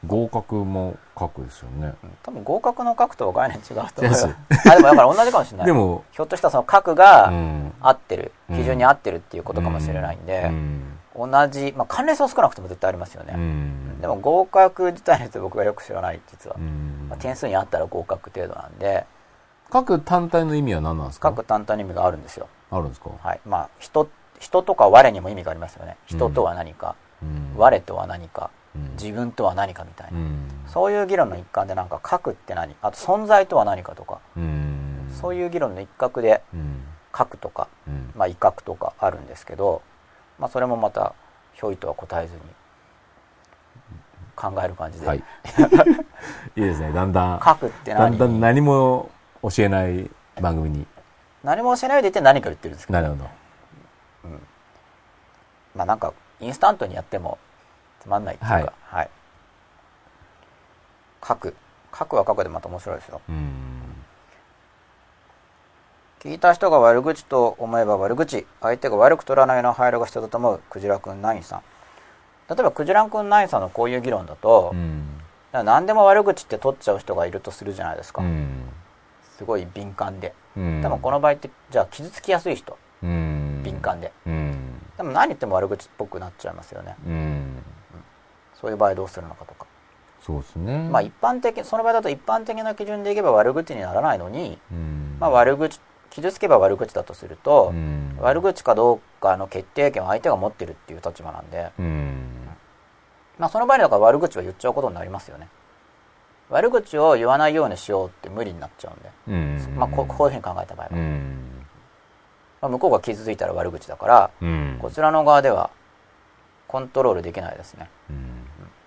[0.06, 1.94] 合格も角ですよね。
[2.02, 4.14] うん多分合格の核とは概念違うと思う
[4.68, 7.72] あでもだから同じかもしれない でも、ひょっとしたらその核うがん。
[7.80, 10.97] 合ってる、うん基準に合ってるっていうことかもしれないんで、うん。
[11.18, 14.00] 同じ、まあ、関連性は少なくとも絶対ありますよね、うん。
[14.00, 17.06] でも合格自体について僕がよく知らない実は、うん。
[17.08, 19.04] まあ、点数に合ったら合格程度なんで。
[19.70, 21.30] 角単体の意味は何なんですか？
[21.30, 22.48] 各単体の意味があるんですよ。
[22.70, 23.10] あるんですか？
[23.22, 23.40] はい。
[23.44, 25.96] まあ人人とか我にも意味がありますよね。
[26.06, 27.54] 人とは何か、うん。
[27.56, 28.92] 我とは何かうん。
[28.92, 30.48] 自分とは何かみたいな、うん。
[30.68, 32.76] そういう議論の一環でなんか核って何？
[32.80, 35.10] あと存在とは何かとか、うん。
[35.20, 36.84] そういう議論の一角でうん。
[37.10, 38.12] 核とか、うん。
[38.14, 39.82] まあ、威嚇とかあるんですけど、
[40.38, 41.14] まあ、それもまた
[41.54, 42.40] ひょいとは答えずに
[44.36, 45.18] 考える感じで、はい。
[46.56, 46.92] いいですね。
[46.92, 49.10] だんだん、核ってだ何んだん何も
[49.42, 50.08] 教えない
[50.40, 50.86] 番組に。
[51.42, 53.00] 何もしないで言って何か言ってるんですけど。
[53.00, 53.30] なるほど。
[55.74, 57.38] まあなんかインスタントにやっても
[58.00, 58.72] つまんないっていうか、はい。
[58.82, 59.10] はい、
[61.20, 61.54] 核
[61.90, 63.20] 核は核でまた面白いですよ。
[63.28, 63.87] うん。
[66.20, 71.62] 聞いた人が悪口と思えば悪口相手が悪く取らないような配慮が必要だと思うクジラくんナインさん
[72.50, 75.04] 例えばクジラくんナインさんのこういう議論だと、うん。
[75.52, 78.62] だ何でも悪口って取っちゃう人がいるとするじゃないですか、うん。
[79.36, 80.82] すごい敏感でうん。
[80.82, 83.62] でもこの場合ってじゃあ傷つきやすい人うん。
[83.62, 84.80] 敏感でうん。
[84.96, 87.62] でも何言っても悪口っぽくなっちゃいますよねうん。
[88.60, 89.66] そういう場合どうするのかとか
[90.20, 90.88] そうですね。
[90.90, 95.16] まあ一般的、その場合だと一般的な基準でいけば悪口にならないのに、うん。
[95.20, 95.80] まあ悪口、
[96.10, 98.16] 傷つけば悪口だとするとう、ん。
[98.20, 102.48] 悪口かどうかの決定権は相手が持ってるっていう立場なんで、うん。
[103.38, 105.48] まあその場合だから悪口は言っちゃうことになりますよね。
[106.50, 109.10] 悪口を言わないようにしようって無理になっちゃうんで、
[109.68, 109.76] うん。
[109.76, 111.66] まあここういうふうに考えた場合は、うん。
[112.60, 114.78] まあ、向こうが傷ついたら悪口だから、うん。
[114.80, 115.70] こちらの側では
[116.66, 117.88] コントロールできないですね。
[118.10, 118.26] うん。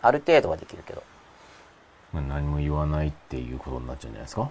[0.02, 1.04] ある程度はできるけど、
[2.12, 4.50] まあ、何も言わないっていうことになっちゃうんじゃないですか？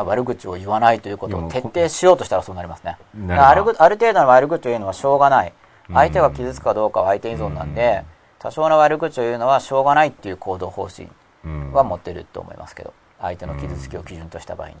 [0.00, 2.96] あ悪口を言わないということを徹底しようとしたらそうなりますね。
[3.30, 5.48] あるぐある程度の悪口を言うのはしょうがない。
[5.48, 5.60] うん
[5.92, 8.04] 相手が傷つくかどうかは相手依存なんで、
[8.38, 11.08] 多少の悪口を言うのはしょうがないっていう行動方針
[11.44, 11.72] うん。
[11.72, 14.76] は持ってると思いますけど、相手の傷つきを基準とした場合に。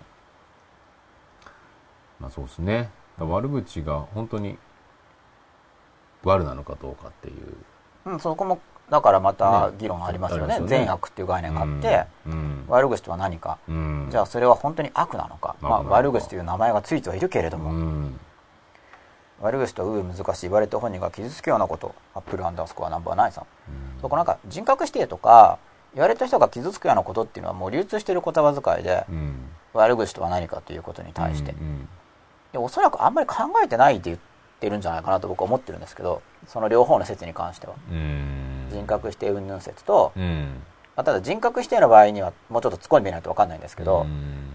[2.20, 2.90] まあそうですね。
[3.18, 4.56] 悪口が本当に
[6.22, 7.56] 悪なのかどうかっていう。
[8.06, 8.60] うん、そこも、
[8.90, 10.54] だからまたね議論ありますよね。
[10.54, 12.64] ありますよね善悪っていう概念があって、うん。
[12.68, 13.58] 悪口とは何か。
[13.68, 14.08] うん。
[14.10, 15.56] じゃあそれは本当に悪なのか。
[15.60, 18.20] まあ悪口という名前がついてはいるけれども、うん。
[19.40, 23.46] 悪口とはう難しい言われた本人が傷つくようなこと、アップルアンダースコアナンバーナインさん。
[24.00, 25.58] そこなんか人格否定とか、
[25.94, 29.34] 言われた人が傷つくようなことっていうのはもう流通している言葉遣いで、うん。
[29.72, 31.52] 悪口とは何かということに対して。
[31.52, 31.88] うん。
[32.52, 34.29] でおそらくあんまり考えてないって言って
[34.68, 37.74] るんじゃないかなと僕は思ってるんですけど、その両方の説に関しては。
[37.90, 38.68] うん。
[38.70, 40.62] 人格否定云々説と、うん。
[40.96, 44.50] まあ、ただ人格否定の場合にはもうちょっと突っ込んでみないと分かんないんですけど、うん。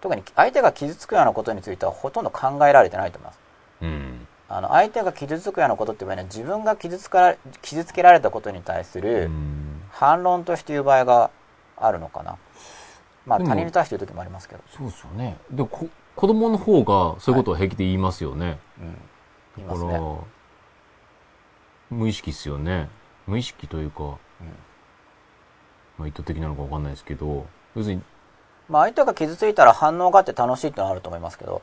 [0.00, 3.38] 特に相手が傷つくようなことについてはほとんど考えられてないと思います。
[3.82, 4.26] うん。
[4.48, 9.82] あの相手が傷つくようなことっていう場合には自分が傷つか傷つけられたことに対すうるん。
[9.90, 11.30] 反論として言う場合が
[11.76, 12.36] あるのかな。
[13.30, 14.62] まあ他人に対して言う時もありますけど。
[14.76, 15.36] そうですよね。
[15.52, 18.58] でもこ、子供の方がそういうことは平気で言いますよね。
[18.80, 18.96] うん。
[19.56, 20.00] 言いますね。
[21.90, 22.88] 無意識っすよね。
[23.28, 24.16] 無意識というか、うん
[25.98, 28.02] まあ意図的なのかわかんないですけど、要するに、
[28.68, 31.62] まあ相手が傷ついたら反応があって楽しいってのはあると思いますけど、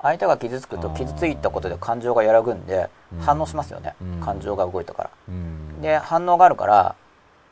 [0.00, 4.20] 相手が傷つくと傷ついたことで感情が揺らぐんでうん反応しますよねうん。
[4.20, 5.10] 感情が動いたから。
[5.28, 5.82] うん。
[5.82, 6.94] で、反応があるから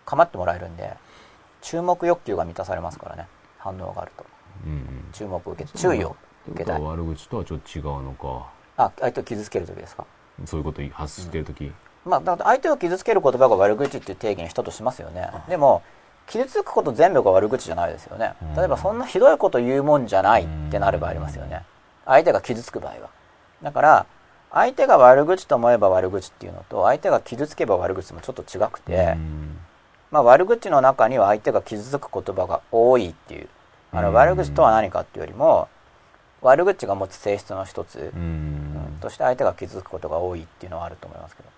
[0.04, 0.94] 構ってもらえるんで、
[1.60, 3.26] 注目欲求が満たされますからね。
[3.62, 4.26] 反応があると。
[4.66, 5.08] うん。
[5.12, 6.16] 注目を受けて、注意を
[6.48, 6.80] 受けたい。
[6.80, 8.50] 悪口とはちょっと違うのか。
[8.76, 10.04] あ、相手を傷つけるときですか？
[10.44, 11.72] そういうことを発してるとき。
[12.04, 15.30] まあ、だ相手を傷つける言葉が悪口っていう定義に人としますよね。
[15.48, 15.82] でも、
[16.26, 18.34] 傷つくこと全部が悪口じゃないですよね。
[18.56, 21.64] 例えば、そんなひどいこと言うもんじゃないってなる場合ありますよね。
[22.04, 23.10] 相手が傷つく場合は。
[23.62, 24.06] だから、
[24.50, 29.58] 相手が悪口と思えば悪口っていうのと、相手が傷つけば悪口もちょっと違くて、うん
[30.12, 33.48] まあ、悪口の中には相手が傷つく言葉が多いっていう。
[33.92, 35.68] あの、うん悪口とは何かっていうよりも、
[36.42, 38.12] 悪口が持つ性質の一つ。
[39.00, 41.48] として相手が傷つくことが多いっていうのはあると思いますけど。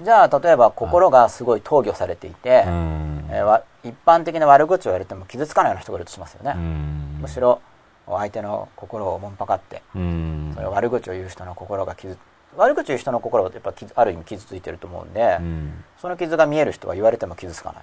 [0.00, 6.52] じゃあ、例えば心がすごい投与されていて、うんえーわ一般的な悪口を言われても傷つかないような人がいるとしますよね。
[6.54, 7.60] うんむしろ、
[8.06, 12.16] 相手の心をおもんぱかって、うんそれ悪口を言う人の心が傷、
[12.56, 15.84] 悪口を言う人の心はやっぱ傷ある意味傷ついてると思うんで、うん。
[16.00, 17.82] その傷が見える人は言われても傷つかない。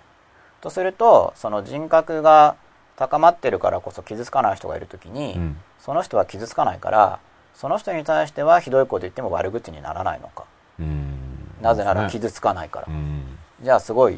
[0.62, 2.56] とすると、その人格が
[2.96, 5.58] 高まってるからこそ傷つかない人がいるときに、うん。
[5.80, 7.20] その人は傷つかないから、
[7.56, 10.46] その人に対してはひどいこと言っても悪口にならないのか。
[10.80, 11.18] うん。
[11.62, 12.88] なぜなら傷つかないから。
[12.90, 13.38] うん。
[13.62, 14.16] じゃあすごい、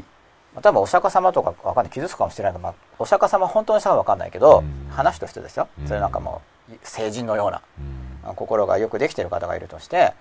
[0.54, 4.90] まあ多分お釈迦様とかわかんない、傷つくかもしれないけど、まあ、お釈迦様本当の人はわかんないけど、うん。
[4.92, 5.68] 話としてですよ。
[5.80, 7.62] うんそれなんかもう、成人のような、
[8.36, 10.14] 心がよくできてる方がいるとして、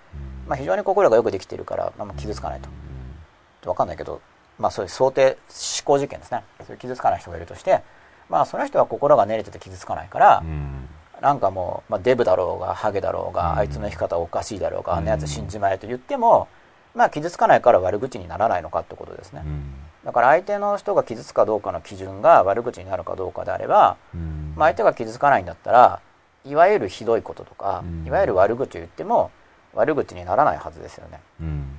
[0.46, 3.68] まあ非常に心がよくできてるから、まあ、傷つかないと。
[3.68, 4.20] わかんないけど、
[4.58, 6.42] まあそういう想定、思考実験ですね。
[6.66, 7.82] そういう傷つかない人がいるとして、
[8.28, 10.88] まあその人は心が練れてて傷つかないからう、ん
[11.20, 16.48] なんかもう、まあ、デブだろうが、ハゲだろうが、うんあいつの生き方おかしいだろうが、うんあんなやつ死んじまえと言っても、
[16.94, 19.42] まあ傷つかないから悪口にならないのかってことですね。
[19.44, 26.00] うんだから相手の人が傷つくかどうかの基準が悪口になるかどうかであれば、うんまあ、相手が傷つかないんだったら、
[26.44, 29.30] いわゆるひどいこととか、うんいわゆる悪口を言っても
[29.74, 31.20] 悪口にならないはずですよね。
[31.40, 31.78] うん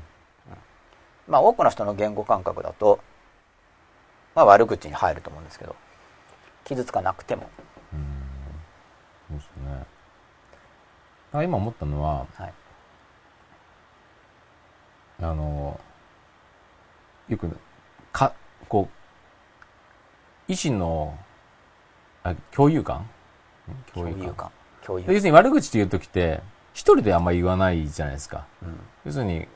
[1.28, 3.00] まあ多くの人の言語感覚だと、
[4.36, 5.76] まあ悪口に入ると思うんですけど、
[6.66, 7.50] 傷つかなくても。
[9.30, 9.86] そうですね
[11.34, 12.54] あ今思ったのははい。
[15.22, 15.80] あの
[17.30, 17.50] よく
[18.12, 18.34] か
[18.68, 18.90] こ
[20.50, 21.18] う意思の
[22.24, 23.10] あ共有感ん
[23.94, 24.52] 共有感。
[24.86, 26.42] 共有要するに悪口って言う時って
[26.74, 29.48] 一人であんまり言わないじゃないですかうん要するに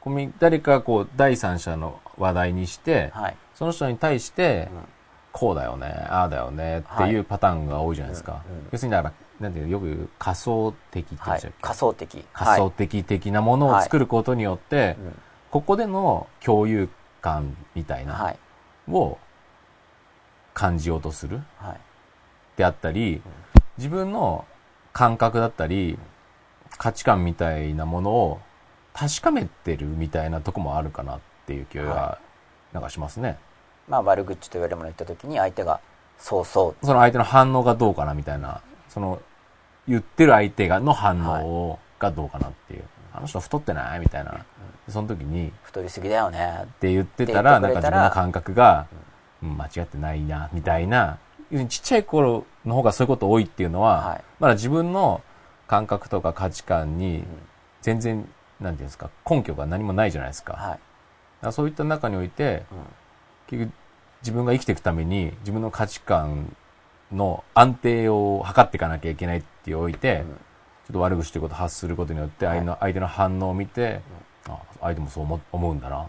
[0.00, 3.36] コミ誰かこう第三者の話題にして、はい。
[3.54, 4.78] その人に対して、うん
[5.32, 8.42] こうだよね、ああだよねっていうパターンが多いじゃないですか。
[8.50, 11.56] うんうん要するにだから、なんていうのよく言う仮想的って言うんはいでしたっけ、。
[11.60, 12.24] 仮想的。
[12.32, 14.96] 仮想的的なものを作ることによって、
[15.52, 16.88] ここでの共有
[17.20, 18.38] 感みたいな、はい。
[18.90, 19.18] を
[20.52, 21.80] 感じようとするはい。
[22.60, 23.22] であったり、
[23.78, 24.44] 自分の
[24.92, 25.98] 感覚だったり、
[26.76, 28.40] 価値観みたいなものを
[28.92, 32.18] 確かめてるみたいなとこもあるかなっていう気はが、
[32.72, 33.38] なんかしますね。
[33.88, 35.80] まあ悪口と言われるものを言った時に相手が、
[36.18, 36.86] そうそう。
[36.86, 39.20] その相手の反応がどうかなみたいな、その、
[39.88, 42.84] 言ってる相手がの反応がどうかなっていう。
[43.12, 44.32] あの人太ってないみたいな。
[44.86, 46.60] でその時に、太りすぎだよね。
[46.64, 48.86] って言ってたら、なんか自分の感覚が、
[49.42, 51.18] うん、間違ってないな、みたいな、
[51.50, 54.24] 要するにちっちゃい頃の方がそういうこと多いっていうのは、はい。
[54.38, 55.22] まだ自分の
[55.66, 57.24] 感覚とか価値観に、
[57.82, 58.28] 全然、
[58.60, 60.54] なんていうんですか、根拠が何もないじゃないですか。
[60.54, 60.78] はい。
[61.42, 62.78] らそういった中において、うん。
[63.46, 63.74] 結局、
[64.22, 66.54] 自分が生きていくために、自分の価値観
[67.12, 70.26] の安定を測っていかなきゃいけないっておいて、うん。
[70.26, 70.36] ちょ
[70.90, 74.00] っと悪口ということを発することによって、相手の相手の反応を見て、
[74.48, 76.08] あ相手もそう思思うんだな。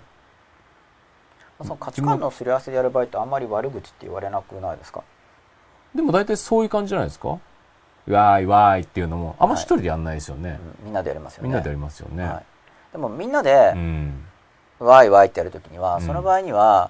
[1.61, 5.03] その価値観のすり合わせでやる場合ってあんまり悪口って言われなくないですか？
[5.95, 7.27] でも大体そういう感じじゃないですか？
[7.29, 10.59] わーいわーいっていうのも、あんま一人でやんないですよね。
[10.81, 11.47] うんみんなでやりますよね。
[11.49, 12.23] みんなでやりますよね。
[12.23, 12.43] はい。
[12.93, 14.25] でもみんなでう、ん。
[14.79, 16.89] わーいわーいってやるときには、うんその場合には、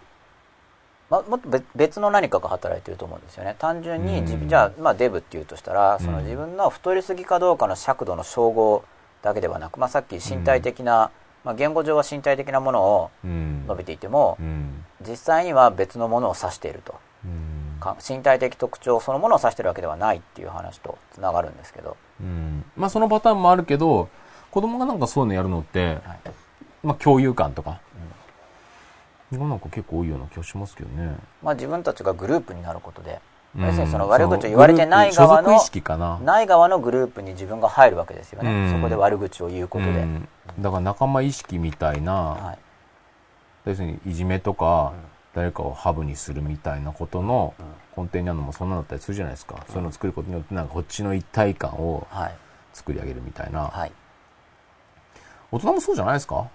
[1.09, 3.55] ま、もっと別別の何かが働いてると思うんですよね。
[3.59, 8.83] 単純に自うん分、じゃあ、まあデブっていうとしたら、そのうん自分の太りすぎかどうかの尺度の称号
[9.21, 11.11] だけではなく、まあさっき身体的な、
[11.43, 13.63] まあ言語上は身体的なものをうん。
[13.65, 14.85] 述べていてもう、ん。
[15.01, 16.95] 実際には別のものを指していると。
[18.07, 22.63] 身体的特徴そのものを指してるわけではないっていう話とつながるんですけど、うん。
[22.75, 24.09] まあそのパターンもあるけど、
[24.51, 25.99] 子供がなんかそういうのやるのって、はい。
[26.83, 27.79] まあ共有感とか、
[29.37, 31.15] がなんか結構多いような気がしますけどね。
[31.41, 33.19] まあ、自分たちがグループになることで、
[33.55, 33.65] うん。
[33.65, 35.59] 要するにその悪口を言われてない側の。
[36.23, 36.41] な。
[36.41, 38.71] い側のグループに自分が入るわけですよね、うん。
[38.71, 40.27] そこで悪口を言うことで、うん。
[40.59, 42.59] だから仲間意識みたいな、はい。
[43.65, 44.93] 要するにいじめとか、
[45.33, 47.53] 誰かをハブにするみたいなことの
[47.95, 49.63] 根底にあるのもそんなのだったりするじゃないですか。
[49.67, 52.35] そういうのを作ることによってなんかこっちの一体感をはい。
[52.73, 53.63] 作り上げるみたいな。
[53.67, 53.91] はい。
[55.51, 56.49] 大人もそうじゃないですか？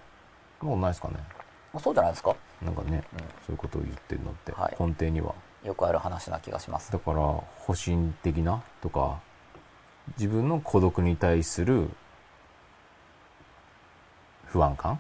[0.62, 1.14] そんないですかね？
[1.74, 2.34] もうそうじゃないですか。
[2.62, 3.04] なんかね、
[3.46, 4.76] そういうことを言ってるのってはい。
[4.80, 5.34] 根底には。
[5.62, 6.90] よくある話な気がします。
[6.90, 9.20] だから、保身的なとか、
[10.16, 11.90] 自分の孤独に対する
[14.46, 14.98] 不安感、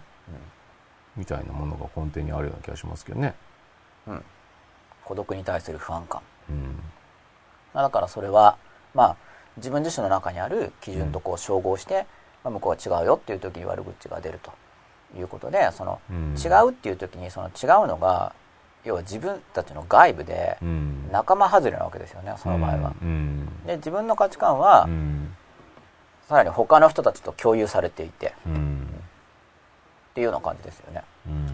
[1.16, 3.34] みたいなものが根底にあるような気がしますけどね。
[4.08, 4.22] うん
[5.04, 6.20] 孤独に対する不安感
[6.50, 6.82] うん。
[7.74, 8.56] まあだからそれは
[8.94, 9.16] まあ
[9.56, 12.06] 自分自身の中にある基準とこう照合して、
[12.44, 14.52] まあ、向こうは違うよっていう時に悪口が出ると
[15.16, 18.34] いうことでそのうん違うっていう時にその違うのが
[18.84, 21.08] 要は自分たちの外部でうん。
[21.12, 22.94] 仲間外れなわけですよねその場合は。
[23.00, 23.64] うん。
[23.64, 25.36] で自分の価値観はうん。
[26.28, 28.88] さらに他の人たちと共有されていてうん。
[30.10, 31.46] っていうような感じですよねうん。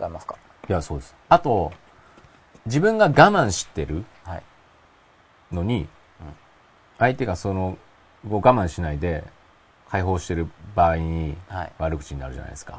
[0.00, 0.36] 違いますか？
[0.68, 1.14] いや、そうです。
[1.28, 1.72] あと、
[2.66, 4.42] 自分が我慢してるはい。
[5.52, 5.86] のに、うん。
[6.98, 7.76] 相手がその、
[8.30, 9.24] を我慢しないで
[9.90, 11.72] 解放してる場合にはい。
[11.78, 12.78] 悪口になるじゃないですか。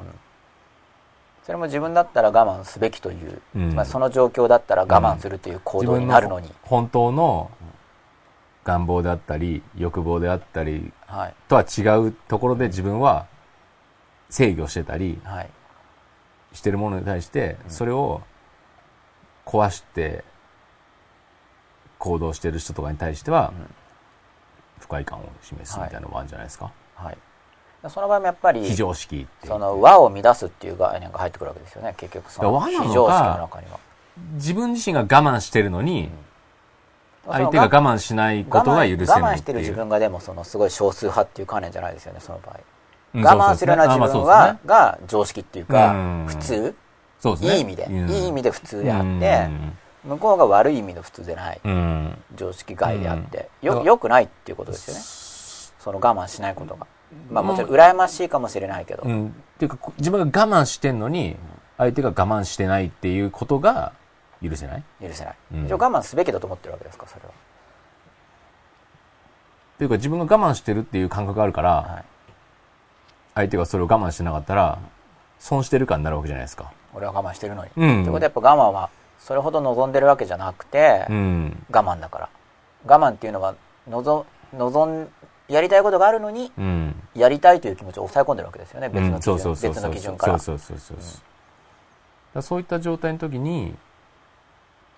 [1.44, 3.70] それも自分だったら我慢すべきという、うん。
[3.72, 7.52] つまりその状況だったら我慢するという行動になるのに、本当の
[8.64, 11.36] 願望であったり、欲望であったりはい。
[11.50, 13.28] とは違うところで自分は
[14.30, 15.50] 制御してたりはい
[16.53, 18.22] してるものに対して、それを
[19.45, 20.23] 壊して
[21.99, 23.51] 行動してる人とかに対しては、
[24.80, 26.72] 不快感を示すみたいなのもあるんじゃないですか？
[26.95, 27.17] はい。
[27.90, 31.93] その場合もやっぱり非常識その和を乱すっていう概念が入ってくるわけですよね。
[31.98, 33.80] 結局その非常識の中には。
[34.35, 36.09] 自分自身が我慢してるのに、
[37.25, 39.15] 相手が我慢しないことが許せないっていう。
[39.23, 42.61] 我慢してる自分がでもそのすごい少数派っていう観念じゃないですよねその場合、うん
[43.16, 46.25] 我慢するような自分は、が常識っていうか、うん。
[46.27, 46.75] 普通。
[47.19, 47.56] そうですね。
[47.56, 48.09] いい意味で、うん。
[48.09, 49.50] いい意味で普通であって、
[50.03, 51.61] 向こうが悪い意味の普通でない。
[52.35, 53.67] 常識外であって、うん。
[53.67, 55.01] よよくないっていうことですよね。
[55.80, 56.88] その我慢しないことが。
[57.30, 59.27] まあもちろん羨ましいかもしれないけど、うん。
[59.27, 61.35] っていうか、こ自分が我慢してんのに、
[61.77, 63.93] 相手が我慢してないっていうことが
[64.42, 64.83] 許せない？
[65.01, 65.66] 許せない、うん。
[65.66, 67.30] 一応我慢すべきだと思ってるわけですかそれは。
[67.30, 67.33] っ
[69.77, 72.06] ていうか、自分が我慢してるっていう感覚があるから、はい
[73.36, 74.80] 相手がそれを我慢してなかったら、
[75.40, 76.72] 損してる感になるわけじゃないですか。
[76.94, 78.90] 俺は我慢してるのに、うんってことはやっぱ我慢は
[79.20, 81.66] それほど望んでるわけじゃなくて、うん。
[81.72, 82.30] 我慢だから
[82.86, 83.56] 我慢っていうのは
[83.90, 85.10] 望望ん
[85.48, 86.95] やりたいことがあるのにうん。
[87.16, 92.42] やりたいという気持ちを抑え込んでるわけですよね別うんの基準、そうそうそう別そうの基準からそうそうそうそう。
[92.42, 93.76] そういった状態の時に、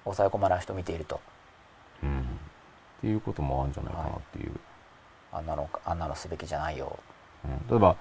[0.06, 1.20] 抑え込まない人を見ていると
[2.04, 2.20] うん。
[2.20, 2.24] っ
[3.02, 4.52] ていうこともあるんじゃないかなっていう。
[5.32, 6.98] あんなのあんなのすべきじゃないよ
[7.44, 7.96] うん例えば、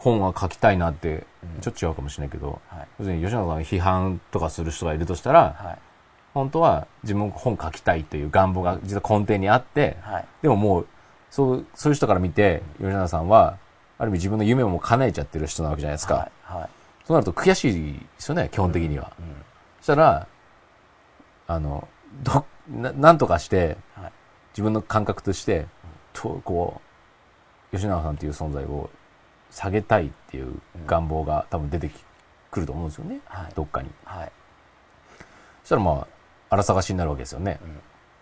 [0.00, 1.26] 本は書きたいなって、
[1.60, 2.88] ちょっと違うかもしれないけど、はい。
[2.98, 5.78] 要するに吉永さんが批判とかする人がいるとしたら、はい。
[6.32, 10.24] 本当は自分も本書きたいという願望が実は根底にあって、はい。
[10.40, 10.86] でももう、
[11.30, 13.58] そう、そういう人から見て、吉永さんは、
[13.98, 16.14] ある意味自分の夢をもう叶えちゃってる人なわけじゃないですか。
[16.14, 16.30] はい。
[16.60, 16.68] はい。
[17.04, 19.12] そうなると悔しいですよね、基本的には。
[19.18, 19.26] うん。
[19.80, 20.26] そしたら、
[21.46, 21.86] あの、
[22.22, 24.12] ど、ななんとかして、はい。
[24.52, 25.66] 自分の感覚として、
[26.14, 26.80] と、こ
[27.70, 28.88] う、吉永さんという存在を
[29.50, 32.04] 下げたいっていう願望が多分出てき
[32.50, 33.20] くると思うんですよね。
[33.26, 33.90] はいどっかに。
[34.04, 34.32] はい。
[35.62, 36.06] そしたらまあ、
[36.50, 37.58] 荒探しになるわけですよね。
[37.62, 37.80] うん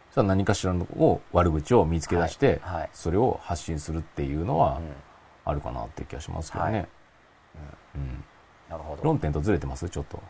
[0.08, 4.92] そしたら何かしらのを悪口を見つけ出して、はいはいそれを発信するっていうのはうん
[5.44, 6.70] あるかなって気がしますけどね。
[6.70, 6.88] はい
[7.96, 8.24] うん
[8.70, 9.02] なるほど。
[9.04, 9.88] 論点とずれてます？
[9.88, 10.22] ちょっと。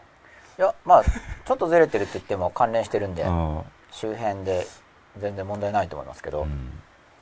[0.58, 3.60] いや、まあ、ちょっとずれてるって言っても関連してるんで、うん
[3.90, 4.66] 周辺で
[5.16, 6.70] 全然問題ないと思いますけど、うん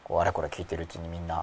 [0.05, 1.43] こうあれこれ聞いてるうちにみんな、うん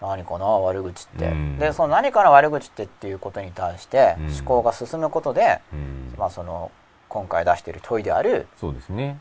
[0.00, 1.58] 何かな悪口って、うん。
[1.58, 4.34] でその何かの悪口ってっていうことに対してうん。
[4.34, 6.14] 思考が進むことで、うん。
[6.18, 6.70] まあその
[7.08, 9.18] 今回出している問いであるそうですね。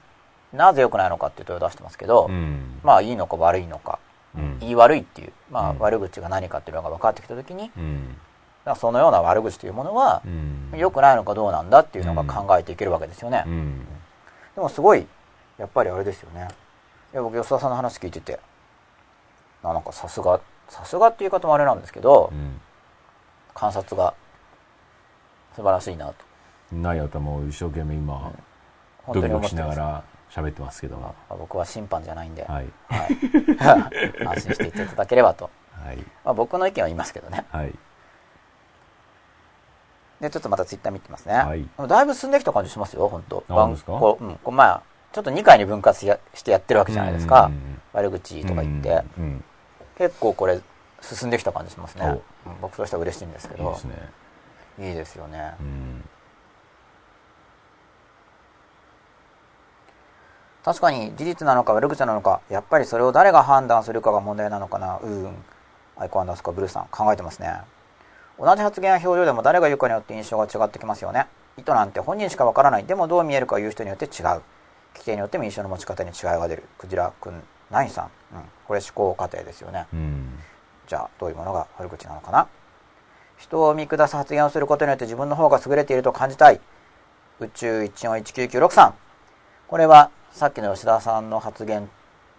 [0.53, 2.79] なぜ良くないのかっていう問いを出してますけど、うん。
[2.83, 3.99] まあいいのか悪いのか
[4.35, 4.59] うん。
[4.59, 5.79] 言い悪いっていう、まあうん。
[5.79, 8.17] 悪口が何かっていうのが分かってきた時に、うん。
[8.65, 10.77] まあそのような悪口というものはうん。
[10.77, 13.85] 良くないのかどうなんだっていうのが考えていけるわけですよね、うん。
[14.55, 15.07] でもすごい
[15.57, 16.47] やっぱりあれですよね。
[17.13, 18.39] いや僕吉田さんの話聞いてて
[19.69, 20.39] あなんかさすが
[20.69, 22.61] さすがっていう言い方もあれなんですけど、うん
[23.57, 24.13] 観察が
[25.55, 26.13] 素晴らしいなと。
[26.75, 28.31] ない頭を一生懸命今、
[29.03, 30.97] 本ドキドキしながら喋ってますけど。
[30.97, 31.01] も。
[31.01, 32.67] まあ僕は審判じゃないんで、はい。
[32.87, 33.17] はい。
[34.27, 35.97] 安心していっていただければと、はい。
[36.23, 37.45] まあ、僕の意見は言いますけどね。
[37.49, 37.73] はい。
[40.21, 41.67] でちょっとまたツイッター見てますね、はい。
[41.87, 43.43] だいぶ進んできた感じしますよ本当。
[43.49, 43.91] あ本当ですか？
[43.93, 49.43] こう、うん、こうまあちょっと2回に分割やしてやってるわけじゃないですか、うん悪口とか言って、うんうん
[49.97, 50.59] 結構これ
[51.01, 52.21] 進んできた感じしますね、
[52.61, 53.63] 僕としては嬉しいんですけど。
[53.63, 53.95] いいですね。
[54.79, 56.09] いいですよね、うん。
[60.63, 64.97] 確かに事実なのか悪口なのかやっぱりそれを誰が判断するかが問題なのかな。
[64.97, 65.35] うーん。
[65.99, 67.61] アイコアンダースコアブルーさん考えてますね。
[68.39, 71.25] 同じ発言や表情でも誰が言うかによって印象が違ってきますよね。
[71.57, 72.85] 意図なんて本人しかわからない。
[72.85, 74.11] でもどう見えるか言う人によって違う。
[74.93, 76.63] 規定によっても印象の持ち方に違いが出る。
[76.77, 78.07] クジラくんナインさん、う
[78.39, 79.87] ん、これ思考過程ですよね。
[79.93, 80.39] うん。
[80.87, 82.47] じゃあどういうものが悪口なのかな？
[83.37, 86.59] 人を見下す発言をすることによって自分の方が優れていると感じたい。
[87.39, 88.93] 宇宙141993
[89.67, 91.87] これはさっきの吉田さんの発言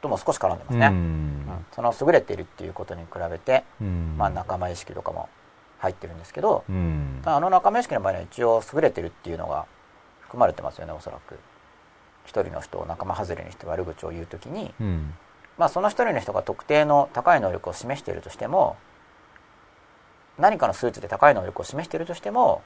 [0.01, 0.95] とも少し絡んでますね、うん。
[0.95, 1.67] うん。
[1.73, 4.15] その優れているっていうことに比べて、うん。
[4.17, 5.29] まあ、仲間意識とかも
[5.79, 7.21] 入ってるんですけど、うん。
[7.23, 9.67] ただあの仲間意識の場合には一応優れてるっていうのが
[10.23, 11.39] 含まれてますよねおそらく
[12.29, 15.15] 一人の人を仲間外れにして悪口を言うときに、うん。
[15.57, 18.77] まあ、その一人の人が特定の高い能力を示しているとしても
[20.39, 22.63] 何かの数値で高い能力を示しているとしても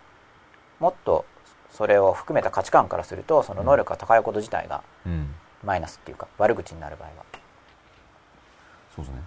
[0.81, 1.25] もっと
[1.71, 5.35] それを含めた価値観からするとその能力が高いこと自体がうん。
[5.65, 7.15] マイナスっていうか悪口になる場合は。
[8.97, 9.23] そうですね。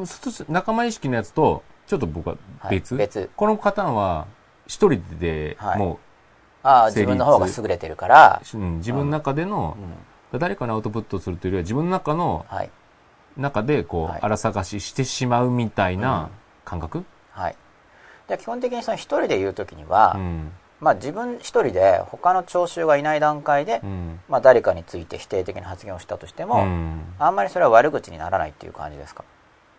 [0.00, 2.36] うすると仲間意識のやつと、ちょっと僕は
[2.70, 2.94] 別？
[2.94, 3.30] はい別。
[3.36, 4.26] この方は、
[4.66, 5.78] 一人ではい。
[5.78, 6.00] も
[6.68, 9.76] あ自分の方が優れてるから、う、うん自分の中での
[10.32, 10.40] う、ん。
[10.40, 12.70] 誰かにアウトプットするというよりは、自分の中の、はい。
[13.36, 14.20] 中で、こう、はい。
[14.22, 16.30] 荒探ししてしまうみたいな
[16.64, 17.04] 感覚？
[17.30, 17.56] はい。
[18.28, 20.50] で基本的にその一人で言うときには、うん。
[20.80, 24.20] まあ、自分一人で他の聴衆がいない段階で、うん。
[24.28, 27.00] まあ、誰かについて否定的な発言をしたとしても、うん。
[27.18, 29.24] あんまりそれは悪口にならないっていう感じですか？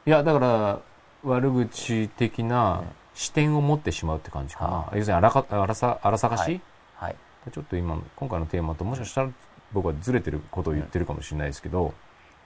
[0.06, 0.80] いや、だから、
[1.24, 2.84] 悪口的な
[3.14, 4.72] 視点を持ってしまうって感じかな。
[4.72, 6.62] は要するに荒か、荒さ、荒探し、はい
[7.00, 7.16] はい。
[7.52, 9.30] ちょっと今、今回のテーマともしかしたら
[9.72, 11.94] 僕はずれてることを言ってるかもしれないですけど、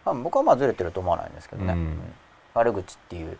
[0.05, 1.79] まあ、僕はまあずれてると思わないんですけどね、うん。
[1.79, 1.99] うん。
[2.53, 3.37] 悪口っていう、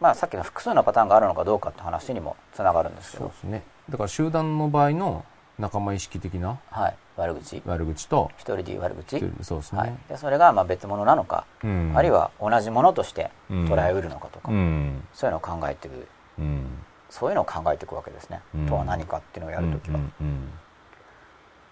[0.00, 3.24] まあ、さっきの複数のパターンがあるのかどうかって話にもつながるんですけど。
[3.24, 3.62] そうで、すね。
[3.88, 5.24] だから集団の場合の
[5.58, 7.62] 仲間意識的なはい、悪口。
[7.66, 9.90] 悪口と、一人で悪口、そうですはい。
[9.90, 11.92] ね。、でそれがまあ別物なのか、うん。
[11.96, 13.64] あるい、は同じものとしてうん。
[13.66, 15.02] 捉えうるのかとか、うん。
[15.14, 16.06] そういうのを考えていく
[16.38, 16.66] うん。
[17.10, 18.66] そういうのを考えていくわけですね、うん。
[18.66, 20.48] とは何かっていうのをやるときは、うんうん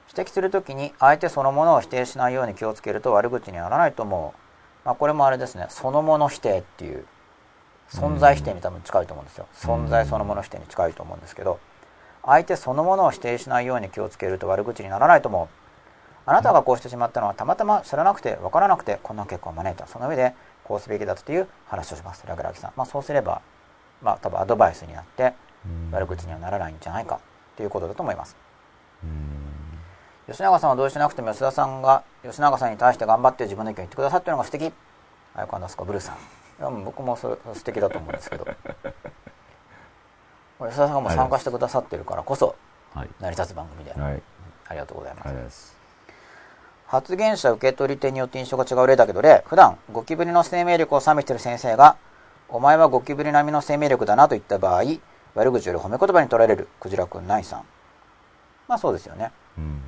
[0.08, 5.66] 指摘するときに相手そのものを否定しないように気をつけると悪口にならないと思う、まあ、これもあれですね。
[5.68, 7.04] そのもの否定っていう
[7.90, 9.26] 存在否定に多分近いと思うん。
[9.26, 11.58] ですよ存在そのもの否定に近いと思うんですけど。
[12.26, 15.48] 相手そのものを否定しないように気をつけると悪口にならないと思う。
[16.28, 19.86] あなたがこうしてしまったのはたまたま知らなくて分からなくてこんな結果を招いた。
[19.86, 20.34] その上で
[20.64, 22.26] こうすべきだという話をします。
[22.26, 23.42] ラグラギさん、まあ、そうすれば
[24.02, 25.34] まあ多分アドバイスになって
[25.64, 25.90] うん。
[25.92, 27.20] 悪口にはならないんじゃないか
[27.56, 28.36] ということだと思います。
[29.02, 29.36] うん。
[30.28, 34.72] 吉永さんはどうしなくても吉田さんが吉永さんに対して頑張って自分の意見を言ってくださってるのが素敵。
[35.34, 36.16] あよかんですかブルーさん。
[36.16, 38.46] いや僕もそれ素敵だと思うんですけど。
[40.58, 42.56] 吉田さんがもう参加してくださってるからこそ
[42.94, 43.08] はい。
[43.20, 44.22] 成り立つ番組で、はい。
[44.68, 45.76] ありがとうございます。
[46.86, 51.96] 発言者受け取り手によって印象が違う例だけど例普段ゴキブリの生命力を賛美している先生が
[52.48, 54.82] 「お前はゴキブリ並みの生命力だな」と言った場合
[55.34, 57.64] 悪口より褒め言葉に取られるクジラくんナイさん
[58.68, 59.82] まあそうですよねうん。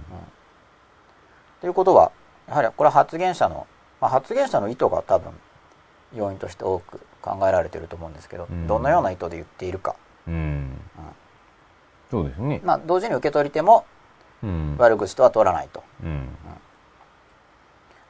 [1.60, 2.12] ということは
[2.48, 3.66] やはりこれは発言者の、
[4.00, 5.32] まあ、発言者の意図が多分
[6.14, 9.96] 要因として多く考えられていると思うんですけど、うんどのような意図で言っているか、
[10.26, 10.80] うん。
[12.10, 12.60] そうですね。
[12.64, 13.84] まあ、同時に受け取り手も
[14.42, 14.76] うん。
[14.78, 16.28] 悪口とは取らないとうん。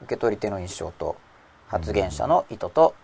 [0.02, 1.16] 受け取り手の印象と
[1.66, 2.94] 発言者の意図と、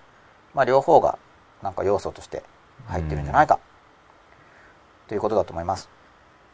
[0.54, 1.18] まあ、両方が
[1.64, 2.44] なんか要素として
[2.86, 3.58] 入ってるんじゃないか、
[5.08, 5.88] ということだと思います。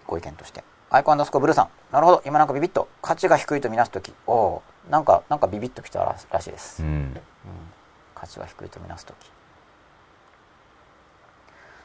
[0.07, 0.63] ご意見として。
[0.89, 1.69] アイコンダースコブルーさん。
[1.93, 2.23] なるほど。
[2.25, 2.89] 今なんかビビッと。
[3.03, 4.15] 価値が低いとみなす時。
[4.27, 4.91] おおー。
[4.91, 7.21] なんかなんかビビッときたららしいです、うん。
[8.15, 9.15] 価値が低いとみなす時。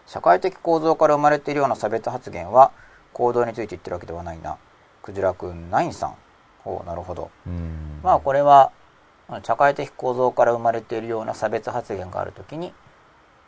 [0.05, 2.71] 社会的構造から生まれているような差別発言は
[3.13, 4.57] 行動について言ってるわけではないな。
[5.01, 6.15] クジラくんナインさん。
[6.63, 7.31] おなるほど。
[7.47, 7.99] うん。
[8.03, 8.71] まあこれは
[9.27, 12.73] まあ社会的構造から生まれているような差別発言があるときに、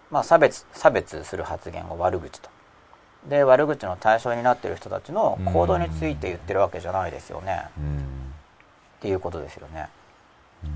[0.10, 2.50] まあ、差別差別する発言を悪口と。
[3.27, 7.66] で悪口の対象になっている人たちの行動について言ってるわけじゃないですよね。
[7.77, 7.98] うん。
[7.98, 9.90] っていうことですよね、
[10.64, 10.72] うん。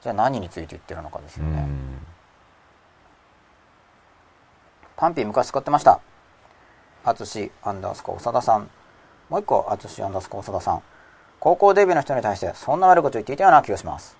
[0.00, 2.06] じゃあ何について言ってるのかですうよね、ん。
[4.96, 6.00] パンピー昔使ってました。
[7.04, 8.70] 淳アンダースコ長田さん。
[9.28, 10.82] もう一個淳アンダースコ長田さん。
[11.40, 14.16] 高校デビューの人に対してそんな悪口を言っていたような気がします。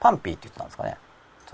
[0.00, 0.96] パンピーって言ってたんですかね。
[0.96, 1.03] ち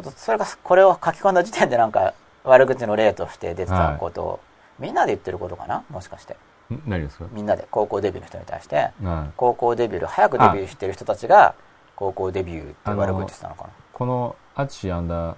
[0.09, 2.15] ょっとそれがこれを書き込んだ時点でなんか
[2.45, 4.41] 悪口の例として出てたことを、
[4.79, 5.85] みんなで言ってることかな？
[5.91, 6.35] もしかして。
[6.73, 6.83] ん？
[6.87, 7.27] 何ですか？
[7.33, 7.67] みんなで。
[7.71, 8.77] 高校デビューの人に対して。
[8.77, 9.33] はい。
[9.37, 11.55] 高校デビュー早くデビューしてる人たちが
[11.97, 13.71] 高校デビューって悪口言ってたのかな？
[13.93, 15.37] この、アチシアンダー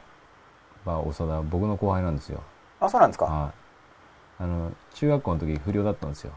[0.84, 2.40] バー長田、僕の後輩なんですよ。
[2.80, 3.24] あそうなんですか？
[3.24, 3.52] はい。
[4.44, 6.32] あの、中学校の時不良だったんですよ。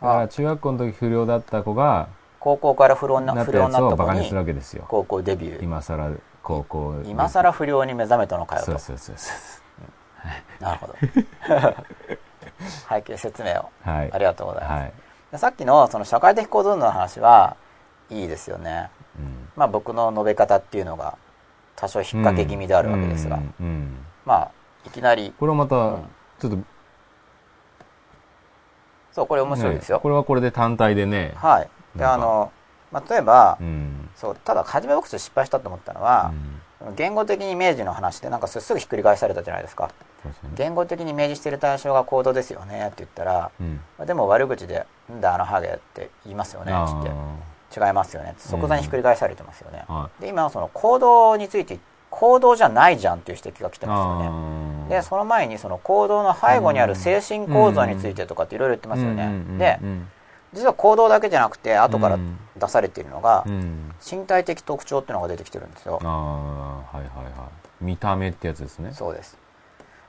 [0.00, 4.84] だあから中学校の時不良だった子が、高校から不良にな不良になった子にバカにするわけですよ。
[4.88, 5.64] 高校デビュー。
[5.64, 6.10] 今更、
[6.44, 7.02] 高校。
[7.06, 8.66] 今更不良に目覚めたのかよと。
[8.66, 9.32] そうそうそうそ
[10.60, 10.62] う。
[10.62, 10.94] なるほど。
[12.88, 13.70] 背景説明を。
[13.82, 14.12] はい。
[14.12, 14.92] ありがとうございます、はい。
[15.32, 17.56] でさっきのその社会的構造の話は
[18.10, 18.90] いいですよね。
[19.18, 19.48] うん。
[19.56, 21.16] まあ僕の述べ方っていうのが
[21.76, 23.54] 多少引っ掛け気味であるわけですが、うん。
[23.60, 24.06] うん。
[24.24, 24.50] まあ
[24.86, 26.08] いきなりこれはまた、うん。
[26.38, 26.58] ちょっと、
[29.12, 31.32] そうこれ面白いですよ、ねこれはこれで単体でね。
[31.36, 31.68] はい。
[31.98, 32.52] であの、
[32.92, 34.08] まあ、例えば、うん。
[34.14, 36.32] そうただ初め僕失敗したと思ったのは、
[36.96, 39.88] 言語的に明示の話ってなんかすぐひっくり返されたじゃないですか。
[39.88, 40.50] ね。
[40.54, 43.80] 言語的に明示している対象が行動ですよねって言ったらうん。
[43.98, 47.10] まあでも悪口で「んだあのハゲ」って言いますよねって。
[47.10, 47.34] ー
[47.74, 48.34] 違いますよね。
[48.38, 54.88] 即座にひっくり返されてますよね、はで今はその行動について行動じゃないじゃんっていう指摘が来てますよね。
[54.88, 59.30] でその前にその行動の背後にある精神構造についてとかっていろいろ言ってますよね、うん。
[59.30, 59.36] うん。
[59.36, 59.58] うん。
[59.58, 60.08] でうん。
[60.52, 63.92] 実は行動だけじゃなくて後からうん出されているのがうん。
[64.04, 65.98] 身体的特徴っていうのが出てきてるんですよ。
[66.02, 67.84] ああはいはいはい。
[67.84, 68.92] 見た目ってやつですね。
[68.92, 69.38] そうです。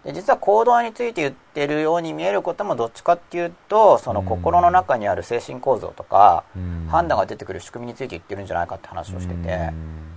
[0.04, 6.88] で実は行動について言ってるように見えることもどっちかっていうとその心の中にある精神構造とかうん。
[6.90, 9.50] 判断が出てくる仕組みについて言ってるんじゃないかって話をしてて。
[9.50, 10.15] うん